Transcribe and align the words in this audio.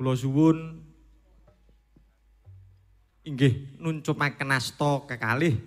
Kula 0.00 0.16
suwun 0.16 0.80
inggih 3.20 3.76
nuncupaken 3.76 4.48
asta 4.48 5.04
kekalih 5.04 5.60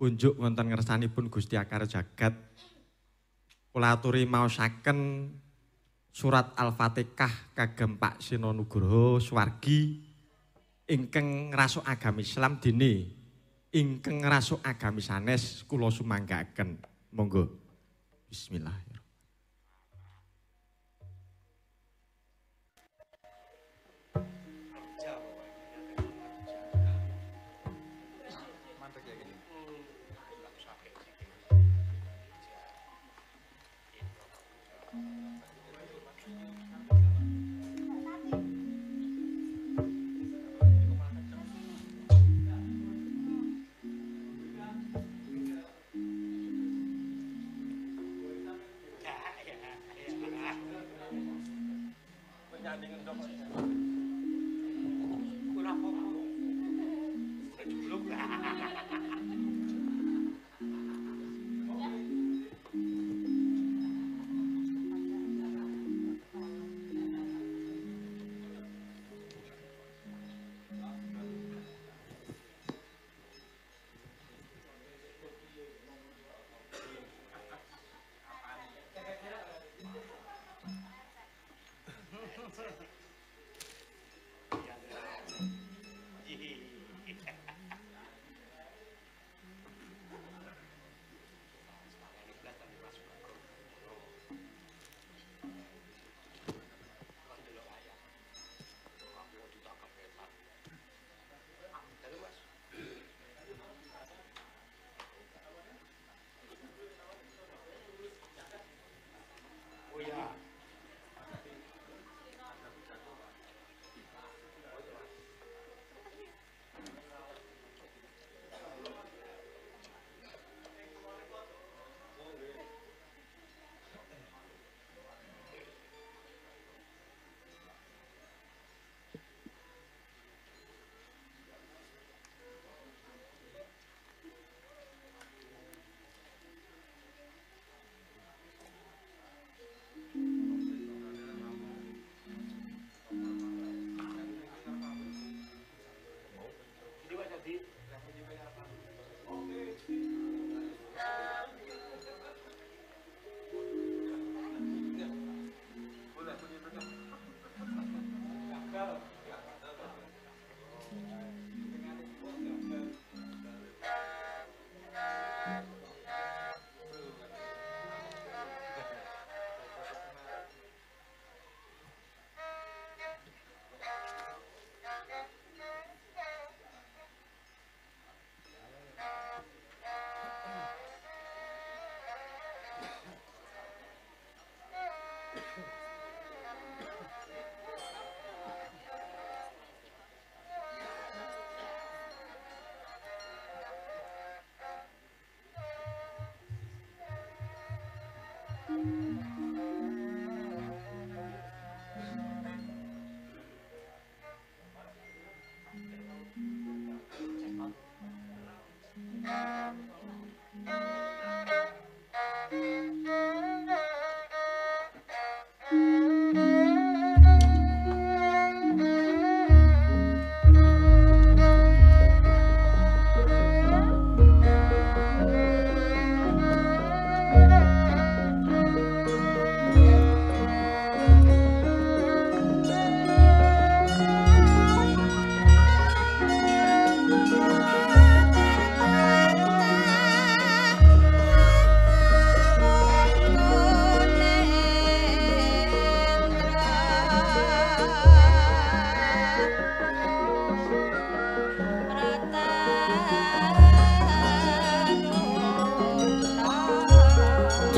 kunjuk 0.00 0.40
wonten 0.40 0.72
ngersanipun 0.72 1.28
Gusti 1.28 1.60
Akar 1.60 1.84
Jagat. 1.84 2.32
Kula 3.76 3.92
aturi 3.92 4.24
maosaken 4.24 5.28
surat 6.08 6.56
Al-Fatihah 6.56 7.52
kagem 7.52 8.00
Pak 8.00 8.24
Sino 8.24 8.56
Nugroho 8.56 9.20
Swargi 9.20 10.00
ingkang 10.88 11.52
ngrasuk 11.52 11.84
agami 11.84 12.24
Islam 12.24 12.56
dene 12.56 13.04
ingkang 13.68 14.24
ngrasuk 14.24 14.64
agami 14.64 15.04
sanes 15.04 15.60
kula 15.68 15.92
sumanggaaken. 15.92 16.80
Monggo. 17.12 17.52
Bismillah. 18.32 18.95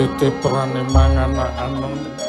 Tetrane 0.06 0.86
mangan 0.94 1.34
anak 1.34 2.27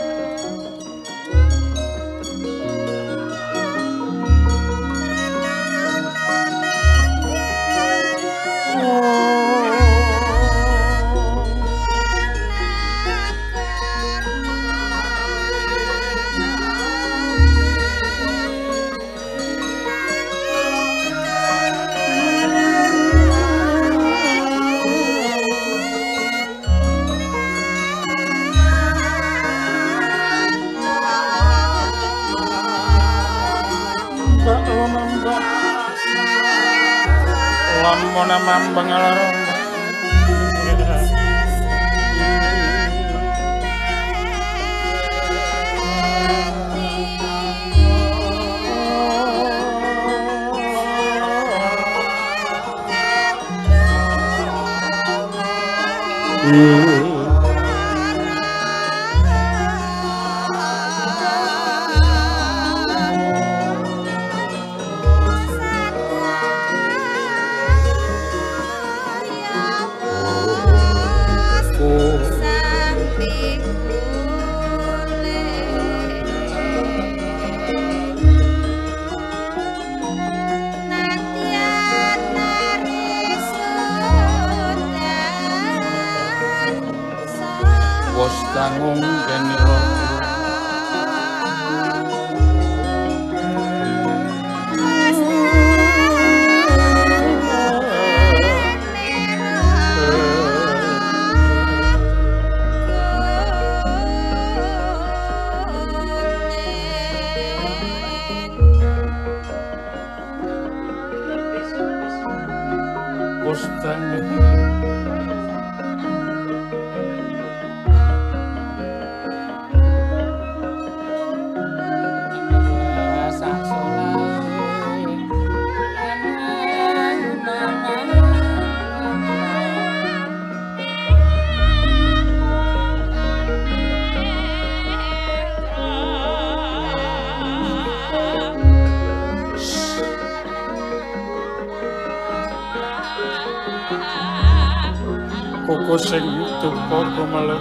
তোমার 147.19 147.58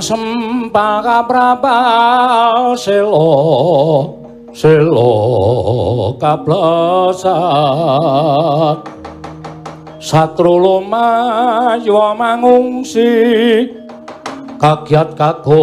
Pangsempal 0.00 1.04
kaprabal 1.04 2.72
selo 2.72 3.36
selo 4.56 5.12
kablesat. 6.16 7.28
Satru 10.00 10.56
lumayu 10.56 12.00
mangungsi 12.16 13.12
kagiat 14.56 15.20
kagoto 15.20 15.60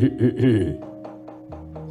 bumi 0.08 0.72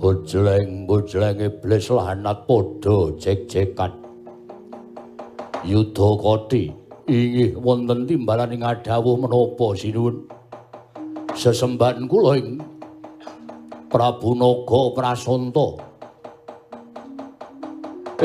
Bojleng 0.01 0.89
bojleng 0.89 1.39
iblis 1.45 1.93
lanat 1.93 2.47
padha 2.49 3.13
jek-jekan. 3.21 3.93
Yudha 5.61 6.09
Koti 6.17 6.73
wonten 7.59 8.09
timbalan 8.09 8.55
ing 8.55 8.65
adawuh 8.65 9.13
menapa 9.19 9.77
sinuwun? 9.77 10.25
Sesembahan 11.37 12.09
kula 12.09 12.41
ing 12.41 12.57
Prabu 13.93 14.33
Naga 14.33 14.81
Prasanta. 14.97 15.67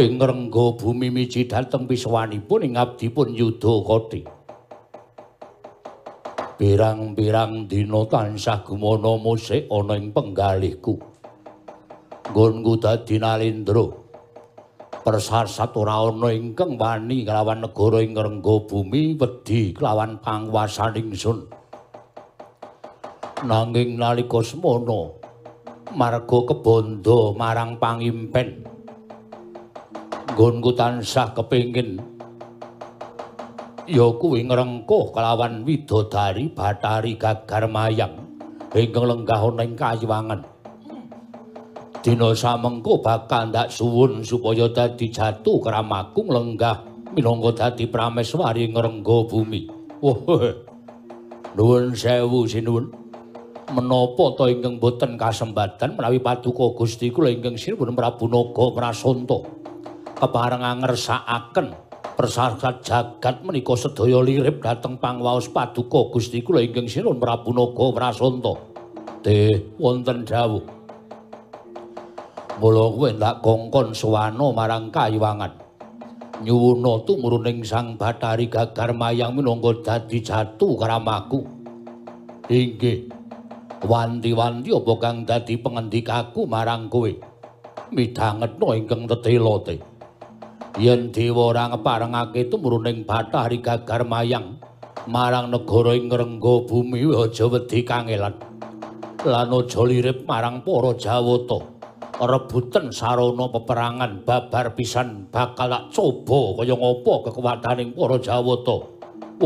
Ing 0.00 0.16
rengga 0.16 0.66
bumi 0.80 1.12
miji 1.12 1.44
dhateng 1.44 1.84
piswanipun 1.84 2.64
ing 2.64 2.72
abdipun 2.80 3.36
Yudha 3.36 3.74
Koti 3.84 4.33
Pirang-pirang 6.54 7.66
dina 7.66 8.06
tansah 8.06 8.62
gumana 8.62 9.18
musik 9.18 9.66
ana 9.66 9.98
ing 9.98 10.14
penggalihku. 10.14 10.94
Nggonku 12.30 12.78
dadi 12.78 13.18
nalindra 13.18 13.90
persasat 15.02 15.74
ora 15.74 16.06
ana 16.06 16.30
ingkang 16.30 16.78
wani 16.78 17.26
kelawan 17.26 17.66
negara 17.66 17.98
ing 18.06 18.14
rengga 18.14 18.54
bumi 18.70 19.18
wedi 19.18 19.74
kelawan 19.74 20.22
panguwasaning 20.22 21.10
sun 21.18 21.50
nanging 23.42 23.98
nalika 23.98 24.38
semana 24.40 25.10
marga 25.90 26.38
kebondo 26.54 27.34
marang 27.34 27.82
pangimpen. 27.82 28.62
Nggonku 30.32 30.70
tansah 30.78 31.34
kepingin 31.34 32.13
ya 33.84 34.06
kuwi 34.16 34.48
ngrengkuh 34.48 35.12
kelawan 35.12 35.64
widodari 35.64 36.48
Bathari 36.48 37.20
Gagar 37.20 37.68
Mayang 37.68 38.16
ingkang 38.74 39.06
lenggah 39.06 39.38
ana 39.44 39.62
ing 39.62 39.76
kayiwangan 39.76 40.40
dina 42.04 42.36
samengko 42.36 43.00
bakal 43.00 43.48
ndak 43.48 43.72
suwun 43.72 44.20
supaya 44.20 44.68
dadi 44.68 45.08
jatuh 45.08 45.56
kramagung 45.60 46.28
lenggah 46.28 46.84
minangka 47.16 47.64
dadi 47.64 47.88
prameswari 47.88 48.68
ngrengga 48.68 49.18
bumi. 49.24 49.72
Wah. 50.04 50.52
Nuwun 51.56 51.94
sewu 51.96 52.44
sinuwun. 52.44 52.92
Menapa 53.72 54.36
ta 54.36 54.44
ingkang 54.52 54.76
boten 54.76 55.16
kasembatan 55.16 55.96
menawi 55.96 56.20
paduka 56.20 56.76
Gusti 56.76 57.08
kula 57.08 57.32
ingkang 57.32 57.56
sinuwun 57.56 57.96
Prabu 57.96 58.28
Naga 58.28 58.68
Prasanta 58.76 59.40
kepareng 60.14 60.84
ngersakaken 60.84 61.83
persasat 62.14 62.86
jagat 62.86 63.42
menika 63.42 63.74
sedaya 63.74 64.22
lirip 64.22 64.62
dhateng 64.62 64.98
pangwaos 65.02 65.50
paduka 65.50 66.14
Gusti 66.14 66.40
kula 66.40 66.62
ingkang 66.62 66.86
sinuwun 66.86 67.18
Prabu 67.18 67.50
Naga 67.50 67.86
Prasanta. 67.90 68.54
Teh 69.24 69.56
wonten 69.80 70.22
dawuh 70.22 70.84
Mula 72.54 72.86
kowe 72.86 73.10
ndak 73.10 73.42
kongkon 73.42 73.90
suwana 73.90 74.54
marang 74.54 74.86
kayiwangan. 74.94 75.50
Nyuwuna 76.46 77.02
tumruning 77.02 77.66
Sang 77.66 77.98
Bathari 77.98 78.46
Gagar 78.46 78.94
Mayang 78.94 79.34
minangka 79.34 79.74
dadi 79.82 80.22
jatu 80.22 80.78
kramaku. 80.78 81.42
Inggih. 82.46 83.10
Wanti-wanti 83.84 84.70
apa 84.70 84.92
kang 85.02 85.26
dadi 85.26 85.58
pengendikaku 85.58 86.46
marang 86.46 86.86
kowe? 86.86 87.10
Midhangetna 87.90 88.68
ingkang 88.78 89.10
tetela 89.10 89.58
te. 89.66 89.93
Yen 90.74 91.14
dewa 91.14 91.54
ora 91.54 91.70
ngeparengake 91.70 92.50
tumruning 92.50 93.06
Bathari 93.06 93.62
Gagar 93.62 94.02
Mayang 94.02 94.58
marang 95.06 95.46
negara 95.54 95.94
ing 95.94 96.10
rengga 96.10 96.66
bumi 96.66 97.14
aja 97.14 97.46
wedi 97.46 97.86
kangelan. 97.86 98.34
Lan 99.22 99.54
aja 99.54 99.80
lirip 99.86 100.26
marang 100.26 100.66
para 100.66 100.90
Jawata. 100.98 101.70
rebutan 102.14 102.90
sarana 102.90 103.46
peperangan 103.54 104.26
babar 104.26 104.74
pisan 104.74 105.30
bakal 105.30 105.70
tak 105.70 105.94
coba 105.94 106.62
kaya 106.62 106.74
ngopo 106.74 107.22
kekuataning 107.30 107.94
para 107.94 108.18
Jawata. 108.18 108.76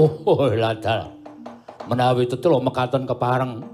Oh, 0.01 0.49
ladal. 0.57 1.13
Menawi 1.93 2.25
tetelo 2.25 2.57
mekaten 2.65 3.05
kepareng 3.05 3.69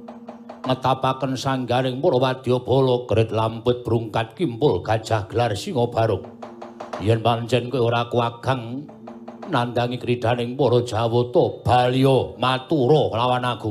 ngetapaken 0.67 1.39
sanggaring 1.39 2.03
para 2.03 2.19
wadyabala 2.19 3.07
gret 3.07 3.31
lamput 3.31 3.87
brungkat 3.87 4.35
kimpul 4.35 4.83
gajah 4.83 5.31
gelar 5.31 5.55
singa 5.55 5.87
barung 5.87 6.35
yen 7.01 7.19
pancen 7.23 7.71
kowe 7.71 7.81
ora 7.89 8.07
kuwagang 8.07 8.87
nandangi 9.51 9.99
kridaning 9.99 10.55
para 10.55 10.79
jawata 10.83 11.45
balya 11.65 12.17
matura 12.39 13.03
lawan 13.17 13.47
aku. 13.47 13.71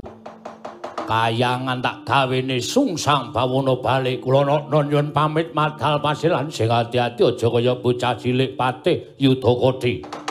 Kayangan 1.03 1.83
tak 1.83 2.07
gawene 2.07 2.63
sungsang 2.63 3.35
bawana 3.35 3.75
bali 3.75 4.23
kula 4.23 4.71
nyuwun 4.71 5.11
pamit 5.11 5.51
madal 5.51 5.99
pasilan. 5.99 6.47
Sing 6.47 6.71
ati-ati 6.71 7.27
aja 7.27 7.47
kaya 7.51 7.75
bocah 7.75 8.15
cilik 8.15 8.55
patih 8.55 9.11
yudakodi 9.19 10.22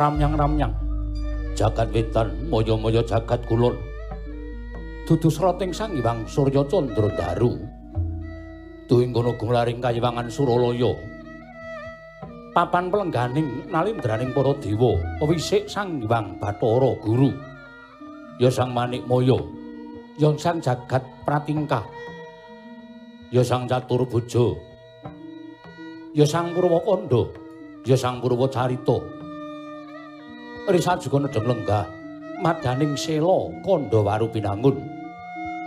ramyang-ramyang. 0.00 0.72
Jagat 1.52 1.92
wetan 1.92 2.32
moyo-moyo 2.48 3.04
jagat 3.04 3.44
kulon. 3.44 3.76
Dudu 5.04 5.28
sroting 5.28 5.76
sang 5.76 5.92
Hyang 5.92 6.24
Surya 6.24 6.64
Candra 6.64 7.12
Daru 7.12 7.80
tuwing 8.90 9.14
kono 9.14 9.38
gumlaring 9.38 9.78
kayiwangan 9.78 10.26
Suralaya. 10.26 10.90
Papan 12.50 12.90
pelengganing 12.90 13.70
nalindraning 13.70 14.34
para 14.34 14.50
dewa 14.58 14.98
wisik 15.22 15.70
sang 15.70 16.02
Hyang 16.02 16.34
Bathara 16.42 16.98
Guru. 16.98 17.30
Ya 18.42 18.50
sang 18.50 18.74
Manik 18.74 19.06
Maya 19.06 19.38
ya 20.18 20.34
sang 20.34 20.58
jagat 20.58 21.06
pratingkah. 21.22 21.86
Ya 23.30 23.46
sang 23.46 23.70
catur 23.70 24.02
bojo. 24.02 24.58
Ya 26.10 26.26
sang 26.26 26.50
Purwakanda 26.50 27.30
ya 27.86 27.94
sang 27.94 28.18
Purwacarita 28.18 29.19
risa 30.68 31.00
juga 31.00 31.24
nedeng 31.24 31.46
lenggah 31.48 31.86
madaning 32.44 32.92
sela 32.96 33.48
kandha 33.64 34.00
waru 34.04 34.28
pinangun. 34.28 34.76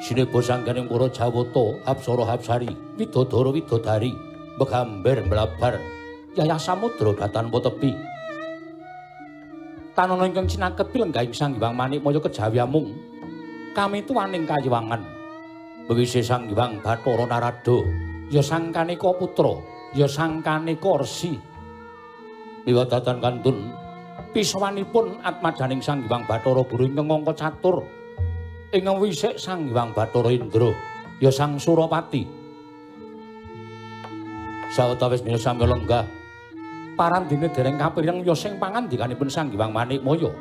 Sinebo 0.04 0.44
sangganing 0.44 0.92
para 0.92 1.08
jawata 1.08 1.80
apsara 1.88 2.28
hapsari 2.28 2.70
widodara 3.00 3.50
widodari 3.56 4.12
megamber 4.60 5.24
mlabar 5.26 5.80
yayah 6.36 6.60
samudra 6.60 7.16
datanpa 7.16 7.64
tepi 7.64 7.94
tanana 9.94 10.26
ingkang 10.26 10.50
cinaket 10.50 10.90
pilenggahing 10.90 11.34
sang 11.34 11.54
Hyang 11.56 11.78
Manikmaya 11.78 12.20
kejawi 12.20 12.58
amung 12.60 12.90
kami 13.74 14.06
tuwaning 14.06 14.46
kayiwangan. 14.46 15.02
Bewise 15.86 16.26
sang 16.26 16.50
Hyang 16.50 16.82
Bathara 16.82 17.26
Narada 17.30 17.78
ya 18.34 18.42
sang 18.42 18.74
putra 18.74 19.54
ya 19.94 20.10
sang 20.10 20.42
Kanika 20.42 21.00
resi 21.00 21.38
miwadatan 22.66 23.22
kantun 23.22 23.83
pisawanipun 24.34 25.22
atmadaning 25.22 25.80
sang 25.80 26.04
Hyang 26.10 26.26
Bathara 26.26 26.66
Guru 26.66 26.90
ingkang 26.90 27.22
angka 27.22 27.34
catur. 27.38 27.86
Ing 28.74 28.90
wisik 28.98 29.38
sang 29.38 29.70
Hyang 29.70 29.94
Bathara 29.94 30.34
Indra 30.34 30.74
ya 31.22 31.30
sang 31.30 31.62
Surapati 31.62 32.26
sawetawis 34.74 35.22
mila 35.22 35.38
sami 35.38 35.70
lenggah 35.70 36.02
parandene 36.98 37.46
dereng 37.54 37.78
kapireng 37.78 38.26
ya 38.26 38.34
sing 38.34 38.58
pangandikanipun 38.58 39.30
sang 39.30 39.54
Hyang 39.54 39.70
Manikmaya 39.70 40.34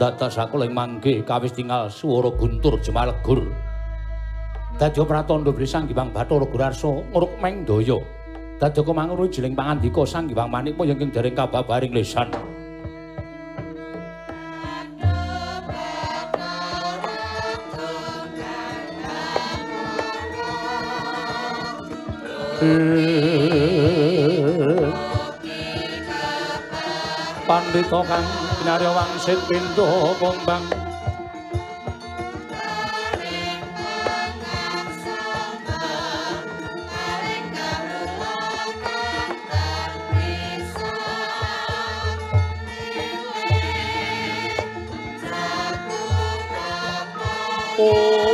dados 0.00 0.40
aku 0.40 0.64
ing 0.64 0.72
mangke 0.72 1.20
kawis 1.20 1.52
tinggal 1.52 1.92
swara 1.92 2.32
guntur 2.32 2.80
jemalegur. 2.80 3.44
Dadi 4.80 5.04
pratandha 5.04 5.52
bri 5.52 5.68
sang 5.68 5.84
Hyang 5.84 6.08
Bathara 6.16 6.48
ngruk 6.48 7.32
meng 7.44 7.68
daya 7.68 8.00
dadi 8.56 8.80
kumangun 8.80 9.28
jiling 9.28 9.52
pangandika 9.52 10.08
sang 10.08 10.32
Hyang 10.32 10.48
Manikmaya 10.48 10.96
ing 10.96 11.12
dereng 11.12 11.36
kababaring 11.36 11.92
lesan 11.92 12.32
Pandita 27.42 28.00
kang 28.06 28.26
binarya 28.62 28.90
wangsit 28.94 29.34
pintu 29.50 30.14
kumbang 30.22 30.62
Om 47.82 48.31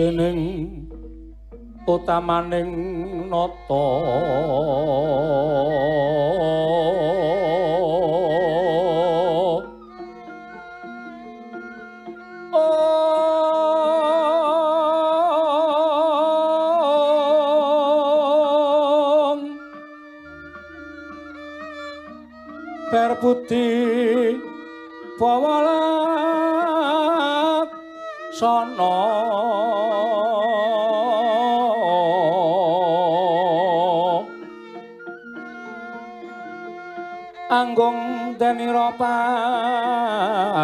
dening 0.00 0.88
utamaning 1.84 2.72
nata 3.28 3.84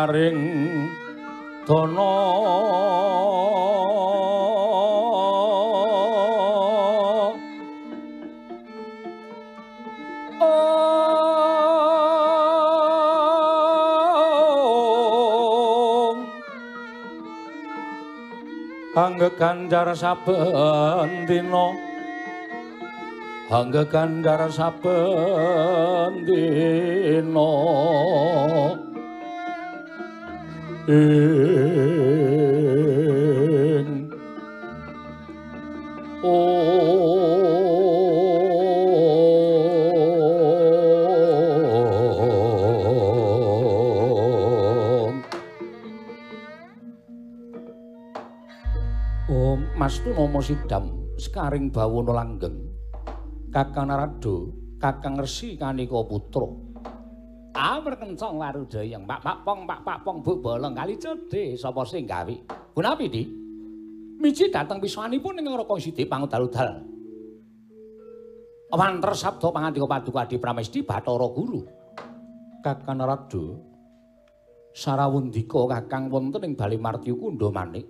paring 0.06 0.86
dana. 1.66 2.14
Om. 10.38 11.66
Angge 18.94 19.30
ganjar 19.34 19.90
saben 19.98 21.26
dina. 21.26 21.66
Angge 23.50 23.82
ganjar 23.90 24.46
saben 24.54 26.12
dina 26.26 27.50
Ing 30.86 30.94
Om 49.26 49.74
Mastu 49.74 50.14
Nomo 50.14 50.38
Sidam 50.38 51.10
sekaring 51.18 51.74
bawono 51.74 52.14
langgeng. 52.14 52.62
Kakang 53.50 53.90
Narado 53.90 54.54
Kakang 54.78 55.18
Resi 55.18 55.58
Kanika 55.58 55.98
Putra 56.06 56.65
Perkencong 57.86 58.42
warudayang 58.42 59.06
Pak 59.06 59.22
Pak 59.22 59.38
Pong 59.46 59.62
Pak 59.62 59.80
Pak 59.86 59.98
Pong 60.02 60.18
Bu 60.18 60.42
Bolong 60.42 60.74
kali 60.74 60.98
cedhe 60.98 61.54
sapa 61.54 61.86
sing 61.86 62.02
gawe? 62.02 62.34
Punapi 62.74 63.06
di? 63.06 63.22
Miji 64.18 64.50
dateng 64.50 64.82
piswanipun 64.82 65.38
ing 65.38 65.46
Raka 65.46 65.78
Sidi 65.78 66.02
pangudal-udal. 66.02 66.82
Wanter 68.74 69.12
sabda 69.14 69.54
pangandika 69.54 69.86
paduka 69.86 70.26
Adi 70.26 70.34
Pramesti 70.42 70.82
Bathara 70.82 71.30
Guru. 71.30 71.62
Kakang 72.58 72.98
Narado 72.98 73.62
Sarawundika 74.74 75.70
Kakang 75.70 76.10
wonten 76.10 76.42
ing 76.42 76.58
Bali 76.58 76.82
Martyu 76.82 77.14
Kundha 77.14 77.54
Manik. 77.54 77.86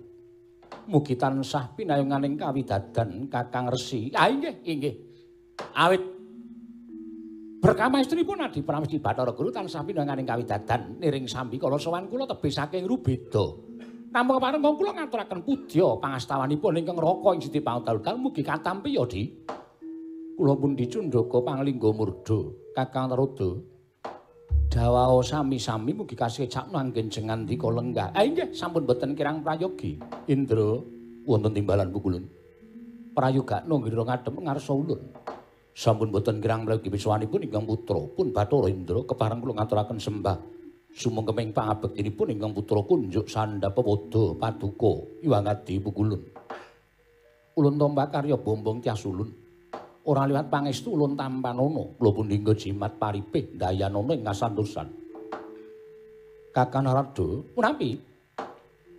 Mugi 0.93 1.17
tansah 1.17 1.73
pinayunganing 1.73 2.37
kawidadan 2.37 3.33
Kakang 3.33 3.73
Resi. 3.73 4.13
Ah 4.13 4.29
inggih, 4.29 4.61
inggih. 4.61 4.93
Awit 5.73 6.16
berkama 7.57 8.01
istripun 8.01 8.41
Adi 8.41 8.61
Pramesti 8.61 9.01
Bathara 9.01 9.33
Guru 9.33 9.49
tansah 9.49 9.81
pinayunganing 9.81 10.27
kawidadan 10.27 11.01
niring 11.01 11.25
sambi 11.25 11.57
kala 11.57 11.81
sowan 11.81 12.05
kula 12.05 12.29
tebih 12.29 12.53
saking 12.53 12.85
Rubeda. 12.85 13.45
Namung 14.07 14.39
kepareng 14.39 14.63
kula 14.63 14.91
ngaturaken 14.95 15.43
pudya 15.43 15.99
pangastawanipun 15.99 16.79
ingkang 16.79 16.95
raka 16.95 17.29
ing 17.35 17.41
Siti 17.43 17.59
Pangudal 17.59 17.99
mugi 18.17 18.41
katampi 18.45 18.95
ya, 18.95 19.03
Di. 19.03 19.27
Kula 20.37 20.53
pun 20.53 20.77
dicundhaka 20.77 21.37
panglingga 21.41 21.89
murda 21.91 22.39
Kakang 22.77 23.09
Naroda. 23.09 23.57
Dawao 24.69 25.25
sami-sami 25.25 25.97
mugi 25.97 26.13
kasih 26.13 26.45
cak 26.45 26.69
nanggen 26.69 27.09
jengan 27.09 27.41
dika 27.43 27.67
lenggah. 27.73 28.13
Ah 28.13 28.21
inggih 28.21 28.53
sampun 28.53 28.85
boten 28.85 29.17
kirang 29.17 29.41
prayogi. 29.41 29.97
Indra 30.29 30.77
wonten 31.25 31.57
timbalan 31.57 31.89
pukulun. 31.89 32.23
Prayoga 33.17 33.65
ngira 33.65 34.05
ngadhem 34.05 34.35
ngarsa 34.45 34.71
ulun. 34.77 35.01
Sampun 35.77 36.09
boten 36.09 36.41
kirang 36.41 36.65
prayogi 36.65 36.89
wiswanipun 36.89 37.45
ingkang 37.45 37.69
putra 37.69 38.01
pun 38.09 38.33
Bathara 38.33 38.65
Indra 38.65 39.05
kepareng 39.05 39.37
kula 39.45 39.61
ngaturaken 39.61 40.01
sembah. 40.01 40.37
Sumengkeming 40.89 41.53
pangabektinipun 41.53 42.33
ingkang 42.33 42.57
putra 42.57 42.81
kunjuk 42.81 43.29
sandhapa 43.29 43.85
pada 43.85 44.33
paduka 44.41 45.21
iwangadi 45.21 45.77
pukulun. 45.77 46.21
Ulun 47.61 47.77
tombak 47.77 48.09
karya 48.09 48.33
bombong 48.41 48.81
tias 48.81 49.05
ulun. 49.05 49.29
ora 50.07 50.23
liwat 50.23 50.47
pangestu 50.47 50.95
ulun 50.95 51.19
tampanono 51.19 51.99
kula 51.99 52.11
pun 52.15 52.31
dinggo 52.31 52.55
jimat 52.55 52.95
paripih 52.95 53.59
dayanono 53.59 54.15
ing 54.15 54.23
kasantosan 54.23 54.87
Kakang 56.55 56.87
Narada 56.87 57.27
punapi 57.51 57.91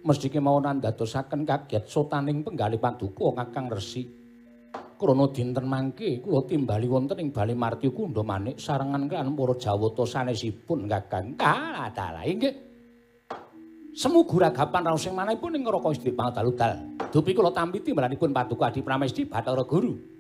mesti 0.05 0.29
kemawon 0.29 0.68
andadosaken 0.68 1.49
kaget 1.49 1.89
sotaning 1.89 2.45
penggali 2.45 2.76
paduka 2.76 3.41
Kakang 3.41 3.72
Resi 3.72 4.05
krana 4.99 5.30
dinten 5.30 5.64
mangke 5.64 6.18
kula 6.18 6.42
timbali 6.44 6.90
wonten 6.90 7.22
ing 7.22 7.30
Bali 7.30 7.55
Martyu 7.55 7.94
Kundha 7.94 8.26
Manik 8.26 8.59
sarengan 8.59 9.07
kan 9.07 9.30
para 9.32 9.55
Jawata 9.55 10.05
sanesipun 10.05 10.90
Kakang 10.90 11.38
kalah 11.38 12.26
inggih 12.26 12.66
Semu 13.94 14.22
guragapan 14.26 14.86
raos 14.86 15.03
sing 15.03 15.14
manahipun 15.14 15.59
ing 15.59 15.66
Raka 15.66 15.90
Istri 15.90 16.14
Pangdaludal. 16.14 17.03
Dupi 17.11 17.34
kula 17.34 17.51
tampi 17.51 17.82
timbalanipun 17.82 18.30
Paduka 18.30 18.70
Adi 18.70 18.78
Pramesti 18.78 19.26
Bathara 19.26 19.66
Guru. 19.66 20.18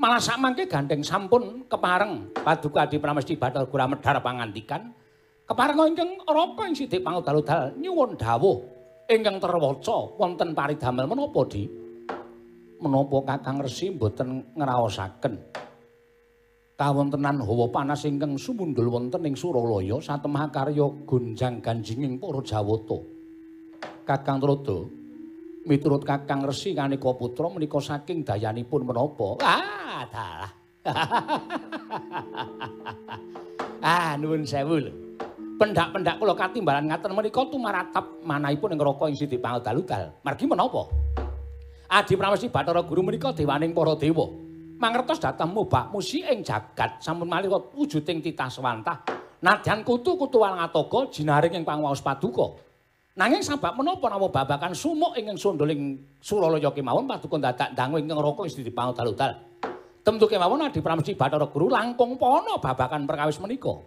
malah 0.00 0.16
sak 0.16 0.40
mangke 0.40 0.64
gandeng 0.64 1.04
sampun 1.04 1.68
kepareng 1.68 2.32
paduka 2.32 2.88
di 2.88 2.96
pramesti 2.96 3.36
batal 3.36 3.68
gura 3.68 3.84
medhar 3.84 4.16
pangandikan 4.24 4.96
kepareng 5.44 5.92
ingkang 5.92 6.16
raka 6.24 6.62
ing 6.64 6.72
sithik 6.72 7.04
pangudal-udal 7.04 7.76
nyuwun 7.76 8.16
dawuh 8.16 8.64
ingkang 9.12 9.36
terwaca 9.36 10.16
wonten 10.16 10.56
paridamel 10.56 11.04
menapa 11.04 11.44
di 11.52 11.68
menapa 12.80 13.36
kakang 13.36 13.60
resi 13.60 13.92
mboten 13.92 14.56
ngraosaken 14.56 15.34
kawontenan 16.80 17.44
hawa 17.44 17.68
panas 17.68 18.08
ingkang 18.08 18.40
sumundul 18.40 18.88
wonten 18.88 19.28
ing 19.28 19.36
Suralaya 19.36 20.00
satemah 20.00 20.48
karya 20.48 20.88
gonjang 21.04 21.60
ganjinging 21.60 22.16
para 22.16 22.40
Jawata 22.40 22.98
kakang 24.08 24.40
Trada 24.40 25.00
miturut 25.64 26.04
Kakang 26.04 26.46
Resi 26.46 26.72
Kanika 26.72 27.12
Putra 27.16 27.48
menika 27.52 27.80
saking 27.80 28.24
dayanipun 28.24 28.86
menapa? 28.86 29.36
Ah, 29.44 30.04
dalah. 30.08 30.52
ah, 33.84 34.16
nuwun 34.16 34.48
sewu 34.48 34.80
lho. 34.80 34.92
Pendak-pendak 35.60 36.16
kula 36.16 36.32
katimbalan 36.32 36.88
ngaten 36.88 37.12
menika 37.12 37.44
tumaratap 37.44 38.24
manahipun 38.24 38.72
ing 38.72 38.80
raka 38.80 39.04
ing 39.12 39.16
Siti 39.16 39.36
Pangudal-udal. 39.36 40.24
Margi 40.24 40.48
menapa? 40.48 40.88
Adi 41.90 42.14
Pramesti 42.14 42.46
Bathara 42.46 42.86
Guru 42.86 43.02
menika 43.02 43.34
dewaning 43.34 43.74
para 43.74 43.98
dewa. 43.98 44.30
Mangertos 44.78 45.18
dhateng 45.18 45.50
mubah 45.50 45.90
musi 45.90 46.22
ing 46.22 46.46
jagat 46.46 47.02
sampun 47.02 47.26
malih 47.26 47.50
wujuding 47.50 48.22
titah 48.22 48.46
swantah. 48.46 49.02
Nadyan 49.42 49.82
kutu-kutu 49.82 50.38
walangatoga 50.38 51.10
jinaring 51.10 51.50
ing 51.58 51.66
pangwaos 51.66 51.98
paduka. 51.98 52.62
Nanging 53.18 53.42
sabab 53.42 53.74
menapa 53.74 54.06
nama 54.06 54.22
babakan 54.22 54.70
sumuk 54.70 55.18
ingkang 55.18 55.34
sondoling 55.34 55.98
Suralaya 56.22 56.70
kemawon 56.70 57.10
paduka 57.10 57.42
dadak 57.42 57.74
dangu 57.74 57.98
ingkang 57.98 58.22
raka 58.22 58.46
wis 58.46 58.54
dipangut-aludal. 58.54 59.34
Temtu 60.06 60.30
kemawon 60.30 60.70
Adi 60.70 60.78
Pramesti 60.78 61.18
Bathara 61.18 61.50
Guru 61.50 61.74
langkung 61.74 62.14
pono 62.14 62.62
babakan 62.62 63.02
perkawis 63.02 63.42
menika. 63.42 63.82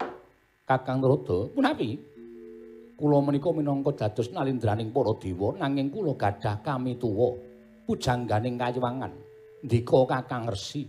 Kakang 0.68 1.00
Narada, 1.00 1.48
punapi? 1.56 1.96
Kula 3.00 3.24
menika 3.24 3.50
minangka 3.56 3.96
dados 3.96 4.28
nalindraning 4.28 4.92
para 4.92 5.16
dewa 5.16 5.56
nanging 5.56 5.88
kula 5.88 6.20
gadah 6.20 6.60
kami 6.60 7.00
tuwa 7.00 7.53
pujangganing 7.84 8.56
kayiwangan. 8.56 9.12
Ndika 9.64 10.00
Kakang 10.08 10.52
Resi. 10.52 10.84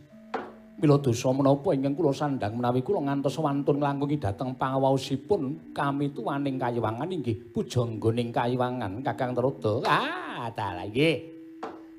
Mila 0.75 0.99
dosa 0.99 1.31
menapa 1.31 1.71
ingkang 1.71 1.95
kula 1.95 2.11
sandhang 2.11 2.59
menawi 2.59 2.83
kula 2.83 3.07
ngantos 3.07 3.39
wantun 3.39 3.79
nglangkungi 3.79 4.19
dhateng 4.19 4.59
pangawaosipun 4.59 5.71
kami 5.71 6.11
tuwaning 6.11 6.59
kayiwangan 6.59 7.07
inggih 7.07 7.39
pujangganing 7.55 8.35
kayiwangan 8.35 8.99
Kakang 9.07 9.39
Trada. 9.39 9.87
Ah, 9.87 10.51
dalah 10.51 10.91
nggih. 10.91 11.17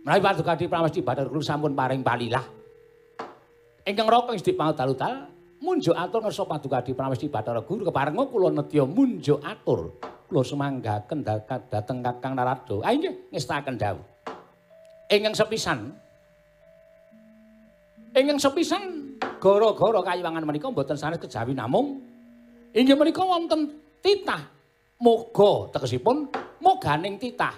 Menawi 0.03 0.19
paduka 0.19 0.59
di 0.59 0.67
Pramesti 0.67 0.99
Bathara 0.99 1.31
Guru 1.31 1.39
sampun 1.39 1.71
paring 1.71 2.03
palilah. 2.03 2.43
Ingkang 3.87 4.11
raka 4.11 4.35
ing 4.35 4.39
sedhik 4.43 4.59
pangutal 4.59 5.31
munjuk 5.63 5.95
atur 5.95 6.19
ngersa 6.27 6.43
paduka 6.43 6.83
di 6.83 6.91
Pramesti 6.91 7.31
Bathara 7.31 7.63
Guru 7.63 7.87
keparenga 7.87 8.27
kula 8.27 8.51
nedya 8.51 8.83
munjuk 8.83 9.39
atur. 9.39 9.95
Kula 10.27 10.43
semanggaken 10.43 11.23
dhateng 11.71 12.03
Kakang 12.03 12.35
Narada. 12.35 12.83
Ah 12.83 12.91
nggih, 12.91 13.31
ngestaken 13.31 13.79
dawuh. 13.79 14.14
Ingkang 15.05 15.37
sepisan. 15.37 15.93
Ingkang 18.15 18.39
sepisan 18.41 19.13
gara-gara 19.37 20.01
kayiwangan 20.01 20.43
menika 20.47 20.71
mboten 20.71 20.97
sanes 20.97 21.21
kejawi 21.21 21.53
namung. 21.53 22.01
Inggih 22.73 22.97
menika 22.97 23.21
wonten 23.21 23.69
titah 24.01 24.41
moga 24.97 25.69
tegesipun 25.77 26.25
moganing 26.57 27.21
titah. 27.21 27.53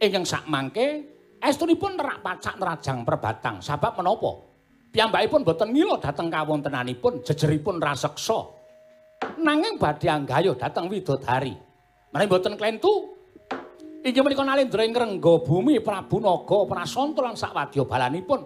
Ingkang 0.00 0.24
sak 0.24 0.48
mangke 0.48 1.04
estunipun 1.38 2.00
nerak 2.00 2.24
pacak 2.24 2.56
nerajang 2.56 3.04
perbatang. 3.04 3.60
Sebab 3.60 4.00
menapa? 4.00 4.32
Piyambakipun 4.94 5.42
boten 5.42 5.68
mila 5.74 5.98
dhateng 6.00 6.32
kawontenanipun 6.32 7.20
jejeripun 7.26 7.82
raseksa. 7.82 8.40
Nanging 9.42 9.76
badhe 9.76 10.08
anggayuh 10.08 10.54
dhateng 10.56 10.88
widodari. 10.88 11.52
Menawi 12.14 12.28
boten 12.30 12.54
klentu 12.54 13.13
inggih 14.04 14.20
menika 14.20 14.44
nalendra 14.44 14.84
ing 14.84 14.92
rengga 14.92 15.34
bumi 15.40 15.80
Prabu 15.80 16.20
Naga 16.20 16.68
Prasanta 16.68 17.24
lan 17.24 17.34
sak 17.34 17.56
wadya 17.56 17.88
balanipun 17.88 18.40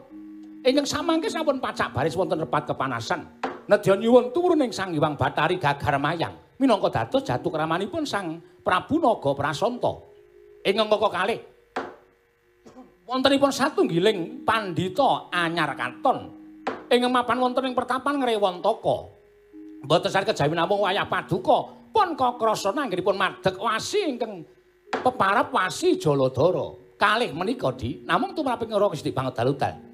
ingkang 0.63 0.87
samangke 0.87 1.27
sampun 1.27 1.59
pacak 1.59 1.91
baris 1.91 2.15
wonten 2.15 2.39
repat 2.39 2.71
kepanasan. 2.71 3.27
Nedya 3.69 4.01
nyuwun 4.01 4.33
turun 4.33 4.65
ing 4.65 4.73
Sang 4.73 4.97
Hyang 4.97 5.13
Bathari 5.13 5.61
Gagar 5.61 6.01
Mayang 6.01 6.33
minangka 6.57 6.89
dados 6.89 7.21
jatuh 7.27 7.51
kramanipun 7.53 8.07
Sang 8.07 8.39
Prabu 8.63 9.03
Naga 9.03 9.35
Prasanta. 9.35 9.93
Ing 10.63 10.79
angka 10.79 11.11
kalih 11.11 11.43
wontenipun 13.11 13.51
satunggiling 13.51 14.47
pandhita 14.47 15.33
anyar 15.35 15.75
katon 15.75 16.31
ing 16.87 17.03
mapan 17.11 17.39
wonten 17.43 17.67
ing 17.67 17.75
pertapan 17.75 18.23
Ngrewontaka. 18.23 19.19
Mboten 19.79 20.11
sare 20.11 20.27
kejawi 20.27 20.55
namung 20.55 20.87
wayah 20.87 21.07
paduka 21.07 21.91
pun 21.91 22.15
kakrasana 22.15 22.87
anggenipun 22.87 23.15
madhek 23.19 23.59
wasi 23.59 24.07
ingkang 24.07 24.43
peparap 25.09 25.49
wasi 25.49 25.97
Jaladara. 25.97 26.77
Kalih 26.99 27.31
menika 27.31 27.73
di 27.73 28.03
namung 28.05 28.35
tumraping 28.35 28.75
ora 28.75 28.91
Gusti 28.91 29.15
Pangdaludan. 29.15 29.89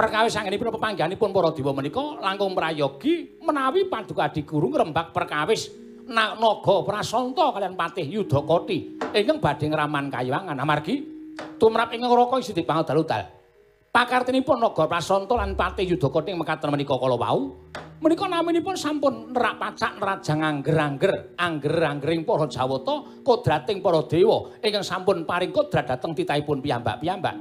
perkawis 0.00 0.32
sangenipun 0.32 0.72
pepanggihanipun 0.72 1.28
para 1.28 1.52
dewa 1.52 1.76
menika 1.76 2.00
langkung 2.24 2.56
prayogi 2.56 3.36
menawi 3.44 3.84
paduka 3.84 4.32
diguru 4.32 4.72
ngrembak 4.72 5.12
perkawis 5.12 5.68
naga 6.08 6.76
prasanta 6.88 7.52
kalian 7.52 7.76
patih 7.76 8.08
yudakoti 8.08 8.96
ingkang 9.12 9.44
badhe 9.44 9.68
ngraman 9.68 10.08
kayiwangan 10.08 10.56
amargi 10.56 11.04
tumrap 11.60 11.92
ing 11.92 12.00
raka 12.00 12.40
isi 12.40 12.56
dipangdalutal 12.56 13.39
pakartinipun 13.90 14.62
naga 14.62 14.86
prasanta 14.86 15.34
lan 15.34 15.58
patih 15.58 15.94
yudakati 15.94 16.34
mekaten 16.34 16.70
menika 16.70 16.94
kala 16.94 17.18
wau. 17.18 17.58
Menika 18.00 18.24
naminipun 18.24 18.80
sampun 18.80 19.36
nerak 19.36 19.60
pacak 19.60 20.00
nerajang 20.00 20.40
angger-angger 20.40 21.36
angger-anggering 21.36 22.24
para 22.24 22.48
jawata 22.48 23.20
kodrating 23.20 23.84
para 23.84 24.00
dewa 24.08 24.56
ingkang 24.64 24.80
sampun 24.80 25.28
paring 25.28 25.52
kodrat 25.52 25.84
dhateng 25.84 26.16
titahipun 26.16 26.64
piyambak-piyambak. 26.64 27.36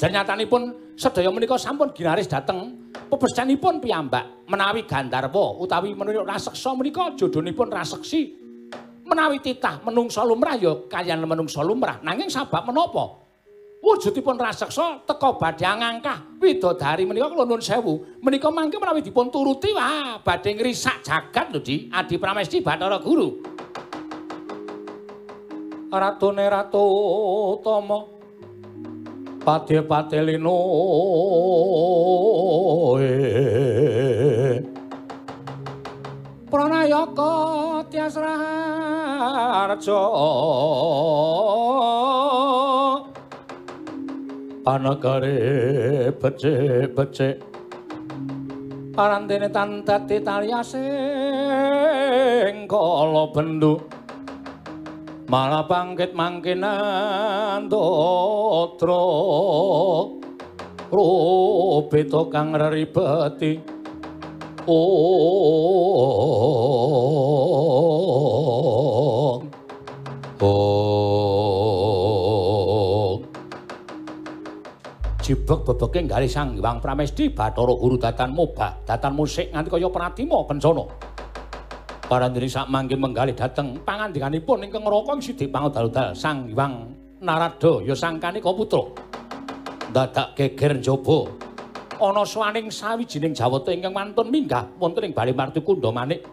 Jan 0.00 0.10
nyatanipun 0.16 0.96
sedaya 0.96 1.28
menika 1.28 1.60
sampun 1.60 1.92
ginaris 1.92 2.24
dhateng 2.24 2.88
pebescanipun 3.12 3.84
piyambak 3.84 4.48
menawi 4.48 4.88
Gandharwa 4.88 5.60
utawi 5.60 5.92
menika 5.92 6.24
raseksa 6.24 6.72
menika 6.72 7.12
jodhonipun 7.20 7.68
raseksi 7.68 8.40
menawi 9.04 9.44
titah 9.44 9.84
menungsa 9.84 10.24
lumrah. 10.24 10.56
Ya 10.56 10.72
kayan 10.88 11.20
menungsa 11.28 11.60
lumrah. 11.60 12.00
Nanging 12.00 12.32
sabab 12.32 12.64
menapa 12.64 13.20
wujudipun 13.80 14.36
raseksa 14.36 15.00
teka 15.08 15.40
badhe 15.40 15.64
ngangkah 15.64 16.36
widodari 16.38 17.08
menika 17.08 17.32
kula 17.32 17.48
nuwun 17.48 17.64
sewu. 17.64 18.04
Menika 18.20 18.52
mangke 18.52 18.76
menawi 18.76 19.02
dipun 19.02 19.32
turuti 19.32 19.72
wah 19.72 20.20
badhe 20.20 20.54
ngrisak 20.54 21.02
jagat 21.02 21.48
lho 21.52 21.60
Di. 21.60 21.88
Adi 21.92 22.18
Pramesti 22.20 22.60
Bathara 22.60 23.00
Guru. 23.00 23.40
Ratune 25.90 26.46
Ratu 26.46 26.86
Tama 27.66 28.06
Padhe 29.42 29.82
Patelino 29.82 30.54
Pranayaka 36.46 37.34
Tiasraharja 37.90 39.98
panagare 44.70 46.14
becik-becik 46.14 47.42
parandene 48.94 49.50
tan 49.50 49.82
dadi 49.82 50.22
talyasing 50.22 50.78
kala 52.70 53.34
bendu 53.34 53.82
malah 55.26 55.66
bangkit 55.66 56.14
mangkinan 56.14 57.66
dotra 57.66 59.10
rupita 60.86 62.30
kang 62.30 62.54
ribeti 62.54 63.58
oh 64.70 65.50
oh 70.38 71.49
jibek 75.30 75.62
bebeke 75.62 76.10
nggali 76.10 76.26
sang 76.26 76.58
Hyang 76.58 76.82
Pramesti 76.82 77.30
Bathara 77.30 77.70
Guru 77.78 77.94
datan 77.94 78.34
mobah, 78.34 78.82
datan 78.82 79.14
musik 79.14 79.54
nganti 79.54 79.70
kaya 79.70 79.86
pratima 79.86 80.42
kencana. 80.42 80.82
Parandene 82.10 82.50
sak 82.50 82.66
mangke 82.66 82.98
menggali 82.98 83.30
dateng 83.38 83.78
pangandikanipun 83.86 84.66
ingkang 84.66 84.82
ngroko 84.82 85.22
sithik 85.22 85.54
pangodal 85.54 85.94
sang 86.18 86.50
Hyang 86.50 86.90
Narada 87.22 87.78
ya 87.86 87.94
sangkane 87.94 88.42
putra. 88.42 88.82
Dadak 89.94 90.34
geger 90.34 90.82
njaba 90.82 91.30
ana 92.02 92.26
swaning 92.26 92.66
sawijining 92.66 93.30
jawata 93.30 93.70
ingkang 93.70 93.94
mantun 93.94 94.26
minggah 94.34 94.66
wonten 94.82 95.06
ing 95.06 95.14
Bali 95.14 95.30
Martukunda 95.30 95.94
manik. 95.94 96.26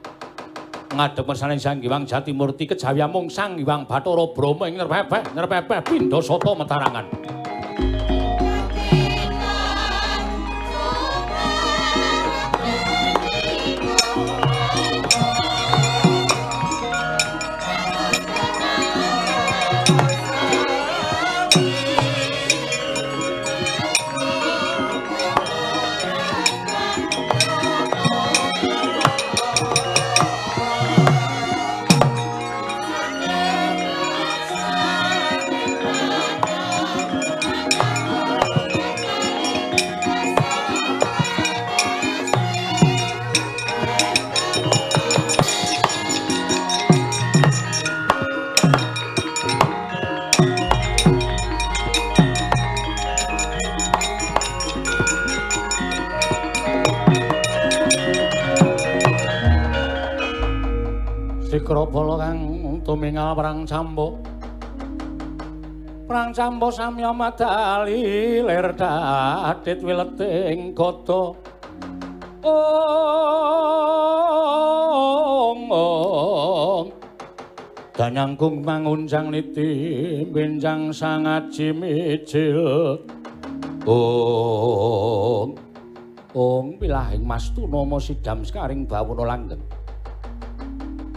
Ngadhep 0.87 1.27
mersane 1.27 1.59
Sang 1.61 1.77
Hyang 1.83 2.07
Jatimurti 2.09 2.65
kejawi 2.65 3.05
mung 3.05 3.29
Sang 3.29 3.61
Hyang 3.61 3.85
Bathara 3.85 4.25
Brahma 4.33 4.65
ing 4.65 4.81
nerpepeh 4.81 5.37
nerpepeh 5.37 5.85
pindha 5.85 6.17
sata 6.17 6.57
matarangan. 6.57 7.05
Sikrabala 61.67 62.15
kang 62.15 62.39
tumingal 62.79 63.35
perang 63.35 63.67
cambo 63.67 64.15
Perang 66.07 66.31
cambo 66.31 66.71
samya 66.71 67.11
madali 67.11 68.39
lir 68.39 68.71
dadit 68.71 69.83
wileting 69.83 70.71
gata 70.71 71.35
Ong 72.47 72.71
ong. 75.67 76.87
Danyangkung 77.99 78.63
mangunjang 78.63 79.27
niti 79.27 80.23
benjang 80.23 80.95
sangaji 80.95 81.75
mijil 81.75 82.95
Ong 83.83 85.51
Ong. 86.31 86.79
Pilahing 86.79 87.27
mas 87.27 87.51
tu 87.51 87.67
nomo 87.67 87.99
sidam 87.99 88.47
sekaring 88.47 88.87
bawono 88.87 89.27
langgeng 89.27 89.76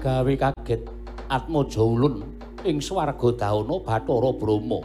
gawe 0.01 0.33
kaget 0.33 0.81
Atmaja 1.31 1.85
ulun 1.85 2.27
ing 2.67 2.83
swarga 2.83 3.29
dauna 3.37 3.79
Bathara 3.87 4.35
Brahma. 4.35 4.83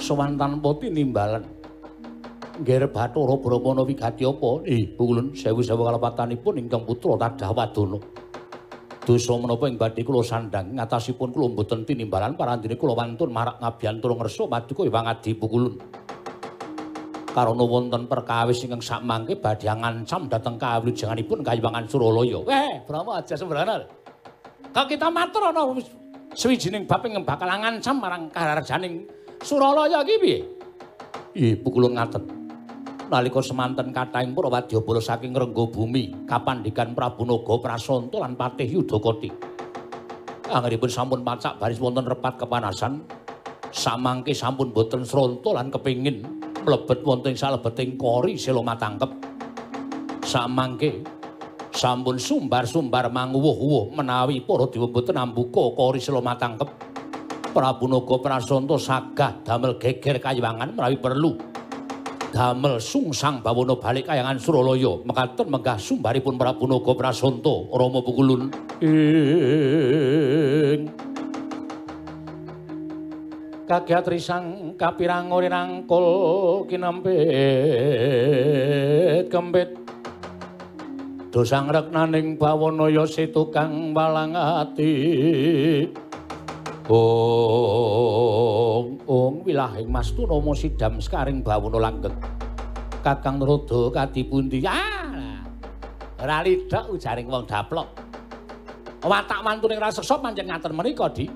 Sowan 0.00 0.34
tanpa 0.34 0.74
tinimbalan. 0.80 1.44
Ngger 2.58 2.90
Bathara 2.90 3.36
Brahma 3.38 3.78
nawi 3.78 3.94
gati 3.94 4.26
apa? 4.26 4.66
Eh, 4.66 4.90
ulun 4.98 5.30
sewu-sewu 5.36 5.86
kalepatanipun 5.86 6.58
ingkang 6.58 6.82
putra 6.82 7.14
Tadhawadana. 7.14 8.00
Dosa 9.06 9.32
menapa 9.38 9.70
ing 9.70 9.78
badhe 9.78 10.02
kula 10.02 10.26
sandhang 10.26 10.74
ngatasipun 10.74 11.30
kula 11.30 11.46
mboten 11.54 11.86
tinimbalan 11.86 12.34
parandene 12.34 12.74
kula 12.74 12.98
wantun 12.98 13.30
marak 13.30 13.62
ngabyantura 13.62 14.18
ngersa 14.18 14.50
maduka 14.50 14.82
Hyang 14.82 15.06
Adi 15.06 15.30
Pukulun. 15.38 15.78
Karana 17.30 17.62
wonten 17.62 18.10
perkawis 18.10 18.66
ingkang 18.66 18.82
sakmangke 18.82 19.38
badhe 19.38 19.70
ngancam 19.70 20.26
dhateng 20.26 20.58
kawilujenganipun 20.58 21.46
Kayuwangan 21.46 21.86
Suralaya. 21.86 22.42
Weh, 22.42 22.74
Brahma 22.82 23.22
aja 23.22 23.38
sembrana. 23.38 23.86
Kok 24.74 24.86
kita 24.90 25.06
matur 25.14 25.46
ana 25.46 25.62
swijining 26.34 26.90
bab 26.90 27.06
ing 27.06 27.22
bakal 27.22 27.46
ngancam 27.46 28.02
marang 28.02 28.26
kararjaning 28.34 29.06
Suralaya 29.46 30.02
iki 30.02 30.14
piye? 30.18 30.38
Ih, 31.38 31.54
pukulun 31.62 31.94
ngaten. 31.94 32.26
Nalika 33.10 33.42
semanten 33.42 33.94
kathahing 33.94 34.34
para 34.34 34.50
wadyabala 34.50 35.02
saking 35.02 35.34
rengga 35.34 35.66
bumi, 35.70 36.26
kapandikan 36.26 36.94
Prabu 36.94 37.26
Naga 37.26 37.58
Prasanta 37.58 38.22
lan 38.22 38.38
Patih 38.38 38.70
Yudakati. 38.70 39.30
Anggenipun 40.50 40.90
sampun 40.90 41.22
pacak 41.22 41.58
baris 41.58 41.78
wonten 41.78 42.06
repat 42.06 42.42
kepanasan, 42.42 43.02
samangke 43.70 44.34
sampun 44.34 44.74
boten 44.74 45.06
sranta 45.06 45.50
lan 45.54 45.70
kepingin 45.70 46.22
mlebet 46.64 47.00
wonten 47.04 47.34
salebeting 47.36 47.96
kori 47.96 48.36
sela 48.36 48.60
matangkep. 48.60 49.10
Samangke 50.24 51.02
sampun 51.74 52.20
sumbar-sumbar 52.20 53.10
manguwuh-uwuh 53.10 53.96
menawi 53.96 54.44
para 54.44 54.68
dewa 54.70 54.88
boten 54.90 55.18
ambuka 55.18 55.74
kori 55.74 55.98
sela 55.98 56.20
matangkep. 56.20 56.68
Prabu 57.50 57.90
Naga 57.90 58.16
Prasanta 58.22 58.78
sagah 58.78 59.42
damel 59.42 59.74
geger 59.74 60.22
kayiwangan 60.22 60.70
menawi 60.70 61.02
perlu 61.02 61.34
damel 62.30 62.78
sungsang 62.78 63.42
bawana 63.42 63.74
balik 63.74 64.06
kayangan 64.06 64.38
Suralaya 64.38 65.02
mekaten 65.02 65.50
menggah 65.50 65.74
sumbaripun 65.74 66.38
Prabu 66.38 66.70
Naga 66.70 66.94
Prasanta 66.94 67.54
Rama 67.74 68.06
Pukulun 68.06 68.54
ing 68.86 71.09
kagiat 73.70 74.02
risang 74.10 74.74
kapirang 74.74 75.30
ori 75.30 75.46
rangkul 75.46 76.66
kinempit 76.66 77.14
kempit 79.30 79.78
dosang 81.30 81.70
reknaning 81.70 82.34
bawana 82.34 82.90
ya 82.90 83.06
tukang 83.30 83.94
walang 83.94 84.34
ati 84.34 84.90
Ong 86.90 88.98
ong 89.06 89.46
wilahing 89.46 89.86
Mas 89.86 90.10
sidam 90.58 90.98
skaring 90.98 91.38
bawuna 91.38 91.86
langgeng. 91.86 92.18
Kakang 92.98 93.38
Narada 93.38 93.94
kadipundi? 93.94 94.66
Ah. 94.66 95.46
Ora 96.18 96.42
lidhok 96.42 96.90
ujaring 96.90 97.30
wong 97.30 97.46
daplok. 97.46 97.94
Watak 99.06 99.46
mantuning 99.46 99.78
raseksa 99.78 100.18
pancen 100.18 100.50
ngaten 100.50 100.74
menika, 100.74 101.06
Di. 101.14 101.30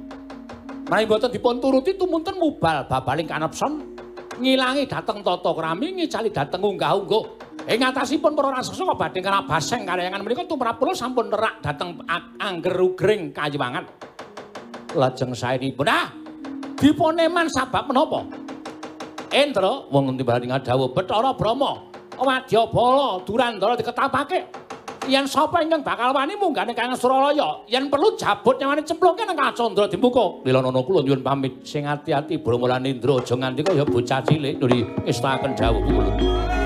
Menawi 0.85 1.33
dipun 1.33 1.65
turuti 1.65 1.97
tumunten 1.97 2.37
mubal 2.37 2.85
babaling 2.85 3.25
kanepson 3.25 3.97
ngilangi 4.37 4.85
dhateng 4.85 5.25
tata 5.25 5.51
krami 5.57 5.97
ngicali 5.97 6.29
dhateng 6.29 6.61
unggah-ungguh. 6.61 7.25
Ing 7.65 7.81
ngatasipun 7.81 8.37
para 8.37 8.61
raseksa 8.61 8.85
badhe 8.93 9.25
karabaseng 9.25 9.89
karyangan 9.89 10.21
menika 10.21 10.45
tumrap 10.45 10.77
kula 10.77 10.93
sampun 10.93 11.33
nerak 11.33 11.65
dhateng 11.65 11.97
angger 12.37 12.77
ugring 12.77 13.33
kayiwangan. 13.33 13.89
Lajeng 14.93 15.33
saenipun 15.33 15.89
ah 15.89 16.13
dipuneman 16.77 17.49
sabab 17.49 17.89
menapa? 17.89 18.29
Endra 19.33 19.89
wong 19.89 20.21
timbali 20.21 20.53
ngadhawuh 20.53 20.93
Bathara 20.93 21.33
Brahma, 21.35 21.81
Wadyabala, 22.21 23.25
Durandara 23.25 23.75
diketapake. 23.75 24.64
Yen 25.09 25.27
sapa 25.29 25.61
ingkang 25.61 25.85
bakal 25.85 26.13
wani 26.17 26.35
munggane 26.37 26.73
Kang 26.75 26.93
Suralaya, 26.97 27.65
yen 27.69 27.91
perlu 27.93 28.17
jabut 28.17 28.57
nyawani 28.57 28.83
cemplungke 28.83 29.25
nang 29.27 29.37
Kacandra 29.37 29.89
dimuka. 29.89 30.45
Milana 30.45 30.81
kula 30.83 31.05
nyuwun 31.05 31.23
pamit 31.23 31.65
sing 31.65 31.85
ati-ati 31.85 32.41
Brahma 32.41 32.77
lan 32.77 32.89
Indra 32.89 33.21
aja 33.21 33.37
nganti 33.37 33.63
kaya 33.63 33.85
bocah 33.85 34.21
cilik 34.25 34.59
nuli 34.61 34.85
ngestaken 35.05 35.53
dawuh. 35.57 35.83
Kakang 35.85 36.64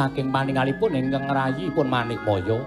saking 0.00 0.32
paningalipun 0.32 0.96
ingkang 0.96 1.28
ngrayi 1.28 1.68
pun 1.68 1.84
manik 1.84 2.16
moyo 2.24 2.64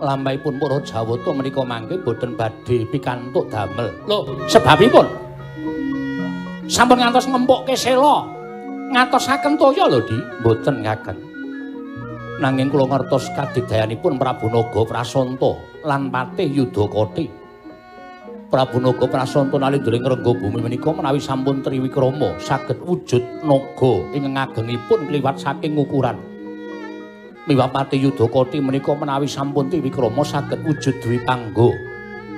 lambaipun 0.00 0.56
para 0.56 0.80
Jawata 0.80 1.30
menika 1.36 1.62
mangke 1.62 1.94
boten 2.00 2.34
badhe 2.34 2.82
pikantuk 2.90 3.46
damel. 3.46 3.86
Lho 4.10 4.34
sebabipun? 4.50 5.06
Sampun 6.66 6.98
ngantos 6.98 7.30
ngempukke 7.30 7.78
sela. 7.78 8.26
Ngatosaken 8.90 9.54
toya 9.54 9.86
lho 9.86 10.02
di. 10.02 10.18
Boten 10.42 10.82
ngagem 10.82 11.14
nanging 12.42 12.74
kula 12.74 12.90
ngertos 12.90 13.30
kadidayanipun 13.38 14.18
Prabu 14.18 14.50
Naga 14.50 14.82
Prasanta 14.82 15.54
lan 15.86 16.10
Patih 16.10 16.50
Yudakati 16.50 17.41
Prabu 18.52 18.84
Naga 18.84 19.08
Prasanta 19.08 19.56
nalindring 19.56 20.04
rengga 20.04 20.28
bumi 20.36 20.60
menika 20.60 20.92
menawi 20.92 21.16
sampun 21.16 21.64
triwikrama 21.64 22.36
saged 22.36 22.84
wujud 22.84 23.24
naga 23.40 24.04
ing 24.12 24.28
ngagengipun 24.28 25.08
kliwat 25.08 25.40
saking 25.40 25.72
ukuran. 25.72 26.20
Miwapati 27.48 27.96
Yudakati 27.96 28.60
menika 28.60 28.92
menawi 28.92 29.24
sampun 29.24 29.72
triwikrama 29.72 30.20
saged 30.20 30.60
wujud 30.68 31.00
dwi 31.00 31.16
panggo 31.24 31.72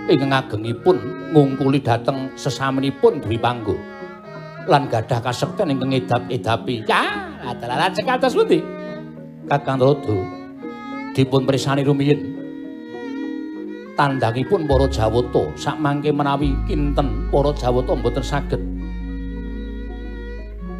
ing 0.06 0.22
ngagengipun 0.30 1.02
ngungkuli 1.34 1.82
dhateng 1.82 2.30
sesaminipun 2.38 3.18
dwi 3.18 3.34
panggo. 3.34 3.74
Lan 4.70 4.86
gadah 4.86 5.18
kasekten 5.18 5.74
ingkang 5.74 5.98
edap-edapi. 5.98 6.86
Ya, 6.86 7.10
adalah 7.42 7.90
cekatos 7.90 8.38
pundi? 8.38 8.62
Kakang 9.50 9.82
Rada 9.82 10.18
dipun 11.10 11.42
presani 11.42 11.82
rumiyin 11.82 12.33
tandangipun 13.94 14.66
para 14.66 14.86
Jawata. 14.90 15.50
Sak 15.58 15.78
mangke 15.78 16.10
menawi 16.10 16.54
kinten 16.66 17.30
para 17.30 17.50
Jawata 17.54 17.92
mboten 17.94 18.22
saged. 18.22 18.62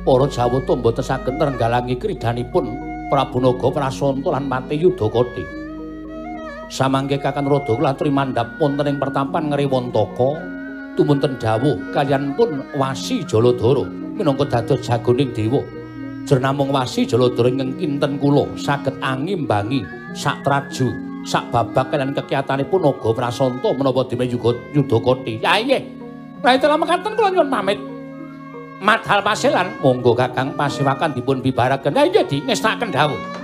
Para 0.04 0.26
Jawata 0.28 0.72
mboten 0.74 1.04
saged 1.04 1.34
nrenggalangi 1.34 1.96
kridanipun 1.96 2.94
Prabu 3.08 3.38
Naga 3.38 3.68
Prasanta 3.70 4.28
lan 4.32 4.48
Pati 4.48 4.74
Yudakati 4.80 5.64
samangke 6.74 7.20
Kakang 7.20 7.46
Rada 7.46 7.70
kula 7.70 7.92
trimandhap 7.94 8.58
wonten 8.58 8.90
ing 8.90 8.98
pertampan 8.98 9.52
Ngrewontaka 9.52 10.30
tumunten 10.98 11.38
dawuh 11.38 11.78
kalian 11.94 12.34
pun 12.34 12.66
Wasi 12.74 13.22
Jaladara 13.22 13.86
minangka 14.14 14.46
dados 14.46 14.82
jagoning 14.82 15.34
dewa. 15.34 15.62
Jer 16.24 16.40
namung 16.40 16.74
Wasi 16.74 17.04
Jaladara 17.04 17.50
ingkang 17.50 17.78
kinten 17.78 18.12
kula 18.18 18.48
saged 18.58 18.98
angimbangi 18.98 19.84
sak 20.16 20.42
traju 20.42 21.13
sak 21.24 21.48
babak 21.48 21.88
kalian 21.88 22.12
kekiatanipun 22.12 22.84
naga 22.84 23.10
prasanta 23.16 23.68
menapa 23.72 24.04
dene 24.06 24.24
Yudakati. 24.28 25.40
Ya 25.40 25.58
nggih. 25.58 25.82
Rai 26.44 26.60
telah 26.60 26.76
mekaten 26.76 27.16
kula 27.16 27.32
nyuwun 27.32 27.48
pamit. 27.48 27.78
Madhal 28.84 29.24
pasilan 29.24 29.80
monggo 29.80 30.12
Kakang 30.12 30.52
pasiwakan 30.52 31.16
dipun 31.16 31.40
bibaraken. 31.40 31.96
Ya 31.96 32.04
nggih 32.04 32.24
di 32.28 32.38
ngestaken 32.44 32.92
dawuh. 32.92 33.43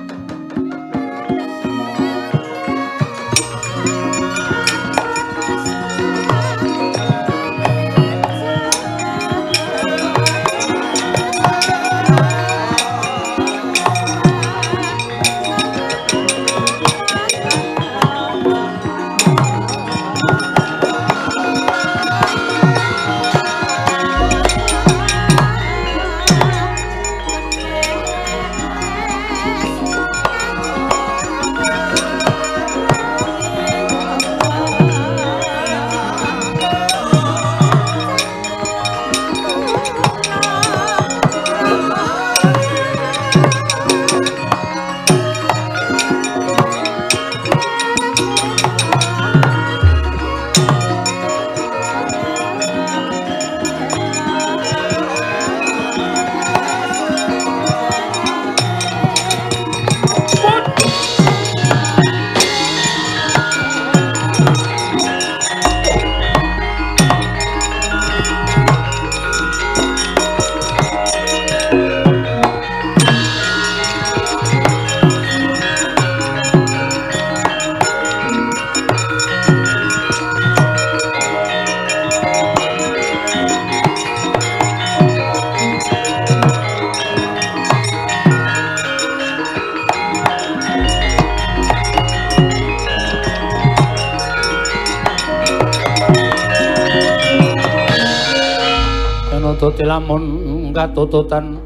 Lamun 99.91 100.71
katututan 100.71 101.59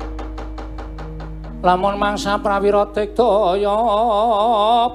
lamun 1.61 2.01
mangsa 2.01 2.41
prawira 2.41 2.89
daya 2.89 3.77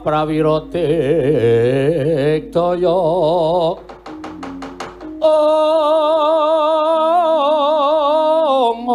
prawira 0.01 0.65
daya 0.73 2.97
ong 8.49 8.89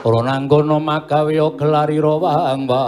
ora 0.00 0.20
nanggono 0.24 0.80
magawe 0.80 1.36
gelari 1.60 2.00
rawang 2.00 2.64
bang 2.64 2.80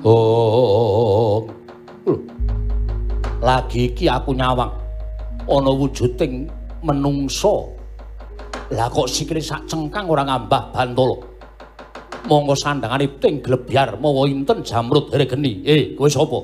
ong 0.00 1.44
lagi 3.44 3.92
iki 3.92 4.08
aku 4.08 4.32
nyawang 4.32 4.73
ana 5.54 5.70
wujuding 5.70 6.50
menungso. 6.82 7.74
Lah 8.72 8.88
kok 8.88 9.06
sikile 9.06 9.38
sak 9.38 9.68
cengkang 9.68 10.08
ora 10.08 10.24
ngambah 10.24 10.72
bantala 10.72 11.34
monggo 12.24 12.56
sandangane 12.56 13.20
ting 13.20 13.44
glebyar 13.44 14.00
mawa 14.00 14.24
inten 14.24 14.64
jamrut 14.64 15.12
here 15.12 15.28
geni 15.28 15.60
eh 15.64 15.92
kowe 15.92 16.08
sapa? 16.08 16.40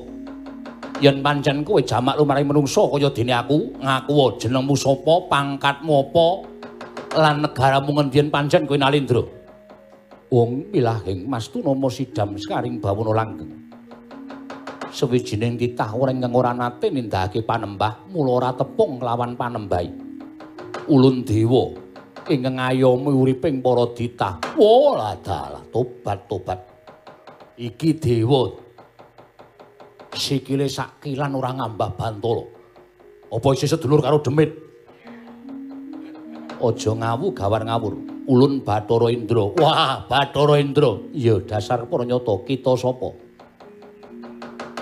Yen 1.01 1.25
pancen 1.25 1.65
kowe 1.65 1.81
jamak 1.81 2.17
lumaring 2.17 2.45
menungso 2.45 2.85
kaya 2.93 3.09
dene 3.09 3.33
aku 3.33 3.73
ngaku 3.81 4.37
jenengmu 4.37 4.77
sapa 4.77 5.25
pangkatmu 5.25 5.93
apa 5.97 6.27
lan 7.17 7.35
negaramu 7.41 7.89
ngendien 7.97 8.29
pancen 8.29 8.69
kowe 8.69 8.77
nalindra? 8.77 9.25
Wong 10.31 10.71
milahing 10.71 11.27
mastuna 11.27 11.73
sidam 11.89 12.37
sekaring 12.37 12.79
bawana 12.79 13.11
langgeng 13.11 13.60
sewijining 14.91 15.55
titah 15.55 15.95
ora 15.95 16.11
ingkang 16.11 16.35
ora 16.35 16.51
nate 16.51 16.91
nindakake 16.91 17.41
panembah 17.47 18.11
mula 18.11 18.31
ora 18.43 18.49
tepung 18.51 18.99
lawan 18.99 19.39
panembahi 19.39 19.89
ulun 20.91 21.23
dewa 21.23 21.71
ingkang 22.27 22.59
ngayomi 22.59 23.11
uriping 23.15 23.63
para 23.63 23.87
ditah 23.95 24.37
wala 24.59 25.15
dalah 25.23 25.63
tobat 25.71 26.19
tobat 26.27 26.59
iki 27.61 27.93
dewa. 27.93 28.57
Sikile 30.11 30.67
sakilan 30.67 31.31
ora 31.39 31.55
ngambah 31.55 31.95
bantala 31.95 32.43
apa 33.31 33.47
isih 33.55 33.69
sedulur 33.71 34.03
karo 34.03 34.19
demit? 34.19 34.51
Aja 36.59 36.91
ngawu 36.91 37.31
gawar 37.31 37.63
ngawur. 37.63 37.95
Ulun 38.27 38.59
bathara 38.59 39.07
indra. 39.07 39.55
Wah 39.55 40.03
bathara 40.05 40.59
indra. 40.59 40.99
Iya 41.15 41.39
dasar 41.47 41.87
para 41.87 42.03
nyata 42.03 42.43
kita 42.43 42.75
sapa 42.75 43.15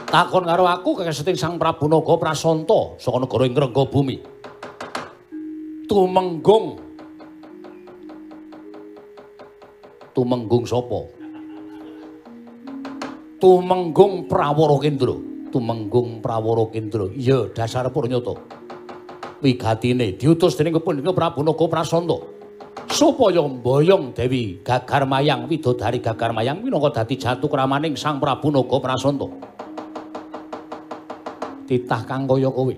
takon 0.10 0.43
karo 0.49 0.66
aku 0.66 0.99
kekeseting 0.99 1.38
Sang 1.38 1.55
Prabu 1.62 1.86
Naga 1.86 2.18
Prasanta 2.18 2.97
saka 2.97 3.18
negara 3.22 3.45
ing 3.45 3.53
rengga 3.55 3.84
bumi. 3.86 4.18
Tumenggung. 5.89 6.78
Tumenggung 10.14 10.66
sapa? 10.66 10.99
Tumenggung 13.39 14.28
Prawara 14.30 14.78
Kendra. 14.82 15.16
Tumenggung 15.49 16.22
Prawara 16.22 16.66
Kendra. 16.70 17.10
Iya, 17.14 17.49
dasar 17.53 17.89
Purnyata. 17.89 18.38
Wigatine 19.39 20.20
diutus 20.20 20.60
dening 20.60 20.76
Kepundhika 20.76 21.16
Prabu 21.16 21.41
Naga 21.45 21.66
Prasanta 21.72 22.20
supaya 22.91 23.39
mboyong 23.39 24.12
Dewi 24.12 24.60
Gagar 24.66 25.07
Mayang 25.07 25.47
Widodari 25.47 26.03
Gagar 26.03 26.36
Mayang 26.36 26.60
minangka 26.60 27.01
dadi 27.01 27.16
jatu 27.16 27.47
kramaning 27.47 27.95
Sang 27.95 28.20
Prabu 28.20 28.51
Naga 28.51 28.78
Prasanta. 28.84 29.32
Titah 31.70 32.01
kang 32.09 32.26
kaya 32.26 32.49
kowe. 32.49 32.74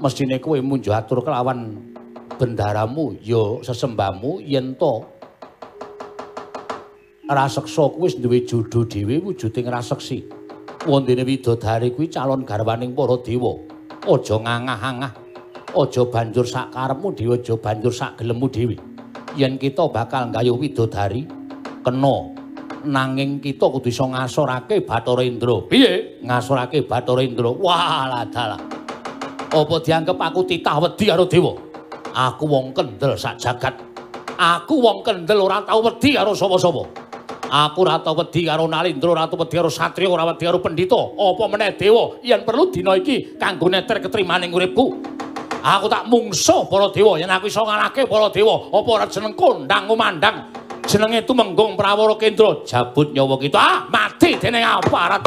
Mesthine 0.00 0.40
kowe 0.40 0.56
munjuk 0.64 0.96
atur 0.96 1.20
kelawan 1.20 1.76
bendaramu 2.40 3.20
ya 3.20 3.60
sesembahmu 3.60 4.40
yen 4.40 4.72
to 4.80 5.04
raseksa 7.28 7.92
kuwi 7.92 8.08
wis 8.08 8.16
duwe 8.16 8.40
judhu 8.48 8.88
dhewe 8.88 9.20
wujuding 9.20 9.68
raseksi. 9.68 10.24
Wondene 10.88 11.24
widodari 11.24 11.92
kuwi 11.92 12.08
calon 12.08 12.48
garwaning 12.48 12.96
para 12.96 13.16
dewa. 13.20 13.60
Aja 14.04 14.36
ngangah-angah. 14.40 15.12
Aja 15.74 16.02
banjur 16.08 16.44
sak 16.44 16.72
karepmu 16.72 17.08
dhewe, 17.16 17.40
aja 17.40 17.54
banjur 17.56 17.92
sak 17.92 18.20
gelemmu 18.20 18.48
dhewe. 18.48 18.76
Yen 19.36 19.60
kita 19.60 19.84
bakal 19.88 20.32
nggayuh 20.32 20.56
widodari 20.56 21.24
kena 21.84 22.33
nanging 22.84 23.40
kita 23.40 23.66
kudu 23.66 23.88
iso 23.88 24.04
ngasorake 24.06 24.84
Bathara 24.84 25.24
Indra. 25.24 25.64
Piye? 25.64 26.20
Ngasorake 26.20 26.84
Bathara 26.84 27.24
Indra. 27.24 27.50
Wah, 27.50 28.22
dalah. 28.28 28.60
Apa 29.54 29.74
dianggep 29.78 30.18
aku 30.18 30.40
titah 30.44 30.82
wedi 30.82 31.04
karo 31.06 31.24
dewa? 31.30 31.54
Aku 32.14 32.46
wong 32.46 32.74
kendel 32.74 33.14
sak 33.14 33.38
jagat. 33.38 33.74
Aku 34.34 34.82
wong 34.82 35.06
kendel 35.06 35.38
ora 35.46 35.62
tau 35.62 35.82
wedi 35.82 36.18
karo 36.18 36.34
sapa-sapa. 36.34 36.82
Aku 37.54 37.86
ora 37.86 38.02
tau 38.02 38.18
wedi 38.18 38.42
karo 38.46 38.66
Nalindra, 38.66 39.14
ora 39.14 39.30
tau 39.30 39.38
wedi 39.38 39.54
karo 39.54 39.70
satriya, 39.70 40.10
ora 40.10 40.26
wedi 40.26 40.42
karo 40.42 40.58
pendhita. 40.58 40.98
Apa 40.98 41.44
meneh 41.46 41.78
dewa 41.78 42.18
yen 42.18 42.42
perlu 42.42 42.70
dina 42.74 42.98
iki 42.98 43.38
kanggo 43.38 43.70
neter 43.70 44.02
ketrimaning 44.02 44.50
uripku. 44.50 44.98
Aku 45.64 45.86
tak 45.86 46.10
mungsuh 46.10 46.66
para 46.66 46.90
dewa 46.90 47.14
yen 47.16 47.30
aku 47.30 47.46
iso 47.46 47.62
ngalahke 47.62 48.10
para 48.10 48.26
dewa. 48.34 48.74
Apa 48.74 48.88
ora 48.90 49.06
jeneng 49.06 49.38
kondang 49.38 49.86
kumandang 49.86 50.63
jenenge 50.86 51.24
Tumenggung 51.24 51.74
Prawara 51.74 52.14
Kendra. 52.16 52.62
Jabut 52.64 53.10
nyawa 53.10 53.36
kita. 53.40 53.58
Ah 53.58 53.78
mati 53.88 54.36
dening 54.38 54.64
aparat 54.64 55.24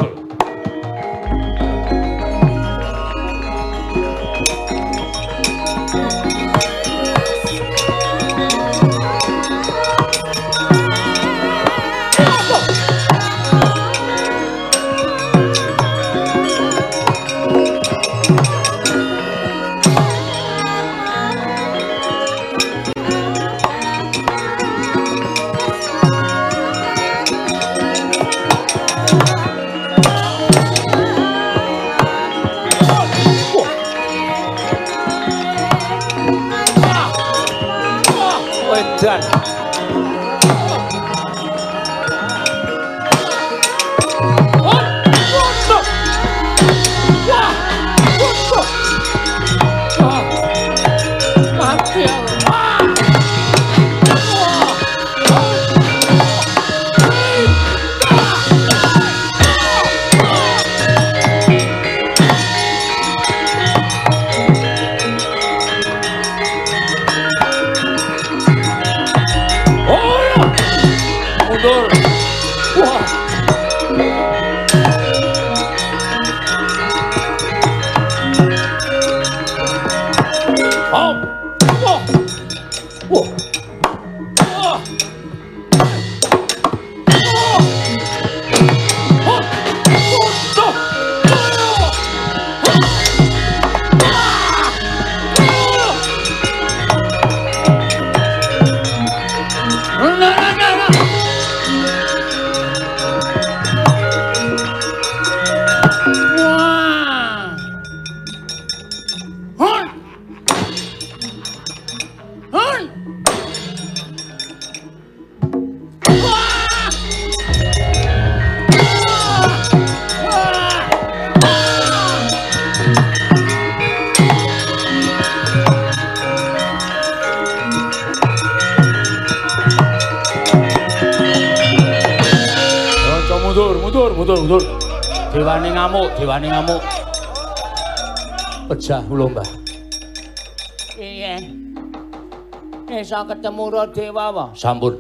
apa? 143.84 144.46
Sampun. 144.58 144.94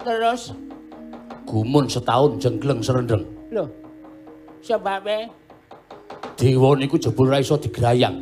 Terus 0.00 0.56
Gumun 1.44 1.90
setahun 1.90 2.38
jenggleng 2.38 2.80
serendeng. 2.80 3.26
lho. 3.50 3.66
Sebabe 4.62 5.26
Dewa 6.38 6.72
niku 6.78 6.96
jebul 6.96 7.28
ra 7.28 7.42
iso 7.42 7.58
digrayang. 7.60 8.16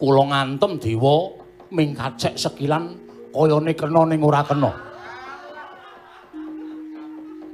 Kula 0.00 0.22
ngantem 0.32 0.80
dewa 0.80 1.28
ming 1.68 1.92
kacek 1.92 2.38
sekilan 2.38 2.96
kayane 3.34 3.72
kena 3.76 4.02
ning 4.08 4.24
ora 4.24 4.40
kena. 4.46 4.92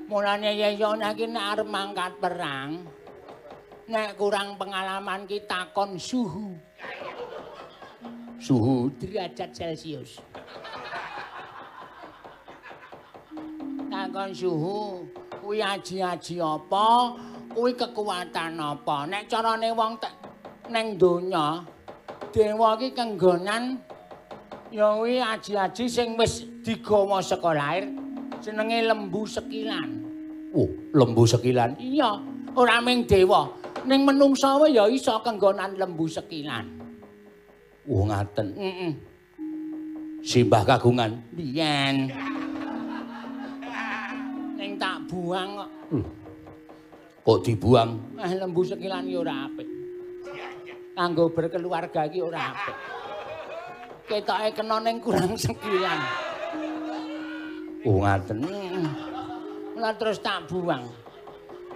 mulane 0.09 0.57
Yayana 0.57 1.12
iki 1.12 1.29
nek 1.29 1.47
arep 1.55 1.69
mangkat 1.69 2.12
perang 2.16 2.81
nek 3.93 4.16
kurang 4.16 4.57
pengalaman 4.57 5.29
ki 5.29 5.45
takon 5.45 6.01
suhu 6.01 6.57
Suhu 8.39 8.86
derajat 9.02 9.51
Celcius. 9.51 10.23
Takon 13.90 14.31
suhu 14.31 15.02
kuwi 15.43 15.59
aji-aji 15.59 16.39
apa? 16.39 17.19
Kuwi 17.51 17.74
kekuatan 17.74 18.62
apa? 18.62 19.10
Nek 19.10 19.27
carane 19.27 19.74
wong 19.74 19.98
tek 19.98 20.15
ning 20.70 20.94
donya 20.94 21.66
dewa 22.31 22.78
iki 22.78 22.94
kenggonan 22.94 23.82
ya 24.70 24.94
kuwi 24.94 25.19
aji-aji 25.19 25.85
sing 25.90 26.15
wis 26.15 26.47
digawa 26.62 27.19
saka 27.19 27.51
lair 27.59 27.90
jenenge 28.39 28.86
lembu 28.86 29.27
sekilan. 29.27 29.98
Oh, 30.55 30.70
lembu 30.94 31.27
sekilan. 31.27 31.74
Iya, 31.77 32.23
ora 32.55 32.78
ming 32.78 33.02
dewa, 33.02 33.51
ning 33.82 34.06
menungsa 34.06 34.62
wae 34.62 34.78
ya 34.78 34.86
iso 34.86 35.19
kenggonan 35.27 35.74
lembu 35.74 36.06
sekilan. 36.06 36.78
Oh, 37.89 38.05
ngaten. 38.05 38.52
Heeh. 38.52 38.93
Simbah 40.20 40.60
kagungan. 40.60 41.16
Biyen. 41.32 42.12
Ning 44.60 44.77
tak 44.77 45.09
buang 45.09 45.56
kok. 45.56 45.70
Kok 47.24 47.39
dibuang? 47.44 47.97
Eh 48.20 48.32
lembu 48.36 48.60
sekilan 48.60 49.09
ya 49.09 49.24
ora 49.24 49.48
apik. 49.48 49.69
Kanggo 50.93 51.32
berkeluarga 51.32 52.05
iki 52.05 52.20
ora 52.20 52.52
apik. 52.52 52.77
Ketoke 54.09 54.48
kena 54.52 54.77
ning 54.85 55.01
kurang 55.01 55.32
sekilan. 55.36 55.98
Oh, 57.89 58.05
ngaten. 58.05 58.44
Lah 59.81 59.94
terus 59.97 60.20
tak 60.20 60.44
buang. 60.51 60.85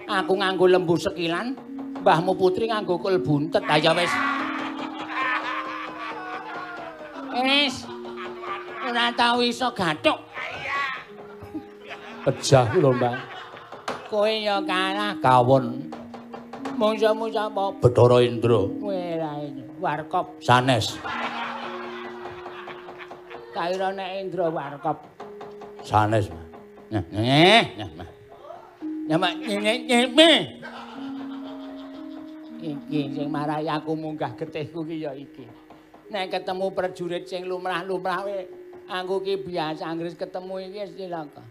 Aku 0.03 0.35
nganggo 0.35 0.67
lembu 0.67 0.99
sekilan, 0.99 1.55
mbahmu 2.03 2.35
putri 2.37 2.69
nganggo 2.69 2.99
kul 3.01 3.17
buntet. 3.23 3.63
Ha 3.65 3.79
ya 3.79 3.95
wis. 3.97 4.13
Wis. 7.33 7.75
Ora 8.83 9.09
tau 9.15 9.41
iso 9.41 9.73
gathuk. 9.73 10.19
Pecah 12.23 12.65
kula, 12.71 12.89
Mbah. 12.93 13.15
Kowe 14.07 14.29
ya 14.29 14.61
kalah. 14.61 15.17
Kawon 15.19 15.89
Mungsa-mungsa 16.73 17.53
apa? 17.53 17.69
Bathara 17.77 18.17
Indra. 18.25 18.65
Kowe 18.65 19.01
ra. 19.17 19.31
Warkop. 19.77 20.25
Sanes. 20.41 20.97
Kaira 23.53 23.93
nek 23.93 24.09
Indra 24.25 24.49
warkop. 24.49 24.97
Sanes. 25.85 26.33
Nah, 26.89 27.05
nah, 27.13 27.89
nah. 27.97 28.09
Nama 29.09 29.27
nyek 29.35 29.79
nyek 29.85 30.05
Iki 32.63 33.01
sing 33.11 33.27
marahi 33.27 33.67
aku 33.67 33.91
munggah 33.91 34.31
getihku 34.39 34.87
ki 34.87 35.03
ya 35.03 35.11
iki. 35.11 35.43
Nek 36.11 36.25
ketemu 36.33 36.65
prajurit 36.75 37.23
sing 37.27 37.47
lumrah-lumrah 37.47 38.27
we, 38.27 38.47
aku 38.91 39.23
ki 39.23 39.35
biasa 39.47 39.87
anggris 39.87 40.17
ketemu 40.17 40.53
iki 40.67 40.79
wis 40.83 40.91
cilaka. 40.99 41.43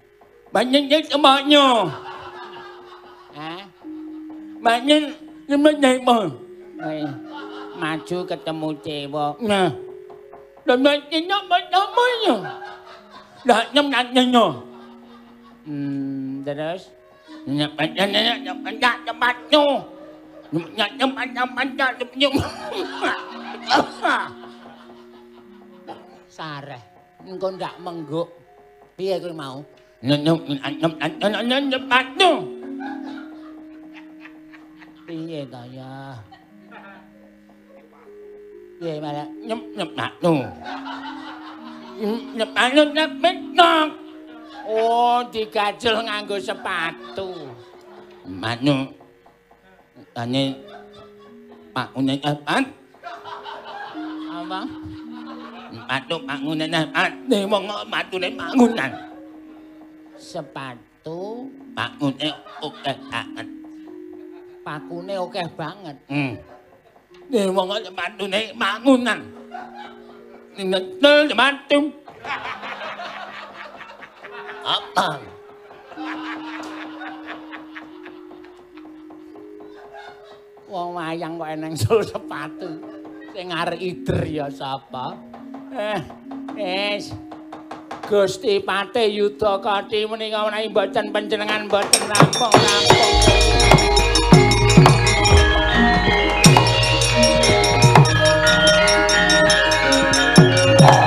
Banyak 0.53 0.83
nyek 0.93 1.09
semaknya. 1.09 1.89
Hah? 3.33 3.63
Banyak 4.61 5.01
nyek 5.49 5.77
nyek 5.81 5.99
mo. 6.05 6.17
Maju 7.81 8.19
ketemu 8.29 8.69
cewek. 8.85 9.35
Nah. 9.41 9.71
Dan 10.63 10.79
banyak 10.85 11.09
nyek 11.11 11.65
namanya. 11.73 12.35
Dah 13.43 13.63
nyem 13.75 13.87
nak 13.91 14.07
nyenyo. 14.15 14.47
Hmm, 15.67 16.43
terus 16.47 16.91
nyep 17.49 17.75
Sareh, 26.33 26.81
engko 27.29 27.53
ndak 27.53 27.77
mengguk. 27.85 28.25
Piye 28.97 29.21
kowe 29.21 29.37
mau? 29.37 29.61
Nyep 30.01 30.33
cepat 31.69 32.07
nyo. 32.17 32.31
Piye 35.05 35.45
ta 35.53 35.61
ya? 35.69 36.17
Piye 38.81 38.97
malah 38.97 39.29
nyep 39.45 39.61
nyep 39.77 39.91
nak 39.93 40.13
nyo. 40.25 40.33
Nyep 42.33 42.51
nyep 42.57 42.89
nyep 42.97 43.13
Oh, 44.73 45.21
digajel 45.29 46.01
nganggo 46.01 46.41
sepatu. 46.41 47.53
Manu. 48.25 48.89
Ane 50.17 50.57
Pak 51.77 51.93
Unen 51.93 52.17
apa? 52.25 52.57
Sepatu 55.93 56.25
apa? 56.25 57.05
Nih 57.29 57.45
wong 57.45 57.69
matune 57.85 58.33
bangunan. 58.33 58.91
Sepatu 60.17 61.53
Pak 61.77 62.01
Unen 62.01 62.33
oke 62.65 62.93
banget. 63.13 63.47
Pakune 64.65 65.15
oke 65.21 65.43
banget. 65.53 65.97
Hmm. 66.09 66.33
Nih 67.29 67.45
wong 67.53 67.77
sepatune 67.85 68.57
bangunan. 68.57 69.21
Nih 70.57 70.65
ngetel 70.65 71.29
sepatu. 71.29 71.79
Apa? 74.65 75.09
Wong 80.73 80.97
wayang 80.97 81.37
kok 81.37 81.53
eneng 81.53 81.77
sul 81.77 82.01
sepatu. 82.17 82.81
Sing 83.37 83.53
arek 83.53 83.77
ider 83.77 84.25
ya 84.25 84.49
sapa? 84.49 85.33
Eh, 85.73 86.01
wis. 86.53 87.17
Gusti 88.05 88.61
Patih 88.61 89.09
Yudakati 89.09 90.05
menika 90.05 90.45
menawi 90.45 90.69
mboten 90.69 91.09
panjenengan 91.09 91.65
mboten 91.65 92.03
rampung-rampung. 92.13 93.17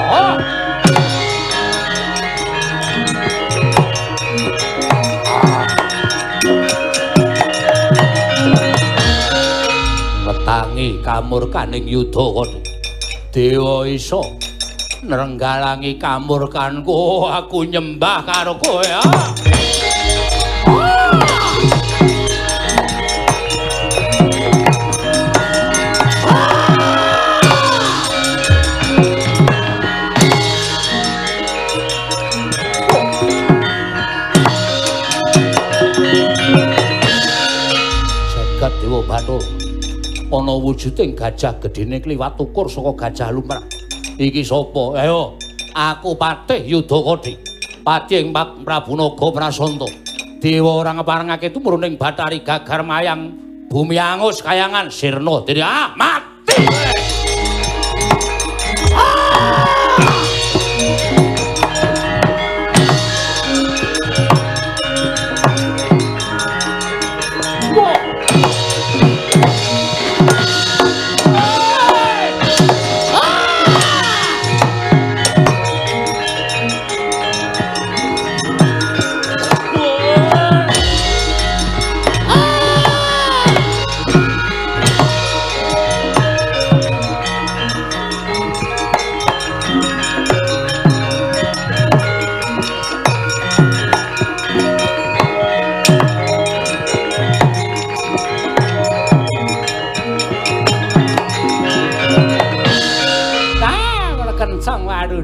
Oh! 0.10 0.34
Metangi 10.26 10.98
kamurkaning 11.06 11.86
yudha 11.86 12.26
kono. 12.34 12.60
Dewa 13.30 13.86
isa 13.86 14.26
nrenggalangi 15.06 16.02
kamurkanku 16.02 17.30
aku 17.30 17.70
nyembah 17.70 18.26
karo 18.26 18.58
kowe. 18.58 18.90
Bathara 39.06 39.38
ana 40.34 40.54
wujuding 40.58 41.14
gajah 41.14 41.62
gedene 41.62 42.02
kliwat 42.02 42.42
ukur 42.42 42.66
saka 42.66 43.06
gajah 43.06 43.30
lumrah. 43.30 43.75
Iki 44.16 44.48
sapa? 44.48 44.96
Ayo, 44.96 45.36
aku 45.76 46.16
Patih 46.16 46.64
Yudakati. 46.64 47.36
Patih 47.84 48.32
Pak 48.32 48.64
Prabu 48.64 48.96
Naga 48.96 49.28
Prasanta. 49.28 49.88
Dewa 50.40 50.80
ora 50.80 50.96
ngeparengake 50.96 51.52
tumurning 51.52 52.00
Bathari 52.00 52.40
Gagar 52.40 52.80
Mayang 52.88 53.36
Bumi 53.68 54.00
Angus 54.00 54.40
Kayangan 54.40 54.88
Sirna. 54.88 55.44
Dadi 55.44 55.60
ah, 55.60 55.92
mati. 56.00 57.05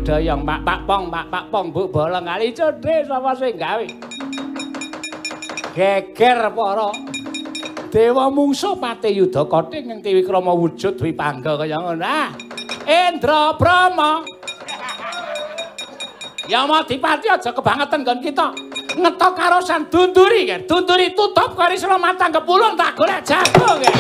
Doyong 0.02 0.42
Pak 0.42 0.60
Pak 0.66 0.80
Pong 0.90 1.14
Pak 1.14 1.26
Pak 1.30 1.46
Pong 1.54 1.68
Bu 1.70 1.88
bolong. 1.88 2.26
Kali 2.26 2.50
cedhe 2.52 3.06
sapa 3.06 3.32
sing 3.38 3.54
gawe? 3.56 3.86
Geger 5.72 6.40
para 6.52 6.90
dewa 7.88 8.28
mungsuh 8.28 8.76
pati 8.76 9.16
yudha 9.16 9.48
kothing 9.48 9.88
ing 9.88 10.00
tiwi 10.04 10.26
krama 10.26 10.52
wujud 10.52 11.00
dwi 11.00 11.16
kaya 11.16 11.78
ngono. 11.80 12.04
Ah 12.04 12.34
Indra 12.84 13.56
Brahma. 13.56 14.26
Ya 16.50 16.68
mau 16.68 16.84
dipati 16.84 17.32
aja 17.32 17.54
kebangetan 17.54 18.04
kon 18.04 18.20
kita. 18.20 18.52
Ngetok 18.92 19.32
karosan 19.40 19.88
dunduri 19.88 20.44
kan 20.44 20.68
dunduri 20.68 21.16
tutup 21.16 21.56
kari 21.56 21.80
selamatan 21.80 22.28
kepulung 22.28 22.76
tak 22.76 22.92
golek 23.00 23.24
jago 23.24 23.80
kan 23.80 23.96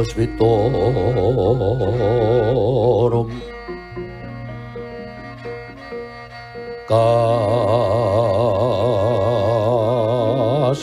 puspitorum 0.00 0.96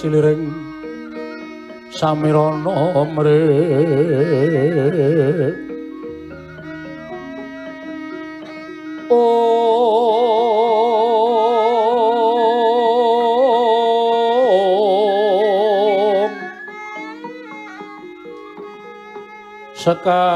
Kasiliring 0.05 0.45
Samirana 1.97 2.77
mrih 3.09 3.56
sekar 19.87 20.35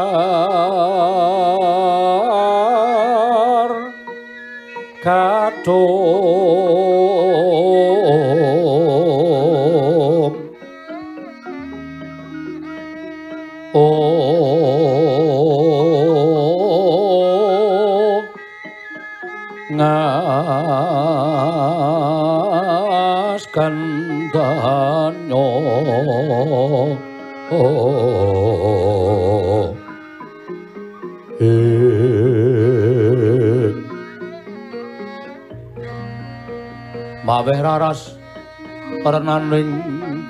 renaning 39.11 39.71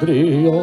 driya 0.01 0.57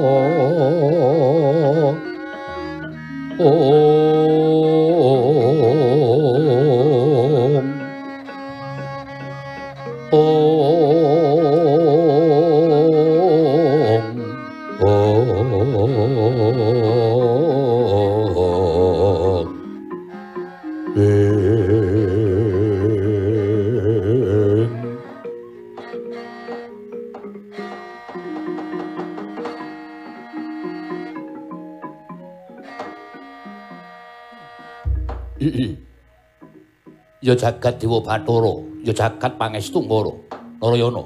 jagat 37.39 37.79
dewa 37.79 38.03
bathara 38.03 38.55
ya 38.83 38.91
jagat 38.91 39.33
pangestu 39.39 39.79
ngara 39.87 40.13
narayana. 40.59 41.05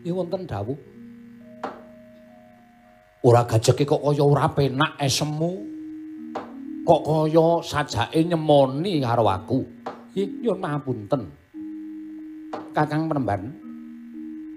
Iki 0.00 0.16
wonten 0.16 0.48
dawuh. 0.48 0.78
Ora 3.20 3.44
gajeke 3.44 3.84
kok 3.84 4.00
kaya 4.00 4.24
ora 4.24 4.48
penak 4.48 4.96
esemu. 4.96 5.52
Kok 6.88 7.02
kaya 7.04 7.46
sajake 7.60 8.24
nyemoni 8.24 9.04
karo 9.04 9.28
aku. 9.28 9.60
Ih 10.16 10.26
nyuwun 10.40 10.58
mapunten 10.58 11.22
kakang 12.74 13.06
Premban 13.10 13.50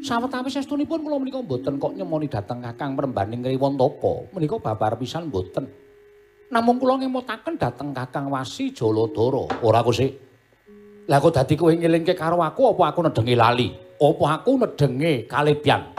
sawetawis 0.01 0.59
estunipun 0.61 1.05
kula 1.05 1.17
menika 1.21 1.41
mboten 1.41 1.77
kok 1.77 1.93
nyemoni 1.93 2.25
dhateng 2.29 2.61
kakang 2.61 2.97
Premban 2.97 3.33
ing 3.33 3.41
Riwantaka 3.45 4.33
menika 4.33 4.57
babar 4.61 4.97
pisan 4.97 5.29
mboten. 5.29 5.69
Namung 6.53 6.77
kula 6.77 7.01
ngemutaken 7.01 7.57
dhateng 7.57 7.93
kakang 7.93 8.29
Wasi 8.29 8.73
Jaladara 8.73 9.49
ora 9.65 9.81
kusik 9.81 10.22
Lah 11.03 11.19
kok 11.19 11.35
dadi 11.35 11.59
kowe 11.59 11.73
ngelingke 11.73 12.15
karo 12.15 12.39
aku 12.39 12.71
apa 12.71 12.95
aku 12.95 12.99
nedenge 13.03 13.35
lali? 13.35 13.67
Apa 13.99 14.39
aku 14.39 14.51
nedenge 14.55 15.27
kaledyan? 15.27 15.91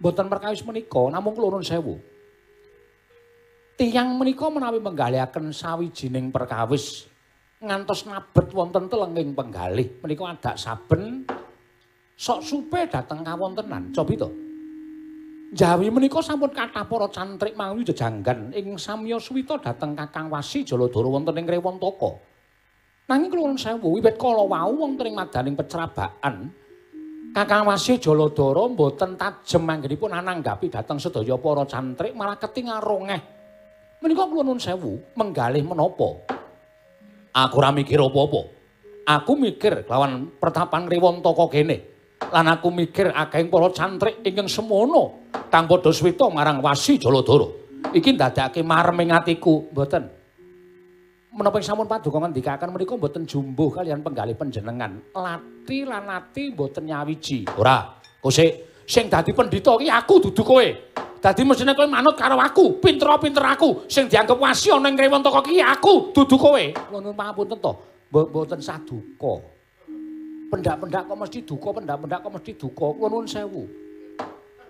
Mboten 0.00 0.32
perkawis 0.32 0.64
menika, 0.64 1.12
namung 1.12 1.36
kula 1.36 1.60
sewu. 1.60 2.00
Tiyang 3.76 4.16
menika 4.16 4.48
menawi 4.48 4.80
menggalihaken 4.80 5.52
sawijining 5.52 6.32
perkawis 6.32 7.08
ngantos 7.60 8.08
nabet 8.08 8.48
wonten 8.56 8.88
telenging 8.88 9.36
penggalih 9.36 10.00
menika 10.00 10.24
adak 10.32 10.56
saben 10.56 11.28
sok 12.16 12.40
supe 12.40 12.80
dhateng 12.88 13.20
kawontenan. 13.20 13.92
Cobi 13.92 14.16
to. 14.16 14.28
Jawi 15.52 15.92
menika 15.92 16.20
sampun 16.24 16.52
kathah 16.52 16.88
para 16.88 17.08
cantrik 17.12 17.56
mawi 17.56 17.84
jejanggan 17.84 18.52
ing 18.56 18.78
samya 18.78 19.20
suwita 19.20 19.60
dhateng 19.60 19.98
Kakang 19.98 20.32
Wasi 20.32 20.64
Jaladara 20.64 21.08
wonten 21.08 21.36
ing 21.36 21.44
Rewantaka. 21.44 22.29
Nanging 23.10 23.34
nuwun 23.34 23.58
sewu, 23.58 23.98
wiwit 23.98 24.14
kala 24.14 24.46
wau 24.46 24.70
wonten 24.70 25.10
ing 25.10 25.18
madaning 25.18 25.58
pecrabaan 25.58 26.54
Kakang 27.34 27.66
Jaladara 27.74 28.62
mboten 28.70 29.14
tajem 29.14 29.62
anggenipun 29.62 30.14
ananggapi 30.14 30.66
dhateng 30.66 30.98
sedaya 30.98 31.38
para 31.38 31.62
cantrik 31.62 32.10
malah 32.10 32.34
ketingal 32.34 32.82
rongeh. 32.82 33.22
Menika 34.02 34.26
kula 34.26 34.42
nuwun 34.42 34.58
sewu, 34.58 34.98
menggalih 35.14 35.62
menapa? 35.62 36.26
Aku 37.30 37.54
ora 37.62 37.70
mikir 37.70 38.02
apa-apa. 38.02 38.42
Aku 39.06 39.38
mikir 39.38 39.86
lawan 39.86 40.26
pertapan 40.42 40.90
Rewantaka 40.90 41.46
kene. 41.50 41.78
Lan 42.30 42.46
aku 42.50 42.74
mikir 42.74 43.14
akehing 43.14 43.46
para 43.46 43.70
cantrik 43.70 44.22
ingkang 44.26 44.50
semono 44.50 45.30
kang 45.50 45.70
padha 45.70 45.94
swita 45.94 46.26
marang 46.30 46.58
Wasi 46.58 46.98
Jaladara. 46.98 47.46
Iki 47.94 48.10
ndadekake 48.18 48.66
mareming 48.66 49.14
atiku, 49.14 49.70
mboten. 49.70 50.19
Menapa 51.30 51.62
sampun 51.62 51.86
paduka 51.86 52.18
ngendikaken 52.18 52.74
menika 52.74 52.98
mboten 52.98 53.22
jumbuh 53.22 53.70
kalian 53.70 54.02
penggalih 54.02 54.34
panjenengan. 54.34 54.98
Lati 55.14 55.86
lan 55.86 56.10
ati 56.10 56.50
mboten 56.50 56.90
nyawiji. 56.90 57.46
Ora, 57.54 57.94
kusik 58.18 58.82
sing 58.86 59.06
dadi 59.06 59.30
pendhita 59.30 59.78
iki 59.78 59.90
aku 59.90 60.14
dudu 60.30 60.42
kowe. 60.42 60.66
Dadi 61.20 61.42
mesine 61.46 61.76
kowe 61.76 61.86
manut 61.86 62.16
karo 62.18 62.40
aku, 62.40 62.82
pinter-pinter 62.82 63.44
aku 63.44 63.86
sing 63.86 64.10
dianggep 64.10 64.40
wasi 64.40 64.72
ana 64.74 64.90
ing 64.90 64.98
Rewantaka 64.98 65.46
iki 65.46 65.62
aku 65.62 66.10
dudu 66.10 66.34
kowe. 66.34 66.64
Nuwun 66.90 67.14
pangapunten 67.14 67.58
to, 67.62 67.72
mboten 68.10 68.58
saduka. 68.58 69.38
Pendak-pendak 70.50 71.06
kok 71.06 71.14
mesti 71.14 71.46
duka, 71.46 71.68
pendak-pendak 71.78 72.26
kok 72.26 72.32
mesti 72.34 72.52
duka. 72.58 72.88
Nuwun 72.98 73.26
sewu. 73.30 73.89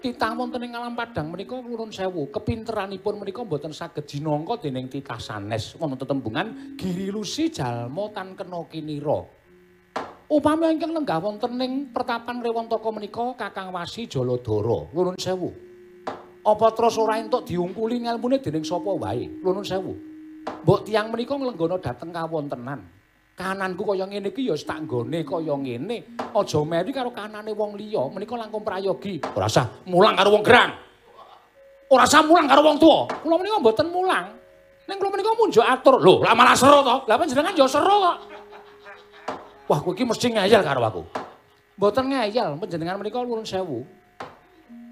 Titah 0.01 0.33
wonten 0.33 0.65
ing 0.65 0.73
alam 0.73 0.97
padang 0.97 1.29
menika 1.29 1.61
nuwun 1.61 1.93
sewu, 1.93 2.33
kepinteranipun 2.33 3.21
menika 3.21 3.45
mboten 3.45 3.69
saged 3.69 4.09
jinangka 4.09 4.57
dening 4.65 4.89
titah 4.89 5.21
sanes 5.21 5.77
wonten 5.77 6.01
tetembungan 6.01 6.73
giri 6.81 7.13
lusi 7.13 7.53
jalma 7.53 8.09
tan 8.09 8.33
kena 8.33 8.65
kinira. 8.65 9.29
Upami 10.25 10.73
ingkang 10.73 10.97
lenggah 10.97 11.21
wonten 11.21 11.53
ing 11.61 11.93
pertapan 11.93 12.41
Rewantaka 12.41 12.89
menika 12.89 13.37
Kakang 13.37 13.77
Wasi 13.77 14.09
Jaladara, 14.09 14.89
nuwun 14.89 15.21
sewu. 15.21 15.53
Apa 16.49 16.73
terus 16.73 16.97
ora 16.97 17.21
entuk 17.21 17.45
diungkuli 17.45 18.01
ngelmune 18.01 18.41
dening 18.41 18.65
sapa 18.65 18.97
wae? 18.97 19.29
Nuwun 19.29 19.61
sewu. 19.61 19.93
Mbok 20.65 20.89
tiyang 20.89 21.13
menika 21.13 21.37
nglenggana 21.37 21.77
dhateng 21.77 22.09
kawontenan. 22.09 23.00
Kananku 23.41 23.89
kaya 23.89 24.05
ngene 24.05 24.29
iki 24.29 24.45
ya 24.45 24.53
wis 24.53 24.69
tak 24.69 24.85
nggone 24.85 25.25
kaya 25.25 25.57
ngene. 25.57 26.21
Aja 26.21 26.61
meri 26.61 26.93
karo 26.93 27.09
kanane 27.09 27.57
wong 27.57 27.73
liya, 27.73 28.05
menika 28.13 28.37
langkung 28.37 28.61
prayogi. 28.61 29.17
Ora 29.33 29.49
usah 29.49 29.81
mulang 29.89 30.13
karo 30.13 30.29
wong 30.37 30.45
gerang. 30.45 30.77
Ora 31.89 32.05
usah 32.05 32.21
mulang 32.21 32.45
karo 32.45 32.61
wong 32.61 32.77
tuwa. 32.77 33.09
Kula 33.09 33.41
menika 33.41 33.57
mboten 33.57 33.89
mulang. 33.89 34.37
Ning 34.85 34.97
kula 35.01 35.09
menika 35.17 35.33
munjuk 35.41 35.65
atur. 35.65 35.97
Lho, 36.05 36.21
lah 36.21 36.37
malah 36.37 36.53
sero 36.53 36.85
to. 36.85 36.97
Lah 37.09 37.17
panjenengan 37.17 37.57
ya 37.57 37.65
sero 37.65 37.95
kok. 37.97 38.17
Wah, 39.73 39.79
kowe 39.81 39.97
iki 39.97 40.05
mesti 40.05 40.37
ngeyel 40.37 40.61
karo 40.61 40.81
aku. 40.85 41.03
Mboten 41.81 42.13
ngeyel, 42.13 42.61
panjenengan 42.61 43.01
menika 43.01 43.25
nuwun 43.25 43.49
sewu. 43.49 43.89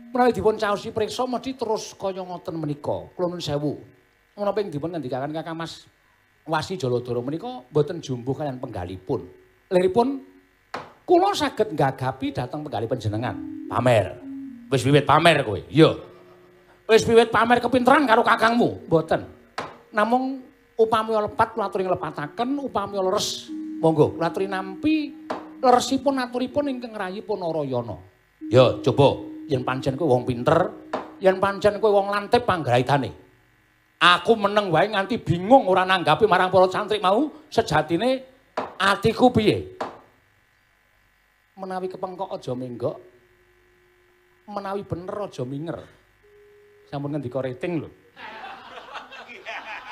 Menawi 0.09 0.33
dipun 0.33 0.57
caosi 0.57 0.89
priksa 0.89 1.29
mesti 1.29 1.53
terus 1.53 1.93
kaya 2.01 2.25
ngoten 2.25 2.57
menika. 2.57 3.13
Kula 3.13 3.29
nuwun 3.29 3.45
sewu. 3.45 3.77
Menapa 4.41 4.65
ing 4.65 4.73
dipun 4.73 4.97
ngendikaken 4.97 5.37
Kakang 5.37 5.59
Mas 5.61 5.85
Wasi 6.49 6.81
Jaladara 6.81 7.21
menika 7.21 7.61
mboten 7.69 8.01
jumbuh 8.01 8.33
kalian 8.33 8.57
penggalipun. 8.57 9.29
Liripun 9.69 10.25
kula 11.05 11.37
saged 11.37 11.77
nggagapi 11.77 12.33
dhateng 12.33 12.65
penggalih 12.65 12.89
panjenengan. 12.89 13.37
Pamer. 13.69 14.17
Wis 14.73 14.81
wiwit 14.89 15.05
pamer 15.05 15.45
kowe. 15.45 15.61
Iya. 15.69 15.93
Wis 16.89 17.05
wiwit 17.05 17.29
pamer 17.29 17.61
kepinteran 17.61 18.09
karo 18.09 18.25
kakangmu. 18.25 18.89
Mboten. 18.89 19.29
Namung 19.93 20.41
upami 20.81 21.13
lepat 21.13 21.53
kula 21.53 21.69
aturi 21.69 21.85
nglepataken, 21.85 22.49
upami 22.65 22.97
leres 22.97 23.53
monggo 23.85 24.17
kula 24.17 24.33
aturi 24.33 24.49
nampi 24.49 25.13
leresipun 25.61 26.17
aturipun 26.17 26.73
ingkang 26.73 26.97
rayipun 26.97 27.45
Narayana. 27.45 27.97
Ya, 28.49 28.81
coba 28.81 29.21
yen 29.53 29.69
pancen 29.69 30.01
kowe 30.01 30.09
wong 30.09 30.25
pinter, 30.25 30.73
yen 31.21 31.37
pancen 31.37 31.77
kowe 31.77 31.93
wong 31.93 32.09
lantip 32.09 32.49
panggraitane. 32.49 33.28
Aku 33.99 34.39
meneng 34.39 34.71
wae 34.71 34.87
nganti 34.87 35.19
bingung 35.19 35.67
ora 35.67 35.83
nanggapi 35.83 36.23
marang 36.31 36.55
para 36.55 36.71
cantrik 36.71 37.03
mau 37.03 37.35
sejatine 37.51 38.23
atiku 38.79 39.35
piye? 39.35 39.75
Menawi 41.59 41.91
kepengkok 41.91 42.31
aja 42.31 42.55
menggok. 42.55 42.95
Menawi 44.47 44.87
bener 44.87 45.27
aja 45.27 45.43
minger. 45.43 45.83
Sampun 46.87 47.11
ngendika 47.11 47.43
rating 47.43 47.83
lho. 47.83 47.91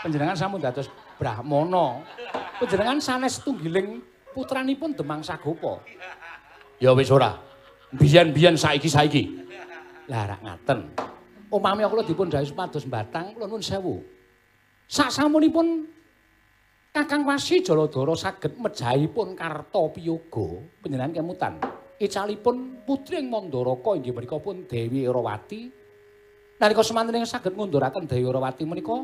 Panjenengan 0.07 0.39
sampun 0.39 0.63
dados 0.63 0.87
brahmana. 1.19 2.07
Panjenengan 2.63 3.03
sanes 3.03 3.43
tunggiling 3.43 4.07
putranipun 4.31 4.95
Demang 4.95 5.27
Sagopa. 5.27 5.83
Ya 6.79 6.95
wis 6.95 7.11
ora. 7.11 7.43
Biyen-biyen 7.91 8.55
saiki-saiki. 8.55 9.35
Lah 10.07 10.31
rak 10.31 10.41
ngaten. 10.47 10.95
Upami 11.47 11.87
kula 11.87 12.03
dipun 12.03 12.27
dawuh 12.27 12.47
supados 12.47 12.83
batang 12.87 13.31
kula 13.35 13.47
nuwun 13.47 13.63
sewu. 13.63 14.03
Saksamunipun 14.87 15.87
Kakang 16.97 17.29
Wasi 17.29 17.61
Jaladara 17.61 18.17
saged 18.17 18.57
mejahipun 18.57 19.37
Karta 19.37 19.83
Piyoga 19.93 20.65
panjenengan 20.81 21.13
kemutan. 21.13 21.61
Icalipun 22.01 22.83
putri 22.89 23.21
ing 23.21 23.29
Mandaraka 23.29 24.01
inggih 24.01 24.17
menika 24.17 24.41
pun 24.41 24.65
Dewi 24.65 25.05
Erawati. 25.05 25.69
Nalika 26.57 26.81
semanten 26.81 27.21
saged 27.29 27.53
ngunduraken 27.53 28.09
Dewi 28.09 28.25
Erawati 28.25 28.65
menika 28.65 28.97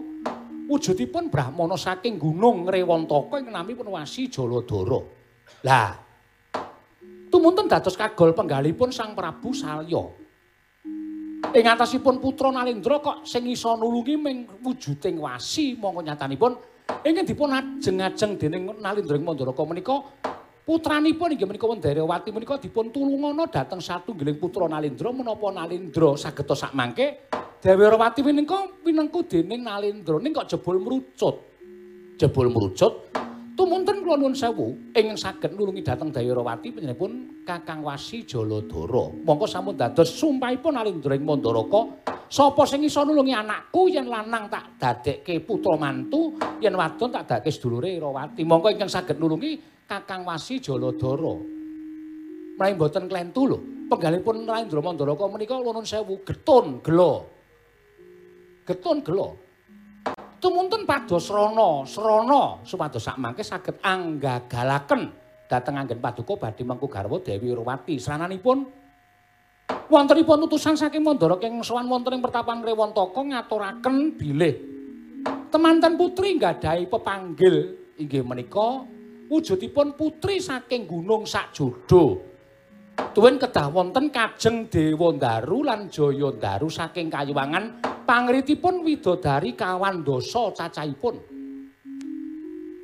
wujudipun 0.72 1.28
brahmana 1.28 1.76
saking 1.76 2.16
Gunung 2.16 2.64
Rewantaka 2.64 3.44
ing 3.44 3.52
namipun 3.52 3.92
Wasi 3.92 4.32
Jaladara. 4.32 5.00
Lah 5.68 5.92
Tumuntun 7.32 7.64
dados 7.64 7.96
kagol 7.96 8.36
penggalipun 8.36 8.92
Sang 8.92 9.16
Prabu 9.16 9.56
Salya. 9.56 10.21
Ing 11.52 11.68
atasipun 11.68 12.16
putra 12.16 12.48
Nalendra 12.48 12.96
kok 12.96 13.28
sing 13.28 13.44
iso 13.44 13.76
nulungi 13.76 14.16
ming 14.16 14.48
wujuding 14.64 15.20
wasi 15.20 15.76
mongko 15.76 16.00
nyatanipun 16.00 16.52
ingkang 17.04 17.28
dipun 17.28 17.52
ajeng-ajeng 17.52 18.40
dening 18.40 18.72
Nalendra 18.80 19.20
Mandaraka 19.20 19.60
menika 19.68 20.00
putranipun 20.64 21.36
inggih 21.36 21.44
menika 21.44 21.68
Wendarawati 21.68 22.32
menika 22.32 22.56
dipun 22.56 22.88
tulungana 22.88 23.44
dhateng 23.52 23.84
satunggiling 23.84 24.40
putra 24.40 24.64
Nalendra 24.64 25.12
menapa 25.12 25.52
Nalendra 25.52 26.16
saged 26.16 26.48
sak 26.56 26.72
mangke. 26.72 27.28
Dewi 27.60 27.84
Rawati 27.84 28.24
menika 28.24 28.72
pinengku 28.80 29.20
dening 29.28 29.60
Nalendra. 29.60 30.16
Ning 30.24 30.32
kok 30.32 30.48
jebul 30.48 30.80
mrucut. 30.80 31.36
Jebul 32.16 32.48
mrucut 32.48 33.12
Tumunten 33.52 34.00
kula 34.00 34.16
nuwun 34.16 34.32
sewu, 34.32 34.72
ingkang 34.96 35.20
saged 35.20 35.52
nulungi 35.52 35.84
dhateng 35.84 36.08
Dayawati 36.08 36.72
panjenenganipun 36.72 37.44
Kakang 37.44 37.84
Wasi 37.84 38.24
Jaladara. 38.24 39.12
Monggo 39.12 39.44
sampun 39.44 39.76
dados 39.76 40.08
sumpahipun 40.16 40.72
Alindra 40.72 41.12
ing 41.12 41.28
Mandaraka, 41.28 42.00
sapa 42.32 42.64
sing 42.64 42.80
iso 42.80 43.04
nulungi 43.04 43.36
anakku 43.36 43.92
yen 43.92 44.08
lanang 44.08 44.48
tak 44.48 44.80
dadekke 44.80 45.44
putra 45.44 45.76
mantu, 45.76 46.32
yen 46.64 46.72
wadon 46.72 47.12
tak 47.12 47.28
dadekke 47.28 47.52
sedulure 47.52 47.92
Irawati. 47.92 48.40
Monggo 48.40 48.72
ingkang 48.72 48.88
saged 48.88 49.20
nulungi 49.20 49.84
Kakang 49.84 50.24
Wasi 50.24 50.56
Jaladara. 50.56 51.36
Mlayu 52.56 52.72
mboten 52.80 53.04
klentu 53.04 53.52
lho. 53.52 53.58
Penggalipun 53.92 54.48
Alindra 54.48 54.80
Mandaraka 54.80 55.28
menika 55.28 55.60
nuwun 55.60 55.84
sewu 55.84 56.24
getun 56.24 56.80
gelo. 56.80 57.28
Getun 58.64 59.04
gelo. 59.04 59.51
Tumuntun 60.42 60.82
pados 60.82 61.30
srana 61.30 61.86
srana 61.86 62.58
supados 62.66 63.06
sak 63.06 63.16
mangke 63.22 63.46
saged 63.46 63.78
anggagalaken. 63.78 65.14
Dhateng 65.46 65.78
anggen 65.78 66.02
paduka 66.02 66.34
badhe 66.34 66.66
mengku 66.66 66.90
garwa 66.90 67.20
Dewi 67.22 67.52
Rowati 67.54 68.00
srananipun 68.00 68.64
wontenipun 69.92 70.48
utusan 70.48 70.80
saking 70.80 71.04
Mandara 71.04 71.36
keng 71.36 71.60
sowan 71.60 71.86
wonten 71.86 72.18
ing 72.18 72.24
pertapan 72.24 72.64
Rewantaka 72.64 73.20
ngaturaken 73.20 74.16
bilih. 74.16 74.54
Temanten 75.52 76.00
putri 76.00 76.40
nggadahi 76.40 76.88
pepanggil 76.88 77.54
inggih 78.00 78.24
menika 78.24 78.88
wujudipun 79.28 79.92
putri 79.94 80.40
saking 80.40 80.88
gunung 80.88 81.28
Sakjodo 81.28 82.31
tuwin 83.10 83.42
kedah 83.42 83.66
wonten 83.74 84.14
Kajeng 84.14 84.70
Dewandaru 84.70 85.66
lan 85.66 85.90
Jayandaru 85.90 86.70
saking 86.70 87.10
Kayuwangan 87.10 87.82
pangritipun 88.06 88.86
widodari 88.86 89.58
kawan 89.58 90.06
dosa 90.06 90.54
cacahipun. 90.54 91.18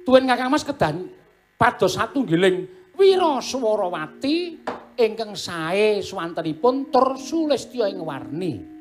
Tuwin 0.02 0.26
Kakang 0.26 0.50
Mas 0.50 0.66
kedah 0.66 0.98
pados 1.54 1.94
satunggiling 1.94 2.66
Wira 2.98 3.38
Swarawati 3.38 4.58
ingkang 4.98 5.38
sae 5.38 6.02
swantenipun 6.02 6.90
tur 6.90 7.14
sulistya 7.14 7.86
ing 7.86 8.02
warni. 8.02 8.77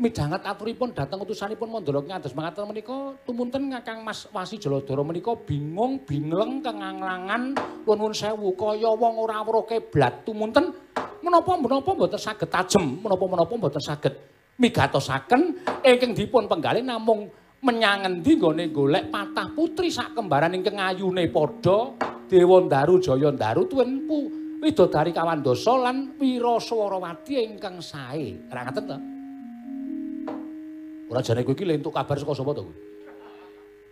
Midhanget 0.00 0.40
aturipun 0.48 0.96
dhateng 0.96 1.20
utusanipun 1.20 1.68
Mandala 1.68 2.00
ngados 2.00 2.32
mangkaten 2.32 2.64
menika 2.64 3.20
tumunten 3.28 3.68
Kakang 3.68 4.00
Mas 4.00 4.24
Wasi 4.32 4.56
Jaladara 4.56 5.04
menika 5.04 5.36
bingung 5.36 6.00
bingleng 6.08 6.64
kenganglangan 6.64 7.52
nuwun 7.84 8.16
sewu 8.16 8.56
kaya 8.56 8.88
wong 8.96 9.20
ora 9.20 9.44
weruh 9.44 9.68
keblat 9.68 10.24
tumunten 10.24 10.72
menapa-menapa 11.20 11.92
mboten 11.92 12.16
saged 12.16 12.48
tajem? 12.48 13.04
Menapa-menapa 13.04 13.52
mboten 13.52 13.82
saged 13.84 14.16
migatosaken? 14.56 15.60
Ingkang 15.84 16.16
dipun 16.16 16.48
penggalih 16.48 16.80
namung 16.80 17.28
menyang 17.60 18.08
endi 18.08 18.40
nggone 18.40 18.72
golek 18.72 19.12
patah 19.12 19.52
putri 19.52 19.92
sak 19.92 20.16
kembaran 20.16 20.56
ingkang 20.56 20.80
ayune 20.80 21.28
padha? 21.28 21.92
Dewandaru 22.24 23.04
Jayandaru 23.04 23.68
tuwin 23.68 24.08
pu 24.08 24.32
widodari 24.64 25.12
Kawandasa 25.12 25.76
lan 25.76 26.16
Wiraswarawati 26.16 27.36
ingkang 27.36 27.84
sae. 27.84 28.48
Ora 28.48 28.64
ngaten 28.64 28.84
to? 28.88 29.19
Ora 31.10 31.18
jane 31.26 31.42
kowe 31.42 31.58
iki 31.58 31.66
entuk 31.66 31.90
kabar 31.90 32.14
saka 32.14 32.38
sapa 32.38 32.54
to 32.54 32.62
kowe? 32.62 32.74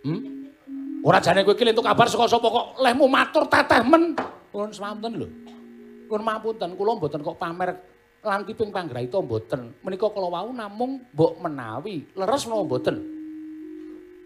Hm? 0.07 0.19
Ora 1.03 1.19
jane 1.19 1.43
kowe 1.43 1.51
iki 1.51 1.67
entuk 1.67 1.83
kabar 1.83 2.07
saka 2.07 2.31
sapa 2.31 2.47
kok 2.47 2.67
lehmu 2.79 3.11
matur 3.11 3.43
teteh 3.51 3.83
men. 3.83 4.15
Nuwun 4.55 4.71
semanten 4.71 5.19
lho. 5.19 5.27
Nuwun 6.07 6.23
mapunten, 6.23 6.79
kula 6.79 6.95
mboten 6.95 7.19
kok 7.19 7.35
pamer 7.35 7.75
lanti 8.23 8.55
ping 8.55 8.71
panggraita 8.71 9.19
mboten. 9.19 9.83
Menika 9.83 10.07
kula 10.07 10.31
wau 10.31 10.49
namung 10.55 11.03
mbok 11.11 11.43
menawi 11.43 12.07
leres 12.15 12.47
menapa 12.47 12.63
mboten. 12.63 12.95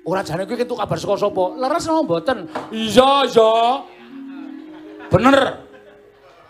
Ora 0.05 0.21
jane 0.21 0.45
kowe 0.45 0.53
entuk 0.53 0.77
kabar 0.77 0.97
saka 1.01 1.15
sapa? 1.17 1.43
Leres 1.57 1.83
menapa 1.89 2.05
mboten? 2.05 2.37
Iya, 2.69 3.09
iya. 3.25 3.51
Bener. 5.09 5.37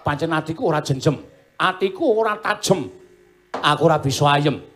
Pancen 0.03 0.35
atiku 0.35 0.67
ora 0.67 0.83
jenjem. 0.83 1.23
Atiku 1.55 2.19
ora 2.19 2.35
tajem. 2.35 2.91
Aku 3.63 3.87
ora 3.87 3.95
bisa 3.95 4.27
ayem. 4.27 4.72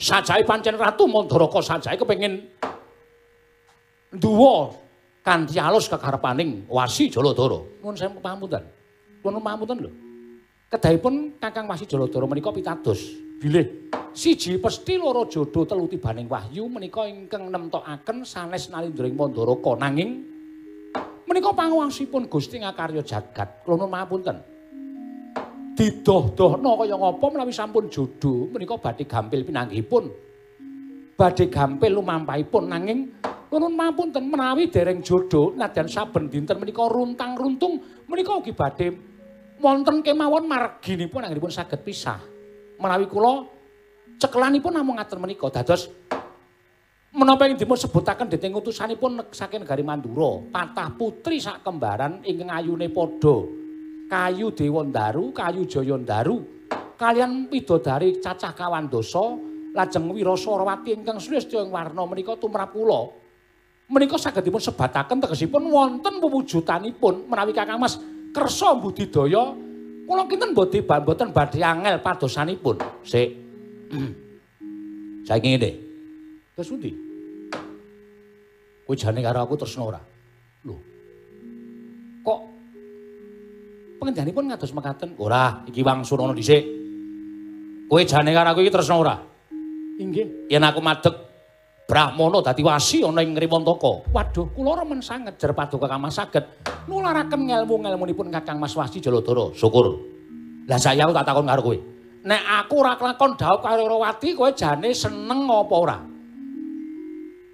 Sajahe 0.00 0.42
pancen 0.48 0.80
ratu 0.80 1.04
Mandaraka 1.04 1.60
sajahe 1.60 2.00
kepengin 2.00 2.40
duwa 4.16 4.72
kanthi 5.20 5.60
alus 5.60 5.92
kekarepaning 5.92 6.64
Wasi 6.72 7.12
Jaladara. 7.12 7.60
Nuwun 7.84 7.94
sewu 7.94 8.18
pamunten. 8.24 8.64
Nuwun 9.20 9.44
pamunten 9.44 9.76
lho. 9.84 9.90
Kedahipun 10.72 11.36
Kakang 11.36 11.68
Wasi 11.68 11.84
Jaladara 11.84 12.24
menika 12.24 12.48
pitados 12.48 13.12
bilih 13.40 13.92
siji 14.16 14.56
pesti 14.56 14.96
loro 14.96 15.28
jodoh 15.28 15.68
telu 15.68 15.86
tibaning 15.86 16.26
wahyu 16.26 16.66
menika 16.66 17.04
ingkang 17.04 17.52
nemtokaken 17.52 18.24
sanes 18.24 18.72
nalindring 18.72 19.12
Mandaraka 19.12 19.76
nanging 19.76 20.24
menika 21.28 21.52
panguwasipun 21.52 22.26
Gusti 22.32 22.58
ngakarya 22.64 23.04
jagat. 23.04 23.68
Kula 23.68 23.84
nuwun 23.84 23.92
pamunten. 23.92 24.36
Didoh-dohno 25.74 26.70
kaya 26.82 26.96
ngapa 26.98 27.26
menawi 27.30 27.52
sampun 27.54 27.86
jodoh 27.88 28.50
menika 28.50 28.76
badhe 28.78 29.04
gampil 29.06 29.40
pinanggihipun. 29.46 30.04
Badhe 31.14 31.52
gampil 31.52 32.00
lumampahipun 32.00 32.64
nanging 32.68 33.00
nuwun 33.50 33.74
mapunten 33.74 34.30
menawi 34.30 34.70
dereng 34.70 35.02
jodoh 35.02 35.52
nadyan 35.54 35.90
saben 35.90 36.30
dinten 36.30 36.58
menika 36.58 36.86
runtang-runtung 36.86 38.06
menika 38.06 38.38
ugi 38.38 38.52
badhe 38.54 38.88
wonten 39.60 40.00
kemawon 40.00 40.48
marginipun 40.48 41.26
anggenipun 41.26 41.52
saged 41.52 41.80
pisah. 41.84 42.20
Menawi 42.80 43.06
kula 43.06 43.44
cekelanipun 44.16 44.72
namung 44.72 44.96
ngaten 44.96 45.18
menika 45.20 45.48
dados 45.52 45.88
menapa 47.10 47.50
ing 47.50 47.58
dipun 47.58 47.74
sebutaken 47.74 48.30
dening 48.30 48.54
utusanipun 48.54 49.34
saking 49.34 49.66
negari 49.66 49.82
Mandura 49.82 50.46
patah 50.46 50.94
putri 50.94 51.42
sak 51.42 51.66
kembaran 51.66 52.22
ingkang 52.22 52.54
ayune 52.54 52.86
padha 52.86 53.59
kayu 54.10 54.50
Dewandaru, 54.50 55.30
kayu 55.30 55.62
Jayandaru, 55.70 56.42
kalian 56.98 57.46
widodari 57.46 58.18
cacah 58.18 58.50
kawandasa 58.50 59.38
lajeng 59.70 60.10
Wiraswarawati 60.10 60.98
ingkang 60.98 61.22
sulistya 61.22 61.62
ing 61.62 61.70
warna 61.70 62.02
menika 62.10 62.34
tumrap 62.34 62.74
kula. 62.74 63.06
Menika 63.86 64.18
saged 64.18 64.42
dipun 64.42 64.58
sebataken 64.58 65.22
tegesipun 65.22 65.70
wonten 65.70 66.18
pewujudanipun 66.18 67.30
menawi 67.30 67.54
Kakang 67.54 67.78
Mas 67.78 67.98
kersa 68.34 68.74
budidaya 68.74 69.54
kula 70.06 70.26
kinten 70.26 70.54
bodhe 70.54 70.82
mboten 70.82 71.30
badhe 71.30 71.62
angel 71.62 72.02
padosanipun. 72.02 72.82
Sik. 73.06 73.30
Saiki 75.26 75.54
ngene. 75.54 75.70
Terus 76.54 76.70
pundi? 76.70 76.90
Kowe 78.86 78.94
jane 78.98 79.22
karo 79.22 79.38
aku 79.46 79.54
tresno 79.54 79.86
ora? 79.86 80.02
Lho. 80.66 80.76
Kok 82.26 82.49
pengendhanipun 84.00 84.48
ngados 84.48 84.72
mekaten. 84.72 85.12
Ora, 85.20 85.60
iki 85.68 85.84
wangsulana 85.84 86.32
dhisik. 86.32 86.64
Kowe 87.84 88.00
jane 88.08 88.32
karo 88.32 88.56
aku 88.56 88.64
iki 88.64 88.72
tresno 88.72 89.04
ora? 89.04 89.20
Inggih. 90.00 90.48
Yen 90.48 90.64
aku 90.64 90.80
madeg 90.80 91.14
Brahmana 91.90 92.38
dadi 92.38 92.62
wasi 92.62 93.02
ana 93.02 93.18
ing 93.20 93.34
Ngriwantaka. 93.34 94.14
Waduh, 94.14 94.46
kula 94.54 94.78
remen 94.78 95.02
sanget 95.02 95.34
jer 95.36 95.50
paduka 95.50 95.90
Kang 95.90 95.98
Mas 95.98 96.14
saged 96.14 96.46
nularaken 96.86 97.50
ngelmu-ngelmunipun 97.50 98.30
Kakang 98.30 98.62
Mas 98.62 98.78
Wasi 98.78 99.02
Jaladara. 99.02 99.50
Syukur. 99.58 99.98
Lah 100.70 100.78
saya 100.78 101.10
tak 101.10 101.26
takon 101.26 101.50
karo 101.50 101.60
kowe. 101.66 101.78
Nek 102.20 102.42
aku 102.62 102.74
ora 102.78 102.94
kelakon 102.94 103.34
dhawuh 103.34 103.58
karo 103.58 103.90
Rawati, 103.90 104.38
kowe 104.38 104.54
jane 104.54 104.94
seneng 104.94 105.50
apa 105.50 105.74
ora? 105.74 105.98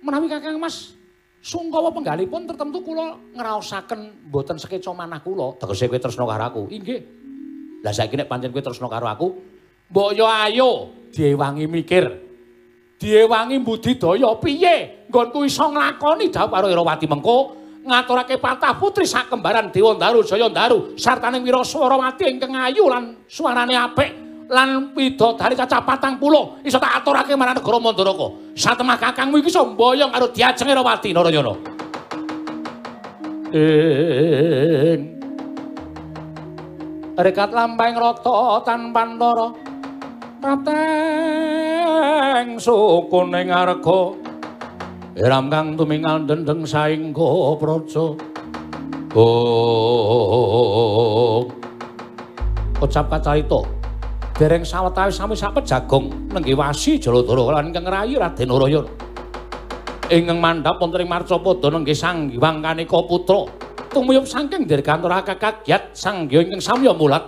Menawi 0.05 0.29
Kakang 0.29 0.61
Mas 0.61 0.96
sungkawa 1.47 1.95
penggalipun 1.95 2.51
tertentu 2.51 2.83
kula 2.83 3.15
ngraosaken 3.39 4.27
mboten 4.27 4.59
sekeca 4.59 4.91
manah 4.91 5.23
kula, 5.23 5.55
tegese 5.63 5.87
kowe 5.87 6.03
tresna 6.03 6.27
karo 6.27 6.43
aku. 6.43 6.63
Inggih. 6.75 7.01
Lah 7.87 7.95
saiki 7.95 8.19
nek 8.19 8.27
pancen 8.27 8.51
kowe 8.51 8.59
tresna 8.59 8.91
karo 8.91 9.07
aku, 9.07 9.27
mbok 9.87 10.11
yo 10.19 10.27
ayo 10.27 10.71
diewangi 11.15 11.71
mikir. 11.71 12.27
Diewangi 12.99 13.63
budidaya 13.63 14.35
piye 14.43 15.07
nggonku 15.07 15.47
iso 15.47 15.71
nglakoni 15.71 16.33
dhawuh 16.33 16.51
karo 16.51 16.67
Rawati 16.73 17.07
mengko 17.07 17.39
ngaturake 17.87 18.41
patah 18.43 18.75
putri 18.81 19.07
sak 19.07 19.31
kembaran 19.31 19.71
Dewa 19.71 19.95
Daru 19.95 20.25
Jaya 20.25 20.49
Daru 20.49 20.97
sartane 20.97 21.39
Wiraswarawati 21.45 22.25
ingkang 22.25 22.57
ayu 22.57 22.89
lan 22.89 23.21
suarane 23.29 23.77
apik 23.77 24.26
lan 24.47 24.95
widodari 24.95 25.59
cacah 25.59 25.83
patang 25.83 26.23
puluh 26.23 26.63
iso 26.63 26.79
tak 26.79 27.03
aturake 27.03 27.35
marang 27.35 27.59
negara 27.59 27.83
Mandaraka. 27.83 28.31
Satemah 28.55 28.95
kakangmu 28.95 29.43
iki 29.43 29.51
iso 29.51 29.67
mboyong 29.75 30.15
karo 30.15 30.31
diajeng 30.31 30.71
Rawati 30.71 31.11
Narayana. 31.11 31.55
Ing. 33.51 35.19
Rekat 37.17 37.49
lampahing 37.49 37.97
rata 37.97 38.61
tanpa 38.61 39.09
ndara 39.09 39.49
Rateng 40.45 40.69
sukuning 42.61 43.49
arga. 43.49 44.13
Iram 45.17 45.49
kang 45.49 45.81
tumingal 45.81 46.29
dendeng 46.29 46.69
saingga 46.69 47.57
praja. 47.57 48.13
Oh. 49.17 50.37
Ucap 52.77 53.09
kacarita 53.09 53.65
dereng 54.37 54.69
sawetawis 54.69 55.17
sami 55.17 55.33
sak 55.33 55.57
pejagong 55.57 56.29
nengge 56.29 56.53
wasi 56.53 57.01
Jaladara 57.01 57.57
lan 57.57 57.73
ingkang 57.73 57.89
rayi 57.89 58.21
Raden 58.21 58.49
Narayana 58.53 58.93
Ingkang 60.07 60.39
mandhap 60.39 60.79
wonten 60.79 61.03
ing 61.03 61.11
Marcapada 61.11 61.67
nengge 61.73 61.91
Sang 61.91 62.31
Hyang 62.31 62.63
Kanika 62.63 63.01
putra. 63.11 63.43
Tumuyup 63.91 64.23
saking 64.23 64.63
dirgantara 64.69 65.25
kakagyat 65.25 65.97
Sang 65.99 66.31
Hyang 66.31 66.53
ingkang 66.53 66.63
samya 66.63 66.95
mulat 66.95 67.27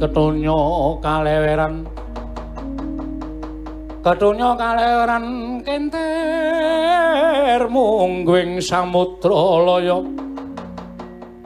ketunya 0.00 0.56
kaleweran. 1.04 1.84
Ketunya 4.00 4.56
kaleweran 4.56 5.24
kenter 5.60 7.60
mungguing 7.68 8.64
samudra 8.64 9.60
laya 9.60 10.00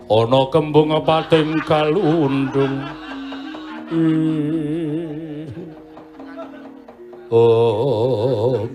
ana 0.06 0.40
kembung 0.54 0.94
pating 1.02 1.58
kalundung. 1.66 2.78
Oh. 7.34 8.70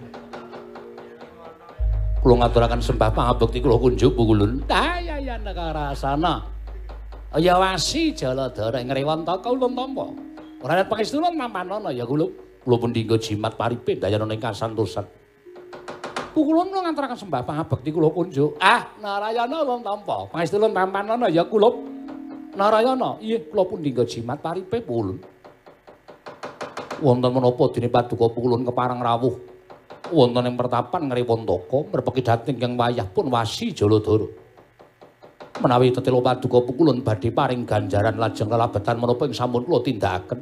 Kula 2.19 2.35
ngaturaken 2.43 2.83
sembah 2.83 3.15
pangabekti 3.15 3.63
kula 3.63 3.79
kunjuk 3.79 4.11
pukulun 4.11 4.59
Dayayan 4.67 5.39
negara 5.39 5.95
sana 5.95 6.43
Ya 7.39 7.55
wasi 7.55 8.11
Jaladara 8.11 8.83
ngrewantaka 8.83 9.47
ulun 9.47 9.71
tampa. 9.71 10.11
Ora 10.59 10.75
ana 10.75 10.83
pangestulun 10.83 11.39
mampanana 11.39 11.87
ya 11.87 12.03
kula. 12.03 12.27
Kula 12.59 12.75
pun 12.75 12.91
dinggo 12.91 13.15
jimat 13.15 13.55
paripe 13.55 13.95
dayana 13.95 14.27
ing 14.27 14.43
kasantosan. 14.43 15.07
Pukulun 16.35 16.67
kula 16.67 16.91
nganturaken 16.91 17.15
sembah 17.15 17.47
pangabekti 17.47 17.95
kula 17.95 18.11
kunjuk. 18.11 18.59
Ah, 18.59 18.91
Narayana 18.99 19.63
ulun 19.63 19.79
tampa. 19.79 20.27
Pangestulun 20.35 20.75
mampanana 20.75 21.31
ya 21.31 21.47
kula. 21.47 21.71
Narayana, 22.59 23.15
iya 23.23 23.39
kula 23.39 23.63
pun 23.71 23.79
dinggo 23.79 24.03
jimat 24.03 24.43
paripe 24.43 24.83
pulun. 24.83 25.23
Wonten 26.99 27.31
menapa 27.31 27.63
dene 27.71 27.87
paduka 27.87 28.27
pukulun 28.35 28.67
keparang 28.67 28.99
rawuh. 28.99 29.39
Wonten 30.11 30.43
ing 30.43 30.59
pertapan 30.59 31.07
ngrewantaka 31.07 31.87
merpeki 31.87 32.19
dhateng 32.19 32.59
ing 32.59 32.75
wayah 32.75 33.07
pun 33.07 33.31
wasi 33.31 33.71
Jaladara. 33.71 34.27
Menawi 35.59 35.91
tetelo 35.91 36.23
paduka 36.23 36.63
pukulun 36.63 37.03
badhe 37.03 37.35
paring 37.35 37.67
ganjaran 37.67 38.15
lajeng 38.15 38.47
lelabetan 38.47 38.95
menapa 38.95 39.27
ing 39.27 39.35
sampun 39.35 39.67
kula 39.67 39.83
tindakaken 39.83 40.39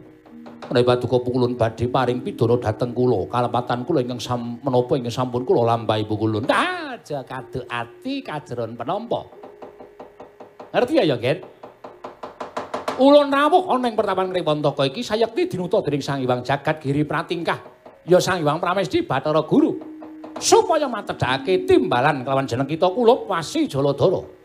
menawi 0.69 0.85
paduka 0.85 1.17
pukulun 1.23 1.57
badhe 1.57 1.89
paring 1.89 2.21
pidana 2.21 2.55
dhateng 2.61 2.91
kula. 2.93 3.25
Kalepatan 3.25 3.81
kula 3.87 3.99
ingkang 4.05 4.21
sam 4.21 4.61
menapa 4.61 4.93
ingkang 4.93 5.15
sampun 5.15 5.41
kula 5.41 5.73
lampahi 5.73 6.05
pukulun. 6.05 6.45
Aja 6.51 7.23
kadu 7.23 7.63
ati 7.65 8.19
kajeron 8.21 8.75
penampa 8.75 9.25
ngerti 10.75 10.99
ya 10.99 11.03
ya 11.07 11.17
Gen? 11.17 11.39
Ulun 12.97 13.29
rawuh 13.29 13.69
ana 13.71 13.87
ing 13.87 13.95
pertapan 13.95 14.29
Ngriwantaka 14.29 14.83
iki 14.89 15.05
sayekti 15.05 15.53
dinuta 15.53 15.79
dening 15.85 16.01
Sang 16.01 16.17
Hyang 16.19 16.41
Jagat 16.41 16.81
Giri 16.81 17.05
Pratingkah. 17.05 17.61
Ya 18.09 18.17
Sang 18.17 18.41
Hyang 18.41 18.57
Pramesti 18.57 19.05
Bathara 19.05 19.45
Guru. 19.45 19.77
Supaya 20.37 20.85
matedhake 20.85 21.65
timbalan 21.65 22.21
kelawan 22.21 22.45
jeneng 22.45 22.69
kita 22.69 22.89
kula 22.93 23.25
Wasi 23.25 23.65
Jaladara 23.65 24.36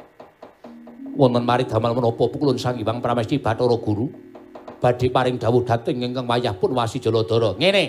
wonten 1.12 1.44
mari 1.44 1.68
damel 1.68 1.92
menapa 1.92 2.24
pukulun 2.28 2.56
Sang 2.56 2.80
Hyang 2.80 2.98
Pramesti 3.04 3.36
Bathara 3.36 3.76
Guru 3.76 4.08
badhe 4.82 5.06
paring 5.14 5.38
dawuh 5.38 5.62
dhateng 5.62 6.02
ingkang 6.02 6.26
wayah 6.26 6.58
pun 6.58 6.74
Wasi 6.74 6.98
Jaladara. 6.98 7.54
Ngene. 7.54 7.84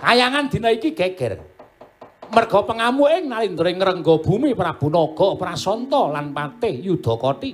Kayangan 0.00 0.48
dina 0.48 0.72
iki 0.72 0.96
geger. 0.96 1.36
Merga 2.32 2.64
pengamu 2.64 3.04
ing 3.12 3.28
nalindring 3.28 3.76
ngrengga 3.76 4.14
bumi 4.24 4.56
Prabu 4.56 4.88
Naga 4.88 5.36
Prasanta 5.36 6.08
lan 6.08 6.32
Patih 6.32 6.80
Yudakati. 6.80 7.50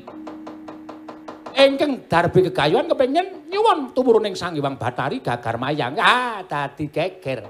Ingkang 1.51 2.07
darbi 2.07 2.47
kegayuhan 2.49 2.87
kepengin 2.87 3.51
nyuwun 3.51 3.91
tumurun 3.93 4.31
ing 4.31 4.39
Sang 4.39 4.55
Hyang 4.55 4.79
Bathari 4.79 5.19
Gagar 5.19 5.59
Mayang. 5.59 5.99
Ah, 5.99 6.47
dadi 6.47 6.87
geger. 6.87 7.45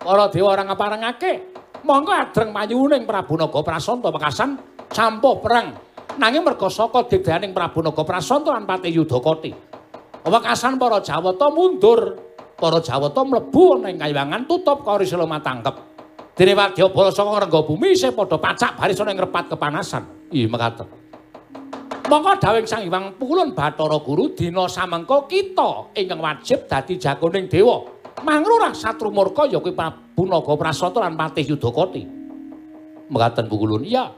Para 0.00 0.30
dewa 0.30 0.54
ora 0.54 0.62
ngaparengake. 0.64 1.32
Monggo 1.80 2.12
adreng 2.12 2.54
mayuning 2.54 3.02
Prabu 3.08 3.34
Naga 3.34 3.60
Prasanta 3.66 4.14
pekasan 4.14 4.50
campuh 4.90 5.38
perang 5.42 5.89
nanging 6.20 6.44
merga 6.44 6.68
saka 6.68 7.08
digdayaning 7.08 7.56
Prabu 7.56 7.80
Naga 7.80 8.04
Prasanta 8.04 8.52
lan 8.52 8.68
Patih 8.68 8.92
Yudakati. 8.92 9.50
Wekasan 10.20 10.76
para 10.76 11.00
Jawata 11.00 11.48
mundur, 11.48 12.20
para 12.60 12.84
Jawata 12.84 13.24
mlebu 13.24 13.80
ana 13.80 13.88
ing 13.88 13.96
kayangan 13.96 14.44
tutup 14.44 14.84
karisila 14.84 15.24
matangkep. 15.24 15.88
Dene 16.36 16.52
wadyabala 16.52 17.08
saka 17.08 17.48
rengga 17.48 17.60
bumi 17.64 17.96
isih 17.96 18.12
padha 18.12 18.36
pacak 18.36 18.76
baris 18.76 19.00
ana 19.00 19.16
ing 19.16 19.20
repat 19.24 19.48
kepanasan. 19.48 20.28
Ih 20.28 20.44
mekaten. 20.44 21.00
Monggo 22.10 22.36
dawing 22.42 22.66
Sang 22.66 22.82
Hyang 22.82 23.14
Pukulun 23.14 23.54
Bathara 23.54 24.02
Guru 24.02 24.34
dina 24.34 24.66
samengko 24.66 25.30
kita 25.30 25.94
ingkang 25.94 26.18
wajib 26.18 26.66
dadi 26.66 26.98
jagoning 26.98 27.46
dewa 27.46 27.86
Mangrurah 28.26 28.74
satru 28.74 29.14
murka 29.14 29.46
ya 29.46 29.62
kuwi 29.62 29.72
Prabu 29.72 30.26
Naga 30.26 30.52
Prasanta 30.58 31.00
lan 31.00 31.16
Patih 31.16 31.54
Yudakoti. 31.54 32.02
Mekaten 33.08 33.46
Pukulun, 33.48 33.86
iya. 33.86 34.10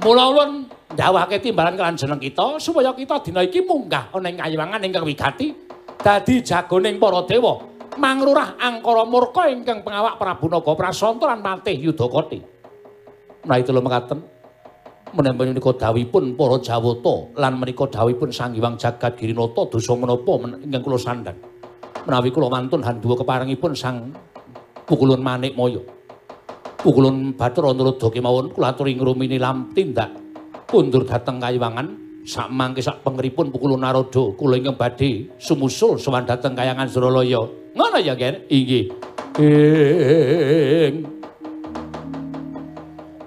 Mula 0.00 0.32
ulun 0.32 0.64
ndawake 0.96 1.44
timbalan 1.44 1.76
kelan 1.76 1.92
jeneng 1.92 2.16
kita 2.16 2.56
supaya 2.56 2.96
kita 2.96 3.20
dina 3.20 3.44
iki 3.44 3.60
munggah 3.60 4.08
ana 4.16 4.32
ing 4.32 4.40
kayiwangan 4.40 4.80
ingkang 4.80 5.04
wigati 5.04 5.52
dadi 6.00 6.40
jagoning 6.40 6.96
para 6.96 7.20
dewa. 7.28 7.60
Mangrurah 8.00 8.56
angkara 8.56 9.04
murka 9.04 9.44
ingkang 9.52 9.84
pengawak 9.84 10.16
Prabu 10.16 10.48
Naga 10.48 10.72
Prasanta 10.72 11.28
lan 11.28 11.44
Patih 11.44 11.76
Yudakoti. 11.76 12.40
Menawi 13.44 13.60
telu 13.60 13.80
mekaten, 13.84 14.24
menawi 15.12 15.52
menika 15.52 15.72
dawuhipun 15.76 16.32
para 16.32 16.56
Jawata 16.64 17.36
lan 17.36 17.52
menika 17.60 17.84
dawuhipun 17.84 18.32
Sang 18.32 18.56
Hyang 18.56 18.80
Jagat 18.80 19.20
Girinata 19.20 19.68
dosa 19.68 19.92
menapa 20.00 20.32
ingkang 20.64 20.80
kula 20.80 20.96
sandhang. 20.96 21.36
Menawi 22.08 22.32
kula 22.32 22.48
mantun 22.48 22.80
handuwa 22.80 23.20
keparengipun 23.20 23.76
Sang 23.76 24.16
Pukulun 24.88 25.20
Manik 25.20 25.52
Maya. 25.52 25.99
Pukulun 26.80 27.36
Bathara 27.36 27.76
Nurada 27.76 28.08
kemawon 28.08 28.56
kula 28.56 28.72
aturi 28.72 28.96
ngrumini 28.96 29.36
lam 29.36 29.68
tindak 29.76 30.16
kundur 30.64 31.04
dhateng 31.04 31.36
kayiwangan 31.36 31.92
sak 32.24 32.48
sak 32.80 33.04
pengeripun 33.04 33.52
Pukulun 33.52 33.84
Narada 33.84 34.32
kula 34.32 34.56
ingkang 34.56 34.80
badhe 34.80 35.28
sumusul 35.36 36.00
sowan 36.00 36.24
dhateng 36.24 36.56
Kayangan 36.56 36.88
Suralaya. 36.88 37.44
Ngono 37.76 37.98
ya, 38.02 38.16
Ger? 38.16 38.48
Inggih. 38.48 38.90
Ing 39.40 41.06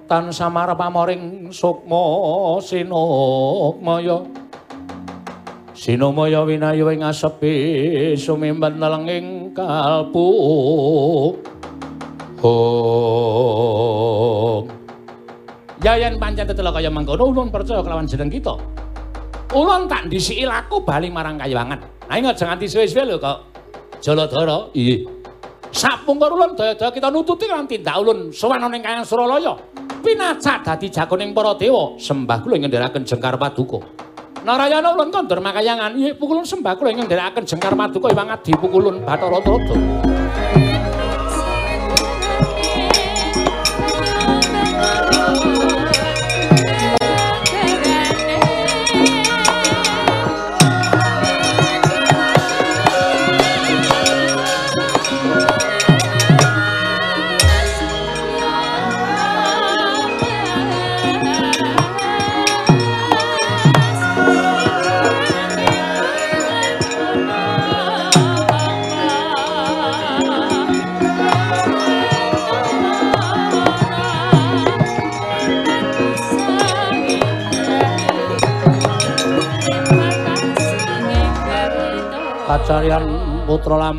tan 0.10 0.30
samar 0.30 0.70
pamoring 0.78 1.50
sukma 1.50 2.60
sinokmaya 2.62 4.22
sinomaya 5.74 6.46
winayu 6.46 6.86
ing 6.94 7.02
asepi 7.02 8.14
sumimpen 8.14 8.78
nelenging 8.78 9.58
kalbu 9.58 10.30
hong 12.44 13.64
yayan 15.80 16.20
pancen 16.20 16.44
tetelo 16.48 16.76
kaya 16.76 16.92
mangkono 16.92 17.32
ulun 17.32 17.48
percaya 17.52 17.80
kelawan 17.84 18.08
jeneng 18.08 18.32
kita. 18.32 18.56
Ulun 19.54 19.86
tak 19.86 20.10
ndisiki 20.10 20.50
laku 20.50 20.82
bali 20.82 21.14
marang 21.14 21.38
kayiwangan 21.38 21.80
nah 22.10 22.16
ingat 22.20 22.36
jangan 22.36 22.60
disuwe-suwe 22.60 23.06
lho 23.06 23.16
kok. 23.22 23.38
Jaladara 24.04 24.68
iya. 24.76 25.08
Sapungkur 25.74 26.30
ulun 26.38 26.54
daya-daya 26.54 26.94
kita 26.94 27.10
nututi 27.10 27.50
kan 27.50 27.66
tindak 27.66 27.98
ulun. 27.98 28.30
Sowan 28.30 28.62
ning 28.70 28.86
kayang 28.86 29.02
Suralaya. 29.02 29.58
Pinacak 30.04 30.62
dadi 30.62 30.92
jagoning 30.92 31.34
para 31.34 31.58
dewa. 31.58 31.98
Sembah 31.98 32.44
kula 32.44 32.62
ing 32.62 32.70
jengkar 32.70 33.40
paduka. 33.42 33.80
Narayana 34.44 34.94
ulun 34.94 35.10
kondur 35.10 35.42
makayangan. 35.42 35.96
Iya 35.98 36.14
pukulun 36.14 36.46
sembah 36.46 36.78
kula 36.78 36.94
ing 36.94 37.08
jengkar 37.08 37.74
paduka. 37.74 38.12
Iwang 38.12 38.30
adi 38.30 38.52
pukulun 38.54 39.02
Bathara 39.02 39.40
Trada 39.42 40.13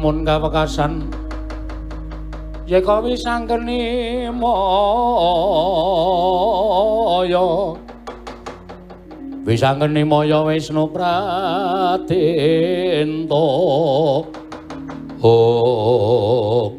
lamun 0.04 0.20
kawekasan. 0.20 1.08
Yeka 2.68 3.00
wisanggeni 3.00 4.28
moyo? 4.36 4.60
Wisanggeni 9.48 10.04
moyo 10.04 10.44
wisnu 10.44 10.92
pratento 10.92 12.04
oh 15.24 16.76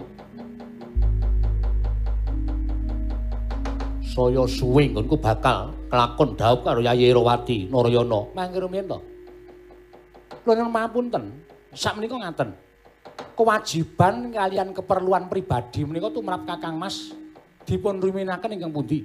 saya 4.06 4.46
suwe 4.46 4.90
nggonku 4.94 5.18
bakal 5.18 5.74
kelakon 5.90 6.38
dhaup 6.38 6.62
karo 6.62 6.78
Yayi 6.82 7.10
Rawati 7.10 7.70
Narayana 7.74 8.22
mangke 8.38 8.62
rumiyin 8.62 8.86
to? 8.86 9.02
Lha 10.46 10.66
mapunten 10.70 11.42
sak 11.74 11.98
menika 11.98 12.22
ngaten. 12.22 12.65
Kewajiban 13.36 14.32
kalian 14.32 14.72
keperluan 14.72 15.28
pribadi 15.28 15.84
menika 15.84 16.08
tumrap 16.08 16.48
Kakang 16.48 16.80
Mas 16.80 17.12
dipun 17.68 18.00
ruminaken 18.00 18.56
ingkang 18.56 18.72
pundi? 18.72 19.04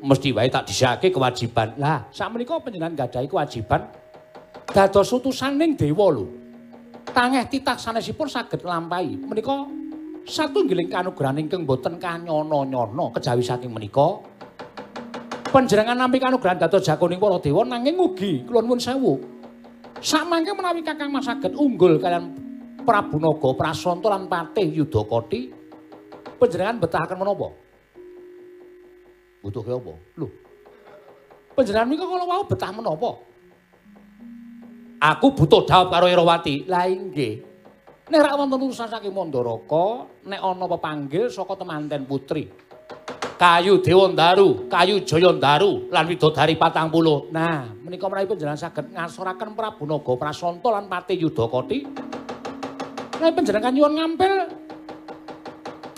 Mesti 0.00 0.32
wae 0.32 0.48
tak 0.48 0.72
disake 0.72 1.12
kewajiban. 1.12 1.76
Lah, 1.76 2.08
sak 2.08 2.32
menika 2.32 2.56
panjenengan 2.56 2.96
gadahi 2.96 3.28
kewajiban 3.28 3.92
dados 4.72 5.12
utusaning 5.12 5.76
dewa 5.76 6.08
lho. 6.08 6.24
Tangeh 7.12 7.44
titah 7.44 7.76
sanesipun 7.76 8.24
saged 8.24 8.64
lampahi. 8.64 9.20
Menika 9.20 9.68
satunggiling 10.24 10.88
kanugrahan 10.88 11.36
ingkang 11.36 11.68
boten 11.68 12.00
kanyono-nyono 12.00 13.12
kejawi 13.20 13.44
saking 13.44 13.68
menika. 13.68 14.16
Panjenengan 15.48 16.08
nampi 16.08 16.16
kanugrahan 16.16 16.56
dados 16.56 16.84
jagoning 16.88 17.20
para 17.20 17.36
dewa 17.36 17.68
nanging 17.68 18.00
ugi 18.00 18.48
kula 18.48 18.64
nuwun 18.64 18.80
sewu. 18.80 19.20
Samangke 20.00 20.56
menawi 20.56 20.80
Kakang 20.80 21.12
Mas 21.12 21.28
saged 21.28 21.52
unggul 21.52 22.00
kalian 22.00 22.47
Prabu 22.88 23.20
Naga 23.20 23.52
Prasanta 23.52 24.08
lan 24.08 24.32
Patih 24.32 24.80
Yudakoti, 24.80 25.52
panjenengan 26.40 26.80
betahaken 26.80 27.20
menapa? 27.20 27.52
Butuh 29.44 29.60
ke 29.60 29.76
apa? 29.76 29.92
Lho. 30.16 30.28
Panjenengan 31.52 31.84
menika 31.84 32.08
kala 32.08 32.24
wau 32.24 32.48
betah 32.48 32.72
menapa? 32.72 33.10
Aku 35.04 35.36
butuh 35.36 35.68
dawuh 35.68 35.92
karo 35.92 36.08
Irawati. 36.08 36.64
Lah 36.64 36.88
inggih. 36.88 37.44
Nek 38.08 38.24
ra 38.24 38.40
wonten 38.40 38.56
urusan 38.56 38.88
saking 38.88 39.12
Mandaraka, 39.12 40.08
nek 40.24 40.40
ana 40.40 40.64
pepanggil 40.64 41.28
saka 41.28 41.60
temanten 41.60 42.08
putri, 42.08 42.48
kayu 43.36 43.84
Dewa 43.84 44.08
Daru, 44.16 44.64
kayu 44.64 45.04
Jaya 45.04 45.28
Daru 45.36 45.92
lan 45.92 46.08
widodari 46.08 46.56
40. 46.56 47.28
Nah, 47.36 47.68
menika 47.84 48.08
menawi 48.08 48.32
panjenengan 48.32 48.56
saged 48.56 48.96
ngasoraken 48.96 49.52
Prabu 49.52 49.84
Naga 49.84 50.12
Prasanta 50.16 50.72
lan 50.72 50.88
Patih 50.88 51.20
Yudakoti. 51.20 51.78
Nek 53.18 53.34
panjenengan 53.34 53.74
nyuwun 53.74 53.94
ngampil 53.98 54.34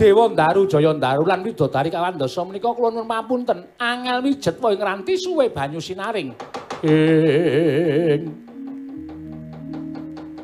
Dewa 0.01 0.33
Daru, 0.33 0.65
Jaya 0.65 0.97
Daru 0.97 1.29
lan 1.29 1.45
widodari 1.45 1.93
kawandasa 1.93 2.41
menika 2.49 2.73
kula 2.73 2.89
nuwun 2.89 3.05
pamunten, 3.05 3.69
angel 3.77 4.25
mijet 4.25 4.57
wae 4.57 4.73
ngranti 4.73 5.13
suwe 5.21 5.53
banyu 5.53 5.77
sinaring. 5.77 6.33
Ing 6.81 8.33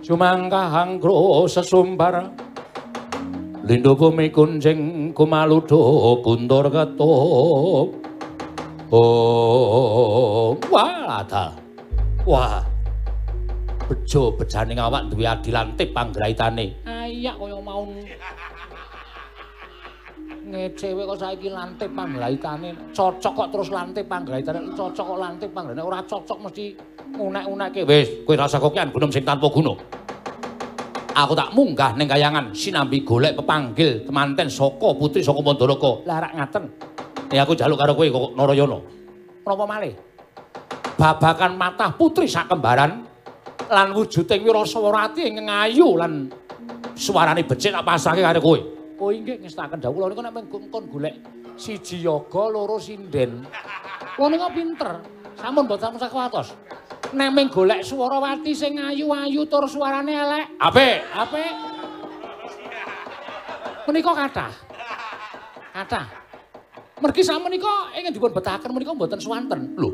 Jumangkahang 0.05 1.01
kro 1.01 1.49
sesumbar 1.49 2.31
Lindo 3.67 3.99
bumi 3.99 4.31
kunjing 4.31 5.11
kumaludo 5.11 6.23
kundur 6.23 6.71
ketuk. 6.71 7.99
Oh, 8.95 10.55
wah, 10.71 11.27
ada. 11.27 11.51
Wah. 12.23 12.76
Bejo 13.87 14.35
bejaning 14.35 14.83
awak 14.83 15.07
duwe 15.15 15.23
adilante 15.23 15.87
panggraitane. 15.87 16.83
Ayak 16.91 17.39
kaya 17.39 17.59
mau 17.63 17.87
ngecewe 20.47 21.03
kok 21.07 21.19
saiki 21.23 21.49
lante 21.55 21.87
panggraitane. 21.87 22.75
Cocok 22.91 23.33
kok 23.35 23.49
terus 23.55 23.71
lante 23.71 24.03
panggraitane. 24.03 24.75
Cocok 24.75 25.05
kok 25.07 25.19
lante 25.23 25.47
panggraitane. 25.47 25.87
Ora 25.87 26.03
cocok 26.03 26.39
mesti 26.51 26.75
unek-uneke. 27.15 27.87
Wis, 27.87 28.27
kowe 28.27 28.35
rasa 28.35 28.59
kokian 28.59 28.91
gunung 28.91 29.15
sing 29.15 29.23
tanpa 29.23 29.47
gunung. 29.47 29.79
aku 31.17 31.33
tak 31.33 31.49
munggah 31.57 31.97
ning 31.97 32.05
kayangan 32.05 32.53
sinambi 32.53 33.01
golek 33.01 33.33
pepanggil 33.41 34.05
temanten 34.05 34.53
saka 34.53 34.93
putri 34.93 35.25
saka 35.25 35.41
Mandaraka. 35.41 36.05
Lah 36.05 36.21
rak 36.21 36.33
ngaten. 36.37 36.65
Ya 37.33 37.49
aku 37.49 37.57
jaluk 37.57 37.81
karo 37.81 37.97
kowe 37.97 38.05
kok 38.05 38.35
Narayana. 38.37 38.79
Menapa 39.47 39.65
malih? 39.65 39.95
Babakan 41.01 41.57
matah 41.57 41.91
putri 41.97 42.29
sak 42.29 42.53
kembaran 42.53 43.06
lan 43.71 43.89
wujuding 43.95 44.41
Wirasawati 44.47 45.21
ing 45.27 45.47
ayu 45.47 45.99
lan 45.99 46.31
suarane 46.95 47.43
becik 47.43 47.75
tak 47.75 47.85
pasrahke 47.85 48.23
karo 48.23 48.41
kowe. 48.41 48.59
Oh 48.97 49.13
inggih 49.13 49.43
ngestaken 49.45 49.83
dawuh 49.83 50.09
kula 50.09 50.09
niku 50.09 50.23
nek 50.25 50.73
kon 50.73 50.85
golek 50.89 51.15
siji 51.61 52.01
yoga 52.01 52.49
loro 52.49 52.81
sinden. 52.81 53.45
Kula 54.17 54.29
niku 54.33 54.49
pinter. 54.55 54.91
Sampun 55.37 55.69
boten 55.69 56.01
sak 56.01 56.17
watos. 56.17 56.57
nek 57.15 57.31
ming 57.31 57.47
golek 57.53 57.87
Swarawati 57.87 58.51
sing 58.57 58.81
ayu-ayu 58.81 59.47
tur 59.47 59.69
suarane 59.71 60.11
elek. 60.11 60.47
Apik, 60.59 60.99
apik. 61.15 61.53
Menika 63.87 64.13
kathah. 64.17 64.53
Kathah. 65.71 66.07
Mergi 66.97 67.23
samenika 67.23 67.93
ingkang 67.95 68.15
dipun 68.17 68.33
betahaken 68.35 68.73
menika 68.73 68.97
mboten 68.97 69.21
swanten. 69.21 69.77
Lho. 69.79 69.91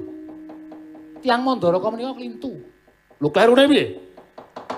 Tiang 1.21 1.43
Mandara 1.45 1.77
menika 1.77 2.17
klintu. 2.17 2.72
Lho 3.23 3.31
klerune 3.31 3.71
piye? 3.71 3.85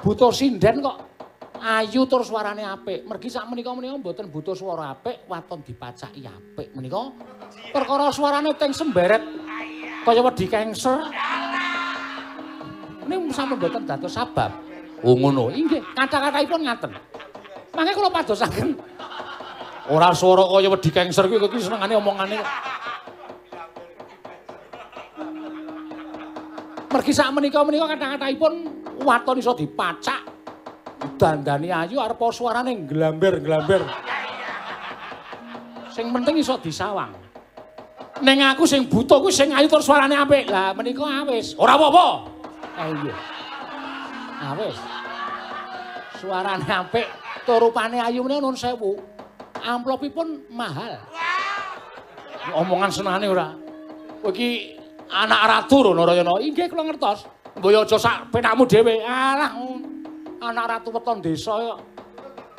Buta 0.05 0.29
sinden 0.29 0.85
kok 0.85 0.97
ayu 1.65 2.05
tur 2.05 2.21
suarane 2.21 2.61
apik. 2.61 3.09
Mergi 3.09 3.33
sakmenika 3.33 3.73
menika 3.73 3.97
mboten 3.97 4.29
buta 4.29 4.53
swara 4.53 4.93
apik, 4.93 5.25
waton 5.25 5.65
dipacaki 5.65 6.29
apik 6.29 6.69
menika. 6.77 7.09
Perkara 7.73 8.13
suarane 8.13 8.53
teng 8.61 8.77
semberet 8.77 9.25
kaya 10.05 10.21
wedi 10.21 10.45
kengser. 10.45 11.09
Ini 13.09 13.17
sampun 13.33 13.57
mboten 13.57 13.89
dados 13.89 14.13
sabab. 14.13 14.53
Oh 15.01 15.17
ngono. 15.17 15.49
Inggih, 15.49 15.81
kata-kataipun 15.97 16.69
ngaten. 16.69 16.93
Mangke 17.73 17.93
kula 17.97 18.13
padosaken. 18.13 18.77
Ora 19.89 20.13
swara 20.13 20.45
kaya 20.53 20.69
wedi 20.69 20.93
kengser 20.93 21.33
kuwi 21.33 21.41
iki 21.41 21.65
senengane 21.65 21.97
omongane. 21.97 22.45
Mergi 26.95 27.11
sak 27.11 27.35
menika-menika 27.35 27.91
kata-kataipun 27.91 28.53
waton 29.03 29.43
iso 29.43 29.51
dipacak. 29.51 30.31
Dandani 31.19 31.75
ayu 31.75 31.99
arep 31.99 32.23
suarane 32.31 32.87
nglamber-nglamber. 32.87 33.83
Sing 35.91 36.15
penting 36.15 36.39
iso 36.39 36.55
disawang. 36.63 37.11
Ning 38.23 38.39
aku 38.47 38.63
sing 38.63 38.87
buta 38.87 39.19
kuwi 39.19 39.35
sing 39.35 39.51
ayu 39.51 39.67
tur 39.67 39.83
suarane 39.83 40.15
apik. 40.15 40.47
Lah 40.47 40.71
menika 40.71 41.03
awis. 41.03 41.59
Ora 41.59 41.75
apa-apa. 41.75 42.31
Eh 42.79 42.91
iya. 43.03 43.17
Awis. 44.55 44.79
Suarane 46.23 46.63
apik, 46.63 47.11
tur 47.43 47.59
rupane 47.59 47.99
ayu 47.99 48.23
menika 48.23 48.39
nuwun 48.39 48.55
sewu. 48.55 49.03
Amplopipun 49.67 50.47
mahal. 50.47 51.03
Omongan 52.55 52.95
senane 52.95 53.27
ora. 53.27 53.51
Kowe 54.23 54.74
anak 55.11 55.41
ratu 55.45 55.91
rono 55.91 56.03
Rayana. 56.05 56.41
Inggih 56.41 56.69
kula 56.71 56.85
ngertos. 56.87 57.29
Mbaya 57.55 57.87
aja 57.87 57.97
sak 57.99 58.35
penakmu 58.35 58.67
dhewe. 58.67 58.99
Alah 59.05 59.55
anak 60.43 60.65
ratu 60.69 60.91
weton 60.93 61.23
desa 61.23 61.55
kok. 61.55 61.79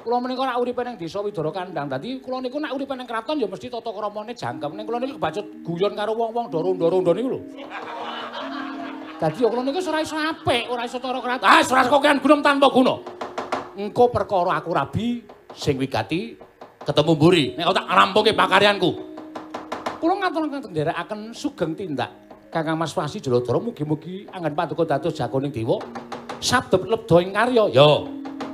Kula 0.06 0.22
menika 0.22 0.46
nek 0.46 0.58
uripe 0.62 0.82
ning 0.86 0.96
desa 1.02 1.20
Widara 1.20 1.50
Kandang. 1.50 1.90
Dadi 1.90 2.22
kula 2.22 2.38
niku 2.38 2.62
nek 2.62 2.72
uripe 2.78 2.94
ning 2.94 3.10
kraton 3.10 3.42
ya 3.42 3.50
mesti 3.50 3.68
tata 3.74 3.90
kramane 3.90 4.38
jangkep. 4.38 4.72
Ning 4.74 4.86
kula 4.86 4.98
niku 5.02 5.18
kebacut 5.18 5.46
guyon 5.66 5.94
karo 5.98 6.14
wong-wong 6.14 6.46
ndoro-ndoro 6.50 7.02
niku 7.14 7.30
lho. 7.34 7.40
Dadi 9.18 9.40
kula 9.42 9.62
niku 9.66 9.80
ora 9.82 10.00
iso 10.06 10.16
apik, 10.16 10.64
ora 10.70 10.84
iso 10.86 10.98
cara 11.02 11.20
kraton. 11.20 11.48
Ah, 11.50 11.62
ora 11.66 11.84
kokean 11.90 12.18
gunung 12.22 12.42
tanpa 12.46 12.70
guna. 12.70 12.96
Engko 13.76 14.08
perkara 14.08 14.62
aku 14.62 14.72
rabi 14.72 15.26
sing 15.52 15.76
wigati 15.76 16.38
ketemu 16.86 17.12
mburi. 17.18 17.46
Nek 17.58 17.74
tak 17.74 17.88
rampungke 17.90 18.32
pakaryanku. 18.32 18.92
Kula 20.00 20.30
nderekaken 20.30 21.34
sugeng 21.34 21.74
tindak. 21.74 22.25
Kakang 22.56 22.80
Mas 22.80 22.96
Wasi 22.96 23.20
Jaladara 23.20 23.60
mugi-mugi 23.60 24.32
anggen 24.32 24.56
paduka 24.56 24.88
dados 24.88 25.12
jagoning 25.12 25.52
dewa. 25.52 25.76
Sabdep 26.40 26.88
lebda 26.88 27.20
ing 27.20 27.36
karya. 27.36 27.68
Ya, 27.68 27.90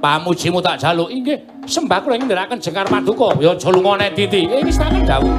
pamujimu 0.02 0.57
tak 0.57 0.82
jaluk. 0.82 1.14
Inggih, 1.14 1.38
sembah 1.69 2.02
kula 2.02 2.18
ing 2.18 2.26
nderekaken 2.26 2.57
jengkar 2.57 2.90
paduka. 2.90 3.38
Ya 3.38 3.53
aja 3.53 3.69
lunga 3.69 4.02
nek 4.02 4.18
titi. 4.18 4.49
Eh 4.49 4.65
wis 4.65 4.82
tak 4.82 4.90
dawuh. 5.06 5.30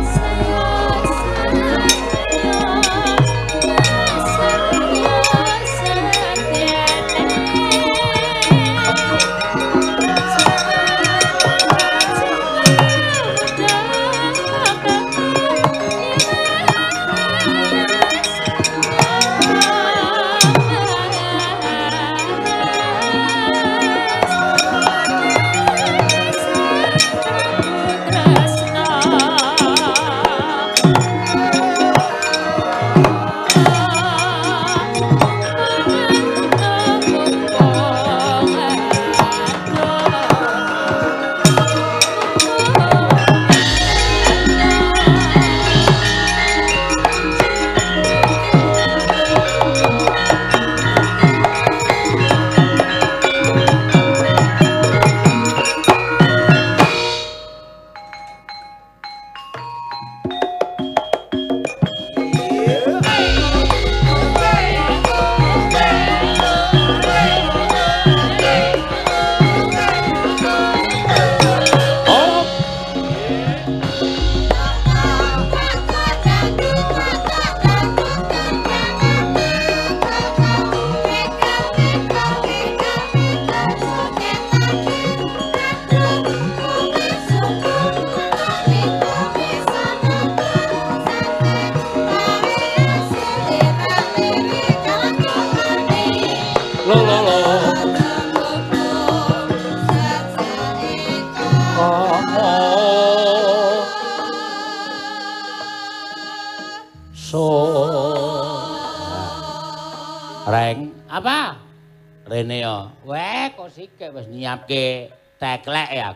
Teklek 115.52 115.90
ya. 115.92 116.10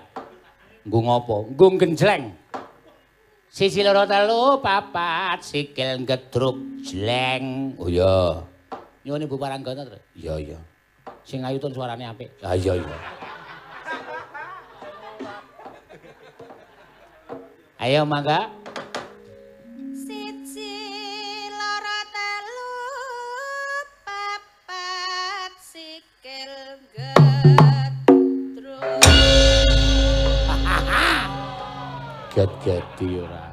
Nggo 0.88 0.98
ngopo? 1.04 1.36
Nggo 1.52 1.66
genjleng. 1.76 2.32
Sisi 3.52 3.80
loro 3.84 4.04
telu 4.08 4.60
papat 4.60 5.44
sikil 5.44 6.04
gedruk 6.08 6.56
jleng. 6.84 7.76
Oh 7.76 7.88
iya. 7.88 8.44
Nyuwun 9.04 9.24
Ibu 9.28 9.36
Paranggana 9.36 9.84
to. 9.84 10.00
Iya 10.16 10.34
iya. 10.40 10.58
Sing 11.24 11.44
ayu 11.44 11.60
tun 11.60 11.72
suarane 11.76 12.04
apik. 12.08 12.32
Ah 12.40 12.56
iya 12.56 12.76
iya. 12.76 12.96
Ayo 17.76 18.08
mangga. 18.08 18.48
Get-geti 32.36 33.24
ora. 33.24 33.44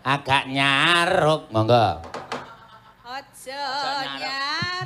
Agak 0.00 0.48
nyaruk, 0.48 1.52
monggo. 1.52 2.00
Aja 3.04 3.64
nyaruk. 4.16 4.81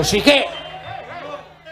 Kosike. 0.00 0.48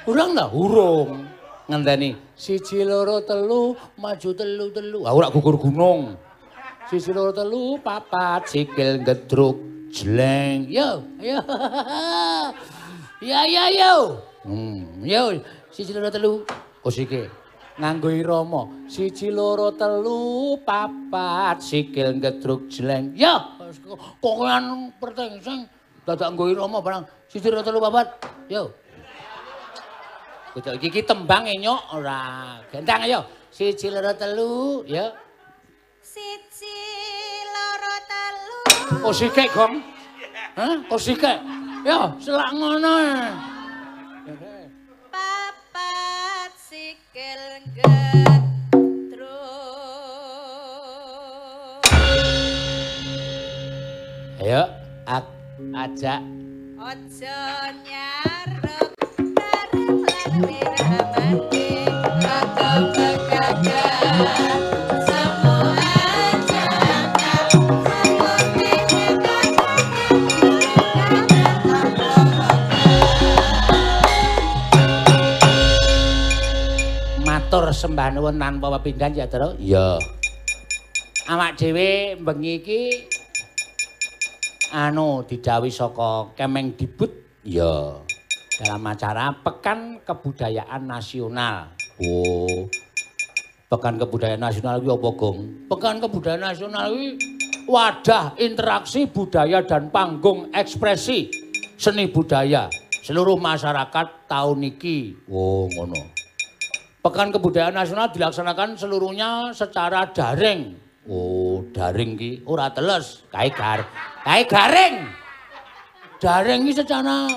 Urung 0.04 0.36
ta? 0.36 0.52
Urung. 0.52 1.24
Ngenteni 1.64 2.12
siji 2.36 2.84
loro 2.84 3.24
telu 3.24 3.72
maju 3.96 4.30
telu 4.36 4.68
telu. 4.68 5.00
Ah 5.08 5.16
ora 5.16 5.32
gugur 5.32 5.56
gunung. 5.56 6.12
Siji 6.92 7.16
loro 7.16 7.32
telu 7.32 7.80
papat 7.80 8.44
sikil 8.52 9.00
gedruk 9.00 9.56
jleng. 9.88 10.68
Yo, 10.68 11.08
yo. 11.24 11.40
Ya 13.24 13.48
ya 13.48 13.72
yo. 13.72 14.20
Hmm, 14.44 15.00
yo 15.08 15.40
siji 15.72 15.96
loro 15.96 16.12
telu 16.12 16.44
kosike. 16.84 17.32
Nganggo 17.80 18.12
irama 18.12 18.68
siji 18.92 19.32
loro 19.32 19.72
telu 19.72 20.60
papat 20.68 21.64
sikil 21.64 22.20
gedruk 22.20 22.68
jleng. 22.68 23.08
Yo, 23.16 23.56
kokoan 24.20 24.92
pertengseng 25.00 25.77
dadak 26.08 26.32
nggo 26.32 26.48
irama 26.48 26.80
barang 26.80 27.04
siji 27.28 27.52
loro 27.52 27.60
telu 27.60 27.84
papat. 27.84 28.08
Yo. 28.48 28.72
Kudu 30.56 30.80
iki 30.80 31.04
tembang 31.04 31.44
nyok 31.44 32.00
ora. 32.00 32.56
Gendang 32.72 33.04
ayo. 33.04 33.28
Siji 33.52 33.92
loro 33.92 34.16
telu, 34.16 34.88
ya. 34.88 35.12
Siji 36.00 36.80
loro 37.52 37.94
telu. 38.08 38.56
Kok 39.04 39.12
sikik, 39.12 39.52
Gong? 39.52 39.84
Hah? 40.56 40.80
Kok 40.88 40.96
sikik? 40.96 41.44
Ya, 41.84 42.08
selak 42.16 42.56
ngono. 42.56 42.96
Papat 45.12 46.52
sikil 46.56 47.68
gedruk. 47.76 49.28
Ayo, 54.40 54.64
ak 55.04 55.37
ajak 55.78 56.20
Ojo 56.78 57.38
nyarep 57.86 58.90
begagan 62.78 63.66
Seperti 65.06 65.78
matur 77.22 77.70
sembah 77.70 78.18
nuwun 78.18 78.34
tanpa 78.38 78.66
pepindhan 78.78 79.14
ya, 79.14 79.26
Tru. 79.30 79.54
Iya. 79.62 79.98
Awak 81.28 81.60
dhewe 81.60 82.18
bengi 82.18 82.58
iki 82.62 82.82
anu 84.72 85.24
didhawuhi 85.24 85.72
saka 85.72 86.32
Kemengdibut. 86.36 87.10
Iya. 87.44 88.04
Dalam 88.58 88.82
acara 88.84 89.30
Pekan 89.32 90.02
Kebudayaan 90.02 90.82
Nasional. 90.84 91.72
Oh. 92.02 92.66
Pekan 93.68 94.00
Kebudayaan 94.00 94.42
Nasional 94.42 94.80
kuwi 94.80 94.92
apa, 94.92 95.08
Gong? 95.14 95.38
Pekan 95.70 95.96
Kebudayaan 96.02 96.42
Nasional 96.42 96.90
kuwi 96.92 97.08
wadah 97.68 98.34
interaksi 98.40 99.04
budaya 99.04 99.60
dan 99.60 99.92
panggung 99.92 100.48
ekspresi 100.56 101.28
seni 101.76 102.08
budaya 102.08 102.72
seluruh 103.04 103.36
masyarakat 103.36 104.26
tahun 104.26 104.58
iki. 104.74 105.28
Oh, 105.30 105.68
ngono. 105.68 106.00
Pekan 106.98 107.30
Kebudayaan 107.30 107.78
Nasional 107.78 108.10
dilaksanakan 108.10 108.74
seluruhnya 108.74 109.54
secara 109.54 110.10
daring. 110.10 110.87
Oh, 111.08 111.64
daring 111.72 112.20
ki 112.20 112.44
ora 112.44 112.68
teles, 112.68 113.24
kae 113.32 113.48
gar. 113.48 113.80
Kae 114.28 114.44
garing. 114.44 115.08
Daring 116.20 116.68
ki 116.68 116.72
secara 116.76 117.32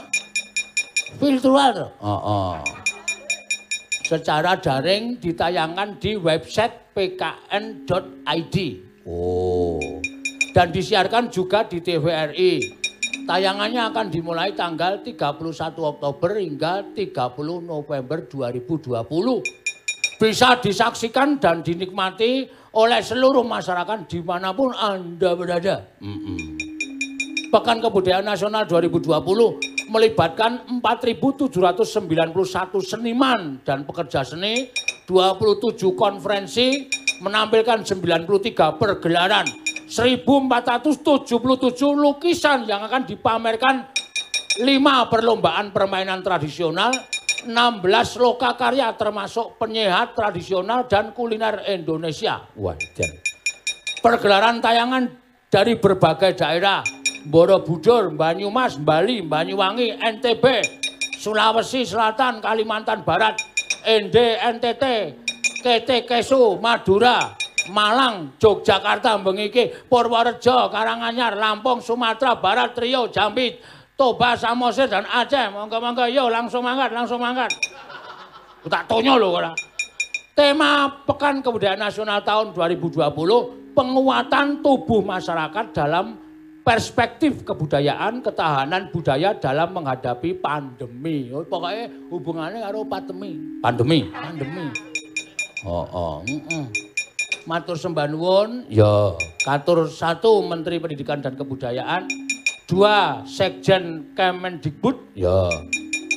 virtual. 1.16 1.72
to? 1.72 1.88
Heeh. 2.04 2.56
Secara 4.12 4.60
daring 4.60 5.16
ditayangkan 5.24 5.96
di 6.04 6.20
website 6.20 6.92
pkn.id. 6.92 8.56
Oh. 9.08 9.80
Dan 10.52 10.68
disiarkan 10.76 11.32
juga 11.32 11.64
di 11.64 11.80
TVRI. 11.80 12.84
Tayangannya 13.24 13.88
akan 13.88 14.12
dimulai 14.12 14.52
tanggal 14.52 15.00
31 15.00 15.40
Oktober 15.80 16.36
hingga 16.36 16.84
30 16.92 17.64
November 17.64 18.28
2020. 18.28 19.61
Bisa 20.22 20.54
disaksikan 20.62 21.42
dan 21.42 21.66
dinikmati 21.66 22.46
oleh 22.78 23.02
seluruh 23.02 23.42
masyarakat 23.42 24.06
di 24.06 24.22
mana 24.22 24.54
pun 24.54 24.70
Anda 24.70 25.34
berada. 25.34 25.82
Pekan 27.50 27.82
Kebudayaan 27.82 28.30
Nasional 28.30 28.70
2020 28.70 29.10
melibatkan 29.90 30.78
4.791 30.78 32.38
seniman 32.86 33.66
dan 33.66 33.82
pekerja 33.82 34.22
seni, 34.22 34.70
27 35.10 35.98
konferensi, 35.98 36.86
menampilkan 37.26 37.82
93 37.82 38.78
pergelaran, 38.78 39.50
1.477 39.90 40.22
lukisan 41.98 42.70
yang 42.70 42.86
akan 42.86 43.10
dipamerkan 43.10 43.90
5 44.62 44.70
perlombaan 45.10 45.74
permainan 45.74 46.22
tradisional, 46.22 46.94
16 47.48 48.22
loka 48.22 48.54
karya 48.54 48.94
termasuk 48.94 49.58
penyehat 49.58 50.14
tradisional 50.14 50.86
dan 50.86 51.16
kuliner 51.16 51.66
Indonesia. 51.66 52.46
Wajar. 52.54 53.12
Pergelaran 54.02 54.62
tayangan 54.62 55.10
dari 55.50 55.78
berbagai 55.78 56.38
daerah, 56.38 56.82
Borobudur, 57.28 58.10
Banyumas, 58.14 58.82
Bali, 58.82 59.22
Banyuwangi, 59.22 60.02
NTB, 60.02 60.46
Sulawesi 61.22 61.86
Selatan, 61.86 62.42
Kalimantan 62.42 63.06
Barat, 63.06 63.38
ND, 63.86 64.42
NTT, 64.58 64.84
KT 65.62 65.90
Kesu, 66.10 66.58
Madura, 66.58 67.38
Malang, 67.70 68.34
Yogyakarta, 68.42 69.22
Bengiki, 69.22 69.70
Purworejo, 69.86 70.74
Karanganyar, 70.74 71.38
Lampung, 71.38 71.78
Sumatera 71.78 72.34
Barat, 72.42 72.74
Riau, 72.74 73.06
Jambi, 73.14 73.54
Toba, 74.02 74.34
Samosir, 74.34 74.90
dan 74.90 75.06
Aceh. 75.06 75.54
Monggo-monggo, 75.54 76.10
yo 76.10 76.26
langsung 76.26 76.66
mangkat, 76.66 76.90
langsung 76.90 77.22
mangkat. 77.22 77.54
Aku 78.58 78.66
tak 78.66 78.90
tonyo 78.90 79.14
lho 79.22 79.30
ora. 79.30 79.54
Tema 80.34 80.90
Pekan 81.06 81.46
Kebudayaan 81.46 81.86
Nasional 81.86 82.26
tahun 82.26 82.50
2020, 82.58 82.98
penguatan 83.78 84.66
tubuh 84.66 85.06
masyarakat 85.06 85.66
dalam 85.78 86.18
perspektif 86.66 87.46
kebudayaan, 87.46 88.26
ketahanan 88.26 88.90
budaya 88.90 89.38
dalam 89.38 89.70
menghadapi 89.70 90.34
pandemi. 90.34 91.30
Oh, 91.30 91.46
pokoknya 91.46 91.86
hubungannya 92.10 92.58
karo 92.66 92.82
pandemi. 92.90 93.38
Pandemi, 93.62 94.10
pandemi. 94.10 94.66
Oh, 95.62 95.86
oh, 95.86 96.16
mm 96.26 96.90
Matur 97.46 97.78
sembah 97.78 98.10
nuwun. 98.10 98.66
Ya, 98.66 99.14
katur 99.46 99.86
satu 99.90 100.42
Menteri 100.46 100.78
Pendidikan 100.82 101.22
dan 101.22 101.34
Kebudayaan, 101.34 102.06
dua 102.72 103.28
Sekjen 103.28 104.16
Kemendikbud, 104.16 105.12
ya. 105.12 105.52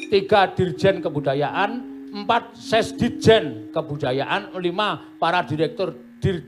Tiga 0.06 0.54
Dirjen 0.54 1.02
Kebudayaan, 1.02 1.82
empat 2.14 2.54
Sesdijen 2.54 3.74
Kebudayaan, 3.74 4.54
lima 4.62 5.18
para 5.18 5.42
Direktur 5.42 5.98
Dir, 6.22 6.46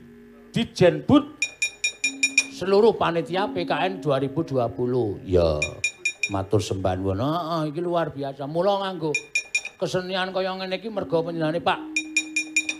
Dijenbud, 0.55 1.35
seluruh 2.55 2.95
panitia 2.95 3.51
PKN 3.51 3.99
2020. 3.99 5.27
Ya, 5.27 5.59
matur 6.31 6.63
sembah 6.63 6.95
nuwun. 6.95 7.19
Heeh, 7.19 7.61
iki 7.75 7.83
luar 7.83 8.15
biasa. 8.15 8.47
Mula 8.47 8.87
nganggo 8.87 9.11
kesenian 9.75 10.31
kaya 10.31 10.55
ngene 10.55 10.79
iki 10.79 10.87
mergo 10.87 11.19
panjenengane 11.19 11.59
Pak 11.59 11.83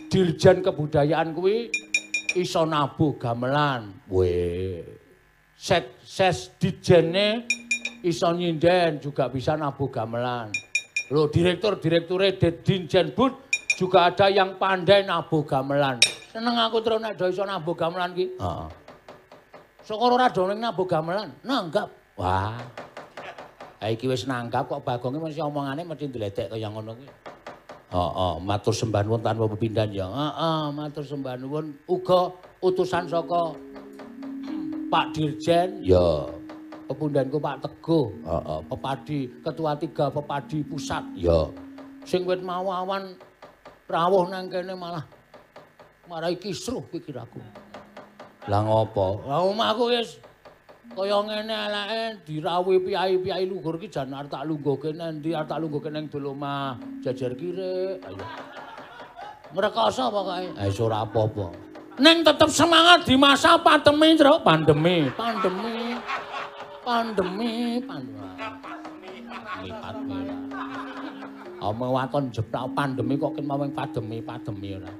Dirjen 0.08 0.64
Kebudayaan 0.64 1.36
kuwi 1.36 1.68
iso 2.32 2.64
nabuh 2.64 3.20
gamelan. 3.20 3.92
Weh. 4.08 4.97
Set 5.58 5.98
ses 6.06 6.54
dijene 6.54 7.42
iso 8.06 8.30
nyinden 8.30 9.02
juga 9.02 9.26
bisa 9.26 9.58
nabuh 9.58 9.90
gamelan. 9.90 10.54
Loh, 11.10 11.26
direktur-direkture 11.26 12.30
Dirjen 12.62 13.10
Bud 13.10 13.34
juga 13.74 14.06
ada 14.06 14.30
yang 14.30 14.54
pandai 14.54 15.02
nabuh 15.02 15.42
gamelan. 15.42 15.98
Seneng 16.30 16.54
aku 16.54 16.78
terus 16.78 17.02
nek 17.02 17.18
iso 17.18 17.42
nabuh 17.42 17.74
gamelan 17.74 18.14
ki. 18.14 18.38
Heeh. 18.38 18.68
Syukur 19.82 20.14
ora 20.14 20.30
do 20.30 20.46
ning 20.46 20.62
nabuh 20.62 20.86
gamelan. 20.86 21.34
Nanggap. 21.42 21.90
Wah. 22.14 22.54
Ha 23.82 23.90
iki 23.90 24.06
wis 24.06 24.30
nanggap 24.30 24.70
kok 24.70 24.86
bagonge 24.86 25.18
mesti 25.18 25.42
omongane 25.42 25.82
mesti 25.82 26.06
ndledek 26.06 26.54
kaya 26.54 26.70
ngono 26.70 26.94
kuwi. 26.94 27.10
Heeh, 27.88 28.34
matur 28.46 28.74
sembah 28.76 29.02
nuwun 29.02 29.26
tanpa 29.26 29.50
pepindhan 29.50 29.90
ya. 29.90 30.06
Heeh, 30.06 30.62
matur 30.70 31.02
sembah 31.02 31.34
nuwun 31.34 31.82
uga 31.90 32.30
utusan 32.62 33.10
saka 33.10 33.58
Pak 34.88 35.06
Dirjen 35.12 35.84
ya. 35.84 36.24
Pepundhanku 36.88 37.36
Pak 37.36 37.60
Teguh, 37.60 38.08
heeh, 38.24 38.60
Pepadi, 38.64 39.20
Ketua 39.44 39.76
Tiga 39.76 40.08
Pepadi 40.08 40.64
Pusat 40.64 41.04
ya. 41.12 41.52
Sing 42.08 42.24
wit 42.24 42.40
mau 42.40 42.64
awan 42.72 43.12
rawuh 43.84 44.24
nang 44.32 44.48
kene 44.48 44.72
malah 44.72 45.04
marai 46.08 46.40
kisruh 46.40 46.80
pikirku. 46.88 47.44
Lah 48.48 48.64
ngopo? 48.64 49.28
Lah 49.28 49.44
omahku 49.44 49.92
wis 49.92 50.16
Kaya 50.96 51.20
ngene 51.20 51.52
eleke 51.52 52.02
dirawuhi 52.24 52.80
piyai-piyai 52.80 53.44
luhur 53.44 53.76
ki 53.76 53.92
jan 53.92 54.08
arep 54.08 54.32
tak 54.32 54.48
lungguhke 54.48 54.96
nendi 54.96 55.36
arep 55.36 55.52
tak 55.52 55.60
lungguhke 55.60 55.92
ning 55.92 56.08
Dolomah 56.08 56.80
jajar 57.04 57.36
kirik. 57.36 58.00
Ayo. 58.08 58.24
Ngrekoso 59.52 60.08
pokoke. 60.08 60.56
Eh 60.56 60.72
ora 60.80 61.04
apa-apa. 61.04 61.67
Ning 61.98 62.22
tetep 62.22 62.46
semangat 62.54 63.02
di 63.02 63.18
masa 63.18 63.58
pandemi, 63.58 64.14
Tru. 64.14 64.38
Pandemi, 64.46 65.10
pandemi. 65.18 65.98
Pandemi, 66.86 67.82
pandemi. 67.82 68.28
Lipat 69.66 69.96
mira. 70.06 70.38
Omong 71.58 71.90
waton 71.90 72.30
jeprak 72.30 72.70
pandemi 72.70 73.18
kok 73.18 73.34
kin 73.34 73.42
maweng 73.42 73.74
pandemi, 73.74 74.22
pandemi 74.22 74.78
ora. 74.78 74.92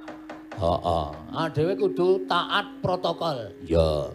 Heeh. 0.59 1.07
Ah 1.31 1.47
dhewe 1.47 1.71
kudu 1.79 2.27
taat 2.27 2.67
protokol. 2.83 3.47
Ya. 3.63 4.11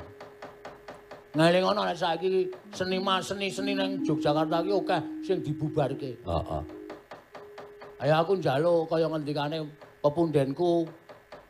Ngeling 1.32 1.64
ngono 1.64 1.88
nek 1.88 1.96
saiki 1.96 2.52
seniman 2.68 3.24
seni-seni 3.24 3.72
ning 3.72 4.04
Yogyakarta 4.04 4.60
ki 4.60 4.72
akeh 4.76 5.00
sing 5.24 5.40
dibubarke. 5.40 6.20
Heeh. 6.20 6.62
Ayo 8.04 8.14
aku 8.20 8.36
njaluk 8.36 8.92
kaya 8.92 9.08
ngendikane 9.08 9.64
pepundenku 10.04 10.84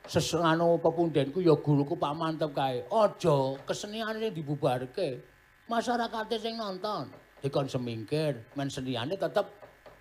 sesengano 0.05 0.77
pepundenku 0.77 1.41
ya 1.41 1.57
guruku 1.57 1.97
Pak 1.97 2.13
Mantep 2.17 2.53
kae. 2.53 2.85
Aja 2.93 3.37
keseniane 3.65 4.21
sing 4.21 4.33
dibubarke. 4.37 5.21
Masyarakate 5.65 6.37
sing 6.37 6.61
nonton 6.61 7.09
dikon 7.41 7.69
semingkir, 7.69 8.41
men 8.57 8.69
seniane 8.69 9.17
tetep 9.17 9.49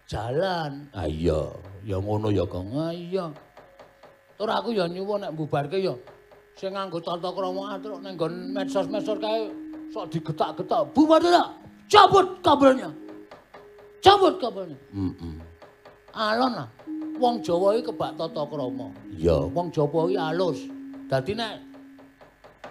jalan. 0.07 0.91
Ah 0.91 1.07
iya, 1.07 1.51
ya 1.87 1.99
ngono 1.99 2.31
ya 2.31 2.43
Kang. 2.47 2.71
Ah 2.75 2.91
iya. 2.91 3.31
Tur 4.35 4.49
aku 4.51 4.75
ya 4.75 4.87
nyuwun 4.87 5.23
nek 5.23 5.35
bubarke 5.35 5.79
ya 5.79 5.95
sing 6.59 6.75
nganggo 6.75 6.99
tata 6.99 7.31
krama 7.31 7.79
atruk 7.79 8.03
ning 8.03 8.19
nggon 8.19 8.53
medsos-medsos 8.53 9.19
kae 9.23 9.47
sok 9.93 10.11
digetak-getak. 10.11 10.83
Bubar 10.91 11.23
ta? 11.23 11.53
Cabut 11.87 12.41
kabelnya. 12.43 12.89
Cabut 14.03 14.35
kabelnya. 14.41 14.79
Heeh. 14.91 15.35
Alon 16.13 16.51
lah. 16.59 16.67
Wong 17.13 17.45
Jawa 17.45 17.77
iki 17.77 17.93
kebak 17.93 18.17
tata 18.17 18.43
krama. 18.49 18.89
Iya, 19.13 19.45
wong 19.53 19.69
Jawa 19.69 20.09
iki 20.09 20.17
halus. 20.17 20.59
Dadi 21.05 21.37
nek 21.37 21.61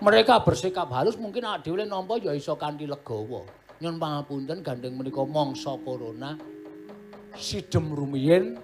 mereka 0.02 0.42
bersikap 0.42 0.90
halus 0.90 1.14
mungkin 1.14 1.46
awake 1.46 1.62
dhewe 1.70 1.86
nampa 1.86 2.18
ya 2.18 2.34
iso 2.34 2.58
kanthi 2.58 2.90
legawa. 2.90 3.46
Nyun 3.78 4.02
pangapunten 4.02 4.62
gandeng 4.62 4.98
menika 4.98 5.22
mangsa 5.26 5.74
corona 5.82 6.38
sidem 7.38 7.94
rumiyin 7.94 8.58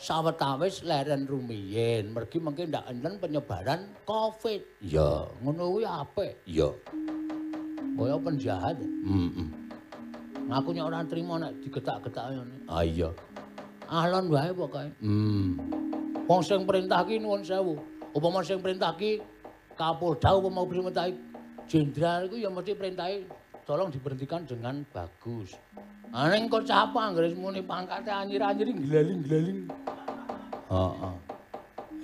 sawetawis 0.00 0.80
leren 0.84 1.28
rumiyin. 1.28 2.08
Mergi 2.12 2.40
mengke 2.40 2.64
ndak 2.64 2.88
enten 2.88 3.20
penyebaran 3.20 3.84
Covid. 4.08 4.64
Iya, 4.80 5.28
ngono 5.44 5.76
kuwi 5.76 5.84
apik. 5.84 6.32
Iya. 6.48 6.72
Kaya 7.98 8.14
penjahat. 8.14 8.78
Heeh. 8.78 9.48
Aku 10.48 10.72
nyok 10.72 10.88
ora 10.88 11.04
trimo 11.04 11.36
nek 11.36 11.60
digetak-getak 11.60 12.32
ngene. 12.32 12.56
Ah 12.70 12.80
iya. 12.80 13.12
Alon 13.88 14.28
wae 14.28 14.52
pokoke. 14.52 14.92
Hmm. 15.00 15.56
Wong 16.28 16.44
sing 16.44 16.68
perintah 16.68 17.00
ki 17.08 17.16
nuwun 17.16 17.40
sewu. 17.40 17.80
Upama 18.12 18.44
sing 18.44 18.60
perintah 18.60 18.92
ki 18.92 19.20
Kapolda 19.78 20.34
upama 20.34 20.66
perintah 20.66 21.06
jenderal 21.70 22.26
iku 22.26 22.36
ya 22.36 22.50
mesti 22.50 22.74
perintahe 22.74 23.22
tolong 23.62 23.94
diberhentikan 23.94 24.42
dengan 24.42 24.82
bagus. 24.90 25.54
Aning 26.10 26.50
kok 26.50 26.66
capa 26.66 27.12
anggere 27.12 27.30
muni 27.38 27.62
pangkate 27.62 28.10
anyir-anyir 28.10 28.74
glaling-glaling. 28.74 29.70
Heeh. 30.72 31.14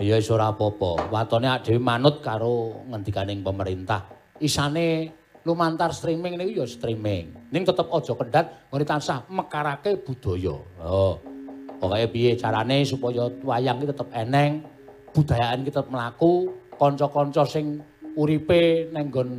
Ya 0.06 0.15
wis 0.20 0.31
ora 0.31 0.55
apa-apa. 0.55 1.11
Watone 1.11 1.51
awake 1.51 1.66
dhewe 1.66 1.81
manut 1.82 2.23
karo 2.23 2.86
ngendikaning 2.94 3.43
pemerintah. 3.43 4.06
Isane 4.39 5.11
lumantar 5.43 5.90
streaming 5.90 6.39
niku 6.39 6.62
ya 6.62 6.66
streaming. 6.70 7.51
Ning 7.51 7.62
tetep 7.66 7.90
aja 7.90 8.12
kendhat 8.15 8.47
ngene 8.70 8.85
tansah 8.86 9.27
mekarake 9.27 9.98
budaya. 9.98 10.55
Oh. 10.78 11.34
Pokoke 11.80 12.06
piye 12.14 12.38
carane 12.38 12.86
supaya 12.86 13.28
wayang 13.42 13.82
iki 13.82 13.90
tetep 13.90 14.09
eneng, 14.14 14.64
budayaan 15.12 15.62
iki 15.62 15.70
tetep 15.74 15.90
mlaku, 15.90 16.55
kanca-kanca 16.78 17.44
sing 17.44 17.82
uripe 18.14 18.88
nang 18.94 19.10
nggon 19.10 19.30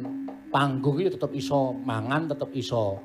panggung 0.51 0.99
iki 1.01 1.15
tetep 1.15 1.31
iso 1.33 1.73
mangan, 1.73 2.29
tetep 2.29 2.51
iso 2.53 2.99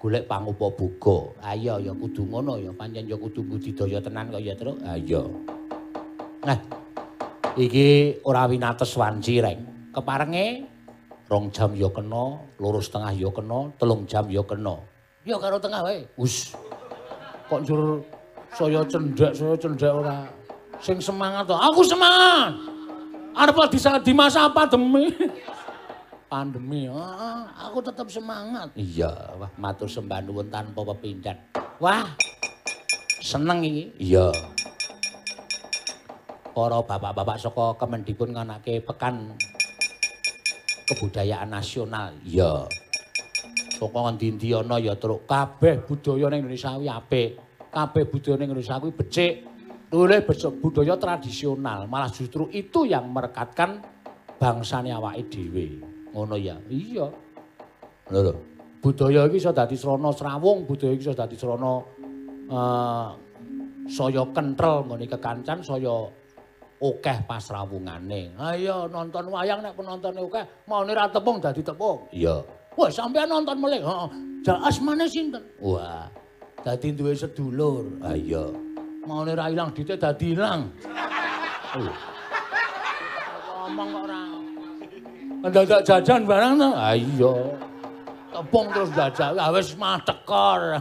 golek 0.00 0.24
pangupa 0.24 0.72
buka. 0.72 1.36
Ayo 1.44 1.76
ya 1.76 1.92
kudu 1.92 2.24
ngono 2.24 2.56
ya, 2.56 2.72
pancen 2.72 3.04
ya 3.04 3.16
kudu 3.20 3.44
budidaya 3.44 4.00
tenan 4.00 4.32
kok 4.32 4.40
ya, 4.40 4.54
Truk. 4.56 4.80
Ayo. 4.88 5.22
Nah, 6.40 6.56
iki 7.56 8.16
ora 8.24 8.48
winates 8.48 8.96
wanci 8.96 9.44
reng. 9.44 9.92
Keparenge 9.92 10.64
rong 11.28 11.52
jam 11.52 11.76
ya 11.76 11.92
kena, 11.92 12.38
loro 12.56 12.80
setengah 12.80 13.12
ya 13.12 13.28
kena, 13.28 13.68
telung 13.76 14.08
jam 14.08 14.24
ya 14.32 14.40
kena. 14.40 14.80
Ya 15.28 15.36
karo 15.36 15.60
tengah 15.60 15.84
wae. 15.84 16.08
Wus. 16.16 16.56
Kok 17.50 17.60
njur 17.66 18.00
saya 18.54 18.80
cendek, 18.86 19.32
saya 19.34 19.54
cendek 19.54 19.92
ora. 19.92 20.26
Sing 20.80 20.96
semangat 20.96 21.44
to. 21.44 21.56
Aku 21.56 21.84
semangat. 21.84 22.56
Arep 23.36 23.56
di 23.70 23.78
di 23.78 24.12
masa 24.16 24.48
pandemi. 24.50 25.12
pandemi. 26.30 26.86
Ah, 26.88 27.50
aku 27.68 27.82
tetap 27.82 28.06
semangat. 28.06 28.70
Iya, 28.78 29.10
wah 29.38 29.50
matur 29.58 29.90
sembah 29.90 30.22
nuwun 30.22 30.48
tanpa 30.48 30.82
pepindhan. 30.94 31.36
Wah. 31.82 32.06
Seneng 33.20 33.60
iki. 33.66 33.84
Iya. 34.00 34.32
Para 36.50 36.82
bapak-bapak 36.82 37.36
saka 37.38 37.78
Kemendikbud 37.78 38.32
nganake 38.34 38.82
pekan 38.82 39.36
kebudayaan 40.88 41.50
nasional. 41.52 42.16
Iya. 42.24 42.66
Saka 43.76 43.98
ngendi-endi 44.10 44.52
ana 44.56 44.76
ya 44.76 44.96
truk 44.96 45.24
kabeh 45.24 45.84
budaya 45.84 46.28
ning 46.32 46.44
Indonesia 46.44 46.76
kuwi 46.76 46.88
apik. 46.88 47.30
Kabeh 47.70 48.04
budaya 48.10 48.36
ning 48.42 48.50
Indonesia 48.50 48.82
kuwi 48.82 48.92
becik. 48.94 49.34
Luwih 49.90 50.22
budaya 50.62 50.94
tradisional, 50.94 51.90
malah 51.90 52.10
justru 52.14 52.46
itu 52.54 52.86
yang 52.86 53.10
merekatkan 53.10 53.82
bangsane 54.38 54.94
awake 54.94 55.26
dhewe. 55.26 55.82
Ngono 56.14 56.38
ya. 56.38 56.54
Iya. 56.70 57.10
Lho 58.10 58.20
lho. 58.22 58.34
Budaya 58.80 59.26
iki 59.26 59.42
iso 59.42 59.50
dadi 59.50 59.74
srana 59.74 60.14
srawung, 60.14 60.62
budaya 60.62 60.94
iki 60.94 61.02
iso 61.02 61.14
dadi 61.14 61.34
srana 61.34 61.82
eh 62.50 63.08
saya 63.90 64.22
kentrel 64.30 64.86
nggone 64.86 65.10
kekancan, 65.10 65.58
saya 65.66 66.06
akeh 66.78 67.18
pasrawungane. 67.26 68.38
Ha 68.38 68.54
iya 68.54 68.86
nonton 68.86 69.26
wayang 69.26 69.60
nek 69.60 69.74
penontone 69.74 70.22
akeh, 70.22 70.44
maune 70.70 70.94
ra 70.94 71.10
tepung 71.10 71.42
dadi 71.42 71.66
tepung. 71.66 72.06
Iya. 72.14 72.46
Wah, 72.78 72.88
sampean 72.88 73.26
nonton 73.26 73.58
melih. 73.58 73.82
Heeh. 73.82 74.10
Jal 74.46 74.58
asmane 74.62 75.04
sinten? 75.10 75.42
Wah. 75.58 76.06
Dadi 76.60 76.88
duwe 76.92 77.16
sedulur. 77.16 77.88
Ha 78.04 78.12
iya. 78.12 78.44
Maune 79.08 79.32
ra 79.32 79.48
ilang 79.48 79.72
dite 79.72 79.96
dadi 79.96 80.36
ilang. 80.36 80.68
Oh. 81.72 81.88
Ngomong 83.48 83.88
kok 83.88 84.02
ora. 84.04 84.22
Mendadak 85.40 85.80
jajan 85.88 86.20
barang 86.28 86.52
to? 86.60 86.70
Ha 86.76 86.90
iya. 86.96 87.34
Tepung 88.30 88.66
terus 88.76 88.90
jajan. 88.92 89.40
Ha 89.40 89.48
wis 89.56 89.72
mah 89.80 89.98
tekor. 90.04 90.76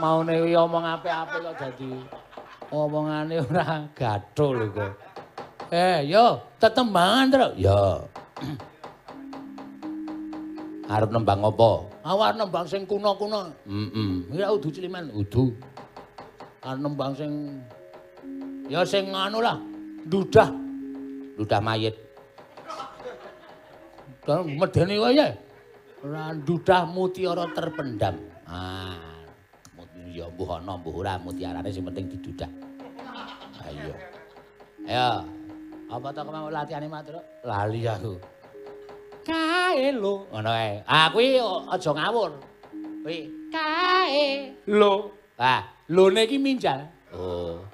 Maune 0.00 0.34
kuwi 0.36 0.52
omong 0.56 0.84
apik-apik 0.84 1.40
kok 1.40 1.54
dadi 1.56 1.92
omongane 2.72 3.36
ora 3.44 3.84
gathul 3.92 4.68
iku. 4.68 4.88
Eh, 5.72 6.04
yo, 6.04 6.40
tetembangan 6.60 7.26
to. 7.32 7.48
Yo. 7.64 8.04
Arep 10.92 11.08
nembang 11.08 11.40
apa? 11.40 11.91
Awak 12.02 12.34
nembang 12.34 12.66
sing 12.66 12.82
kuno-kuno. 12.82 13.54
Heeh. 13.62 14.26
Ya 14.34 14.50
udu 14.50 14.74
ciliman, 14.74 15.06
udu. 15.14 15.54
Arep 16.62 16.78
nembang 16.82 17.14
sing 17.14 17.62
ya 18.66 18.82
sing 18.82 19.14
anu 19.14 19.38
lah, 19.38 19.58
dudah. 20.10 20.50
Dudah 21.38 21.60
mayit. 21.62 21.94
Kan 24.26 24.46
medeni 24.46 24.98
wae. 24.98 25.30
Ora 26.02 26.34
dudah 26.34 26.82
mutiara 26.90 27.46
terpendam. 27.54 28.18
Ah. 28.46 28.98
Ya 30.12 30.28
mbuh 30.28 30.60
ana 30.60 30.76
mbuh 30.76 31.00
ora 31.00 31.16
mutiarane 31.16 31.70
sing 31.72 31.86
penting 31.86 32.10
didudah. 32.18 32.50
Ayo. 33.64 33.94
Ayo. 34.84 35.24
Apa 35.88 36.08
to 36.12 36.20
kemau 36.24 36.52
latihane 36.52 36.88
matur? 36.90 37.22
Lali 37.46 37.86
aku. 37.88 38.20
Kae 39.22 39.92
lho. 39.94 40.26
Ngono 40.30 40.50
ae. 40.50 40.82
Ah 40.86 41.10
kuwi 41.14 41.38
aja 41.70 41.90
ngawur. 41.94 42.30
Kuwi 43.02 43.18
kae 43.54 44.54
lho. 44.66 45.10
Ah, 45.38 45.66
lone 45.90 46.22
iki 46.22 46.38
minjal. 46.38 46.86
Oh. 47.14 47.66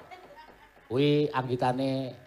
Kuwi 0.89 1.29
anggitane 1.29 2.17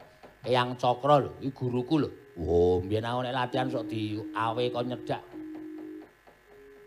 Eyang 0.43 0.75
Cokro 0.79 1.17
lho, 1.23 1.31
iki 1.43 1.55
guruku 1.55 1.99
lho. 2.03 2.11
Oh, 2.39 2.81
mbiyen 2.81 3.05
aku 3.05 3.21
nek 3.23 3.35
latihan 3.35 3.69
sok 3.71 3.87
diawe 3.91 4.63
kok 4.71 4.87
nyedak. 4.87 5.23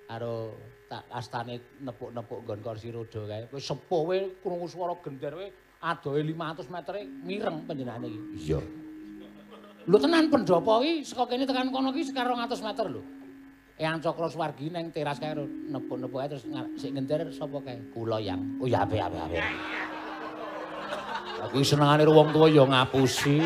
Karo 0.07 0.55
tak 0.89 1.03
astane 1.11 1.79
nepuk-nepuk 1.83 2.43
nggon 2.43 2.59
kursi 2.63 2.91
roda 2.91 3.21
kae. 3.27 3.43
Wis 3.51 3.63
sepuh 3.67 4.01
kowe 4.07 4.17
krungu 4.43 4.67
swara 4.67 4.95
gender 5.03 5.33
kowe 5.35 5.47
adohe 5.83 6.21
500 6.23 6.73
meter 6.73 6.95
mireng 7.23 7.57
panjenengane 7.67 8.07
iki. 8.07 8.19
Iya. 8.39 8.59
Lho 9.85 9.97
tenan 10.01 10.33
pendopo 10.33 10.81
iki 10.81 11.05
saka 11.05 11.29
kene 11.29 11.45
tekan 11.45 11.69
kono 11.69 11.93
iki 11.93 12.09
sekarang 12.09 12.41
200 12.41 12.65
meter 12.65 12.85
lho. 12.89 13.01
Eyang 13.75 13.99
Cakra 14.01 14.31
Suwargi 14.31 14.71
ning 14.71 14.89
teras 14.89 15.19
kae 15.19 15.35
nepuk-nepuk 15.69 16.17
ae 16.23 16.31
terus 16.31 16.47
sik 16.79 16.95
ngenter 16.95 17.29
sapa 17.29 17.59
kae? 17.61 17.77
Kula 17.93 18.17
yang. 18.17 18.57
Oh 18.57 18.65
ya 18.65 18.81
apik 18.81 18.97
apik 18.97 19.19
apik. 19.19 19.43
Aku 21.45 21.61
senengane 21.61 22.07
wong 22.07 22.33
tuwa 22.33 22.47
ya 22.49 22.63
ngapusi. 22.65 23.45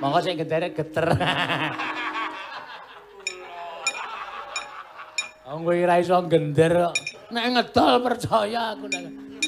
Monggo 0.00 0.18
sik 0.24 0.34
ngentere 0.42 0.74
geter. 0.74 1.06
Wong 5.46 5.60
kowe 5.68 5.76
ora 5.76 6.00
iso 6.00 6.16
gender 6.26 6.72
kok. 6.88 6.96
Nek 7.30 7.46
ngedol 7.52 7.94
percaya 8.02 8.74
aku 8.74 8.88
nek 8.90 9.04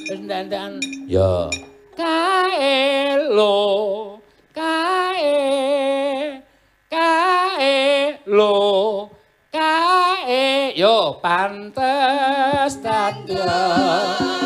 wis 0.07 0.21
ndentekan 0.21 0.79
Ya. 1.09 1.49
kae 1.97 3.17
lo 3.33 4.14
kae 4.55 6.43
kae 6.91 8.21
lo 8.27 9.11
kae 9.51 10.73
yo 10.79 11.19
pantes 11.23 12.79
dados 12.83 14.44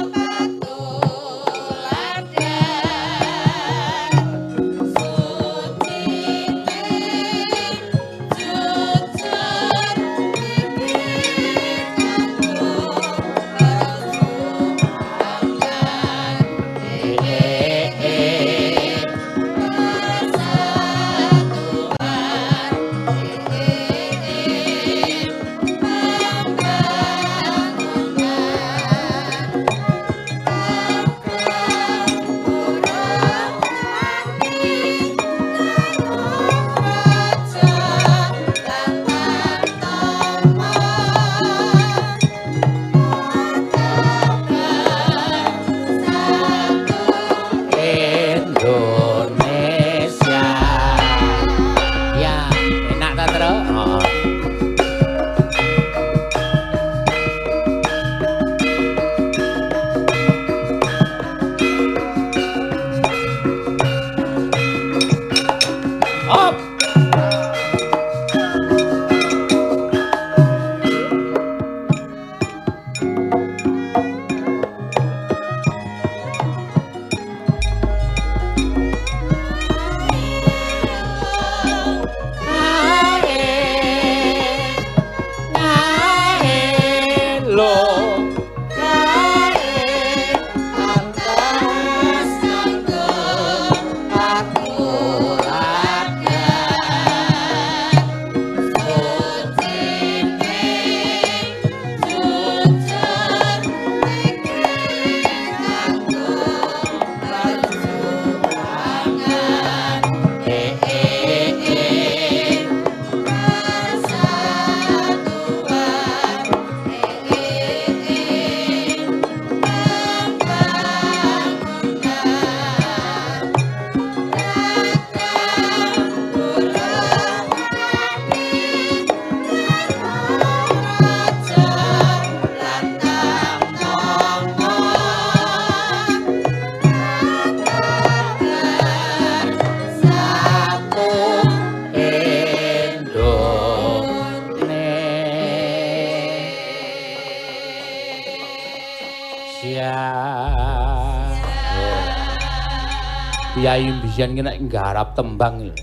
Kiai 154.18 154.34
mbiyen 154.34 154.42
ki 154.42 154.42
nek 154.50 154.58
nggarap 154.66 155.08
tembang 155.14 155.62
lho. 155.62 155.74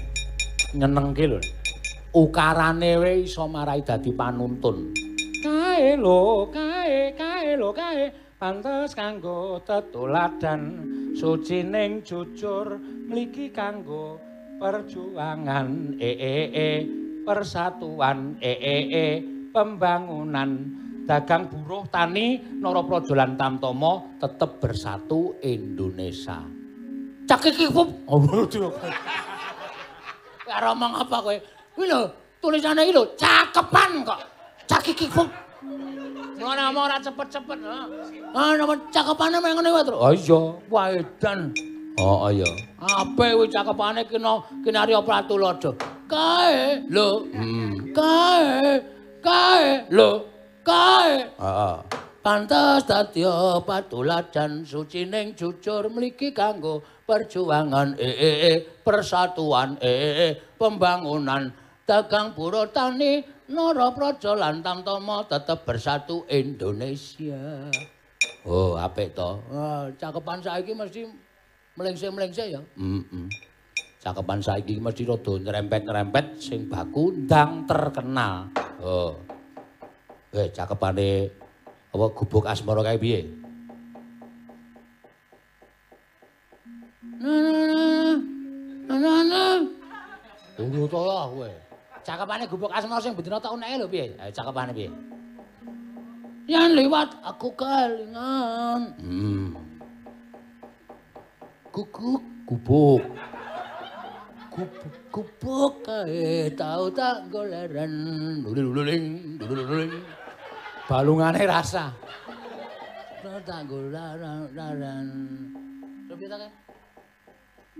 Nyenengke 0.75 1.23
lho. 1.23 1.39
Ukarane 2.11 2.99
we 2.99 3.23
iso 3.23 3.47
marai 3.47 3.79
dadi 3.79 4.11
panuntun. 4.11 4.91
Kae 5.39 5.95
lho, 5.95 6.43
kae, 6.51 7.15
kae 7.15 7.55
lho, 7.55 7.71
kae. 7.71 8.11
Pantes 8.35 8.91
kanggo 8.91 9.63
tetuladan 9.63 10.83
suci 11.15 11.63
ning 11.63 12.03
jujur 12.03 12.75
mliki 13.07 13.55
kanggo 13.55 14.19
perjuangan 14.59 15.95
e 15.95 16.11
e 16.19 16.35
e 16.51 16.69
persatuan 17.23 18.35
e 18.43 18.51
e 18.51 18.77
e 18.91 19.07
pembangunan 19.55 20.51
dagang 21.07 21.47
buruh 21.47 21.87
tani 21.87 22.59
Narapraja 22.59 23.15
lan 23.15 23.39
Tamtama 23.39 24.19
tetep 24.19 24.59
bersatu 24.59 25.39
Indonesia. 25.39 26.54
Cakik. 27.25 27.57
Oh, 27.73 28.21
waduh. 28.21 28.69
Ora 30.45 30.67
omong 30.71 30.93
apa 31.01 31.17
kowe? 31.25 31.35
Kuwi 31.73 31.85
lho, 31.89 32.01
tulisane 32.41 32.85
iki 32.85 32.93
lho, 32.93 33.03
cakepan 33.17 34.05
kok. 34.05 34.19
Cakik 34.69 35.09
pup. 35.09 35.27
Ora 36.37 36.69
omong 36.69 36.85
ora 36.85 36.97
cepet-cepet. 37.01 37.59
ha. 37.65 37.81
Ah, 38.35 38.53
nama 38.53 38.77
cakepane 38.93 39.41
meng 39.41 39.57
ngene 39.57 39.69
wae, 39.73 39.83
Tru. 39.83 39.97
Oh 39.97 40.13
iya, 40.13 40.39
wae 40.69 41.01
edan. 41.01 41.39
Oh 41.97 42.29
iya. 42.29 42.45
Ape 42.77 43.25
kuwi 43.33 43.49
cakepane 43.49 44.05
kena 44.05 44.45
kinarya 44.63 45.01
Pratulada. 45.01 45.71
Kae 46.05 46.85
lho. 46.93 47.25
Hmm. 47.33 47.89
Kae, 47.89 48.79
kae 49.25 49.89
lho, 49.89 50.09
kae. 50.61 51.25
Heeh. 51.41 52.04
Pantes 52.25 52.89
dadi 52.89 53.21
patuladan 53.69 54.65
suci 54.65 55.05
ning 55.05 55.37
jujur 55.37 55.93
mliki 55.93 56.33
kanggo 56.33 56.81
perjuangan 57.05 57.93
e 58.01 58.09
e 58.09 58.31
e 58.49 58.53
persatuan 58.81 59.77
e 59.77 59.93
e 60.25 60.29
pembangunan 60.57 61.53
dagang 61.85 62.33
buruh 62.33 62.65
tani 62.73 63.21
Narapraja 63.45 64.33
lan 64.33 64.65
Tamtama 64.65 65.21
tetep 65.29 65.69
bersatu 65.69 66.25
Indonesia. 66.25 67.69
Oh, 68.41 68.73
apik 68.73 69.13
to. 69.13 69.37
Wah, 69.53 69.85
cakepan 69.93 70.41
saiki 70.41 70.73
mesti 70.73 71.05
melengsek-melengsek 71.77 72.57
ya. 72.57 72.61
Heeh. 72.73 73.29
Cakepan 74.01 74.41
saiki 74.41 74.81
mesti 74.81 75.05
rada 75.05 75.33
nyerempet-nyerempet 75.45 76.41
sing 76.41 76.65
baku 76.65 77.13
ndang 77.13 77.69
terkenal. 77.69 78.49
Oh. 78.81 79.13
Eh, 80.33 80.49
cakepane 80.49 81.44
apa 81.95 82.11
gubuk 82.11 82.43
asmara 82.43 82.83
kae 82.83 82.99
piye? 82.99 83.19
Tunggu 90.59 90.83
to 90.91 90.99
lah 90.99 91.25
kowe. 91.31 91.51
Cakepane 92.03 92.43
gubuk 92.51 92.71
asmara 92.75 92.99
sing 92.99 93.15
bendina 93.15 93.39
tak 93.39 93.55
uneke 93.55 93.79
lho 93.79 93.87
piye? 93.87 94.11
Ayo 94.19 94.31
cakepane 94.35 94.71
piye? 94.75 94.91
Yang 96.51 96.67
lewat 96.83 97.09
aku 97.23 97.49
kalingan. 97.55 98.91
Hmm. 98.99 99.55
Guguk 101.71 102.21
Gubuk. 102.45 103.01
gubuk 105.11 105.83
kae 105.83 106.47
tau 106.55 106.87
tak 106.93 107.27
goleran 107.27 107.91
lululing 108.45 109.35
lululing 109.41 109.91
balungane 110.85 111.41
rasa? 111.45 111.91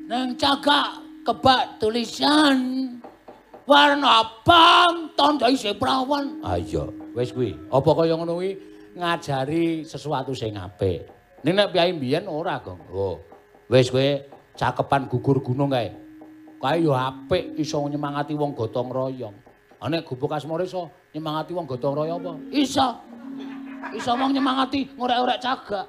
Nang 0.06 0.28
cagak 0.38 0.90
kebak 1.26 1.64
tulisan 1.82 2.58
warna 3.66 4.22
abang 4.22 5.10
tanda 5.18 5.50
isih 5.50 5.74
prawan. 5.78 6.42
Ah 6.46 6.60
iya, 6.60 6.86
wis 7.18 7.34
kuwi. 7.34 7.58
Apa 7.74 7.90
kaya 7.96 8.14
ngono 8.14 8.38
kuwi 8.38 8.52
ngajari 8.94 9.82
sesuatu 9.88 10.38
sing 10.38 10.54
apik. 10.60 11.10
Ning 11.42 11.54
nek 11.58 11.74
piyai 11.74 11.94
mbiyen 11.94 12.26
ora, 12.30 12.58
Gong. 12.62 12.82
Oh. 12.90 13.18
Wis 13.70 13.90
kowe 13.90 14.06
cakepan 14.54 15.10
gugur 15.10 15.42
gunung 15.42 15.74
kae. 15.74 15.90
Kae 16.62 16.82
yo 16.86 16.94
apik 16.94 17.58
iso 17.58 17.82
nyemangati 17.86 18.38
wong 18.38 18.54
gotong 18.54 18.90
royong. 18.94 19.36
Ah 19.82 19.90
nek 19.90 20.06
gubuk 20.06 20.34
asmara 20.34 20.66
iso 20.66 20.90
nyemangati 21.16 21.52
wong 21.56 21.64
gotong 21.64 21.96
royong 21.96 22.20
apa? 22.20 22.34
Iso. 22.52 22.88
Iso 23.96 24.12
wong 24.20 24.36
nyemangati 24.36 25.00
ngorek-orek 25.00 25.40
cagak. 25.40 25.88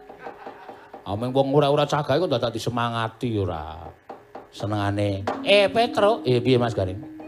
Ameng 1.02 1.34
wong 1.34 1.50
ora-ora 1.50 1.82
cagake 1.82 2.22
kok 2.22 2.30
dadak 2.30 2.54
disemangati 2.54 3.34
ora. 3.34 3.90
Senengane. 4.54 5.26
Eh 5.42 5.66
Petro, 5.66 6.22
eh 6.22 6.38
piye 6.38 6.62
Mas 6.62 6.78
Garing? 6.78 7.18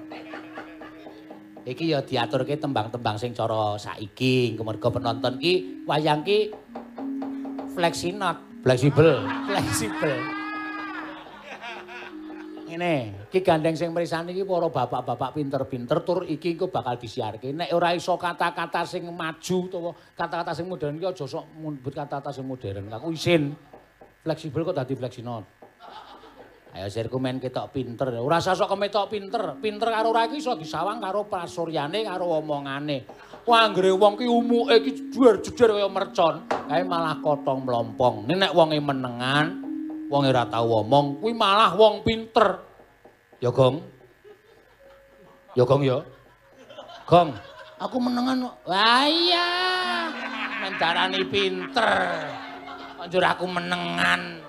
Iki 1.68 1.84
ya 1.92 2.00
diaturke 2.00 2.56
tembang-tembang 2.56 3.20
sing 3.20 3.36
cara 3.36 3.76
saiki, 3.76 4.56
kemerga 4.56 4.88
penonton 4.88 5.36
ki 5.36 5.84
wayang 5.84 6.24
ki 6.24 6.48
flexinot, 7.76 8.64
fleksibel, 8.64 9.20
fleksibel. 9.44 10.37
Ngene, 12.78 13.26
ki 13.26 13.42
gandeng 13.42 13.74
sing 13.74 13.90
mrisani 13.90 14.30
iki 14.30 14.46
para 14.46 14.70
bapak-bapak 14.70 15.34
pinter-pinter 15.34 15.98
tur 16.06 16.22
iki 16.22 16.54
engko 16.54 16.70
bakal 16.70 16.94
disiarke. 16.94 17.50
Nek 17.50 17.74
ora 17.74 17.90
iso 17.90 18.14
kata-kata 18.14 18.86
sing 18.86 19.02
maju 19.10 19.56
utawa 19.66 19.90
kata-kata 20.14 20.54
sing 20.54 20.70
modern 20.70 20.94
ki 20.94 21.10
aja 21.10 21.26
sok 21.26 21.58
nyebut 21.58 21.90
kata-kata 21.90 22.30
sing 22.30 22.46
modern. 22.46 22.86
Aku 22.94 23.10
isin. 23.10 23.50
Fleksibel 24.22 24.62
kok 24.62 24.78
dadi 24.78 24.94
fleksinot. 24.94 25.44
Ayo 26.78 26.86
sirku 26.86 27.18
men 27.18 27.42
ketok 27.42 27.74
pinter. 27.74 28.14
Ora 28.14 28.38
usah 28.38 28.54
sok 28.54 28.70
kemetok 28.70 29.10
pinter. 29.10 29.58
Pinter 29.58 29.90
karo 29.90 30.14
ora 30.14 30.30
iki 30.30 30.38
iso 30.38 30.54
disawang 30.54 31.02
karo 31.02 31.26
prasuryane 31.26 32.06
karo 32.06 32.30
omongane. 32.38 33.10
Wah, 33.42 33.66
anggere 33.66 33.90
wong 33.90 34.22
ki 34.22 34.30
umuke 34.30 34.86
ki 34.86 34.90
juar-juar 35.10 35.82
kaya 35.82 35.88
mercon, 35.90 36.46
kae 36.46 36.86
malah 36.86 37.18
kotong 37.18 37.66
mlompong. 37.66 38.30
Nek 38.30 38.54
wonge 38.54 38.78
menengan, 38.78 39.46
wong 40.06 40.22
ora 40.30 40.46
tau 40.46 40.86
omong, 40.86 41.18
kuwi 41.18 41.34
malah 41.34 41.74
wong 41.74 42.06
pinter. 42.06 42.67
Ya, 43.38 43.54
Gong. 43.54 43.78
Ya, 45.54 45.62
Gong 45.62 45.82
ya. 45.86 46.02
Gong, 47.08 47.32
aku 47.80 47.96
menengan. 47.96 48.52
Wah 48.66 49.06
iya. 49.08 49.48
Mendarani 50.60 51.22
pinter. 51.30 51.88
Anjur 52.98 53.24
aku 53.24 53.46
menengan. 53.46 54.42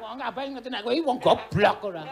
Wong 0.00 0.16
kabeh 0.18 0.42
ngerti 0.56 0.68
nek 0.72 0.82
kowe 0.82 0.96
wong 1.04 1.18
goblok 1.20 1.78
ora. 1.86 2.02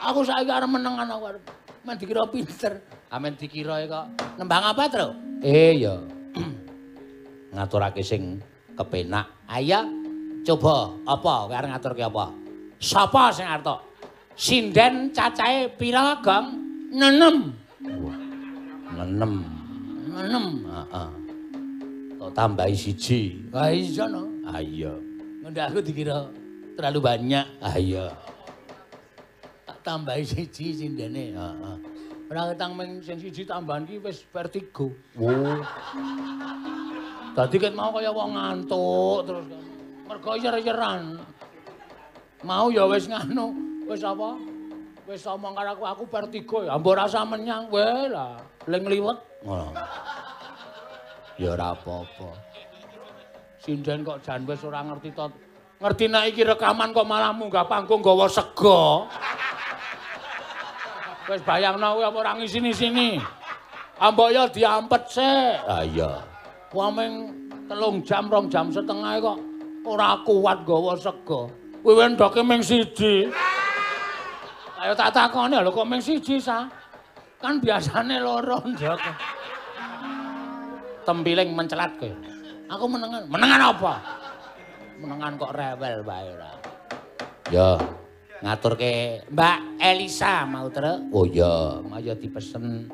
Aku 0.00 0.24
saiki 0.24 0.50
arep 0.50 0.66
menengan 0.66 1.06
aku 1.12 1.24
arep 1.30 1.42
men 1.84 1.94
dikira 2.00 2.24
pinter. 2.26 2.80
Amen 3.12 3.36
dikira 3.36 3.84
kok 3.84 4.06
nembang 4.40 4.64
apa, 4.64 4.82
Tru? 4.88 5.08
Eh 5.44 5.84
ya. 5.84 5.94
Ngaturake 7.54 8.02
sing 8.02 8.40
kepenak. 8.74 9.46
Ayo 9.46 9.84
coba 10.42 10.96
apa 11.06 11.32
kowe 11.46 11.54
arep 11.54 11.68
ngaturke 11.70 12.02
apa? 12.02 12.32
Sapa 12.80 13.30
sing 13.30 13.44
arep? 13.46 13.89
Sinden 14.40 15.12
cacahe 15.12 15.68
pira, 15.76 16.16
Gong? 16.24 16.56
Nenem. 16.96 17.52
Nenem. 18.96 19.44
Nenem. 20.08 20.46
Heeh. 20.64 21.08
Kok 22.16 22.32
tambahi 22.32 22.72
siji. 22.72 23.36
Ha 23.52 23.68
iya 23.68 24.08
no. 24.08 24.24
Ah 24.48 24.64
iya. 24.64 24.96
Ngendak 25.44 25.68
aku 25.68 25.84
dikira 25.84 26.32
terlalu 26.72 27.04
banyak. 27.04 27.46
Ah 27.60 27.76
iya. 27.76 28.16
Tak 29.68 29.84
tambahi 29.84 30.24
siji 30.24 30.72
sindene. 30.72 31.36
Heeh. 31.36 31.76
Ora 32.32 32.56
ketang 32.56 32.72
meng 32.80 33.04
sing 33.04 33.20
siji 33.20 33.44
tambahan 33.44 33.84
ki 33.84 34.00
wis 34.00 34.24
vertigo. 34.32 34.88
Oh. 35.20 35.60
Dadi 37.36 37.56
ket 37.60 37.76
mau 37.76 37.92
kaya 37.92 38.08
wong 38.08 38.40
ngantuk 38.40 39.20
terus. 39.28 39.44
Mergo 40.08 40.32
yer-yeran. 40.32 41.20
Mau 42.40 42.72
ya 42.72 42.88
wis 42.88 43.04
nganu, 43.04 43.69
wis 43.90 44.06
apa? 44.06 44.38
Wis 45.10 45.26
omong 45.26 45.58
karo 45.58 45.74
aku 45.74 45.82
aku 45.82 46.04
vertigo 46.06 46.62
ya. 46.62 46.78
Mbok 46.78 46.94
rasa 46.94 47.26
menyang 47.26 47.66
wae 47.74 48.06
lah. 48.06 48.38
Ling 48.70 48.86
liwet. 48.86 49.18
Ngono. 49.42 49.74
Ya 51.34 51.58
ora 51.58 51.74
apa-apa. 51.74 52.30
Sinden 53.58 54.06
kok 54.06 54.22
jan 54.22 54.46
wis 54.46 54.62
ora 54.62 54.86
ngerti 54.86 55.10
to. 55.10 55.26
Ngerti 55.82 56.04
nek 56.06 56.24
iki 56.30 56.46
rekaman 56.46 56.94
kok 56.94 57.08
malah 57.08 57.34
munggah 57.34 57.66
panggung 57.66 57.98
gawa 57.98 58.30
sego. 58.30 59.10
Wis 61.26 61.42
bayangno 61.42 61.98
kuwi 61.98 62.06
apa 62.06 62.18
ora 62.22 62.32
ngisini-sini. 62.38 63.18
Ambok 63.98 64.30
ya 64.30 64.46
diampet 64.46 65.02
sik. 65.10 65.56
Ah 65.66 65.82
iya. 65.82 66.22
Wameng 66.70 67.34
telung 67.66 67.98
jam, 68.06 68.30
rong 68.30 68.46
jam 68.46 68.70
setengah 68.70 69.18
kok 69.18 69.38
ora 69.82 70.22
kuat 70.22 70.62
gawa 70.62 70.94
sego. 70.94 71.50
Kuwi 71.82 71.98
wendoke 71.98 72.44
ming 72.46 72.62
siji. 72.62 73.26
Ayo 74.80 74.96
tak 74.96 75.12
takoni 75.12 75.60
lho 75.60 75.68
kok 75.68 75.84
ming 75.84 76.00
siji 76.00 76.40
sa. 76.40 76.64
Kan 77.36 77.60
biasane 77.60 78.16
loro 78.16 78.64
ndok. 78.64 79.00
Tempiling 81.04 81.52
mencelat 81.52 81.92
kowe. 82.00 82.08
Aku 82.72 82.84
menengan. 82.88 83.28
Menengan 83.28 83.76
apa? 83.76 83.94
Menengan 84.96 85.36
kok 85.36 85.52
rewel 85.52 86.00
bae 86.00 86.26
ora. 86.32 86.52
Ya, 87.52 87.76
ngaturke 88.40 89.24
Mbak 89.28 89.58
Elisa 89.84 90.48
mau 90.48 90.72
terus. 90.72 91.04
Oh 91.12 91.28
iya, 91.28 91.82
maya 91.84 92.16
dipesen 92.16 92.88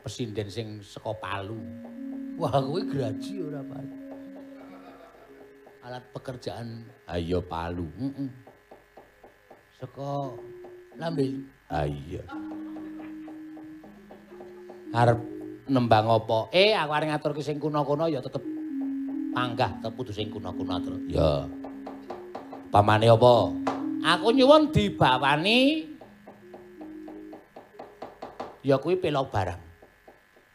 pesinden 0.00 0.48
sing 0.48 0.80
saka 0.80 1.12
Palu. 1.12 1.60
Wah, 2.40 2.56
kuwi 2.62 2.88
graji 2.88 3.42
ora, 3.44 3.60
Pak. 3.60 3.84
Alat 5.84 6.04
pekerjaan 6.14 6.88
ayo 7.10 7.44
Palu. 7.44 7.84
Heeh. 8.00 8.47
Saka 9.78 10.34
Lambe. 10.98 11.46
Ah 11.70 11.86
iya. 11.86 12.26
Arep 14.90 15.22
nembang 15.70 16.10
apa? 16.10 16.50
Eh, 16.50 16.74
aku 16.74 16.90
arep 16.90 17.06
ngaturke 17.14 17.42
sing 17.46 17.62
kuna-kuna 17.62 18.10
ya 18.10 18.18
tetep 18.18 18.42
panggah 19.30 19.70
tetep 19.78 19.94
kudu 19.94 20.10
sing 20.10 20.34
kuna-kuna 20.34 20.82
terus. 20.82 20.98
Ya. 21.06 21.46
Pamane 22.74 23.06
apa? 23.06 23.54
Aku 24.02 24.34
nyuwun 24.34 24.74
dibawani 24.74 25.86
ya 28.66 28.82
kuwi 28.82 28.98
pelok 28.98 29.30
barang. 29.30 29.62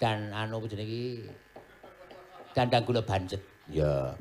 Dan 0.04 0.36
anu 0.36 0.60
jenenge 0.68 0.84
iki 0.84 1.32
dandang 2.52 2.84
gula 2.84 3.00
bancet. 3.00 3.40
Ya. 3.72 4.20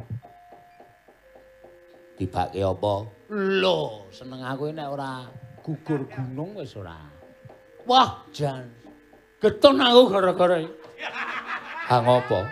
Dibake 2.14 2.62
apa? 2.62 3.02
Lho, 3.32 4.12
seneng 4.12 4.44
aku 4.44 4.76
nek 4.76 4.92
ora 4.92 5.24
gugur 5.64 6.04
gunung 6.04 6.52
wis 6.52 6.76
ora. 6.76 7.00
Wah, 7.88 8.28
jan. 8.28 8.68
Geton 9.40 9.80
aku 9.80 10.12
gara-gara 10.12 10.60
iki. 10.60 10.68
Ha 11.88 11.96
ngopo? 12.04 12.44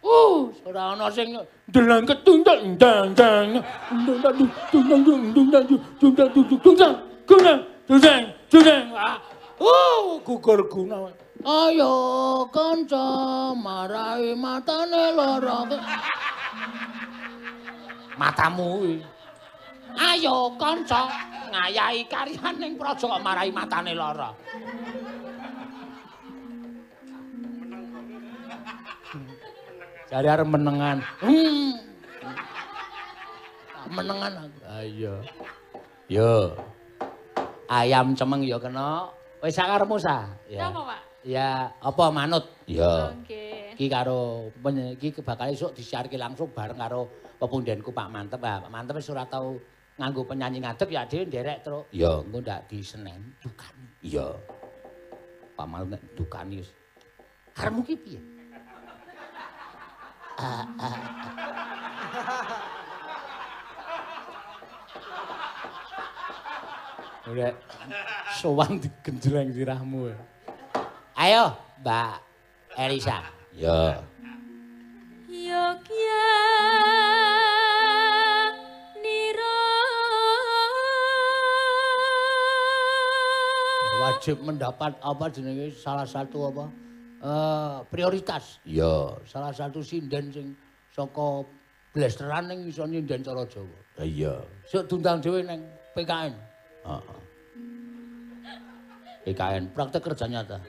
Uh, 0.00 0.48
ora 0.64 0.96
ana 0.96 1.12
sing 1.12 1.36
ndelang 1.68 2.08
ketung 2.08 2.40
dang 2.40 2.80
dang 2.80 3.12
dang. 3.12 3.60
Uh, 9.60 10.16
gugur 10.24 10.64
gunung. 10.72 11.12
Ayo 11.44 11.92
kanca 12.48 13.04
marai 13.52 14.32
matane 14.32 15.12
lara. 15.12 15.60
Matamu 18.16 18.80
kuwi. 18.80 19.15
Ayo 19.96 20.52
kanca 20.60 21.08
ngayahi 21.48 22.04
karyan 22.08 22.54
ning 22.60 22.72
praja 22.76 23.04
kok 23.08 23.24
marai 23.24 23.48
matane 23.48 23.96
lara. 23.96 24.30
Jare 30.06 30.28
arep 30.30 30.46
menengan. 30.46 31.02
Hmm. 31.18 31.74
Menengan 33.90 34.32
aku. 34.46 34.58
Ayo. 34.78 35.14
Yo. 36.06 36.54
Ayam 37.66 38.14
cemeng 38.14 38.46
ya 38.46 38.60
kena. 38.62 39.10
Wis 39.42 39.58
sakarepmu 39.58 39.98
sa. 39.98 40.30
Ya. 40.46 40.70
Napa, 40.70 40.94
Pak? 40.94 41.00
Ya, 41.26 41.74
apa 41.82 42.04
manut? 42.14 42.46
Ya. 42.70 43.10
Iki 43.74 43.90
karo 43.90 44.54
iki 44.94 45.10
bakal 45.26 45.50
esuk 45.50 45.74
disiarke 45.74 46.14
langsung 46.14 46.54
bareng 46.54 46.78
karo 46.78 47.10
pepundenku 47.42 47.90
Pak 47.90 48.06
Mantep. 48.06 48.38
Ah, 48.46 48.62
Pak 48.62 48.70
Mantep 48.70 48.94
wis 49.02 49.10
ora 49.10 49.26
tau 49.26 49.58
nganggo 49.96 50.22
penyanyi 50.28 50.60
ngadeg 50.60 50.92
ya 50.92 51.02
dhewe 51.08 51.24
nderek 51.24 51.58
terus. 51.64 51.84
Ya. 51.92 52.20
Engko 52.20 52.38
ndak 52.44 52.68
di 52.68 52.78
Senen 52.84 53.32
dukani. 53.40 53.88
Iya. 54.04 54.28
Pamal 55.56 55.88
nek 55.88 56.02
dukani 56.12 56.60
wis. 56.60 56.70
Karepmu 57.56 57.80
ki 57.80 57.96
piye? 57.96 58.20
Ora 67.26 67.48
sowan 68.36 68.76
digenjreng 68.76 69.48
sirahmu. 69.56 70.12
Ayo, 71.16 71.56
Mbak 71.80 72.20
Elisa. 72.76 73.24
Ya. 73.56 74.04
Yogya 75.26 76.28
Wajib 84.06 84.38
mendapat 84.38 84.94
apa 85.02 85.26
jenenge 85.34 85.74
salah 85.74 86.06
satu 86.06 86.46
apa? 86.46 86.70
Eh 87.26 87.76
prioritas. 87.90 88.62
Ya. 88.62 89.18
Salah 89.26 89.50
satu 89.50 89.82
sinden 89.82 90.30
sing 90.30 90.54
saka 90.94 91.42
blasteran 91.90 92.46
ning 92.46 92.70
iso 92.70 92.86
nyinden 92.86 93.26
cara 93.26 93.42
Jawa. 93.50 93.78
Iya. 93.98 94.46
Sik 94.70 94.86
tundang 94.86 95.18
dhewe 95.18 95.42
ning 95.42 95.66
PKN. 95.98 96.38
Heeh. 96.86 97.18
PKN 99.26 99.74
praktek 99.74 100.06
kerja 100.06 100.30
nyata. 100.30 100.62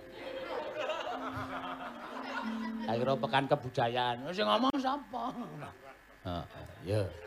Akhirnya 2.90 3.14
pekan 3.22 3.46
kebudayaan. 3.46 4.16
Sing 4.34 4.50
ngomong 4.50 4.74
sapa? 4.82 5.30
Heeh, 6.26 6.44
ya. 6.90 7.02
Kang 7.06 7.27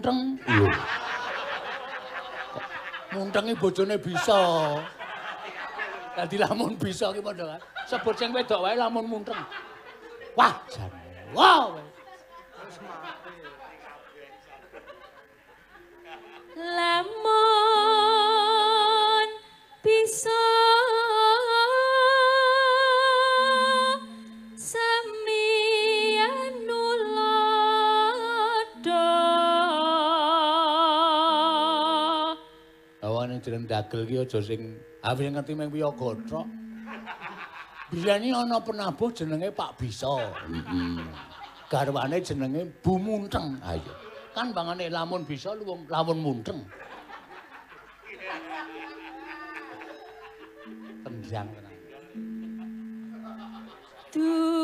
munteng. 0.00 0.40
Iya. 0.48 0.72
Muntengi 3.12 3.52
bojone 3.52 4.00
bisa. 4.00 4.40
Dadi 6.16 6.40
lamun 6.40 6.80
bisa 6.80 7.12
ki 7.12 7.20
padha 7.20 7.44
kan. 7.44 7.60
Sebut 7.84 8.16
sing 8.16 8.32
wedok 8.32 8.64
wae 8.64 8.80
lamun 8.80 9.04
munteng. 9.04 9.36
Wah, 10.32 10.56
jan. 10.72 10.88
Wow. 11.36 11.76
lamun 16.60 17.28
bisa 19.80 20.44
Awane 33.40 33.48
jeneng 33.48 33.66
dagel 33.66 34.04
ki 34.06 34.16
aja 34.20 34.38
sing 34.44 34.76
awis 35.02 35.32
ngerti 35.32 35.56
mung 35.56 35.72
piye 35.72 35.88
gothok. 35.96 36.46
Biyane 37.90 38.28
ana 38.36 38.60
penabuh 38.60 39.10
jenenge 39.16 39.48
Pak 39.56 39.80
Bisa. 39.80 40.12
Heeh. 40.44 41.00
Garwane 41.72 42.20
jenenge 42.20 42.68
Bu 42.84 43.00
Munteng. 43.00 43.56
Ayo. 43.64 43.94
Kan 44.36 44.52
bangane 44.52 44.92
lamun 44.92 45.24
bisa 45.24 45.56
luwung 45.56 45.88
lamun 45.88 46.20
munteng. 46.20 46.60
Tendang 51.02 51.48
tenan. 51.48 51.74
duenguni 54.10 54.59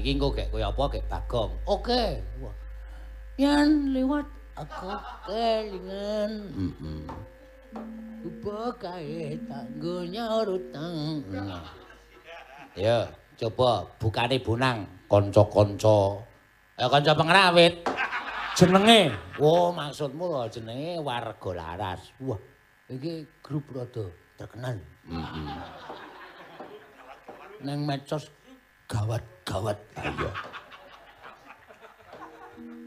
iki 0.00 0.16
engko 0.16 0.32
gek 0.32 0.48
koyo 0.48 0.72
apa 0.72 0.84
gek 0.96 1.04
Bagong. 1.12 1.52
Oke. 1.68 2.24
Wah. 2.40 2.56
Yen 3.36 3.92
liwat 3.92 4.26
aku 4.56 4.88
kelingan. 5.28 6.32
Heeh. 6.56 7.04
Upa 8.20 8.72
kae 8.76 9.36
tanggo 9.48 10.04
nyaurutang. 10.08 11.24
Ya, 12.76 13.08
coba 13.36 13.84
bukane 13.96 14.36
bonang 14.40 14.84
kanca-kanca 15.08 16.20
Ya 16.80 16.88
kanca 16.88 17.12
pengrawit. 17.12 17.74
Jenenge. 18.56 19.12
Oh, 19.36 19.72
maksudmu 19.72 20.24
lho 20.32 20.48
jenenge 20.48 21.00
warga 21.00 21.50
laras. 21.52 22.12
Wah, 22.20 22.40
iki 22.88 23.24
grup 23.40 23.68
rada 23.72 24.08
terkenal. 24.36 24.76
Heeh. 25.08 25.60
Neng 27.60 27.84
medsos 27.84 28.32
gawat-gawat. 28.88 29.76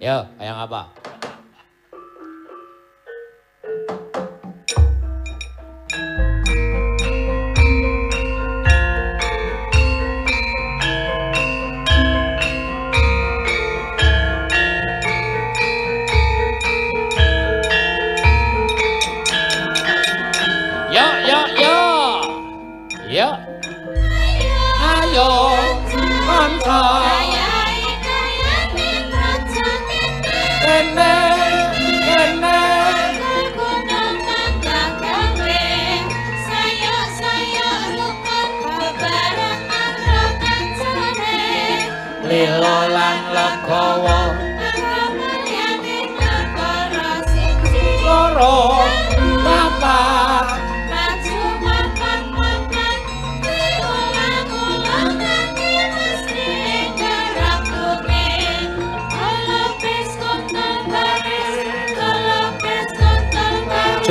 Yo, 0.03 0.17
ayang 0.41 0.59
apa? 0.65 1.02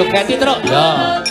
Jogeti 0.02 0.34
terus. 0.34 0.58
Ya. 0.66 1.22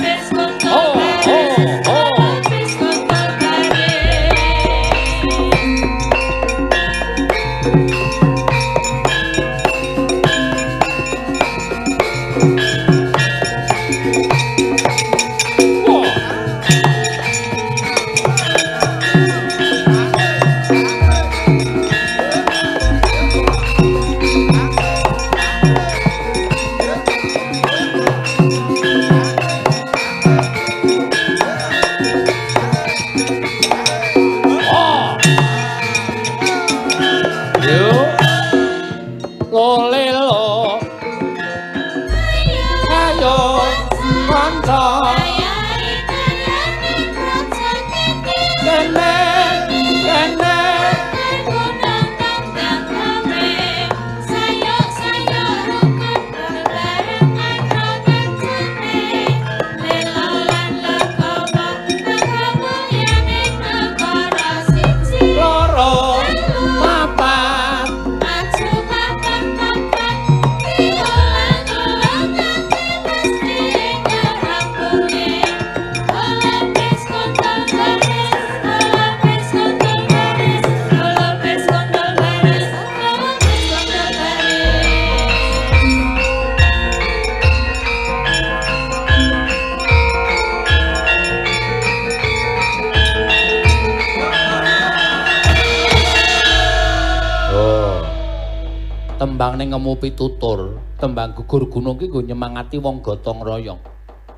Pitutur, 100.02 100.82
tembang 100.98 101.38
gugur 101.38 101.70
gunung 101.70 102.02
ki 102.02 102.10
nggo 102.10 102.26
nyemangati 102.26 102.82
wong 102.82 103.06
gotong 103.06 103.46
royong. 103.46 103.78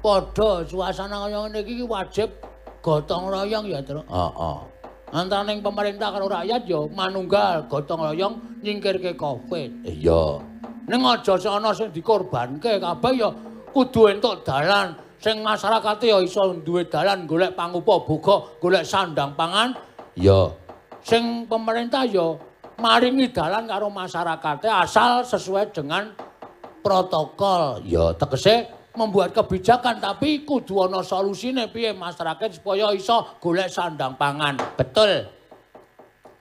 Padha 0.04 0.68
suasana 0.68 1.24
kaya 1.24 1.48
ngene 1.48 1.64
iki 1.64 1.88
wajib 1.88 2.28
gotong 2.84 3.32
royong 3.32 3.72
ya, 3.72 3.80
Tru. 3.80 4.04
Heeh. 4.04 4.58
Antaraning 5.14 5.64
pemerintah 5.64 6.12
karo 6.12 6.28
rakyat 6.28 6.68
ya 6.68 6.84
manunggal 6.92 7.64
gotong 7.72 8.12
royong 8.12 8.60
nyingkirke 8.60 9.16
Covid. 9.16 9.88
Iya. 9.88 10.44
Ning 10.84 11.00
aja 11.08 11.40
ana 11.48 11.72
sing 11.72 11.96
dikorbanke 11.96 12.82
kabeh 12.84 13.14
ya 13.16 13.32
kudu 13.72 14.12
entuk 14.12 14.44
dalan 14.44 14.92
sing 15.24 15.40
masyarakate 15.40 16.12
ya 16.12 16.20
iso 16.20 16.60
duwe 16.60 16.84
dalan 16.92 17.24
golek 17.24 17.56
pangupa 17.56 18.04
buka, 18.04 18.60
golek 18.60 18.84
sandang 18.84 19.32
pangan. 19.40 19.72
Iya. 20.20 20.52
Sing 21.00 21.48
pemerintah 21.48 22.04
ya 22.04 22.36
maringi 22.78 23.30
dalan 23.30 23.70
karo 23.70 23.90
masyarakate 23.90 24.70
asal 24.70 25.26
sesuai 25.26 25.74
dengan 25.74 26.14
protokol. 26.84 27.82
Ya 27.86 28.14
tegese 28.18 28.70
membuat 28.94 29.34
kebijakan 29.34 29.98
tapi 29.98 30.46
kudu 30.46 30.86
ana 30.86 31.02
solusine 31.02 31.66
piye 31.70 31.94
masyarakat 31.98 32.62
supaya 32.62 32.94
iso 32.94 33.40
golek 33.42 33.70
sandang 33.70 34.14
pangan. 34.18 34.58
Betul. 34.78 35.26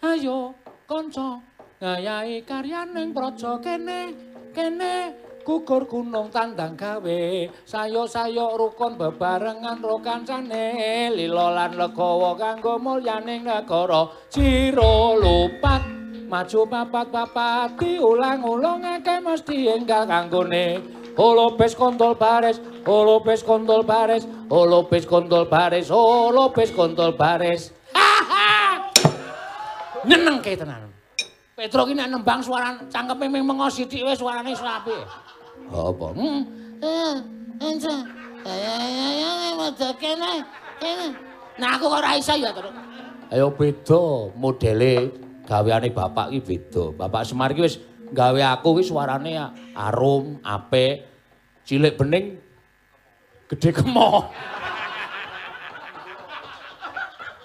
Ayo 0.03 0.53
kanca 0.85 1.41
ngayahi 1.81 2.45
karyaning 2.45 3.15
praja 3.15 3.57
kene 3.63 4.13
kene 4.53 5.15
gugur 5.43 5.91
gunung 5.91 6.31
tandang 6.31 6.79
gawe 6.79 7.23
sayo-sayo 7.67 8.55
rukun 8.55 8.95
bebarengan 8.95 9.83
ro 9.83 9.99
kancane 9.99 11.11
lila 11.11 11.51
lan 11.51 11.75
legawa 11.75 12.39
kanggo 12.39 12.79
mulyaning 12.79 13.43
negara 13.43 14.07
jiro 14.31 15.19
lupat 15.19 16.02
maju 16.33 16.65
papat-papat 16.65 17.77
diulang-ulangake 17.77 19.21
mesti 19.21 19.69
enggal 19.69 20.09
kanggone 20.09 20.81
holopes 21.13 21.77
kontol 21.77 22.17
bares 22.17 22.57
holopes 22.89 23.45
kontol 23.45 23.85
bares 23.85 24.25
holopes 24.49 25.05
kontol 25.05 25.45
bares 25.45 25.93
holopes 25.93 26.73
kontol 26.73 27.13
bares 27.13 27.77
nyenengke 30.09 30.57
tenan 30.57 30.89
Petro 31.53 31.85
ki 31.85 31.93
nek 31.93 32.09
nembang 32.09 32.41
suara 32.41 32.81
cangkeme 32.89 33.29
ming 33.29 33.45
mengo 33.45 33.69
sithik 33.69 34.03
wis 34.03 34.17
suarane 34.17 34.57
wis 34.57 34.65
apik. 34.65 35.05
Apa? 35.69 36.09
Hmm. 36.17 36.43
Eh, 36.81 37.15
enca. 37.61 37.97
Ya 38.43 38.57
ya 38.57 39.09
ya 39.21 39.31
ya 39.69 39.91
kene. 40.01 40.33
Kene. 40.81 41.07
Nah 41.61 41.77
aku 41.77 41.93
kok 41.93 42.01
ora 42.03 42.17
iso 42.17 42.35
ya, 42.35 42.51
Tru. 42.57 42.73
Ayo 43.31 43.53
beda 43.53 44.33
modele 44.33 45.13
gaweane 45.47 45.91
bapak 45.91 46.31
ki 46.33 46.41
beda. 46.41 46.85
Bapak 46.95 47.27
Semar 47.27 47.53
ki 47.55 47.63
wis 47.63 47.79
gawe 48.13 48.41
aku 48.57 48.79
ki 48.79 48.85
suarane 48.87 49.39
arum, 49.75 50.39
apik, 50.45 51.07
cilik 51.67 51.97
bening, 51.99 52.39
gede 53.49 53.71
kemo. 53.73 54.29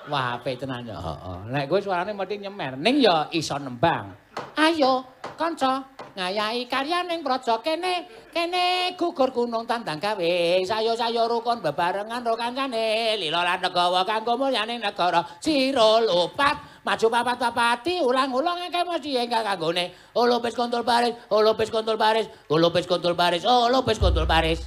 Wah, 0.07 0.39
apik 0.39 0.55
tenan 0.55 0.87
ya. 0.87 0.95
Heeh. 0.95 1.37
Nek 1.51 1.67
kowe 1.67 1.83
suarane 1.83 2.15
mesti 2.15 2.39
nyemer, 2.39 2.79
ning 2.79 3.03
ya 3.03 3.27
iso 3.35 3.59
nembang. 3.59 4.15
Ayo, 4.55 5.03
kanca, 5.35 5.83
ngayahi 6.15 6.65
karyaning 6.71 7.21
praja 7.21 7.59
kene, 7.59 8.07
kene 8.31 8.95
gugur 8.95 9.35
gunung 9.35 9.67
tandang 9.67 9.99
gawe, 9.99 10.63
sayo-sayo 10.63 11.27
rukun 11.27 11.59
bebarengan 11.59 12.23
ro 12.23 12.39
kancane, 12.39 13.19
lila 13.19 13.43
lan 13.43 13.59
negawa 13.59 14.07
kanggo 14.07 14.39
mulyaning 14.39 14.79
negara, 14.79 15.25
sira 15.43 15.99
lupat 16.01 16.76
Maju 16.87 17.11
papat-papati, 17.11 17.99
ulang-ulang 17.99 18.71
akeh 18.71 18.87
mesti 18.87 19.19
enggal 19.19 19.43
kanggone. 19.43 19.91
Oh 20.15 20.23
Lopez 20.23 20.55
kontol 20.55 20.87
baris, 20.87 21.11
oh 21.27 21.43
Lopez 21.43 21.67
kontol 21.67 21.99
baris, 21.99 22.31
oh 22.47 22.55
Lopez 22.55 22.87
kontol 22.87 23.11
baris, 23.11 23.43
oh 23.43 23.67
Lopez 23.67 23.99
kontol 23.99 24.23
baris. 24.23 24.63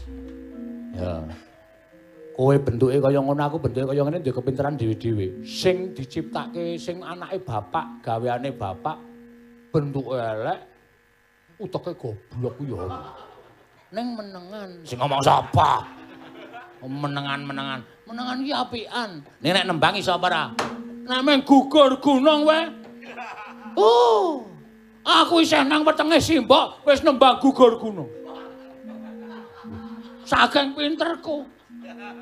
Ya. 0.93 1.25
Kowe 2.37 2.53
bentuke 2.61 3.01
kaya 3.01 3.25
ngono 3.25 3.41
aku 3.41 3.57
bentuke 3.57 3.97
kaya 3.97 4.05
ngene 4.05 4.21
duwe 4.21 4.37
kepinteran 4.37 4.77
dhewe-dhewe. 4.77 5.49
Sing 5.49 5.97
diciptake 5.97 6.77
sing 6.77 7.01
anake 7.01 7.41
bapak, 7.41 8.05
gaweane 8.05 8.53
bapak 8.53 9.01
bentuke 9.73 10.21
elek, 10.21 10.61
uteke 11.57 11.97
goblok 11.97 12.53
ku 12.61 12.69
ya. 12.69 12.85
Ning 13.97 14.13
menengan. 14.13 14.69
Sing 14.85 15.01
ngomong 15.01 15.25
sapa? 15.25 15.89
Menengan-menengan. 16.85 17.81
Menengan 18.05 18.37
iki 18.45 18.53
apian. 18.53 19.11
Nek 19.41 19.65
nembang 19.65 19.97
iso 19.97 20.13
apa 20.13 20.53
meng 21.19 21.43
gugur 21.43 21.99
gunung 21.99 22.47
wae. 22.47 22.71
Oh. 23.79 24.51
Aku 25.01 25.41
isih 25.41 25.65
nang 25.65 25.83
wetenge 25.83 26.21
simbok 26.21 26.85
wis 26.85 27.01
nembang 27.01 27.41
gugur 27.41 27.81
gunung. 27.81 28.11
Saking 30.29 30.77
pinterku. 30.77 31.43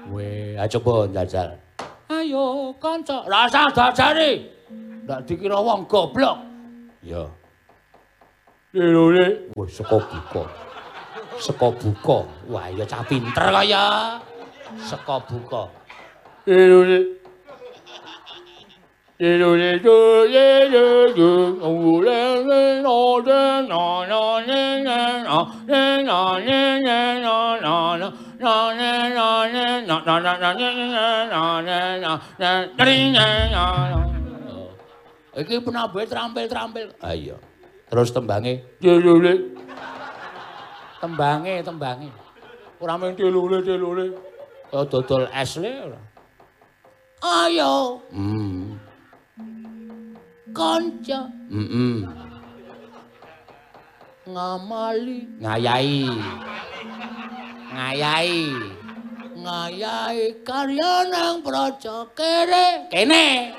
Weh, 0.08 0.56
ayo 0.56 0.80
coba 0.80 1.04
njajal. 1.12 1.58
Ayo 2.08 2.72
kanca, 2.80 3.26
rasa 3.28 3.68
dajare. 3.68 4.48
Ndak 5.04 5.28
dikira 5.28 5.60
wong 5.60 5.84
goblok. 5.84 6.40
Ya. 7.04 7.28
Lelole, 8.72 9.52
wis 9.58 9.76
saka 9.76 10.00
buka. 10.00 10.44
Saka 11.36 11.68
buka. 11.76 12.18
Wah, 12.48 12.72
ya 12.72 12.88
cah 12.88 13.04
pinter 13.04 13.52
kaya. 13.52 14.16
Saka 14.80 15.20
buka. 15.28 15.68
Iki 35.34 35.66
penabe 35.66 36.06
trampil-trampil. 36.06 36.94
Ayo. 37.02 37.42
Terus 37.90 38.14
tembange 38.14 38.62
lelole. 38.78 39.50
Tembange, 41.02 41.66
tembange. 41.66 42.14
Ora 42.78 42.94
mung 42.94 43.18
lelole 43.18 43.66
lelole. 43.66 44.14
Kaya 44.70 44.86
dodol 44.86 45.26
es 45.34 45.58
le 45.58 45.74
ora. 45.90 45.98
Ayo. 47.18 47.98
Hmm. 48.14 48.77
Kanca. 50.58 51.20
Heeh. 51.54 52.02
Ngamali, 54.26 55.18
ngayai. 55.38 56.02
Ngayai. 57.70 58.42
Ngayai 59.38 60.20
karya 60.42 61.06
nang 61.06 61.46
praja 61.46 62.02
kere. 62.18 62.90
Kene. 62.90 63.54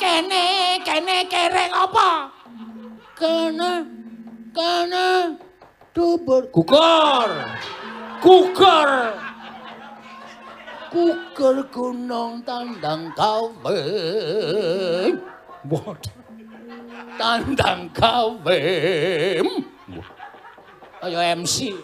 Kene, 0.00 0.44
kene 0.80 1.18
kere 1.28 1.68
apa? 1.68 2.32
Kene. 3.12 3.72
Kene. 4.56 5.36
Dubur 5.92 6.48
gugur. 6.48 7.30
Gugur. 8.24 8.90
Gugur 10.88 11.56
gunung 11.68 12.40
tandang 12.40 13.12
kawe. 13.12 13.80
Waduh. 15.66 16.14
Tandang 17.16 17.90
kawe. 17.90 18.60
Ayo 21.02 21.18
MC. 21.42 21.74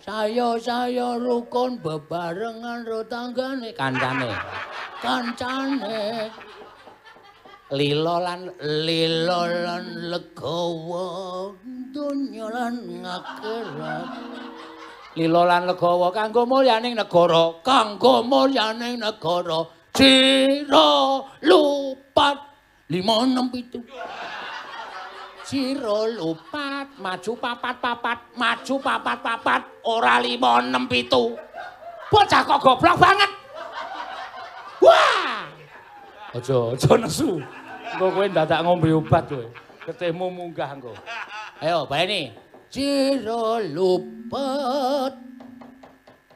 Saya 0.00 0.56
saya 0.56 1.20
rukun 1.20 1.76
bebarengan 1.84 2.88
ro 2.88 3.04
tanggane 3.04 3.76
kancane. 3.76 4.30
Kancane. 5.04 6.32
Lilo 7.70 8.16
lan 8.18 8.50
lilo 8.58 9.42
lan 9.46 9.84
legawa 10.10 11.06
donya 11.94 12.46
lan 12.50 12.74
akhirat. 13.06 14.06
Lilo 15.14 15.42
lan 15.46 15.66
legawa 15.66 16.10
kanggo 16.14 16.46
mulyaning 16.46 16.94
negara, 16.94 17.58
kanggo 17.62 18.22
mulyaning 18.22 18.98
negara. 18.98 19.79
Ciro 20.00 21.28
lupat 21.44 22.36
lima 22.88 23.20
enam 23.28 23.52
pitu. 23.52 23.84
Ciro 25.44 26.08
lupat 26.08 26.96
maju 26.96 27.32
papat 27.36 27.76
papat 27.84 28.18
maju 28.32 28.74
papat 28.80 29.18
papat 29.20 29.60
ora 29.84 30.16
lima 30.24 30.64
enam 30.64 30.88
pitu. 30.88 31.36
Bocah 32.08 32.40
kok 32.48 32.64
goblok 32.64 32.96
banget. 32.96 33.28
Wah! 34.80 35.44
Aja 36.32 36.56
aja 36.72 36.92
nesu. 36.96 37.36
Engko 37.92 38.06
kowe 38.08 38.24
dadak 38.24 38.64
ngombe 38.64 38.88
obat 38.96 39.28
kowe. 39.28 39.44
Ketemu 39.84 40.26
munggah 40.32 40.80
engko. 40.80 40.96
Ayo, 41.60 41.84
baleni. 41.84 42.32
Ciro 42.72 43.60
lupat. 43.60 45.12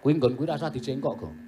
Kuwi 0.05 0.20
nggon 0.20 0.36
kuwi 0.36 0.52
rasa 0.52 0.68
dicengkok, 0.68 1.17
Gong. 1.17 1.43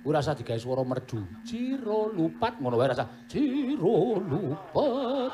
Kuwi 0.00 0.16
rasa 0.16 0.32
digawe 0.32 0.56
swara 0.56 0.80
merdu. 0.80 1.20
Ciro 1.44 2.08
lupat 2.16 2.56
ngono 2.56 2.80
wae 2.80 2.88
rasa. 2.88 3.04
Ciro 3.28 4.16
lupat. 4.16 5.28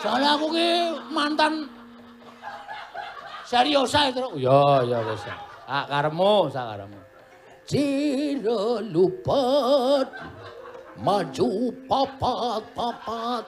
Soalnya 0.00 0.32
aku 0.36 0.52
ki 0.56 0.68
mantan 1.12 1.68
seriosa 3.44 4.08
itu. 4.08 4.24
Ya, 4.40 4.80
ya 4.88 5.04
wis. 5.04 5.28
Ah, 5.68 5.84
karemu, 5.84 6.48
sak 6.48 6.64
karemu. 6.72 7.00
Ciro 7.68 8.80
lupat. 8.80 10.08
Maju 10.96 11.76
papat 11.84 12.64
papat. 12.72 13.44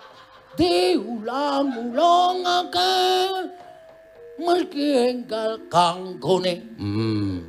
Diulang-ulangake. 0.60 3.00
Meski 4.36 5.08
enggal 5.08 5.56
kanggone. 5.72 6.68
Hmm. 6.76 7.48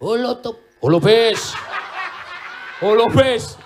Holotup. 0.00 0.67
Holopes. 0.78 1.54
Holopes. 2.78 3.58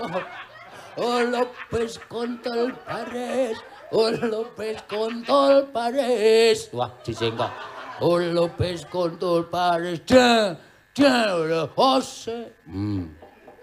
Holopes 0.97 1.93
kontol 2.09 2.73
pares. 2.89 3.57
Holopes 3.93 4.81
kontol 4.89 5.69
pares. 5.69 6.73
Wah, 6.73 6.89
disengkok. 7.05 7.53
Holopes 8.01 8.89
kontol 8.89 9.45
pares. 9.53 10.01
Da, 10.09 10.57
da, 10.97 11.37
da, 11.37 11.69
ose. 11.77 12.57
Hmm. 12.65 13.13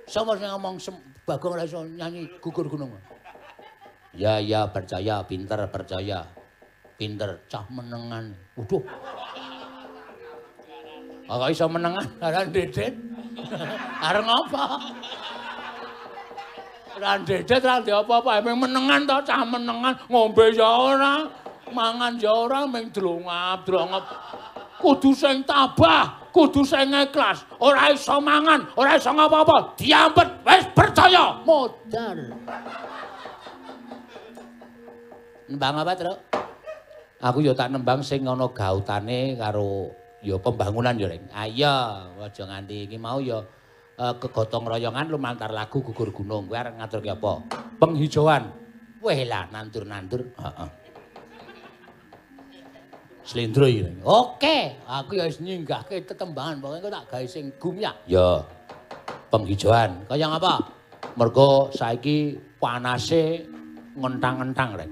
Sama 0.06 0.38
sing 0.38 0.50
ngomong 0.50 0.78
sem- 0.78 1.06
Bagong 1.30 1.53
ora 1.53 1.66
iso 1.66 1.86
nyanyi 1.86 2.26
gugur 2.42 2.66
gunung. 2.66 2.90
Ya, 4.18 4.42
ya, 4.42 4.66
percaya, 4.74 5.22
pinter, 5.22 5.69
percaya. 5.69 6.26
Pinter, 6.98 7.45
cah 7.45 7.69
menengan. 7.69 8.34
Waduh. 8.58 8.82
Agak 11.30 11.53
iso 11.53 11.69
menengan, 11.69 12.09
aran 12.17 12.49
dedet. 12.49 12.98
Areng 14.01 14.25
apa? 14.25 14.64
Ran 16.99 17.22
dedet 17.24 17.61
ra 17.61 17.80
apa-apa, 17.80 18.41
emang 18.41 18.66
menengan 18.66 19.06
to, 19.06 19.17
cah 19.30 19.45
menengan, 19.45 19.93
ngombe 20.09 20.51
ya 20.51 20.67
ora, 20.67 21.30
mangan 21.69 22.17
ya 22.17 22.33
ora, 22.33 22.66
ming 22.66 22.90
drongap-drongap. 22.90 24.03
Kudu 24.82 25.14
sing 25.14 25.45
tabah, 25.45 26.32
kudu 26.33 26.66
sing 26.66 26.90
ikhlas. 26.91 27.45
Ora 27.61 27.93
iso 27.93 28.17
mangan, 28.17 28.66
ora 28.74 28.98
iso 28.98 29.14
ngapa-apa. 29.14 29.77
Diampet, 29.77 30.27
wis 30.43 30.66
percaya. 30.74 31.40
Modal. 31.45 32.33
Nembang 35.45 35.75
apa, 35.77 35.93
Truk? 35.93 36.17
Aku 37.19 37.43
ya 37.43 37.51
tak 37.51 37.75
nembang 37.75 37.99
sing 37.99 38.24
ana 38.24 38.48
gautane 38.48 39.35
karo 39.35 39.91
ya 40.23 40.35
pembangunan 40.39 40.95
ya, 40.95 41.07
Ring. 41.07 41.25
Ayo, 41.31 41.75
aja 42.19 42.43
nganti 42.43 42.88
iki 42.88 42.98
mau 42.99 43.19
ya 43.23 43.39
eh, 43.99 44.15
kegotong 44.19 44.67
royongan 44.67 45.07
lumantar 45.11 45.51
lagu 45.51 45.83
gugur 45.83 46.11
gunung. 46.11 46.48
Kowe 46.48 46.57
arep 46.57 46.75
ngaturke 46.80 47.11
apa? 47.11 47.43
Penghijauan. 47.80 48.43
Weh 48.99 49.23
lah 49.23 49.48
nandur-nandur. 49.48 50.27
Heeh. 50.35 50.69
Slendro 53.23 53.69
iki. 53.69 53.85
Oke, 54.03 54.81
aku 54.89 55.22
ya 55.22 55.30
wis 55.30 55.38
nyinggahke 55.38 56.01
tetembangan 56.01 56.57
pokoke 56.57 56.77
engko 56.81 56.89
tak 56.89 57.06
gawe 57.14 57.25
sing 57.30 57.53
gumyak. 57.61 57.95
Ya. 58.09 58.41
Penghijauan. 59.30 60.09
Kaya 60.09 60.25
ngapa? 60.33 60.65
Mergo 61.14 61.69
saiki 61.69 62.33
panase 62.57 63.45
ngentang-ngentang, 63.93 64.69
Rek. 64.81 64.91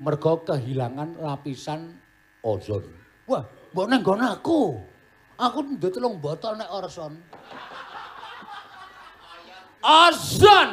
Mergo 0.00 0.40
kehilangan 0.48 1.20
lapisan 1.20 1.92
ozon. 2.40 2.88
Wah, 3.28 3.44
mbok 3.74 3.90
nang 3.90 4.06
nggon 4.06 4.22
aku. 4.22 4.78
Aku 5.34 5.66
ndek 5.66 5.98
telung 5.98 6.22
botol 6.22 6.54
nek 6.54 6.70
orson. 6.70 7.18
Ozon. 9.82 10.70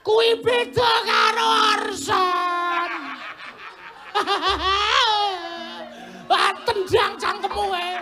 Kuwi 0.00 0.40
beda 0.40 0.90
karo 1.04 1.48
Arson. 1.76 2.90
Ah, 6.32 6.48
tendang 6.64 7.12
cangkemmu 7.20 7.64
wae. 7.68 8.00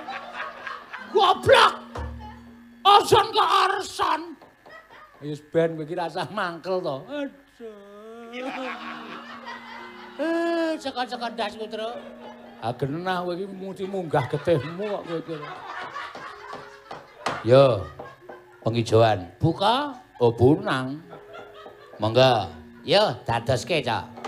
Goblok. 1.11 1.83
Arson 2.87 3.27
ke 3.35 3.43
Arson. 3.43 4.21
Wis 5.19 5.43
ben 5.51 5.75
kowe 5.75 5.83
iki 5.83 5.99
rasah 5.99 6.31
mangkel 6.31 6.79
to. 6.79 6.97
Aduh. 7.11 8.47
Eh, 10.23 10.79
cekak-cekak 10.79 11.35
dasku, 11.35 11.67
Tru. 11.67 11.91
Ah 12.61 12.77
genah 12.77 13.25
kowe 13.25 13.33
iki 13.33 13.49
mesti 13.49 13.85
munggah 13.89 14.29
getihmu 14.29 14.85
kok 14.85 15.03
kowe 15.09 15.19
iki. 15.25 15.37
Yo, 17.49 17.89
penghijauan. 18.61 19.25
Buka. 19.41 19.97
Oh, 20.21 20.29
bunang. 20.29 21.01
Monggo. 21.97 22.53
Yo, 22.85 23.17
dadoske, 23.25 23.81
Cok. 23.81 24.20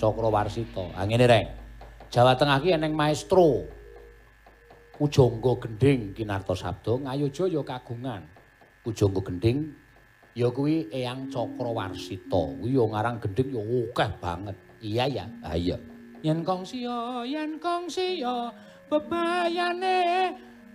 Cakrawarsita. 0.00 0.96
Ha 0.96 1.04
ngene 1.04 1.26
rek. 1.28 1.46
Jawa 2.08 2.32
Tengah 2.40 2.64
ki 2.64 2.72
eneng 2.72 2.96
maestro. 2.96 3.68
Pujangga 4.96 5.60
Gendhing 5.60 6.16
Kinarta 6.16 6.56
Sabda 6.56 7.04
Ngayojaya 7.04 7.60
kagungan. 7.60 8.24
Pujangga 8.80 9.20
Gendhing 9.20 9.76
ya 10.32 10.48
kuwi 10.48 10.88
Eyang 10.88 11.28
Cakrawarsita. 11.28 12.56
Kuwi 12.56 12.80
ya 12.80 12.84
ngarang 12.88 13.20
gendhing 13.20 13.52
ya 13.52 13.60
akeh 13.60 14.10
banget. 14.16 14.56
Iya 14.80 15.04
ya. 15.04 15.24
Ha 15.44 15.52
iya. 15.52 15.76
Yen 16.20 16.44
kong 16.44 16.68
siya, 16.68 17.24
yen 17.24 17.56
kong 17.56 17.88
siya, 17.88 18.52
bebayane 18.92 20.28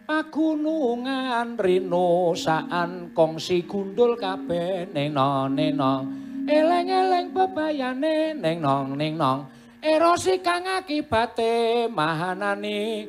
pagunungan 0.06 1.58
rino 1.58 2.38
saan 2.38 3.10
kongsi 3.10 3.66
gundul 3.66 4.14
kabeh 4.14 4.86
nong 4.94 6.25
eleng-eleng 6.46 7.34
bebayane 7.34 8.38
ning 8.38 8.62
nong 8.62 8.94
ning 8.94 9.18
nong. 9.18 9.50
Erosi 9.86 10.42
kang 10.42 10.66
akibate 10.66 11.86
mahanani. 11.90 13.06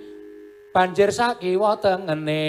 Banjir 0.72 1.08
sakiwa 1.08 1.80
tengene. 1.80 2.44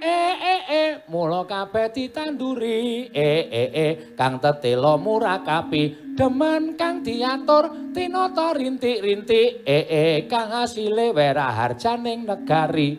Eh 0.00 0.34
eh 0.34 0.62
eh 0.66 0.90
mula 1.06 1.46
kabeh 1.46 1.94
ditanduri. 1.94 3.14
Eh 3.14 3.46
eh 3.46 3.70
eh 3.70 3.92
kang 4.18 4.42
tetela 4.42 4.98
murakapi 4.98 6.14
demen 6.18 6.74
kang 6.74 7.06
diatur 7.06 7.94
tinata 7.94 8.58
rintik-rintik. 8.58 9.62
Eh 9.62 9.86
eh 9.86 10.26
kang 10.26 10.50
asile 10.50 11.14
weraharjaning 11.14 12.26
negari. 12.26 12.98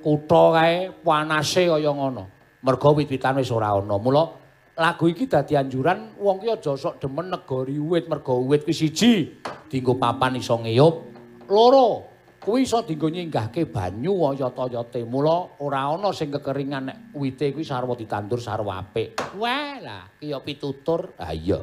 Kutha 0.00 0.44
kae 0.56 0.88
panase 1.04 1.68
kaya 1.68 1.92
ngono. 1.92 2.24
Merga 2.64 2.88
wit-witan 2.96 3.36
wis 3.44 3.52
ora 3.52 3.76
ana 3.76 4.00
mula 4.00 4.47
lagu 4.78 5.10
iki 5.10 5.26
dadi 5.26 5.58
anjuran 5.58 6.14
wong 6.14 6.38
ki 6.38 6.54
aja 6.54 6.72
sok 6.78 7.02
demen 7.02 7.34
negari 7.34 7.82
wit 7.82 8.06
merga 8.06 8.30
wit 8.38 8.62
kuwi 8.62 8.74
siji. 8.74 9.42
Dienggo 9.66 9.98
papan 9.98 10.38
iso 10.38 10.54
ngeyup. 10.54 10.94
Loro 11.50 12.06
kuwi 12.38 12.62
iso 12.62 12.86
dienggo 12.86 13.10
nyinggahke 13.10 13.66
banyu 13.66 14.14
oyot-oyote. 14.14 15.02
Mula 15.02 15.58
ora 15.58 15.90
ana 15.90 16.14
sing 16.14 16.30
kekeringan 16.30 16.86
nek 16.86 16.98
wite 17.18 17.50
kuwi 17.50 17.66
sarwa 17.66 17.98
ditandur 17.98 18.38
sarwa 18.38 18.78
apik. 18.78 19.18
Wah 19.34 19.82
lah 19.82 20.06
ki 20.14 20.30
ya 20.30 20.38
pitutur. 20.38 21.10
Ha 21.18 21.34
iya. 21.34 21.58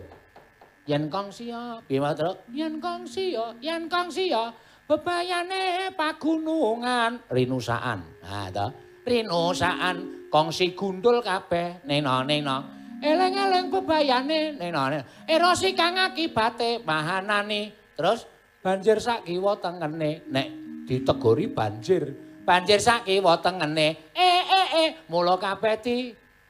Yen 0.85 1.09
kong 1.09 1.33
sia 1.33 1.81
piye 1.81 1.97
Truk? 1.97 2.45
yen 2.53 2.77
kong 2.77 3.09
sia 3.09 3.57
yen 3.57 3.89
kong 3.89 4.11
sia 4.11 4.53
bebayane 4.85 5.89
pagunungan. 5.95 7.25
Rinusaan 7.31 7.99
ha 8.21 8.51
to 8.53 8.67
rinosaan 9.05 10.27
kongsi 10.33 10.73
gundul 10.73 11.21
kabeh. 11.21 11.85
Nena 11.85 12.25
nena 12.25 12.74
eleng-eleng 13.01 13.67
bebayane 13.71 14.55
nena 14.55 15.03
erosi 15.27 15.73
kang 15.73 15.99
akibate 15.99 16.83
mahanani. 16.83 17.71
Terus 17.95 18.27
banjir 18.59 18.99
sak 18.99 19.23
kiwa 19.27 19.57
tengene. 19.59 20.23
Nek 20.27 20.47
ditegori 20.87 21.45
banjir. 21.51 22.03
Banjir 22.43 22.79
sak 22.79 23.07
kiwa 23.07 23.39
tengene. 23.39 24.11
Eh 24.11 24.41
eh 24.43 24.67
eh 24.85 24.89
mula 25.07 25.39
kabeh 25.39 25.79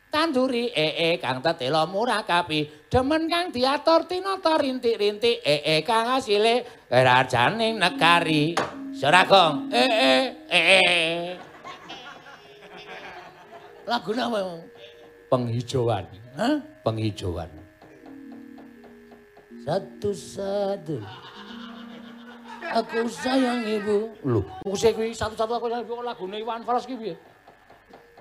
tanduri. 0.10 0.74
Ee 0.74 1.22
kang 1.22 1.42
tetela 1.42 1.86
murakapi 1.86 2.90
demen 2.90 3.30
kang 3.30 3.54
diatur 3.54 4.10
tinata 4.10 4.58
rintik-rintik. 4.58 5.46
Ee 5.46 5.86
kang 5.86 6.18
asile 6.18 6.86
rajaning 6.90 7.78
negari 7.78 8.58
Suragong 8.96 9.68
ee 9.76 10.32
ee 10.48 11.36
lagu 13.84 14.16
apa 14.16 14.40
penghijauan 15.28 16.08
Hah? 16.36 16.60
penghijauan 16.84 17.50
satu-satu 19.66 21.02
aku 22.62 23.00
sayang 23.10 23.66
ibu 23.66 24.14
lho 24.22 24.42
musik 24.68 24.94
kuwi 24.94 25.16
satu-satu 25.16 25.58
aku 25.58 25.66
sayang 25.72 25.88
ibu 25.88 26.04
lagune 26.06 26.38
Iwan 26.44 26.62
Fals 26.68 26.86
ki 26.86 27.00
piye 27.00 27.16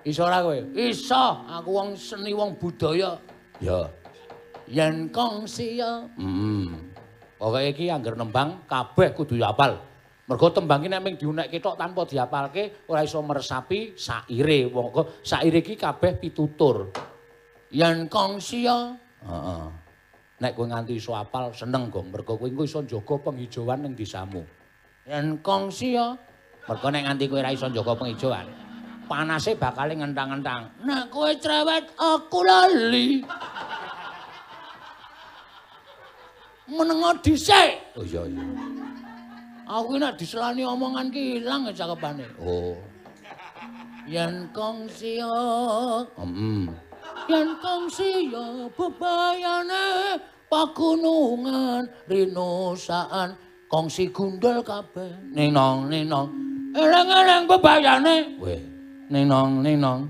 Iso 0.04 0.28
ora 0.28 0.44
kowe? 0.44 0.60
Iso. 0.76 1.24
Aku 1.48 1.80
wong 1.80 1.96
seni 1.96 2.36
wong 2.36 2.60
budaya. 2.60 3.16
Ya. 3.56 3.88
Yen 4.68 5.08
kongsi 5.08 5.80
Hmm. 5.80 6.92
Pokoke 7.40 7.72
iki 7.72 7.88
angger 7.88 8.12
nembang 8.12 8.68
kabeh 8.68 9.16
kudu 9.16 9.40
hafal. 9.40 9.80
Mergo 10.28 10.52
tembang 10.52 10.84
iki 10.84 10.92
nek 10.92 11.00
mung 11.00 11.16
diunekke 11.16 11.56
tok 11.56 11.80
tanpa 11.80 12.04
dihafalke 12.04 12.84
ora 12.88 13.00
iso 13.00 13.24
meresapi 13.24 13.96
saire. 13.96 14.68
Wong 14.68 14.92
saire 15.24 15.64
iki 15.64 15.72
kabeh 15.72 16.20
pitutur. 16.20 16.92
Yen 17.74 18.06
kongsi 18.06 18.70
Heeh. 18.70 19.66
Nek 20.38 20.52
kowe 20.54 20.66
nganti 20.70 20.94
iso 20.94 21.10
hafal 21.10 21.50
seneng, 21.50 21.90
Gong. 21.90 22.14
Mergo 22.14 22.38
kowe 22.38 22.46
iso 22.46 22.78
njaga 22.86 23.18
penghijauan 23.18 23.82
ning 23.82 23.98
desamu. 23.98 24.46
Yen 25.10 25.42
kongsi 25.42 25.98
Mergo 26.70 26.86
nek 26.94 27.02
nganti 27.02 27.26
kowe 27.26 27.42
ora 27.42 27.50
iso 27.50 27.66
njaga 27.66 27.98
penghijauan, 27.98 28.46
panase 29.10 29.58
bakal 29.58 29.90
ngentang-ngentang. 29.90 30.70
Nek 30.86 31.10
kowe 31.10 31.30
cerewet 31.34 31.90
aku 31.98 32.40
lali. 32.46 33.26
Menengo 36.70 37.10
dhisik. 37.20 37.98
Oh 37.98 38.06
iya 38.06 38.22
iya. 38.24 38.44
Aku 39.66 39.98
nek 39.98 40.14
diselani 40.14 40.62
omongan 40.62 41.10
ki 41.10 41.42
ilang 41.42 41.68
cakepane. 41.74 42.24
Oh. 42.38 42.78
Yen 44.06 44.46
kong 44.52 44.86
sia. 44.92 45.28
Heeh. 46.16 46.83
Yen 47.24 47.56
kong 47.56 47.88
sia 47.88 48.68
bebayane 48.76 50.20
pagunungan 50.52 51.88
rinosaan 52.04 53.32
kongsi 53.72 54.12
gundul 54.12 54.60
kabeh. 54.60 55.08
Ninong 55.32 55.88
ninong. 55.88 56.28
Eleng-eleng 56.76 57.48
bebayane. 57.48 58.16
Weh. 58.36 58.60
Ninong, 59.08 59.64
ninong. 59.64 60.00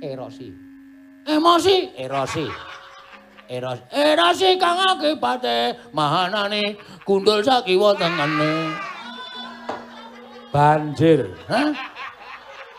Erosi. 0.00 0.48
Emosi. 1.28 1.92
Erosi. 1.98 2.46
Erosi. 3.48 3.84
Erosi 3.92 4.48
kang 4.56 4.80
akibate 4.80 5.76
mahanane 5.92 6.78
kundul 7.04 7.44
sakiwa 7.44 7.92
tengene. 8.00 8.72
Banjir. 10.48 11.28
Hah? 11.52 11.74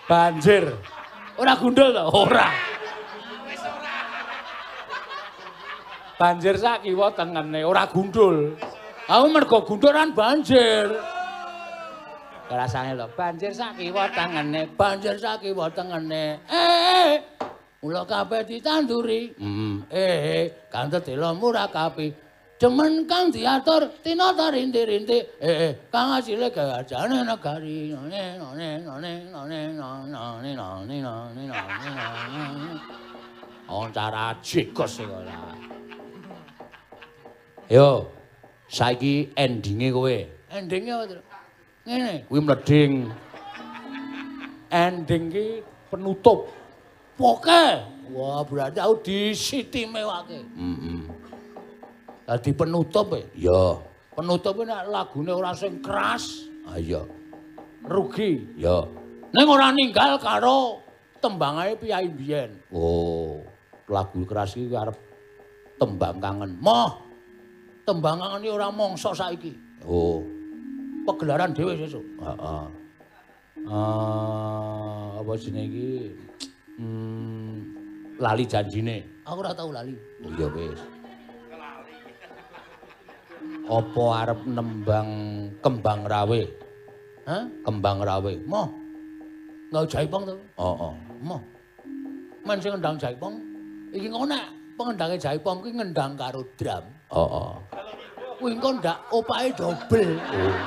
Banjir. 0.10 0.74
Ora 1.40 1.54
gundul 1.56 1.90
to? 1.96 2.06
Ora. 2.12 2.48
Banjir 6.20 6.60
sakiwa 6.60 7.16
tengene, 7.16 7.64
ora 7.64 7.88
gundul. 7.88 8.60
Aku 9.08 9.26
mergo 9.32 9.64
gundulan 9.64 10.12
banjir. 10.12 10.92
rasane 12.50 12.98
lho 12.98 13.06
banjir 13.14 13.54
sak 13.54 13.78
kiwa 13.78 14.10
tengene 14.10 14.66
banjir 14.74 15.14
sak 15.22 15.46
kiwa 15.46 15.70
tengene 15.70 16.42
eh 16.50 17.22
mula 17.86 18.02
kabeh 18.10 18.42
ditanduri 18.42 19.38
hmm. 19.38 19.86
eh 19.94 20.50
kan 20.74 20.90
tetela 20.90 21.30
murakapi 21.38 22.10
Cuman 22.60 23.08
kang 23.08 23.32
diatur, 23.32 23.88
tino 24.04 24.36
tarinti-rinti, 24.36 25.40
eh, 25.40 25.72
eh, 25.72 25.74
kang 25.88 26.20
asile 26.20 26.52
gagajane 26.52 27.24
negari, 27.24 27.96
noni, 27.96 28.36
noni, 28.36 28.84
noni, 28.84 29.12
noni, 29.32 29.60
noni, 29.80 30.12
noni, 30.20 30.52
noni, 30.60 30.96
noni, 31.00 31.44
noni, 31.48 31.90
noni, 32.36 32.72
oh, 33.72 33.88
cara 33.96 34.36
cikos 34.44 34.92
sih 35.00 35.08
kala. 35.08 35.56
Yo, 37.72 38.12
saiki 38.68 39.32
endinge 39.40 39.96
kowe. 39.96 40.18
Endinge 40.52 40.92
apa 40.92 41.06
Tru? 41.08 41.22
Ngene, 41.88 42.14
kuwi 42.28 42.42
Kowe 42.44 42.54
Ending 42.60 42.94
Endingnya 44.70 45.64
penutup. 45.88 46.52
Poke. 47.16 47.64
Wah, 48.12 48.44
berarti 48.44 48.84
aku 48.84 48.96
di 49.06 49.32
Heeh. 49.32 50.44
Mm 50.58 50.76
-mm. 50.76 51.19
Dadi 52.30 52.54
penutup 52.54 53.18
e 53.18 53.26
ya 53.34 53.82
penutup 54.14 54.62
nek 54.62 54.86
lagune 54.86 55.34
ora 55.34 55.50
sing 55.58 55.82
keras 55.82 56.46
ha 56.70 56.78
iya 56.78 57.02
rugi 57.90 58.54
ya 58.54 58.86
ning 59.34 59.50
ora 59.50 59.74
ninggal 59.74 60.22
karo 60.22 60.86
tembangane 61.18 61.74
piyai 61.74 62.06
biyen 62.06 62.54
oh 62.70 63.42
lagu 63.90 64.22
keras 64.30 64.54
iki 64.54 64.78
arep 64.78 64.94
tembang 65.82 66.22
kangen 66.22 66.54
moh 66.62 67.02
tembang 67.82 68.22
kangen 68.22 68.46
iki 68.46 68.54
ora 68.54 68.70
mongso 68.70 69.10
saiki 69.18 69.58
oh 69.90 70.22
pegelaran 71.10 71.52
dhewe 71.58 71.74
sesuk. 71.74 72.06
Heeh. 72.22 72.66
Ah, 73.70 75.20
apa 75.20 75.32
jenenge 75.42 75.66
iki? 75.68 75.92
Hmm, 76.80 77.54
lali 78.22 78.46
janjine. 78.46 79.26
Aku 79.26 79.42
ora 79.42 79.52
tau 79.58 79.74
lali. 79.74 79.98
Iya 80.22 80.48
wis. 80.54 80.99
Apa 83.70 84.26
arep 84.26 84.40
nembang 84.50 85.10
kembang 85.62 86.02
rawe? 86.10 86.42
Hah? 87.30 87.46
Kembang 87.62 88.02
rawe. 88.02 88.34
Moh. 88.50 88.66
Ngau 89.70 89.86
jaipong 89.86 90.26
to? 90.26 90.34
Heeh. 90.58 90.94
Moh. 91.22 91.42
Men 92.42 92.58
sing 92.58 92.74
ngendang 92.74 92.98
jaipong 92.98 93.38
iki 93.94 94.10
ngono 94.10 94.34
nek 94.34 94.46
pengendange 94.74 95.22
jaipong 95.22 95.62
kuwi 95.62 95.78
ngendang 95.78 96.18
karo 96.18 96.42
drum. 96.58 96.86
Heeh. 97.14 97.52
Kuwi 98.42 98.58
engko 98.58 98.70
ndak 98.82 98.98
opake 99.14 99.54
dobel. 99.54 100.18
Oh. 100.18 100.58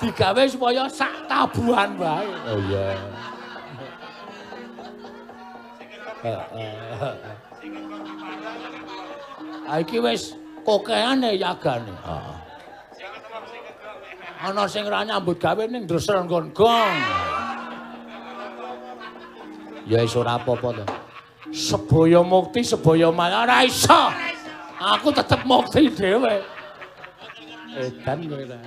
digawe 0.00 0.48
supaya 0.48 0.88
sak 0.88 1.12
tabuhan 1.28 1.92
wae. 2.00 2.28
Oh 2.48 2.60
iya. 2.68 2.96
Ah 9.68 9.80
iki 9.80 9.98
wis 10.00 10.36
kokeane 10.64 11.36
yagane. 11.36 11.94
Heeh. 12.04 12.36
Ana 14.40 14.64
sing 14.64 14.88
ra 14.88 15.04
nyambut 15.04 15.36
gawe 15.36 15.64
ning 15.68 15.84
dresel 15.84 16.24
nggon-gong. 16.24 16.96
Ya 19.84 20.04
wis 20.04 20.16
ora 20.16 20.40
apa-apa 20.40 20.80
to. 20.80 20.84
Sebaya 21.50 22.22
mukti, 22.22 22.62
sebaya 22.62 23.10
maya 23.10 23.42
ora 23.42 23.66
iso. 23.66 24.12
Aku 24.80 25.10
tetep 25.10 25.42
mukti 25.44 25.90
dhewe. 25.90 26.40
Edan 27.74 28.18
kowe 28.30 28.44
ta. 28.46 28.58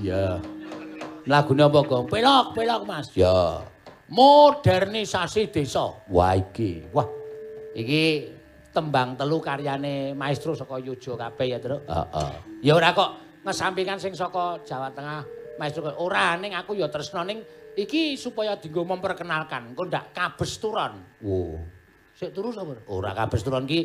Iya. 0.00 0.40
Lagune 1.28 1.62
apa, 1.62 1.80
Gong? 1.84 2.08
Pelok, 2.08 2.56
pelok, 2.56 2.82
Mas. 2.88 3.12
Ya. 3.12 3.60
Modernisasi 4.08 5.52
desa. 5.52 5.94
Wah, 6.10 6.34
iki. 6.34 6.82
Wah. 6.90 7.06
Iki 7.76 8.34
tembang 8.70 9.18
telu 9.18 9.42
karyane 9.42 10.14
maestro 10.14 10.54
saka 10.54 10.78
Yojo 10.78 11.18
kabeh 11.18 11.46
ya, 11.50 11.58
Truk. 11.58 11.82
Heeh. 11.86 12.32
Ya 12.62 12.72
ora 12.78 12.94
kok 12.94 13.42
ngesampingan 13.42 13.98
sing 13.98 14.14
saka 14.14 14.62
Jawa 14.62 14.90
Tengah 14.94 15.26
maestro 15.58 15.90
ora 15.98 16.38
ning 16.38 16.54
aku 16.54 16.78
ya 16.78 16.86
tresno 16.86 17.26
ning 17.26 17.42
iki 17.74 18.14
supaya 18.14 18.56
dienggo 18.56 18.86
memperkenalkan 18.86 19.74
engko 19.74 19.86
ndak 19.90 20.14
kabesturon. 20.14 21.20
Wo. 21.22 21.58
Sik 22.14 22.30
terus 22.30 22.54
apa? 22.58 22.78
Ora 22.90 23.12
kabesturon 23.12 23.66
ki 23.66 23.80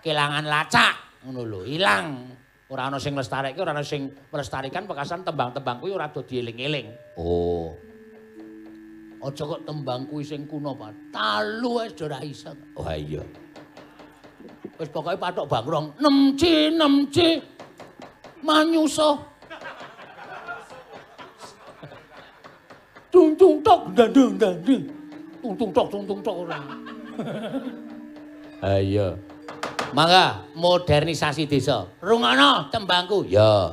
kelangan 0.00 0.46
lacak 0.46 1.22
ngono 1.26 1.44
lho, 1.44 1.60
ilang. 1.68 2.40
ora 2.70 2.86
ana 2.86 3.02
sing 3.02 3.18
lestarekke 3.18 3.58
ora 3.58 3.74
ana 3.74 3.82
sing 3.82 4.06
melestarikan 4.30 4.86
pekasan 4.86 5.26
tembang-tembang 5.26 5.82
kuwi 5.82 5.90
ora 5.90 6.06
do 6.14 6.22
dieling-eling. 6.22 7.18
Oh. 7.18 7.74
Aja 9.20 9.42
kok 9.44 9.66
tembang 9.68 10.08
kuwi 10.08 10.24
sing 10.24 10.48
kuno, 10.48 10.72
Pak. 10.78 11.12
Talu 11.12 11.82
wis 11.82 11.92
ora 12.00 12.22
iso. 12.24 12.54
Oh 12.78 12.88
iya. 12.88 13.20
Wis 14.80 14.88
pokoke 14.92 15.16
patok 15.16 15.46
bangrong. 15.48 15.96
Nemci, 16.00 16.72
nemci. 16.72 17.40
Manyuso. 18.40 19.20
Tung 23.10 23.34
tung 23.36 23.60
tok 23.60 23.92
dandung 23.92 24.38
dandung. 24.38 24.84
Tung 25.42 25.54
tung 25.56 25.70
tok 25.72 25.86
tung 25.90 26.04
tung 26.08 26.20
tok 26.22 26.36
ora. 26.46 26.58
Ayo. 28.60 29.16
Mangga 29.90 30.46
modernisasi 30.54 31.48
desa. 31.50 31.88
Rungono 31.98 32.70
tembangku. 32.70 33.26
Ya. 33.26 33.68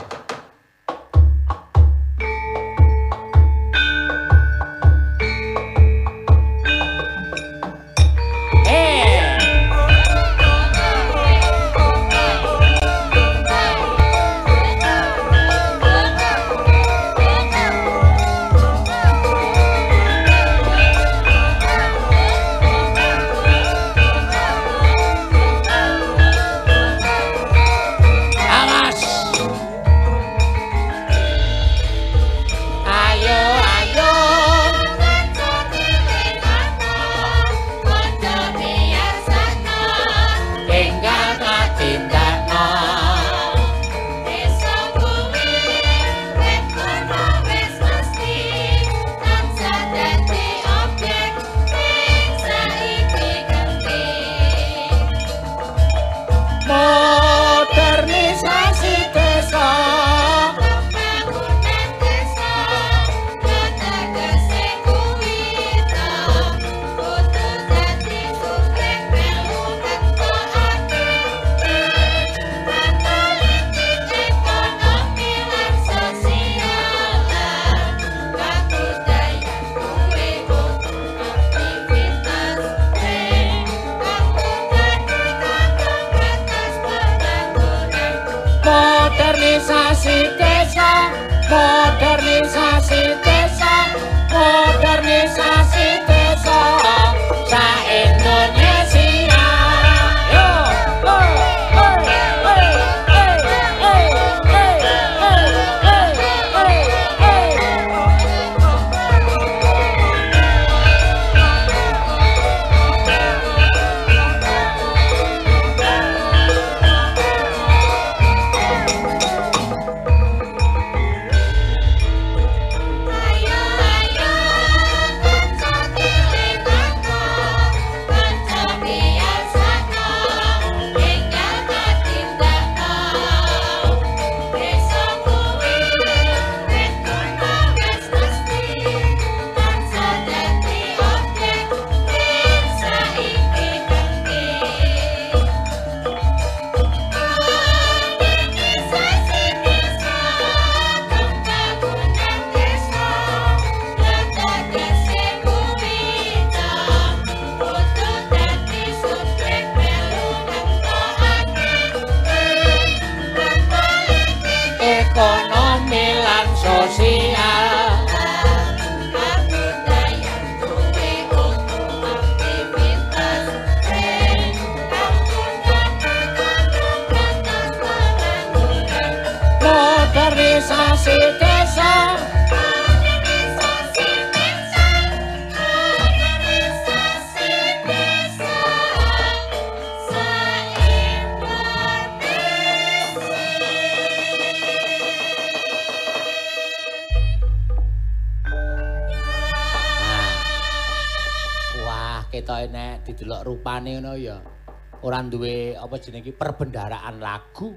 Apa 205.98 206.06
jenenge 206.06 206.30
perbendaraan 206.30 207.18
lagu. 207.18 207.74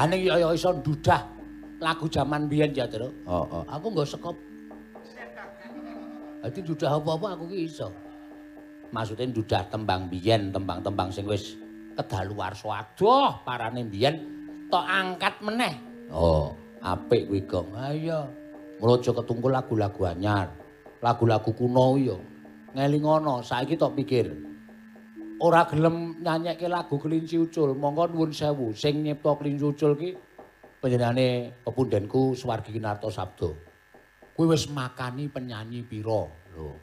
Ane 0.00 0.16
ya 0.16 0.40
ya 0.40 0.48
iso 0.56 0.72
ndudah 0.72 1.20
lagu 1.78 2.08
jaman 2.08 2.48
biyen 2.48 2.72
ya, 2.72 2.88
Tru. 2.88 3.12
Heeh. 3.12 3.62
Aku 3.68 3.92
nggo 3.92 4.08
sekop. 4.08 4.36
Dadi 6.40 6.60
ndudah 6.64 6.96
apa-apa 6.96 7.36
aku 7.36 7.44
ki 7.52 7.68
iso. 7.68 7.92
Maksudnya 8.88 9.28
ndudah 9.28 9.62
tembang 9.68 10.08
biyen, 10.08 10.56
tembang-tembang 10.56 11.12
sing 11.12 11.28
wis 11.28 11.60
kedaluwarsa 11.94 12.68
adoh 12.72 13.44
parane 13.44 13.84
biyen 13.84 14.16
tok 14.72 14.84
angkat 14.88 15.34
meneh. 15.44 15.74
Oh, 16.08 16.56
apik 16.80 17.28
kuwi, 17.28 17.44
Gong. 17.44 17.68
Ha 17.76 17.92
iya. 17.92 18.24
Mula 18.80 19.00
aja 19.00 19.12
ketungkul 19.12 19.52
lagu-lagu 19.52 20.00
anyar. 20.08 20.48
Lagu-lagu 21.04 21.52
kuno 21.52 22.00
ya. 22.00 22.16
ngelingono 22.74 23.38
saiki 23.38 23.78
tok 23.78 23.94
pikir 23.94 24.53
ora 25.40 25.66
gelem 25.66 26.20
nyanyekke 26.22 26.66
lagu 26.70 27.00
kelinci 27.00 27.40
ucul. 27.40 27.74
Monggo 27.74 28.06
nuwun 28.10 28.30
sewu. 28.30 28.70
Sing 28.76 29.02
nyipta 29.02 29.34
kelinci 29.34 29.64
ucul 29.64 29.98
ki 29.98 30.10
panjenengane 30.78 31.50
pepundenku 31.64 32.36
Suwargi 32.36 32.70
Kinarto 32.70 33.10
Sabdo. 33.10 33.56
Kuwi 34.34 34.54
wis 34.54 34.66
makani 34.70 35.30
penyanyi 35.30 35.82
pira. 35.86 36.26
Lho. 36.54 36.78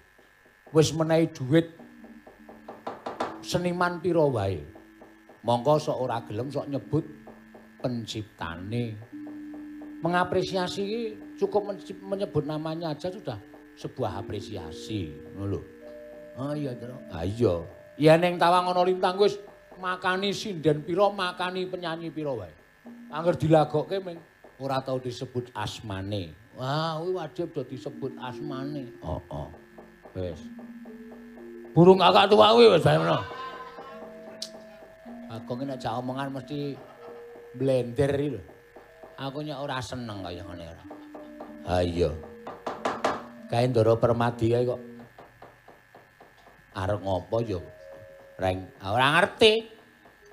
Wis 0.72 0.92
menehi 0.96 1.32
dhuwit 1.32 1.68
seniman 3.44 4.00
pira 4.00 4.24
wae. 4.28 4.64
Monggo 5.44 5.80
sok 5.80 5.98
ora 6.00 6.24
gelem 6.28 6.52
sok 6.52 6.68
nyebut 6.68 7.06
penciptane. 7.82 8.96
Mengapresiasi 10.02 10.82
ki 10.82 11.02
cukup 11.38 11.78
menyebut 12.02 12.42
namanya 12.46 12.98
aja 12.98 13.14
sudah 13.14 13.38
sebuah 13.78 14.22
apresiasi. 14.22 15.14
Ngono 15.38 15.46
lho. 15.46 15.62
Oh 16.40 16.56
iya, 16.56 16.72
Tru. 16.74 16.96
Ah 17.12 17.28
iya. 17.28 17.81
Ya 18.00 18.16
ning 18.16 18.40
tawang 18.40 18.72
ana 18.72 18.82
lintang 18.88 19.20
wis 19.20 19.36
makani 19.82 20.32
sinden 20.32 20.86
pira, 20.86 21.10
makani 21.12 21.68
penyanyi 21.68 22.14
pira 22.14 22.32
wae. 22.32 22.54
Angger 23.12 23.36
dilagokke 23.36 24.00
ming 24.00 24.18
ora 24.62 24.80
tau 24.80 25.02
disebut 25.02 25.52
asmane. 25.52 26.32
Wah, 26.56 27.00
kuwi 27.02 27.12
wajib 27.18 27.52
do 27.56 27.64
disebut 27.66 28.14
asmane. 28.22 28.92
Oh, 29.02 29.20
oh. 29.32 29.50
Wis. 30.16 30.40
Burung 31.72 32.04
kakak 32.04 32.30
tuwa 32.32 32.54
kuwi 32.56 32.72
wis 32.72 32.84
bae 32.84 33.00
ngono. 33.00 33.20
Aku 35.32 35.56
nek 35.64 35.80
jak 35.80 35.96
omongan 35.96 36.28
mesti 36.36 36.76
blender 37.56 38.12
iki 38.16 38.30
lho. 38.36 38.42
Aku 39.16 39.44
nyok 39.44 39.64
ora 39.64 39.80
seneng 39.80 40.24
kaya 40.24 40.44
ngene 40.44 40.66
ora. 40.68 40.84
Ha 41.72 41.76
iya. 41.84 42.12
Kae 43.48 43.68
Ndara 43.68 43.96
Permadi 44.00 44.52
kok 44.52 44.80
arep 46.76 47.00
ngopo 47.04 47.38
ya? 47.44 47.60
Reng, 48.42 48.66
Ah, 48.82 48.98
ora 48.98 49.22
ngerti. 49.22 49.70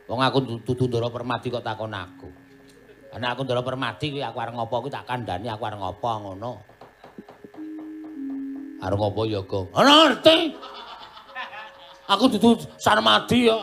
Wong 0.08 0.24
aku 0.24 0.64
dudu 0.64 0.88
Ndara 0.88 1.12
Permadi 1.12 1.52
kok 1.52 1.60
takon 1.60 1.92
aku. 1.92 2.32
Ana 3.12 3.36
aku 3.36 3.44
Ndara 3.44 3.60
Permadi 3.60 4.16
kuwi 4.16 4.24
aku 4.24 4.40
arep 4.40 4.56
ngopo 4.56 4.88
kuwi 4.88 4.88
tak 4.88 5.04
kandhani 5.04 5.52
aku 5.52 5.68
arep 5.68 5.76
ngopo 5.76 6.08
ngono. 6.24 6.52
Arep 8.80 8.96
ngopo 8.96 9.28
ya, 9.28 9.44
Gong? 9.44 9.68
Ora 9.76 10.08
ngerti. 10.08 10.56
Aku 12.08 12.32
dudu 12.32 12.56
Sarmadi 12.80 13.52
ya. 13.52 13.60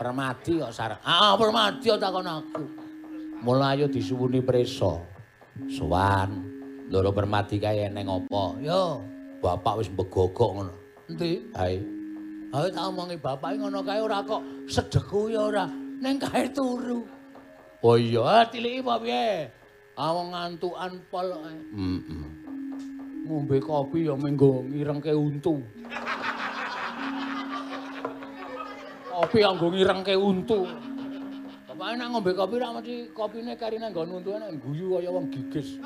Permadi 0.00 0.64
kok 0.64 0.72
sar. 0.72 0.96
Ah, 1.04 1.36
Permadi 1.36 1.92
kok 1.92 2.00
takon 2.00 2.24
aku. 2.24 2.64
Mulai 3.44 3.84
disuwuni 3.92 4.40
preso. 4.40 5.04
Sowan. 5.68 6.40
Ndara 6.88 7.12
Permadi 7.12 7.60
kae 7.60 7.92
eneng 7.92 8.08
apa? 8.08 8.56
Yo, 8.64 9.04
bapak 9.44 9.84
wis 9.84 9.92
mbegogok 9.92 10.56
ngono. 10.56 10.77
Endi? 11.08 11.40
Hae. 11.56 11.80
Hae 12.52 12.68
tak 12.68 12.84
omongi 12.92 13.16
bapak 13.16 13.56
ngono 13.56 13.80
kae 13.80 14.00
ora 14.00 14.20
kok 14.20 14.44
sedeku 14.68 15.32
ya 15.32 15.48
ora. 15.48 15.66
Ning 16.04 16.20
kae 16.20 16.52
turu. 16.52 17.08
Oh 17.80 17.96
iya, 17.96 18.44
tiliki 18.52 18.84
apa 18.84 18.94
piye? 19.00 19.48
Awang 19.96 20.36
ngantukan 20.36 20.92
pol 21.08 21.28
kae. 21.32 21.56
Heeh. 21.56 22.24
Ngombe 23.28 23.56
kopi 23.60 24.08
ya 24.08 24.14
menggo 24.16 24.64
ngirengke 24.68 25.12
untu. 25.12 25.60
kopi 29.18 29.42
anggo 29.42 29.66
ngirengke 29.74 30.14
untu. 30.14 30.64
Bapake 31.68 31.94
nek 31.98 32.08
ngombe 32.08 32.32
kopi 32.32 32.56
ra 32.62 32.72
mesti 32.72 33.10
kopine 33.12 33.52
karine 33.58 33.90
nggon 33.90 34.22
untu 34.22 34.30
nek 34.38 34.56
guyu 34.62 34.96
kaya 34.96 35.10
wong 35.10 35.26
gigis. 35.28 35.82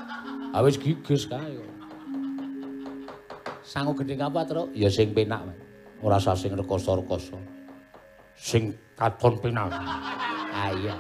Ha 0.52 0.60
wis 0.62 0.76
gigis 0.76 1.26
kae 1.26 1.56
kok. 1.56 1.81
Sangu 3.62 3.94
gedhe 3.94 4.18
apa, 4.18 4.42
Truk? 4.42 4.74
Ya 4.74 4.90
sing 4.90 5.14
penak. 5.14 5.46
Ora 6.02 6.18
usah 6.18 6.34
sing 6.34 6.50
rekoso-rekoso. 6.58 7.38
Sing 8.34 8.74
katon 8.98 9.38
penak. 9.38 9.70
Ah 10.50 10.74
iya. 10.74 10.98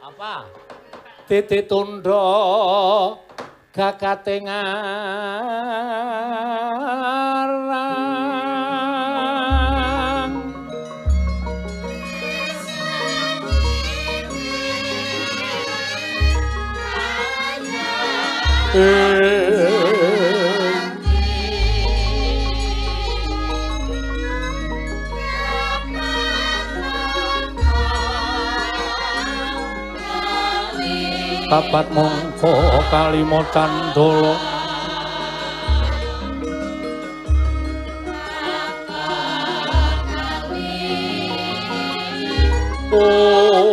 Apa? 0.00 0.48
Titi 1.28 1.60
tundha 1.68 3.12
kakate 3.70 4.40
ngarang. 4.40 4.80
Papat 31.50 31.90
mongko 31.90 32.78
kalimo 32.94 33.42
candolo 33.50 34.38
Oh 42.92 43.70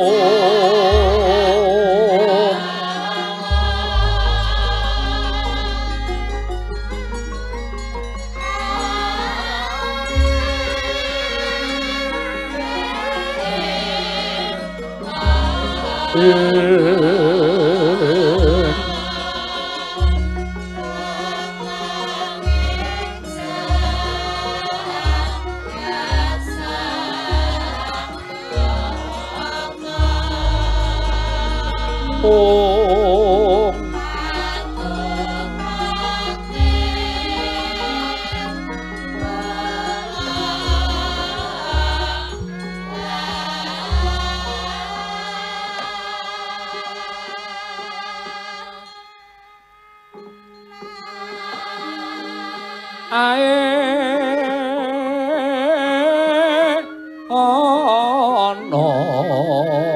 ana 59.07 59.86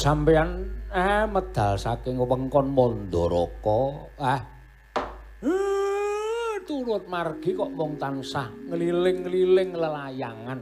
sampeyan 0.00 0.64
eh 0.88 1.28
medal 1.28 1.76
saking 1.76 2.16
wengkon 2.16 2.72
Mandaraka 2.72 3.80
ah. 4.16 4.40
Eh, 5.44 6.56
turut 6.64 7.04
margi 7.04 7.52
kok 7.52 7.68
mung 7.76 8.00
tansah 8.00 8.48
ngliling-ngliling 8.72 9.76
lelayangan. 9.76 10.60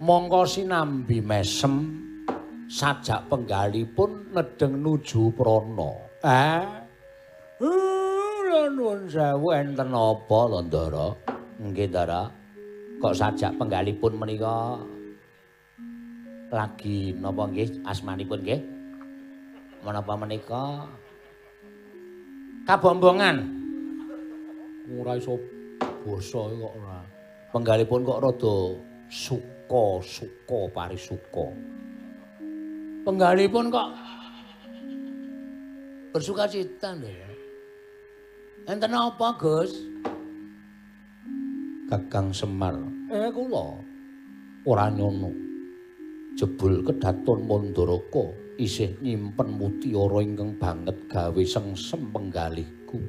Mongko 0.00 0.48
sinambi 0.48 1.20
mesem 1.20 1.92
sajak 2.72 3.28
penggalipun 3.28 4.32
nedeng 4.32 4.80
nuju 4.80 5.28
prana. 5.36 5.92
Eh. 6.24 6.64
Eh, 7.60 8.64
nuwun 8.72 9.12
sewu 9.12 9.52
enten 9.52 9.92
apa 9.92 10.40
Ndara 10.64 11.08
nggih 11.60 11.88
Ndara. 11.92 12.22
Kok 12.96 13.14
sajak 13.16 13.60
penggalipun 13.60 14.16
menika 14.16 14.80
lagi 16.48 17.12
napa 17.16 17.48
nggih? 17.48 17.84
Asmanipun 17.84 18.40
nggih? 18.40 18.60
Menapa 19.84 20.16
menika? 20.16 20.88
Kabombongan. 22.64 23.36
Ora 24.88 25.16
iso 25.16 25.36
basa 26.04 26.40
kok 26.48 26.72
ora. 26.80 27.00
Penggalipun 27.52 28.04
kok 28.04 28.20
rada 28.24 28.56
suka 29.08 30.00
suka 30.04 30.60
parisuka. 30.72 31.48
Penggalipun 33.04 33.72
kok 33.72 33.88
bersuka 36.12 36.48
cita 36.48 36.96
lho 36.96 37.12
enten 38.68 38.92
apa 38.92 39.28
Gus? 39.40 39.72
Kakang 41.88 42.36
Semar. 42.36 42.76
Eh 43.08 43.32
kula. 43.32 43.80
Ora 44.68 44.92
nyono 44.92 45.47
jebul 46.38 46.86
kedaton 46.86 47.50
Mandaraka 47.50 48.30
isih 48.62 48.94
nyimpen 49.02 49.58
mutiara 49.58 50.22
ingkang 50.22 50.54
banget 50.54 50.94
gawe 51.10 51.42
sengsem 51.42 52.14
penggalihku. 52.14 53.02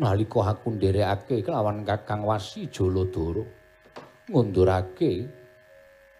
Nalika 0.00 0.48
aku 0.48 0.80
nderekake 0.80 1.44
kelawan 1.44 1.84
Kakang 1.84 2.24
Wasi 2.24 2.72
Jaladara 2.72 3.44
ngundurake 4.32 5.28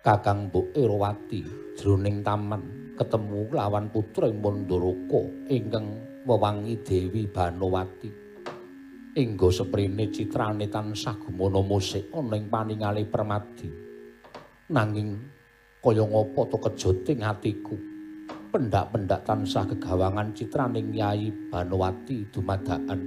Kakang 0.05 0.53
Mbok 0.53 0.77
Erowati 0.77 1.41
jroning 1.81 2.21
taman 2.21 2.93
ketemu 3.01 3.49
kelawan 3.49 3.89
putra 3.89 4.29
Mandaraka 4.29 5.49
ingkang 5.49 5.97
wewangi 6.29 6.77
Dewi 6.85 7.25
Banowati. 7.25 8.13
Enggo 9.17 9.49
seprene 9.49 10.13
citrane 10.13 10.69
tansah 10.69 11.17
gumana 11.25 11.65
musik 11.65 12.13
ana 12.13 12.37
ing 12.37 12.53
paningale 12.53 13.09
permadi. 13.09 13.71
Nanging 14.69 15.34
kaya 15.85 16.01
ngapa 16.01 16.41
to 16.49 16.57
kejoting 16.57 17.21
atiku 17.21 17.77
pendak-pendak 18.49 19.21
tansah 19.29 19.69
kegawangan 19.69 20.33
citraning 20.33 20.89
Nyai 20.89 21.29
Banowati 21.53 22.25
dumadakan 22.33 23.01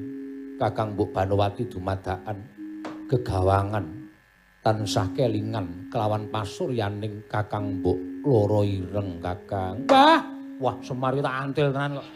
Kakang 0.61 0.93
Mbok 0.93 1.09
Banowati 1.09 1.65
dumadakan 1.65 2.37
kegawangan 3.09 3.85
tansah 4.61 5.09
kelingan 5.17 5.89
kelawan 5.89 6.29
pasuryaning 6.29 7.25
Kakang 7.25 7.81
Mbok 7.81 7.97
Loro 8.21 8.61
Ireng 8.61 9.17
Kakang 9.25 9.89
Mbah, 9.89 10.21
wah 10.61 10.77
Semar 10.85 11.17
tak 11.17 11.33
antil 11.33 11.73
tenan 11.73 11.97
kok 11.97 12.07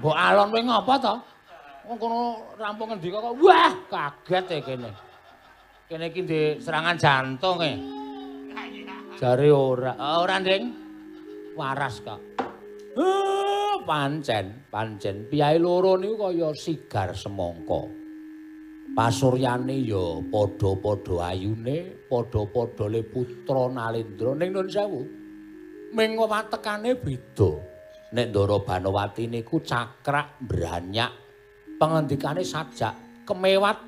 mbok 0.00 0.16
alon 0.16 0.48
kowe 0.48 0.62
ngapa 0.64 0.94
to? 0.98 1.14
Wong 1.86 1.96
kono 2.00 2.20
rampung 2.58 2.88
ngendika 2.90 3.22
kok 3.22 3.36
wah 3.38 3.72
kaget 3.86 4.46
e 4.50 4.58
kene. 4.66 4.90
Kene 5.86 6.06
iki 6.10 6.22
serangan 6.58 6.96
jantung 6.96 7.60
e. 7.62 7.99
jare 9.20 9.52
ora 9.52 9.92
Oh, 10.00 10.24
ora, 10.24 10.40
Nding. 10.40 10.64
Waras 11.52 12.00
kok. 12.00 12.20
Eh, 12.96 13.76
pancen, 13.84 14.64
pancen 14.72 15.28
piyai 15.28 15.60
loro 15.60 16.00
niku 16.00 16.16
kaya 16.16 16.56
sigar 16.56 17.12
semangka. 17.12 17.84
Pasuryane 18.96 19.76
ya 19.84 20.24
padha-padha 20.32 21.36
ayune, 21.36 22.08
padha-padha 22.08 22.88
le 22.88 23.04
putra 23.04 23.68
Nalendra 23.68 24.32
ning 24.34 24.50
nun 24.56 24.66
sewu. 24.72 25.04
Ming 25.92 26.16
watekane 26.16 26.96
beda. 26.96 27.50
Nek 28.10 28.34
Ndara 28.34 28.58
Banowati 28.58 29.30
niku 29.30 29.62
cakrak 29.62 30.42
branyak, 30.42 31.12
pengendikane 31.78 32.42
sajak 32.42 33.22
kemewat. 33.22 33.78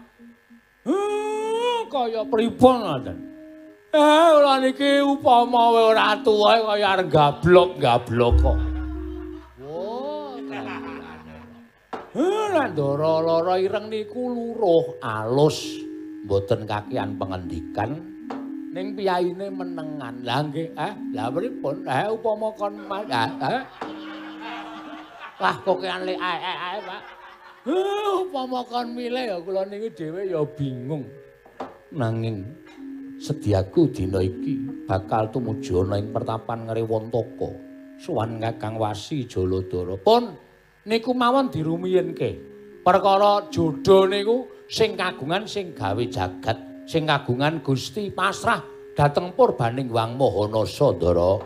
Eh, 0.87 1.81
kaya 1.91 2.23
pripun 2.31 2.77
ngoten? 2.87 3.32
Eh, 3.93 4.29
ora 4.33 4.57
niki 4.57 5.05
upama 5.05 5.69
kowe 5.69 5.93
ora 5.93 6.17
tuwa 6.25 6.57
kaya 6.65 6.97
arep 6.97 7.13
gablok-gablok 7.13 8.35
kok. 8.41 8.59
Oh, 9.69 10.33
Eh, 12.17 12.49
Ndara 12.73 13.13
lara 13.21 13.61
ireng 13.61 13.93
niku 13.93 14.33
luruh 14.33 14.97
alus, 15.05 15.77
mboten 16.25 16.65
kakehan 16.65 17.21
pengendikan 17.21 18.01
ning 18.73 18.97
piyaine 18.97 19.53
menengan. 19.53 20.25
Lah 20.25 20.41
nggih, 20.41 20.73
eh, 20.73 20.93
lah 21.13 21.29
pripun? 21.29 21.85
Eh, 21.85 22.09
upama 22.09 22.49
kon 22.57 22.73
mas, 22.89 23.05
eh, 23.13 23.29
eh. 23.45 23.61
Lah 25.37 25.57
kokean 25.69 26.09
le 26.09 26.17
ae 26.17 26.41
ae 26.41 26.79
Pak. 26.81 27.03
Eh, 27.69 28.13
upama 28.25 28.65
kon 28.65 28.97
milih 28.97 29.25
ya 29.33 29.37
kula 29.37 29.69
niku 29.69 29.93
dhewe 29.93 30.33
ya 30.33 30.41
bingung. 30.49 31.05
Nanging 31.93 32.41
sediaku 33.23 33.95
dina 33.95 34.19
iki 34.19 34.83
bakal 34.91 35.31
tumuju 35.31 35.87
ana 35.87 36.03
ing 36.03 36.11
pertapan 36.11 36.67
Ngrewontaka. 36.67 37.71
Suwan 38.03 38.43
Kakang 38.43 38.83
Wasi 38.83 39.31
Jaladara. 39.31 39.95
Pun 39.95 40.35
niku 40.83 41.15
mawon 41.15 41.55
dirumiyenke. 41.55 42.51
Perkara 42.83 43.47
jodho 43.47 44.11
niku 44.11 44.51
sing 44.67 44.99
kagungan 44.99 45.47
sing 45.47 45.71
gawe 45.71 46.03
jagat, 46.11 46.59
sing 46.83 47.07
kagungan 47.07 47.63
Gusti 47.63 48.11
pasrah 48.11 48.59
dhateng 48.99 49.31
purbaning 49.39 49.87
Wang 49.87 50.19
Mahanasa 50.19 50.91
Ndara. 50.99 51.39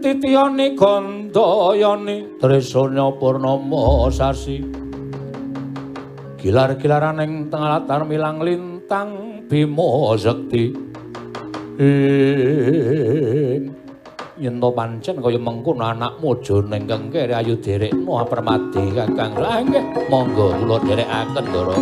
Titiyane 0.00 0.76
gandayane 0.76 2.40
tresna 2.40 3.12
purnama 3.16 4.12
sasi. 4.12 4.60
Gilar-gilaran 6.40 7.20
ing 7.20 7.52
tengah 7.52 7.68
latar 7.80 8.04
milang 8.08 8.40
lintang 8.40 9.44
bima 9.44 10.16
sekti. 10.16 10.72
Yen 14.40 14.56
to 14.56 14.72
pancen 14.72 15.20
kaya 15.20 15.36
mengkono 15.36 15.84
anakmu 15.84 16.32
aja 16.40 16.64
ning 16.64 16.88
kengkere 16.88 17.36
ayu 17.36 17.60
derekno 17.60 18.24
permadi 18.24 18.88
kakang. 18.96 19.36
Lah 19.36 19.60
nggih, 19.60 20.08
monggo 20.08 20.56
kula 20.64 20.80
derekaken, 20.80 21.44
Ndara. 21.44 21.76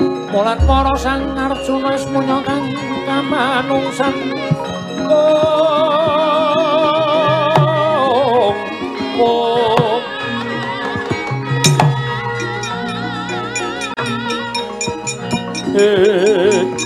Mulat 0.00 0.56
para 0.64 0.96
sang 0.96 1.36
Arjuna 1.36 1.92
semuanya 2.00 2.40
kang 2.40 2.72
kamanungsan. 3.04 4.16
Om 5.04 5.76
Om. 9.20 10.00
Eh 15.76 16.79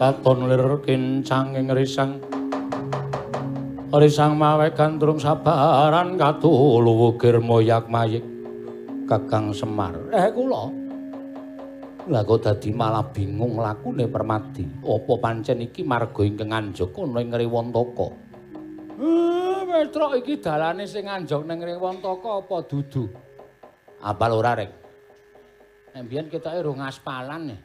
katon 0.00 0.48
lir 0.48 0.80
kincang 0.80 1.60
ing 1.60 1.68
risang. 1.68 2.16
Risang 3.92 4.32
mawe 4.40 4.72
gandrung 4.72 5.20
sabaran 5.20 6.16
katulu 6.16 7.12
wukir 7.12 7.36
moyak 7.36 7.84
mayik. 7.92 8.24
Kakang 9.04 9.52
Semar, 9.52 9.92
eh 10.14 10.30
kula. 10.32 10.70
Lah 12.08 12.22
kok 12.24 12.40
dadi 12.46 12.70
malah 12.72 13.04
bingung 13.10 13.58
lakune 13.60 14.06
Permati. 14.06 14.64
Apa 14.86 15.12
pancen 15.20 15.60
iki 15.60 15.82
marga 15.82 16.22
ingkang 16.24 16.54
anjuk 16.54 16.96
ana 16.96 17.20
ing 17.20 17.34
Riwantaka? 17.34 18.08
Eh, 19.02 19.60
Petruk 19.66 20.14
iki 20.22 20.38
dalane 20.38 20.86
sing 20.86 21.10
anjuk 21.10 21.42
ning 21.44 21.60
Riwantaka 21.60 22.40
apa 22.40 22.56
dudu? 22.64 23.04
Apal 24.00 24.32
ora, 24.32 24.56
Rek? 24.56 24.70
Nek 25.92 26.02
mbiyen 26.06 26.30
ketoke 26.30 26.62
rung 26.62 26.80
aspalan 26.80 27.52
ya. 27.52 27.58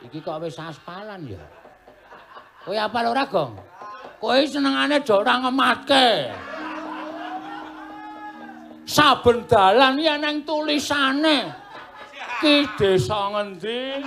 Iki 0.00 0.18
kok 0.24 0.40
wis 0.40 0.56
aspalan 0.56 1.28
ya. 1.28 1.44
Kowe 2.64 2.76
apal 2.76 3.12
ora, 3.12 3.24
Gong? 3.28 3.56
Kowe 4.20 4.40
senengane 4.48 5.00
aja 5.00 5.14
ora 5.16 5.34
ngematke. 5.44 6.08
Saben 8.88 9.44
dalan 9.44 10.00
ya 10.00 10.16
nang 10.16 10.44
tulisane. 10.44 11.52
Ki 12.40 12.64
desa 12.80 13.28
ngendi? 13.36 14.00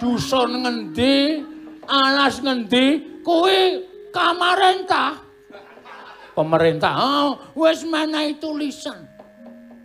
Dusun 0.00 0.64
ngendi? 0.64 1.44
Alas 1.84 2.40
ngendi? 2.40 3.20
Kuwi 3.20 3.84
kamarentah. 4.12 5.20
Pemerintah, 6.32 6.94
oh, 6.96 7.30
wis 7.58 7.84
menehi 7.84 8.38
tulisan. 8.40 9.04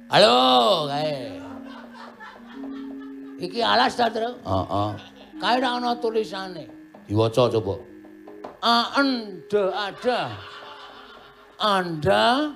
Halo, 0.07 0.87
kae. 0.87 1.35
Iki 3.43 3.59
alas 3.59 3.97
ta, 3.99 4.07
Tru? 4.07 4.39
Heeh. 4.39 5.14
Kae 5.41 5.57
ora 5.57 5.69
ana 5.77 5.95
tulisane. 6.01 6.69
Diwaca 7.07 7.49
coba. 7.51 7.75
Anda 8.63 9.63
ada. 9.87 10.21
Anda 11.59 12.55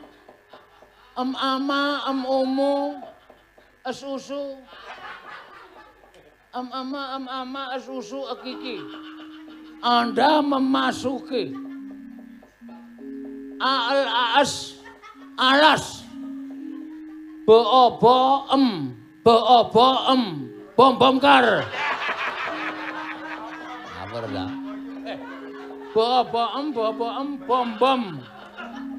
em 1.19 1.35
ama 1.35 2.01
em 2.09 2.19
umu 2.25 3.01
es 3.87 4.03
usu 4.03 4.57
em 6.55 6.67
ama 6.73 7.01
em 7.15 7.25
ama 7.27 7.63
es 7.75 7.87
usu 7.87 8.19
ekiki. 8.35 8.77
Anda 9.83 10.41
memasuki 10.43 11.55
al 13.61 14.03
as 14.39 14.75
alas 15.37 16.03
Beobo 17.49 18.45
em, 18.53 18.93
beobo 19.25 19.87
em, 20.13 20.53
bom 20.77 20.93
bom 21.01 21.17
kar. 21.19 21.65
Ora? 24.09 24.45
Beobo 25.93 26.43
em, 26.57 26.67
em, 26.73 27.29
bom 27.45 27.69
bom. 27.77 28.03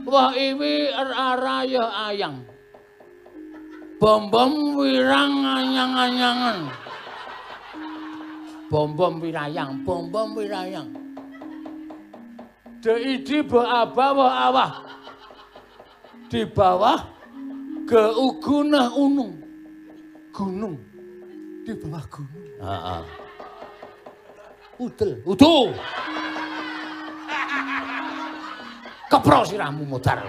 Wah 0.06 0.34
iwi 0.34 0.90
araya 0.90 2.10
ayang. 2.10 2.42
Bom 4.00 4.32
bom 4.32 4.80
wirang 4.80 5.44
anyang-anyangan. 5.44 6.58
Bom 8.72 8.96
bom 8.96 9.20
wirayang, 9.20 9.84
bom 9.84 10.08
bom 10.08 10.32
wirayang. 10.34 10.88
Deidi 12.80 13.44
beaba 13.44 14.16
awah. 14.16 14.72
Di 16.30 16.46
bawah 16.48 17.20
Geugunah 17.90 18.94
unung. 18.94 19.34
Gunung. 20.30 20.78
Di 21.66 21.74
bawah 21.74 22.04
gunung. 22.06 22.46
Heeh. 22.62 23.19
Udel, 24.80 25.20
udu. 25.28 25.76
Kepro 29.12 29.44
sirahmu 29.44 29.84
mudar. 29.84 30.24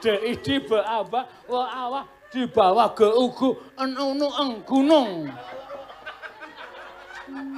Dek 0.00 0.40
di 0.40 0.56
bawah 0.64 1.28
wa 1.44 1.64
awah 1.68 2.04
di 2.32 2.48
bawah 2.48 2.88
geugu 2.96 3.52
enu 3.76 4.16
eng 4.16 4.64
gunung. 4.64 5.28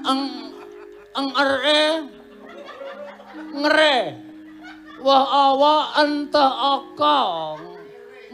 Eng 0.02 0.23
eng 1.15 1.28
ere 1.39 1.82
ngere. 3.55 3.98
Wah 4.98 5.55
awa 5.55 5.74
ente 6.02 6.42
aka 6.42 7.18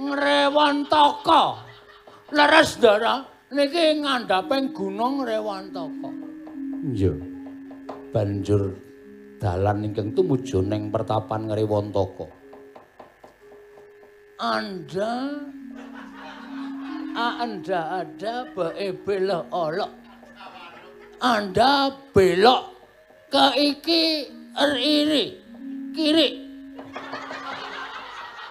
ngrewantaka. 0.01 1.61
Leres 2.33 2.81
dara 2.81 3.34
niki 3.55 4.03
ngandhaping 4.03 4.75
gunung 4.75 5.23
Rewantaka. 5.23 6.11
Iya. 6.91 7.15
Banjur 8.11 8.75
dalan 9.39 9.87
ingkang 9.87 10.11
tumuju 10.15 10.63
ning 10.67 10.91
pertapan 10.91 11.47
Ngrewantaka. 11.47 12.27
Anda 14.43 15.15
Anda 17.15 18.03
ada 18.03 18.51
bae 18.51 18.91
belok 18.91 19.47
olok. 19.55 19.93
Anda 21.23 21.95
belok 22.11 22.63
ke 23.31 23.47
iki 23.55 24.27
iri 24.83 25.25
kiri. 25.95 26.29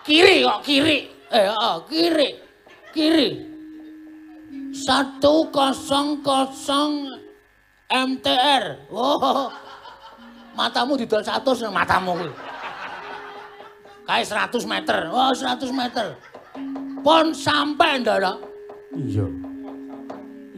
Kiri 0.03 0.35
kok 0.43 0.59
kiri. 0.63 0.97
Eh, 1.31 1.47
oh, 1.51 1.83
kiri. 1.87 2.29
Kiri. 2.91 3.52
Satu 4.73 5.53
kosong 5.53 6.25
kosong 6.25 7.21
MTR. 7.93 8.89
Oh, 8.89 9.53
matamu 10.57 10.97
didol 10.97 11.21
satu 11.21 11.53
matamu 11.69 12.17
kuwi. 12.17 12.33
Kae 14.03 14.25
100 14.25 14.65
meter. 14.65 15.13
Oh, 15.13 15.29
100 15.29 15.69
meter. 15.69 16.17
Pon 17.05 17.37
sampai 17.37 18.01
ndara. 18.01 18.33
Iya. 18.97 19.29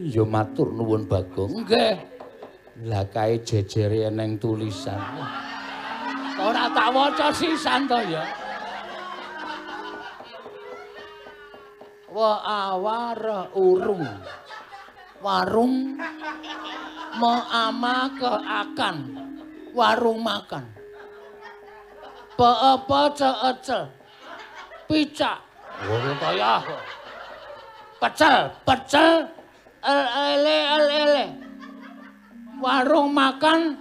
Iya 0.00 0.24
matur 0.24 0.72
nuwun 0.72 1.04
Bagong. 1.04 1.62
Nggih. 1.62 1.96
Lah 2.88 3.04
kae 3.12 3.40
jejere 3.44 4.08
eneng 4.08 4.40
tulisan. 4.40 4.96
Ora 6.36 6.68
tak 6.72 6.88
waca 6.92 7.28
sisan 7.32 7.88
to 7.88 8.00
ya. 8.08 8.45
Wa 12.16 12.40
awar 12.40 13.52
urung. 13.52 14.08
Warung 15.20 16.00
mo 17.20 17.34
ama 17.52 18.08
ke 18.16 18.32
akan. 18.40 18.96
Warung 19.76 20.24
makan. 20.24 20.64
Pe 22.36 22.48
apa 22.48 23.00
picak. 24.88 25.38
Ora 25.84 26.12
kaya. 26.16 26.54
Pecel 28.00 28.36
pecel. 28.64 29.28
El 29.86 30.02
ele 30.02 30.58
el 30.66 30.86
ele 30.88 31.24
warung 32.58 33.12
makan 33.12 33.76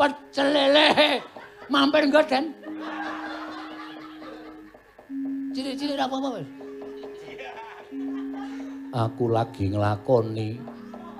pecel 0.00 0.48
lele. 0.48 1.20
Mampir 1.66 2.08
goden 2.08 2.54
cilik-cilik 5.56 5.96
apa 5.96 6.14
apa 6.20 6.28
wis 6.36 6.48
Aku 8.96 9.28
lagi 9.28 9.68
nglakoni 9.68 10.56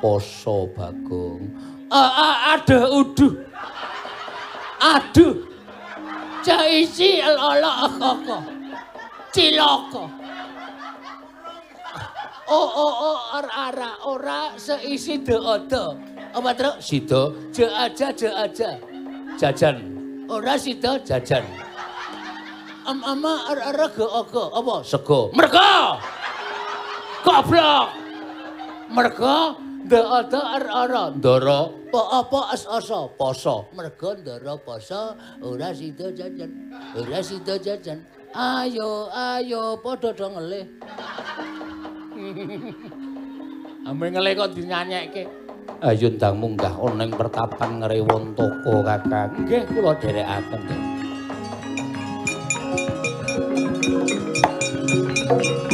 poso 0.00 0.64
Bagong. 0.72 1.44
ada 1.92 2.88
uduh. 2.88 3.36
Aduh. 4.80 5.44
Jaisi 6.40 7.20
lolo 7.20 7.72
koko 8.00 8.38
ciloko. 9.28 10.04
Oh 12.46 12.68
oh 12.72 12.94
oh 13.12 13.18
ar 13.36 13.46
ara 13.50 13.90
ora 14.06 14.40
seisi 14.56 15.20
de 15.20 15.36
odo 15.36 16.00
apa 16.32 16.54
terus 16.56 16.80
Sida. 16.80 17.28
Je 17.52 17.66
aja 17.68 18.08
je 18.14 18.28
aja. 18.32 18.70
Jajan. 19.36 19.76
Ora 20.32 20.56
sida 20.56 20.96
jajan. 21.04 21.44
Am 22.86 23.04
ama 23.04 23.52
ar 23.52 23.58
ara 23.74 23.86
ge 23.92 24.06
apa? 24.06 24.76
Sego. 24.80 25.28
merga 25.36 26.00
goblok 27.26 27.90
merga 28.94 29.58
de 29.90 29.98
odo 29.98 30.40
ar 30.56 30.64
ara 30.82 31.02
Ndara 31.18 31.60
apa 31.90 32.00
apa 32.22 32.40
as 32.54 32.62
asa 32.70 33.10
poso 33.18 33.66
merga 33.74 34.14
ndara 34.14 34.54
poso 34.62 35.18
ora 35.42 35.74
sida 35.74 36.14
jajan 36.14 36.70
ora 36.94 37.18
sida 37.18 37.58
jajan 37.58 37.98
ayo 38.30 39.10
ayo 39.10 39.74
padha 39.82 40.14
do 40.14 40.26
ngelih 40.30 40.66
Ambil 43.86 44.18
ngelih 44.18 44.34
kok 44.34 44.50
dinyanyekke. 44.50 45.30
ayo 45.78 46.10
ndang 46.10 46.42
munggah 46.42 46.74
ana 46.74 47.06
ing 47.06 47.14
pertapan 47.14 47.78
ngrewon 47.78 48.34
toko 48.34 48.82
Kakang. 48.82 49.46
Nggih 49.46 49.62
kula 49.70 49.94
dherekaken. 49.94 50.60
nggih. 50.66 50.82
Redo 55.26 55.65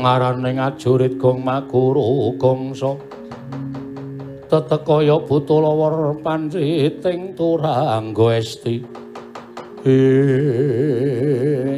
tengaraning 0.00 0.56
ajurit 0.56 1.20
gong 1.20 1.44
maguru 1.44 2.32
gongso 2.40 2.96
tetekaya 4.48 5.20
butulawar 5.20 6.16
panciting 6.24 7.36
turangga 7.36 8.40
esti 8.40 8.80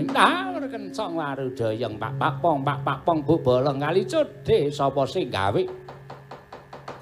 Nah, 0.07 0.55
kencang 0.71 1.19
dayeng 1.51 1.99
pak 1.99 2.15
pak 2.15 2.35
pong 2.39 2.63
pak 2.63 2.79
pak 2.87 2.99
pong 3.03 3.27
bu 3.27 3.43
bolong 3.43 3.83
kali 3.83 4.07
cedhe 4.07 4.71
sapa 4.71 5.03
sing 5.03 5.27
gawe 5.27 5.63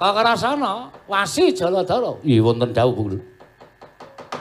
Kakarasana 0.01 0.89
wasi 1.05 1.53
jaladara 1.53 2.17
Iya 2.25 2.41
wonten 2.41 2.73
dawuh 2.73 2.97
Bu. 2.97 3.21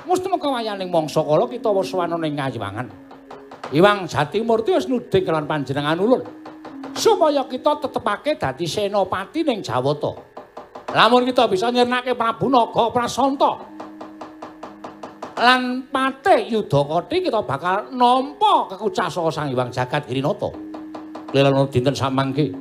Mesti 0.08 0.32
mengko 0.32 0.56
wayaning 0.56 0.88
mangsa 0.88 1.20
kala 1.20 1.44
kita 1.52 1.68
wis 1.76 1.92
ana 1.92 2.16
ning 2.16 2.40
Ngayiwangan. 2.40 2.88
Iwang 3.76 4.08
Jatimurti 4.08 4.72
wis 4.72 4.88
nuding 4.88 5.20
kelan 5.28 5.44
panjenengan 5.44 6.00
ulun. 6.00 6.24
Supaya 7.00 7.48
kita 7.48 7.80
tetepake 7.80 8.36
dadi 8.36 8.68
senopati 8.68 9.48
ning 9.48 9.64
Jawata. 9.64 10.12
Lamun 10.92 11.24
kita 11.24 11.48
bisa 11.48 11.72
nyirnake 11.72 12.12
Prabu 12.12 12.52
Naga 12.52 12.92
Prasanta. 12.92 13.56
Lan 15.40 15.88
Patih 15.88 16.52
Yudakati 16.52 17.24
kita 17.24 17.40
bakal 17.48 17.88
nampa 17.96 18.76
kekucasaka 18.76 19.32
Sang 19.32 19.48
Hyang 19.48 19.72
Jagat 19.72 20.12
Hirinata. 20.12 20.52
Lelan 21.32 21.72
dinten 21.72 21.96
samangke 21.96 22.52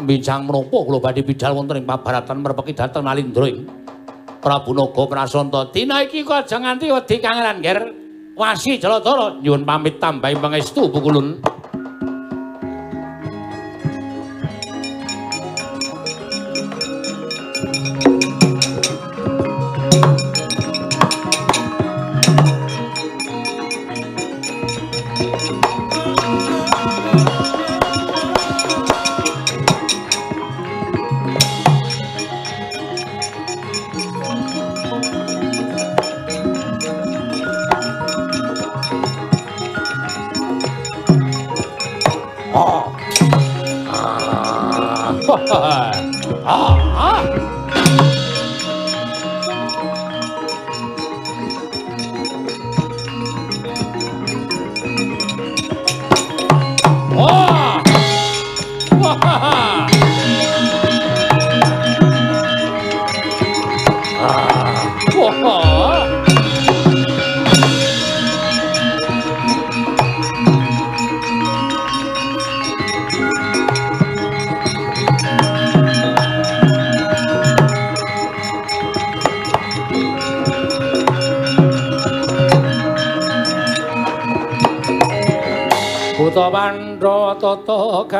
bincang 0.00 0.48
menapa 0.48 0.78
kula 0.88 1.02
badhe 1.02 1.20
bidhal 1.26 1.52
wonten 1.52 1.82
ing 1.82 1.84
pabaratan 1.84 2.40
merpeki 2.40 2.72
dhateng 2.72 3.04
Nalindra 3.04 3.52
ing 3.52 3.68
Prabu 4.40 4.72
Naga 4.72 5.04
Prasanta. 5.04 5.68
Dina 5.68 6.00
iki 6.00 6.24
kok 6.24 6.48
aja 6.48 6.56
nganti 6.56 6.88
wedi 6.88 7.20
kangelan, 7.20 7.60
Ger. 7.60 7.80
Wasi 8.38 8.78
Jaladara 8.78 9.34
nyuwun 9.42 9.66
pamit 9.66 9.98
tambahi 9.98 10.38
pangestu 10.38 10.88
pukulun. 10.88 11.57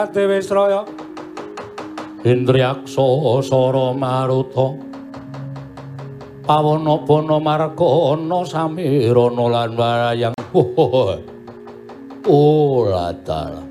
Pandra 0.09 0.25
tata 0.25 0.29
Gadewisraya 0.29 0.83
Indriyaksa 2.25 3.43
Sara 3.45 3.93
Maruta. 3.93 4.77
Pawana 6.45 6.97
Bana 7.07 7.37
Margana 7.39 8.41
Samirana 8.49 9.45
lan 9.53 9.77
Warayang 9.77 10.35
Oh 12.25 12.89
latar 12.89 13.63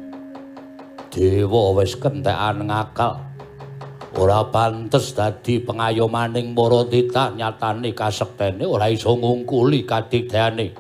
Dewa 1.10 1.74
wis 1.82 1.98
kentekan 1.98 2.70
ngakal 2.70 3.18
ora 4.18 4.50
pantes 4.50 5.14
dadi 5.14 5.62
pengayomaning 5.62 6.54
para 6.58 6.86
titah 6.90 7.34
nyatane 7.34 7.94
kasektene 7.94 8.66
ora 8.66 8.90
iso 8.90 9.14
ngungkuli 9.14 9.86
kadigdayane 9.86 10.74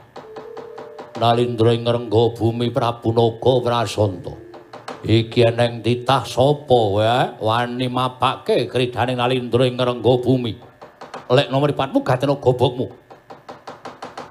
Nalindra 1.18 1.74
ing 1.74 1.86
rengga 1.86 2.34
bumi 2.38 2.70
Prabu 2.70 3.10
Naga 3.14 3.54
Prasanta 3.62 4.47
iki 5.06 5.46
eneng 5.46 5.86
titah 5.86 6.26
sapa 6.26 6.80
wae 6.96 7.38
wani 7.42 7.88
mapake 7.92 8.66
kridane 8.72 9.14
Nalindra 9.14 9.68
ing 9.68 9.78
rengga 9.78 10.14
bumi 10.24 10.54
lek 11.30 11.48
nomor 11.52 11.70
patmu 11.74 12.02
gatena 12.02 12.34
gobokmu 12.38 13.08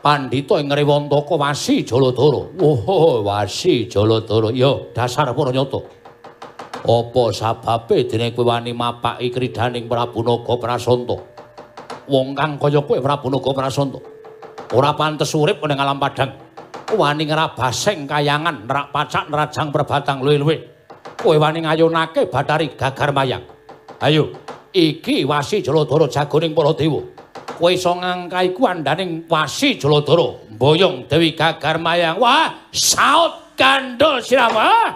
Pandhita 0.07 0.63
ing 0.63 0.71
Rewantaka 0.71 1.35
Wasi 1.35 1.83
Jaladara. 1.83 2.47
Oh, 2.63 3.27
Wasi 3.27 3.91
Jaladara. 3.91 4.55
Ya, 4.55 4.71
dasar 4.95 5.35
para 5.35 5.51
nyata. 5.51 5.83
Apa 6.87 7.35
sababe 7.35 8.07
dene 8.07 8.31
kowe 8.31 8.47
wani 8.47 8.71
mapaki 8.71 9.35
kridhaning 9.35 9.91
Prabu 9.91 10.23
Naga 10.23 10.55
Prasanta? 10.63 11.19
Wong 12.07 12.39
kang 12.39 12.55
kaya 12.55 12.87
kowe 12.87 12.95
Prabu 13.03 13.35
Naga 13.35 13.51
Prasanta 13.51 13.99
ora 14.71 14.95
pantes 14.95 15.35
urip 15.35 15.59
ning 15.67 15.83
alam 15.83 15.99
padang. 15.99 16.46
Wani 16.87 17.27
ngrabaseng 17.27 18.07
kayangan, 18.07 18.63
nerak 18.63 18.95
pacak 18.95 19.27
nerajang 19.27 19.75
perbatang 19.75 20.23
luwe-luwe. 20.23 20.57
Kowe 21.19 21.35
wani 21.35 21.67
ngayunake 21.67 22.31
Bathari 22.31 22.79
Gagar 22.79 23.11
Mayang. 23.11 23.43
Ayo, 23.99 24.31
iki 24.71 25.27
Wasi 25.27 25.67
Jaladara 25.67 26.07
jagoning 26.07 26.55
para 26.55 26.71
dewa. 26.79 27.03
Kowe 27.59 27.75
iso 27.75 27.91
ngangkai 27.91 28.55
kuandaning 28.55 29.27
Wasi 29.27 29.75
Jaladara, 29.75 30.47
mboyong 30.55 31.11
Dewi 31.11 31.35
Gagar 31.35 31.83
Mayang. 31.83 32.23
Wah, 32.23 32.71
saut 32.71 33.59
gandul 33.59 34.23
sirama. 34.23 34.95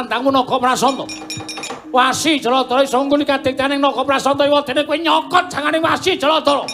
Rusuh 0.00 0.08
tantangmu 0.08 0.32
naga 0.32 0.56
prasanta. 0.58 1.04
Wasi 1.92 2.40
Jaladara 2.40 2.84
iso 2.84 3.02
ngguni 3.02 3.24
kadiktaning 3.24 3.80
naga 3.80 4.04
prasanta 4.04 4.46
iwa 4.46 4.64
dene 4.64 4.84
kowe 4.84 4.96
nyokot 4.98 5.50
jangane 5.50 5.78
Wasi 5.80 6.16
Jaladara. 6.16 6.64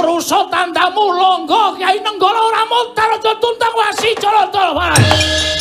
Rusuh 0.00 0.48
tandangmu 0.48 1.04
longgo 1.12 1.76
Kyai 1.76 2.00
Nenggala 2.00 2.40
ora 2.40 2.64
mutar 2.64 3.12
tuntang 3.20 3.74
Wasi 3.76 4.14
Jaladara. 4.16 5.59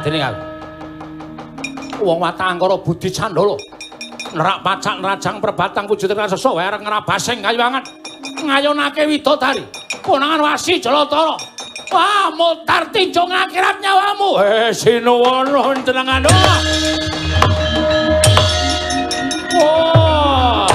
Dening 0.00 0.24
aku. 0.24 0.42
wong 2.00 2.18
watangkara 2.24 2.80
budi 2.80 3.12
candala 3.12 3.56
nerak 4.32 4.58
pacak 4.64 4.96
nerajang 5.04 5.36
perbatang 5.36 5.84
wujud 5.84 6.08
raksasa 6.08 6.48
wae 6.56 6.64
areng 6.64 6.80
ngrabasing 6.80 7.44
kayuwangan 7.44 7.84
ngayunake 8.40 9.04
widodari 9.04 9.60
konangan 10.00 10.40
wasi 10.40 10.80
jalatara 10.80 11.36
wah 11.90 12.30
mutar 12.32 12.86
tinjung 12.94 13.28
akhirat 13.28 13.82
nyawamu. 13.82 14.38
Eh 14.40 14.70
sinuwun 14.70 15.82
jenengan. 15.82 16.22
Wah. 16.22 16.62
Wah. 19.58 20.70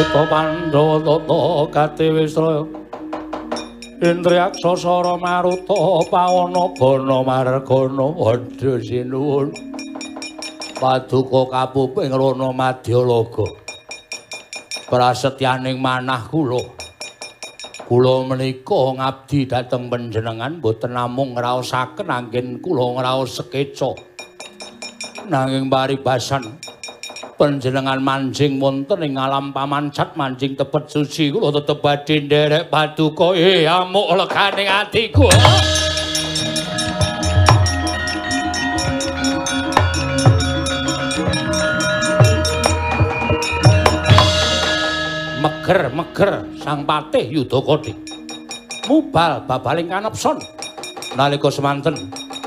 Ito 0.00 0.22
Pandhawa 0.28 0.96
tata 1.04 1.40
kate 1.68 2.06
Wisraya 4.00 4.16
Indriyak 4.16 4.56
sasara 4.56 5.20
maruta 5.20 6.08
pawana 6.10 6.72
bana 6.78 7.22
margana. 7.22 8.08
Adha 8.16 8.80
sinuwun. 8.80 9.52
Paduka 10.80 11.50
kapuping 11.52 12.08
rana 12.08 12.48
Madyalaga 12.52 13.44
Prasetyaning 14.88 15.78
manah 15.78 16.24
kula. 16.30 16.64
Kula 17.86 18.24
menika 18.24 18.96
ngabdi 18.96 19.46
dhateng 19.46 19.90
panjenengan 19.90 20.60
boten 20.60 20.96
namung 20.96 21.36
ngraosaken 21.36 22.08
anggen 22.08 22.62
kula 22.64 22.96
ngraos 22.96 23.36
sekeca. 23.36 23.92
Nanging 25.28 25.68
paribasan 25.68 26.56
panjenengan 27.40 27.96
manjing 28.04 28.60
wonten 28.60 29.00
ing 29.00 29.16
alam 29.16 29.48
pamancat 29.48 30.12
manjing 30.12 30.52
tepet 30.52 30.92
suci 30.92 31.32
kula 31.32 31.48
tetep 31.56 31.80
badhe 31.80 32.28
nderek 32.28 32.68
paduka 32.68 33.32
eh 33.32 33.64
amuk 33.64 34.12
legane 34.12 34.68
atiku. 34.68 35.24
Meger 45.40 45.80
meger 45.96 46.32
sang 46.60 46.84
patih 46.84 47.24
yudakadi 47.24 47.96
mubal 48.84 49.48
babaling 49.48 49.88
kanepson. 49.88 50.36
Nalika 51.16 51.48
semanten 51.48 51.96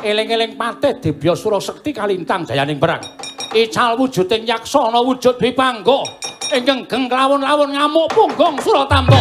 eling-eling 0.06 0.54
patih 0.54 1.02
dibya 1.02 1.34
sura 1.34 1.58
sekti 1.58 1.90
kalintang 1.98 2.46
jayaning 2.46 2.78
perang 2.78 3.23
ical 3.54 3.94
wujuding 3.98 4.50
yaksana 4.50 5.00
wujud 5.06 5.38
bipangga 5.38 6.02
ingkang 6.54 6.86
geng 6.90 7.06
lawon-lawon 7.10 7.70
ngamuk 7.74 8.10
punggung 8.14 8.58
Suratamba. 8.62 9.18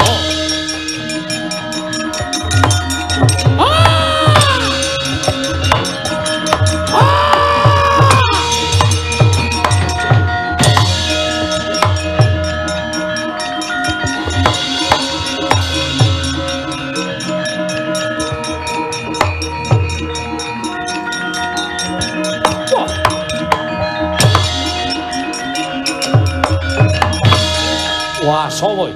Wah, 28.22 28.46
sawa 28.46 28.86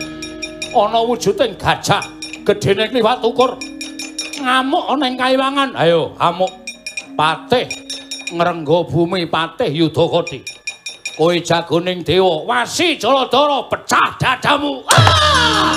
ana 0.71 1.03
wujuding 1.03 1.59
gajah 1.59 1.99
gedene 2.47 2.87
kliwat 2.87 3.27
ukur. 3.27 3.59
Ngamuk 4.39 4.87
ana 4.87 5.11
ing 5.11 5.19
kaiwangan 5.19 5.75
ayo 5.75 6.15
amuk 6.23 6.55
patih 7.19 7.67
ngrenggo 8.31 8.87
bumi 8.87 9.27
patih 9.27 9.67
yudakadi 9.75 10.47
kowe 11.19 11.35
jagoning 11.43 12.07
dewa 12.07 12.47
wasi 12.47 12.95
jaladara 12.95 13.67
pecah 13.67 14.15
dadamu. 14.15 14.87
Ah! 14.95 15.75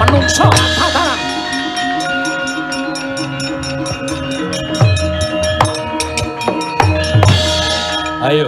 Wah, 0.00 0.69
Ayo, 8.30 8.46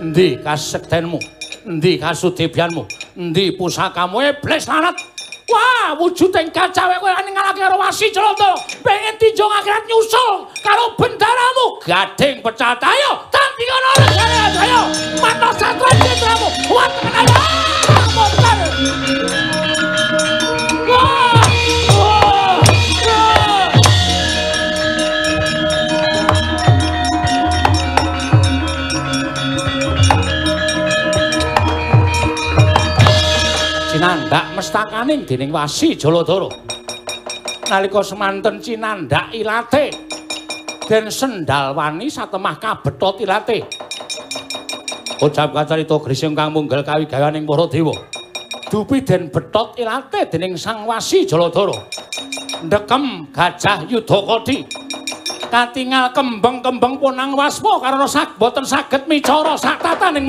endi 0.00 0.40
kasektenmu? 0.40 1.20
Endi 1.68 2.00
kasudibyanmu? 2.00 2.88
Endi 3.12 3.52
pusakamu 3.52 4.24
iblis 4.24 4.64
lanat? 4.64 4.96
Wah, 5.52 5.92
wujuding 6.00 6.48
kacawe 6.48 6.96
kowe 6.96 7.12
ning 7.20 7.36
ngalake 7.36 7.60
karo 7.60 7.76
wasi 7.76 8.08
celana. 8.08 8.56
Pengen 8.80 9.12
tinjung 9.20 9.52
akhirat 9.52 9.84
nyusul 9.84 10.48
karo 10.64 10.96
bendaramu. 10.96 11.76
Gading 11.84 12.40
pecat 12.40 12.80
ayo, 12.80 13.28
kono 13.28 13.90
regane 14.00 14.56
ayo. 14.64 14.80
Mata 15.20 15.52
satra 15.60 15.92
citramu. 16.00 16.48
Kuat 16.72 16.90
tenan 17.04 17.28
ayo. 17.36 19.41
Cinandak 34.32 34.56
mestakaning 34.56 35.28
dening 35.28 35.52
Wasi 35.52 35.92
Jaladara. 35.92 36.48
Nalika 37.68 38.00
semanten 38.00 38.64
cinandak 38.64 39.28
ilate 39.28 39.92
den 40.88 41.12
sendal 41.12 41.76
wani 41.76 42.08
satemah 42.08 42.56
kabethot 42.56 43.20
ilate. 43.20 43.60
Ucap 45.20 45.52
kacarita 45.52 46.00
Grising 46.00 46.32
kang 46.32 46.48
munggel 46.48 46.80
kawigayaning 46.80 47.44
para 47.44 47.68
dewa. 47.68 47.92
Dupi 48.72 49.04
den 49.04 49.28
bethot 49.28 49.76
ilate 49.76 50.24
dening 50.32 50.56
Sang 50.56 50.88
Wasi 50.88 51.28
Jaladara. 51.28 51.76
Ndekem 52.64 53.28
gajah 53.36 53.84
Yudakadi. 53.84 54.64
Katingal 55.52 56.08
kembang-kembang 56.16 56.96
punang 56.96 57.36
waspa 57.36 57.84
karena 57.84 58.08
sak 58.08 58.40
boten 58.40 58.64
saged 58.64 59.04
micara 59.04 59.60
sak 59.60 59.76
tataning 59.84 60.24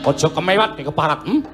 Aja 0.00 0.28
kemewat 0.32 0.80
di 0.80 0.82
keparat, 0.82 1.20
hmm? 1.28 1.44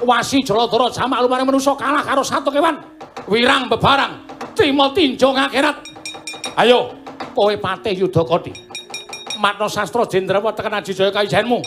Wasi 0.00 0.40
Jaladara 0.40 0.88
jamak 0.88 1.20
lumane 1.20 1.44
manusa 1.44 1.76
kalah 1.76 2.00
karo 2.00 2.24
satu 2.24 2.48
kewan. 2.48 2.80
Wirang 3.28 3.68
bebarang, 3.68 4.24
trima 4.56 4.88
tinjung 4.96 5.36
akhirat. 5.36 5.76
Ayo, 6.56 6.96
kowe 7.36 7.52
patih 7.60 8.00
Yudakadi. 8.00 8.56
Matna 9.36 9.68
sastra 9.68 10.08
Jendrawa 10.08 10.56
tekan 10.56 10.80
Ajijaya 10.80 11.12
kaijenmu. 11.12 11.60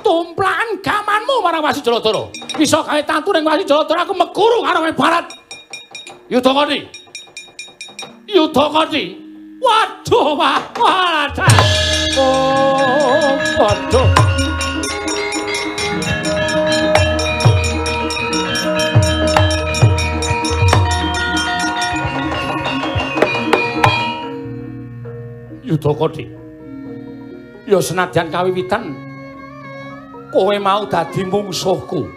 Tumplakan 0.00 0.80
gamanmu 0.80 1.44
marang 1.44 1.68
Wasi 1.68 1.84
Jaladara. 1.84 2.32
Bisa 2.56 2.80
gawe 2.80 3.04
tatu 3.04 3.36
ning 3.36 3.44
Wasi 3.44 3.68
Jaladara 3.68 4.08
aku 4.08 4.16
meguru 4.16 4.64
karo 4.64 4.88
kowe 4.88 4.92
barat. 4.96 5.28
Yudakadi. 6.32 6.88
Yudakadi. 8.24 9.04
Waduh, 9.60 10.32
wah, 10.40 10.56
wadah. 10.80 11.52
Oh, 12.16 13.36
waduh. 13.60 14.08
Yudakadi. 25.70 26.26
Ya 27.70 27.78
senadyan 27.78 28.26
kawiwitan 28.34 28.90
kowe 30.34 30.56
mau 30.58 30.82
dadi 30.90 31.22
mungsuhku. 31.22 32.10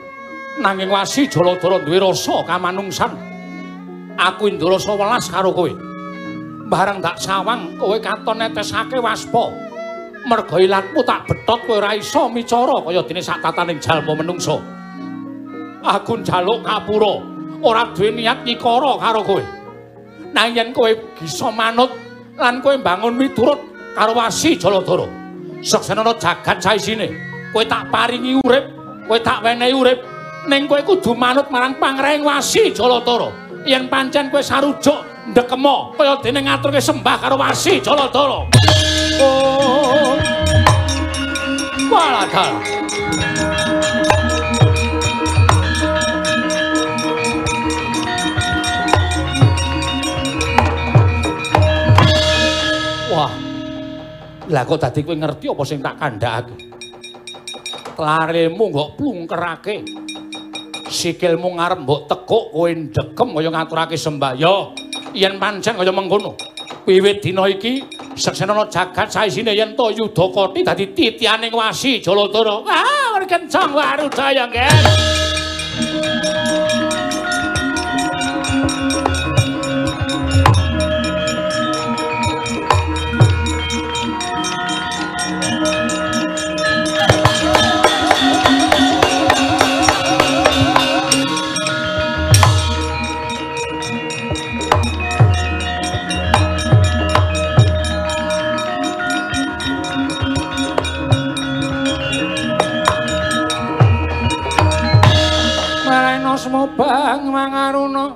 Nanging 0.57 0.89
Wasi 0.89 1.29
Jaladara 1.29 1.81
duwe 1.85 2.01
rasa 2.01 2.41
kamanungsan. 2.45 3.13
Aku 4.17 4.49
Indrasa 4.49 4.97
welas 4.97 5.29
karo 5.29 5.53
kowe. 5.53 5.69
Bareng 6.65 7.01
dak 7.05 7.21
sawang 7.21 7.77
kowe 7.77 7.97
katon 8.01 8.41
netesake 8.41 8.97
waspa. 8.97 9.53
Merga 10.25 10.57
ilatmu 10.57 11.05
tak 11.05 11.29
betot 11.29 11.59
kowe 11.69 11.77
ora 11.77 11.93
iso 11.93 12.25
micara 12.33 12.81
kaya 12.81 13.05
dene 13.05 13.21
sak 13.21 13.45
tataning 13.45 13.77
jalma 13.77 14.17
menungsa. 14.17 14.57
Aku 15.83 16.15
njaluk 16.23 16.63
ngapura, 16.63 17.13
ora 17.61 17.91
duwe 17.93 18.09
niat 18.17 18.41
nyikara 18.41 18.97
karo 18.97 19.21
kowe. 19.21 19.43
Nanging 20.33 20.57
yen 20.57 20.69
kowe 20.73 20.89
bisa 21.17 21.53
manut 21.53 21.93
lan 22.37 22.61
kowe 22.61 22.73
mbangun 22.77 23.13
miturut 23.13 23.59
karo 23.93 24.17
Wasi 24.17 24.57
Jaladara. 24.57 25.05
Seksenana 25.63 26.13
jagat 26.17 26.59
saisine 26.59 27.07
kowe 27.53 27.63
tak 27.63 27.87
paringi 27.93 28.41
urip, 28.41 28.65
kowe 29.05 29.19
tak 29.21 29.45
wenehi 29.45 29.73
urip, 29.73 29.99
ning 30.49 30.65
kowe 30.65 30.81
kudu 30.81 31.13
manut 31.13 31.47
marang 31.53 31.77
pangreng 31.77 32.25
Wasi 32.25 32.73
Jalatara. 32.73 33.29
Yen 33.63 33.87
pancen 33.87 34.27
kowe 34.33 34.41
sarujuk 34.41 35.29
ndekemo 35.31 35.95
kaya 35.95 36.19
dene 36.19 36.43
ngaturke 36.43 36.81
sembah 36.81 37.17
karo 37.21 37.37
Wasi 37.37 37.79
Jalatara. 37.79 38.49
Oh. 39.21 40.17
Waladal. 41.93 42.82
Lah 54.53 54.69
kok 54.69 54.77
dadi 54.77 55.01
kowe 55.01 55.17
ngerti 55.17 55.49
apa 55.49 55.63
sing 55.65 55.81
tak 55.81 55.97
kandhakake? 55.97 56.53
Laremu 57.97 58.69
mbok 58.69 58.89
plungkerake. 59.01 59.81
Sikilmu 60.93 61.57
ngarep 61.57 61.81
mbok 61.81 62.05
tekuk 62.05 62.53
kowe 62.53 62.69
ndekem 62.69 63.33
kaya 63.33 63.49
ngaturake 63.49 63.97
sembahya. 63.97 64.77
Yen 65.17 65.41
pancen 65.41 65.73
kaya 65.73 65.89
mengkono. 65.89 66.37
Wiwit 66.85 67.25
dina 67.25 67.49
iki 67.49 67.81
seksenana 68.13 68.69
jagat 68.69 69.09
saisine 69.09 69.57
yen 69.57 69.73
to 69.73 69.89
Yudakati 69.89 70.61
dadi 70.61 70.85
titianing 70.93 71.49
wasi 71.49 71.97
Jalatara. 71.97 72.61
Wah, 72.61 73.17
kencang 73.25 73.73
waru 73.73 74.05
daya, 74.05 74.45
semobang 106.53 107.33
mangaruna. 107.33 108.13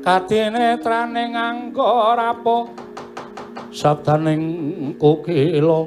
Kadinetrane 0.00 1.28
nganggo 1.28 2.16
rapo. 2.16 2.72
Sabdaning 3.68 4.96
kukila. 4.96 5.84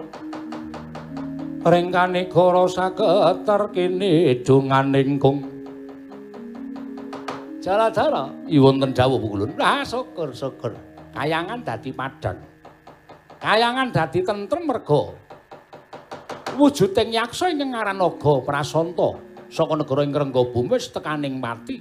Ringkane 1.66 2.30
goro 2.30 2.70
sageter 2.70 3.74
kini 3.74 4.38
dunganing 4.46 5.18
kung. 5.18 5.42
Jala-jala. 7.58 8.30
Iwonten 8.46 8.94
dawuh 8.94 9.18
pukulun 9.18 9.58
Lah 9.58 9.82
syukur 9.82 10.30
syukur. 10.38 10.78
Kayangan 11.18 11.66
dadi 11.66 11.90
padhang 11.90 12.38
Kayangan 13.42 13.90
dadi 13.90 14.22
tentrem 14.22 14.70
merga. 14.70 15.10
Wujuding 16.54 17.18
yaksa 17.18 17.50
ing 17.50 17.74
ngaran 17.74 17.98
naga 17.98 18.34
prasanta 18.46 19.27
saka 19.48 19.74
negara 19.76 20.04
ing 20.04 20.14
Renggabumi 20.14 20.76
wis 20.76 20.92
tekaning 20.92 21.40
pati. 21.40 21.80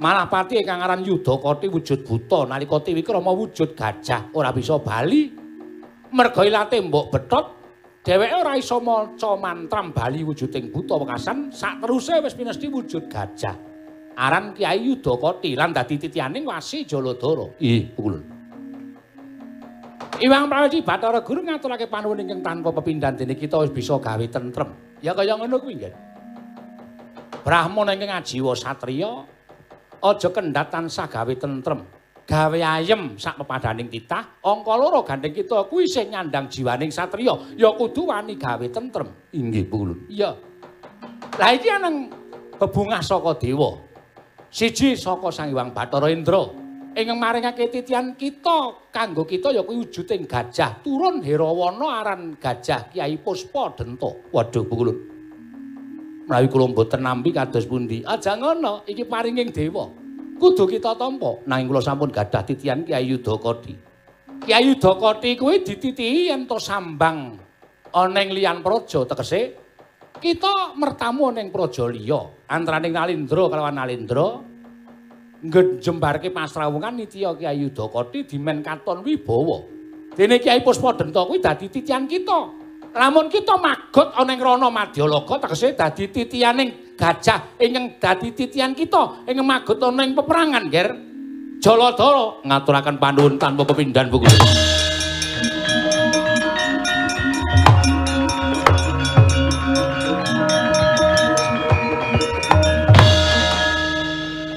Malah 0.00 0.32
pati 0.32 0.56
ingkang 0.56 0.80
aran 0.80 1.04
Yudakati 1.04 1.68
wujud 1.68 2.00
buta 2.08 2.48
nalika 2.48 2.80
Tiwikrama 2.80 3.36
wujud 3.36 3.76
gajah 3.76 4.32
ora 4.32 4.48
bisa 4.48 4.80
bali. 4.80 5.28
Merga 6.10 6.42
ilate 6.42 6.80
mbok 6.80 7.12
betot 7.12 7.46
dheweke 8.00 8.34
ora 8.34 8.56
iso 8.56 8.80
maca 8.80 9.36
mantram 9.36 9.92
bali 9.92 10.24
wujuding 10.24 10.72
buta 10.72 10.96
wekasan 10.96 11.52
sak 11.52 11.84
teruse 11.84 12.16
wis 12.24 12.32
pinesti 12.32 12.66
wujud 12.72 13.12
gajah. 13.12 13.52
Aran 14.16 14.56
Kyai 14.56 14.88
Yudakati 14.88 15.52
lan 15.52 15.76
dadi 15.76 16.00
titianing 16.00 16.48
Wasi 16.48 16.88
Jaladara. 16.88 17.46
Ih, 17.60 17.92
pulun. 17.92 18.24
Iwang 20.20 20.52
Prawaji 20.52 20.84
Bathara 20.84 21.24
Guru 21.24 21.40
ngaturake 21.44 21.88
panuwun 21.88 22.20
ingkang 22.24 22.40
tanpa 22.44 22.68
pepindhan 22.76 23.16
dene 23.16 23.36
kita 23.36 23.56
wis 23.60 23.72
bisa 23.72 23.96
gawe 23.96 24.26
tentrem. 24.28 24.68
Ya 25.00 25.16
kaya 25.16 25.36
ngono 25.36 25.56
kuwi 25.60 25.80
nggih. 25.80 26.09
Brahmana 27.40 27.96
ingkang 27.96 28.20
ajiwa 28.20 28.52
satriya 28.52 29.24
aja 30.00 30.28
kendhat 30.32 30.68
tansah 30.68 31.08
gawe 31.08 31.34
tentrem. 31.36 31.80
Gawe 32.30 32.58
ayem 32.62 33.18
sak 33.18 33.42
pepadaning 33.42 33.90
titah, 33.90 34.38
angka 34.38 34.74
loro 34.78 35.02
gandeng 35.02 35.34
kita 35.34 35.66
kuwi 35.66 35.90
sing 35.90 36.14
nyandang 36.14 36.46
jiwaning 36.46 36.92
satriya, 36.92 37.34
ya 37.58 37.74
kudu 37.74 38.06
wani 38.06 38.38
gawe 38.38 38.66
tentrem. 38.70 39.10
Inggih, 39.34 39.66
Pulun. 39.66 40.06
Iya. 40.06 40.38
Lah 41.42 41.50
iki 41.50 41.66
anang 41.66 42.06
bebungah 42.54 43.02
saka 43.02 43.34
dewa. 43.34 43.82
Siji 44.46 44.94
saka 44.94 45.30
Sang 45.34 45.50
Hyang 45.50 45.74
Bathara 45.74 46.06
Indra. 46.10 46.70
ingkang 46.90 47.22
maringake 47.22 47.70
titian 47.70 48.18
kita 48.18 48.90
kanggo 48.90 49.22
kita 49.22 49.54
ya 49.54 49.62
kuwi 49.62 49.86
wujuding 49.86 50.26
gajah 50.26 50.82
turun 50.82 51.22
Herawana 51.22 52.02
aran 52.02 52.34
gajah 52.34 52.90
Kyai 52.90 53.14
Puspa 53.22 53.74
Denta. 53.78 54.10
Waduh 54.34 54.66
Pulun. 54.66 55.09
Menawi 56.30 56.46
kula 56.46 56.70
mboten 56.70 57.02
nampi 57.02 57.34
kados 57.34 57.66
pundi? 57.66 58.06
Aja 58.06 58.38
ngono, 58.38 58.86
iki 58.86 59.02
paringing 59.02 59.50
dewa. 59.50 59.90
Kudu 60.38 60.62
kita 60.70 60.94
tampa. 60.94 61.42
Nanging 61.42 61.66
kula 61.66 61.82
sampun 61.82 62.14
gadah 62.14 62.46
titian 62.46 62.86
Kyai 62.86 63.02
Yudakati. 63.10 63.74
Kyai 64.46 64.62
Yudakati 64.70 65.34
kuwi 65.34 65.66
dititihi 65.66 66.30
yen 66.30 66.46
to 66.46 66.62
sambang 66.62 67.34
ana 67.90 68.18
ing 68.22 68.30
liyan 68.30 68.62
praja 68.62 69.02
tegese 69.02 69.58
kita 70.22 70.78
mertamu 70.78 71.34
ning 71.34 71.50
praja 71.50 71.90
liya 71.90 72.46
antaraning 72.46 72.94
Nalindra 72.94 73.50
kalawan 73.50 73.74
Nalindra 73.74 74.38
ngejembarke 75.42 76.30
pasrawungan 76.30 76.94
nitya 76.94 77.34
Kyai 77.34 77.58
Yudakati 77.66 78.30
dimen 78.30 78.62
katon 78.62 79.02
wibawa. 79.02 79.66
Dene 80.14 80.38
Kyai 80.38 80.62
Puspadenta 80.62 81.26
kuwi 81.26 81.42
dadi 81.42 81.66
titian 81.66 82.06
kita. 82.06 82.59
Lamun 82.90 83.30
kita 83.30 83.54
magot 83.54 84.10
ana 84.18 84.34
ing 84.34 84.42
rana 84.42 84.66
Madyalaga 84.66 85.46
tegese 85.46 85.78
dadi 85.78 86.10
titianing 86.10 86.98
gajah 86.98 87.54
ingkang 87.62 88.02
dadi 88.02 88.34
titian 88.34 88.74
kita 88.74 89.30
ing 89.30 89.38
magot 89.46 89.78
ana 89.78 90.02
ing 90.02 90.18
peperangan, 90.18 90.66
Ger. 90.66 90.90
Jaladara 91.62 92.42
ngaturaken 92.42 92.96
panuwun 92.98 93.38
tanpa 93.38 93.62
pepindhan 93.62 94.10
buku. 94.10 94.26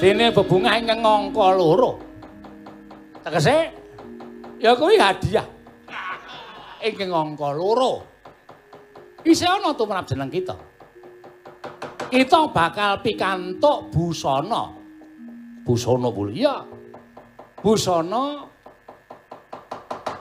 Dene 0.02 0.34
bebungah 0.34 0.74
ingkang 0.82 1.06
ngangka 1.06 1.46
loro. 1.54 2.02
Tegese 3.22 3.70
ya 4.58 4.74
kuwi 4.74 4.98
hadiah. 4.98 5.46
Ingkang 6.82 7.14
ngangka 7.14 7.54
loro. 7.54 8.13
Isih 9.24 9.48
ana 9.48 9.72
tumrap 9.72 10.04
jeneng 10.04 10.28
kita. 10.28 10.52
Kita 12.12 12.52
bakal 12.52 13.00
pikantuk 13.00 13.88
busana. 13.88 14.70
Busana. 15.64 16.08
Iya. 16.28 16.56
Busana 17.64 18.44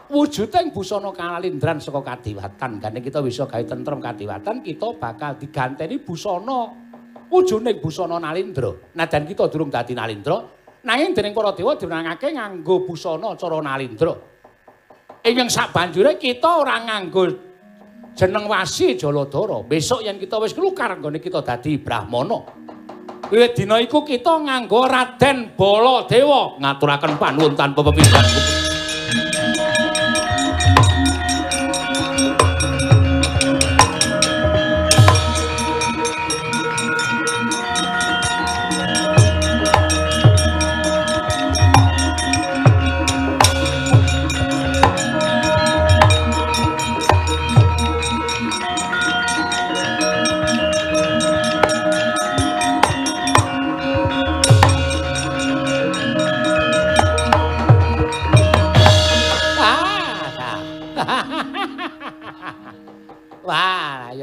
wujuding 0.07 0.71
busana 0.71 1.11
kalindran 1.11 1.83
saka 1.83 1.99
kadiwatan. 1.99 2.79
Gane 2.79 2.99
kita 3.03 3.19
bisa 3.19 3.43
gawe 3.43 3.65
tentrem 3.67 3.99
kadiwatan, 3.99 4.63
kita 4.63 4.95
bakal 4.95 5.35
diganteni 5.35 5.99
busana 5.99 6.71
wujuding 7.27 7.83
busana 7.83 8.23
Nalindra. 8.23 8.71
Nadan 8.95 9.27
kita 9.27 9.51
durung 9.51 9.67
dadi 9.67 9.91
Nalindra, 9.91 10.39
nanging 10.87 11.11
dening 11.11 11.35
para 11.35 11.51
dewa 11.51 11.75
diwenangake 11.75 12.31
nganggo 12.31 12.87
busana 12.87 13.35
cara 13.35 13.59
Nalindra. 13.59 14.15
Ing 15.27 15.51
sak 15.51 15.75
banjure 15.75 16.15
kita 16.15 16.63
ora 16.63 16.79
nganggo 16.79 17.52
jeneng 18.13 18.45
Wasi 18.49 18.97
Jaladara. 18.97 19.61
Besok 19.65 20.05
yen 20.05 20.17
kita 20.21 20.37
wis 20.41 20.53
kelukar 20.53 20.93
nggone 20.97 21.19
kita 21.21 21.41
dadi 21.41 21.77
Brahmana. 21.81 22.39
Wiwit 23.33 23.57
dina 23.57 23.81
iku 23.81 24.05
kita 24.05 24.45
nganggo 24.45 24.85
Raden 24.85 25.57
Baladewa 25.57 26.61
ngaturaken 26.61 27.17
panuwun 27.17 27.53
tanpa 27.57 27.81
pepindhan. 27.81 28.25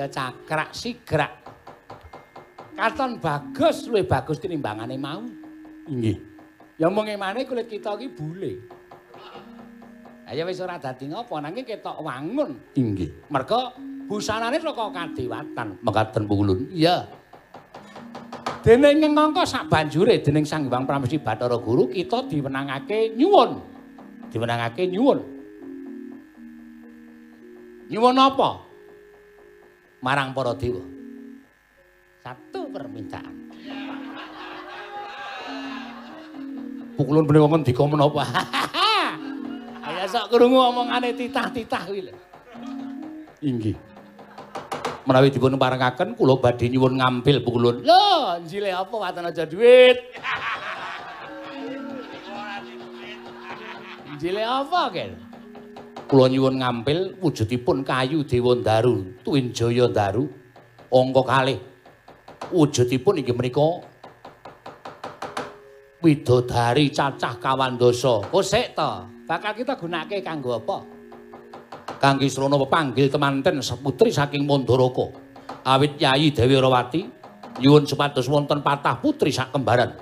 Kaya 0.00 0.08
cakrak 0.08 0.72
sigrak. 0.72 1.32
Katon 2.72 3.20
bagus 3.20 3.84
luwih 3.84 4.08
bagus 4.08 4.40
tinimbangane 4.40 4.96
mau. 4.96 5.20
Inggih. 5.84 6.16
Ya 6.80 6.88
mung 6.88 7.04
emane 7.04 7.44
kulit 7.44 7.68
kita 7.68 8.00
iki 8.00 8.08
bule. 8.08 8.64
Ayo 10.24 10.48
wis 10.48 10.64
ora 10.64 10.80
dadi 10.80 11.04
ngopo 11.12 11.36
nanging 11.36 11.68
ketok 11.68 12.00
wangun. 12.00 12.56
Inggih. 12.80 13.28
Merga 13.28 13.76
busanane 14.08 14.56
saka 14.56 14.88
kadewatan. 14.88 15.76
Mekaten 15.84 16.24
Pukulun. 16.24 16.72
Iya. 16.72 17.04
Dene 18.64 18.96
ngengko 18.96 19.44
sak 19.44 19.68
banjure 19.68 20.24
dening 20.24 20.48
Sang 20.48 20.64
Hyang 20.72 20.88
Pramesti 20.88 21.20
Bathara 21.20 21.60
Guru 21.60 21.92
kita 21.92 22.24
diwenangake 22.24 23.12
nyuwun. 23.20 23.60
Diwenangake 24.32 24.88
nyuwun. 24.88 25.20
Nyuwun 27.92 28.16
apa? 28.16 28.69
Marang 30.00 30.32
para 30.32 30.56
dewa. 30.56 30.80
Satu 32.24 32.72
permintaan. 32.72 33.52
Pukulun 36.96 37.24
menika 37.24 37.48
ngendika 37.48 37.84
menapa? 37.84 38.24
Ayo 39.88 40.04
sok 40.08 40.28
krungu 40.32 40.60
omongane 40.60 41.16
titah-titah 41.16 41.88
kuwi 41.88 42.08
lho. 42.08 42.16
Inggih. 43.40 43.76
Menawi 45.08 45.32
dipun 45.32 45.56
parengaken 45.56 46.12
kula 46.16 46.36
badhe 46.36 46.68
nyuwun 46.68 47.00
ngampil 47.00 47.40
Pukulun. 47.40 47.80
Lho, 47.84 48.36
njile 48.44 48.72
apa 48.72 48.92
waton 48.96 49.28
aja 49.28 49.48
duit. 49.48 49.96
Njile 54.20 54.44
apa, 54.44 54.92
Ken? 54.92 55.29
Kula 56.10 56.26
nyuwun 56.26 56.58
ngampil 56.58 57.22
wujudipun 57.22 57.86
kayu 57.86 58.26
Dewa 58.26 58.58
Daru, 58.58 59.14
Tuwin 59.22 59.54
Jaya 59.54 59.86
Daru, 59.86 60.26
angka 60.90 61.22
kalih. 61.22 61.62
Wujudipun 62.50 63.22
inggih 63.22 63.30
menika 63.30 63.78
widodari 66.02 66.90
cacah 66.90 67.38
kawandasa. 67.38 68.26
Kosek 68.26 68.74
to, 68.74 69.06
bakal 69.22 69.54
kita 69.54 69.78
gunake 69.78 70.18
kanggo 70.18 70.58
apa? 70.58 70.82
Kangge 72.02 72.26
srana 72.26 72.58
pepanggil 72.58 73.06
temanten 73.06 73.62
seputri 73.62 74.10
saking 74.10 74.42
Mandaraka. 74.50 75.14
Awit 75.62 75.94
Yayi 75.94 76.34
Dewi 76.34 76.58
Rawati 76.58 77.06
nyuwun 77.62 77.86
supados 77.86 78.26
wonten 78.26 78.66
patah 78.66 78.98
putri 78.98 79.30
sak 79.30 79.54
kembaran. 79.54 79.94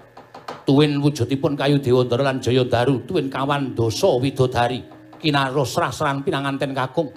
Tuwin 0.64 1.04
wujudipun 1.04 1.52
kayu 1.52 1.84
Dewa 1.84 2.08
lan 2.16 2.40
Jaya 2.40 2.64
Daru, 2.64 3.04
tuwin 3.04 3.28
kawandasa 3.28 4.08
widodari. 4.16 4.96
Kinaros 5.18 5.74
srasran 5.74 6.22
pinanganten 6.22 6.70
kakung. 6.70 7.10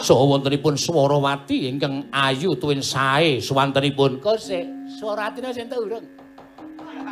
Saha 0.00 0.24
wontenipun 0.24 0.80
Swarawati 0.80 1.68
ingkang 1.68 2.08
ayu 2.08 2.56
tuwin 2.56 2.80
sae 2.80 3.36
suwantenipun 3.36 4.16
Kosek, 4.24 4.64
suara 4.96 5.28
sing 5.52 5.68
urung. 5.68 6.02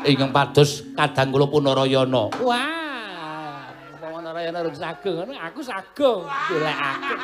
ingkang 0.09 0.31
pados 0.33 0.89
kadang 0.97 1.29
kula 1.35 1.47
punarayana. 1.51 2.33
Wah, 2.41 3.69
wong 4.09 4.23
Narayana 4.25 4.65
urung 4.65 4.73
sago 4.73 5.11
ngono, 5.21 5.37
aku 5.37 5.61
sago 5.61 6.25
golekake. 6.49 7.15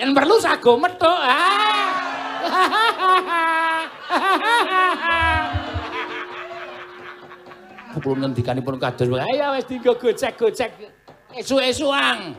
Yen 0.00 0.10
perlu 0.10 0.36
sago 0.42 0.72
methuk. 0.74 1.20
Kula 7.98 8.14
ngendikanipun 8.26 8.78
kados 8.78 9.06
Ayo 9.06 9.54
wis 9.54 9.64
dienggo 9.70 9.94
gocek-gocek. 9.98 10.72
Esuk-esukan. 11.36 12.32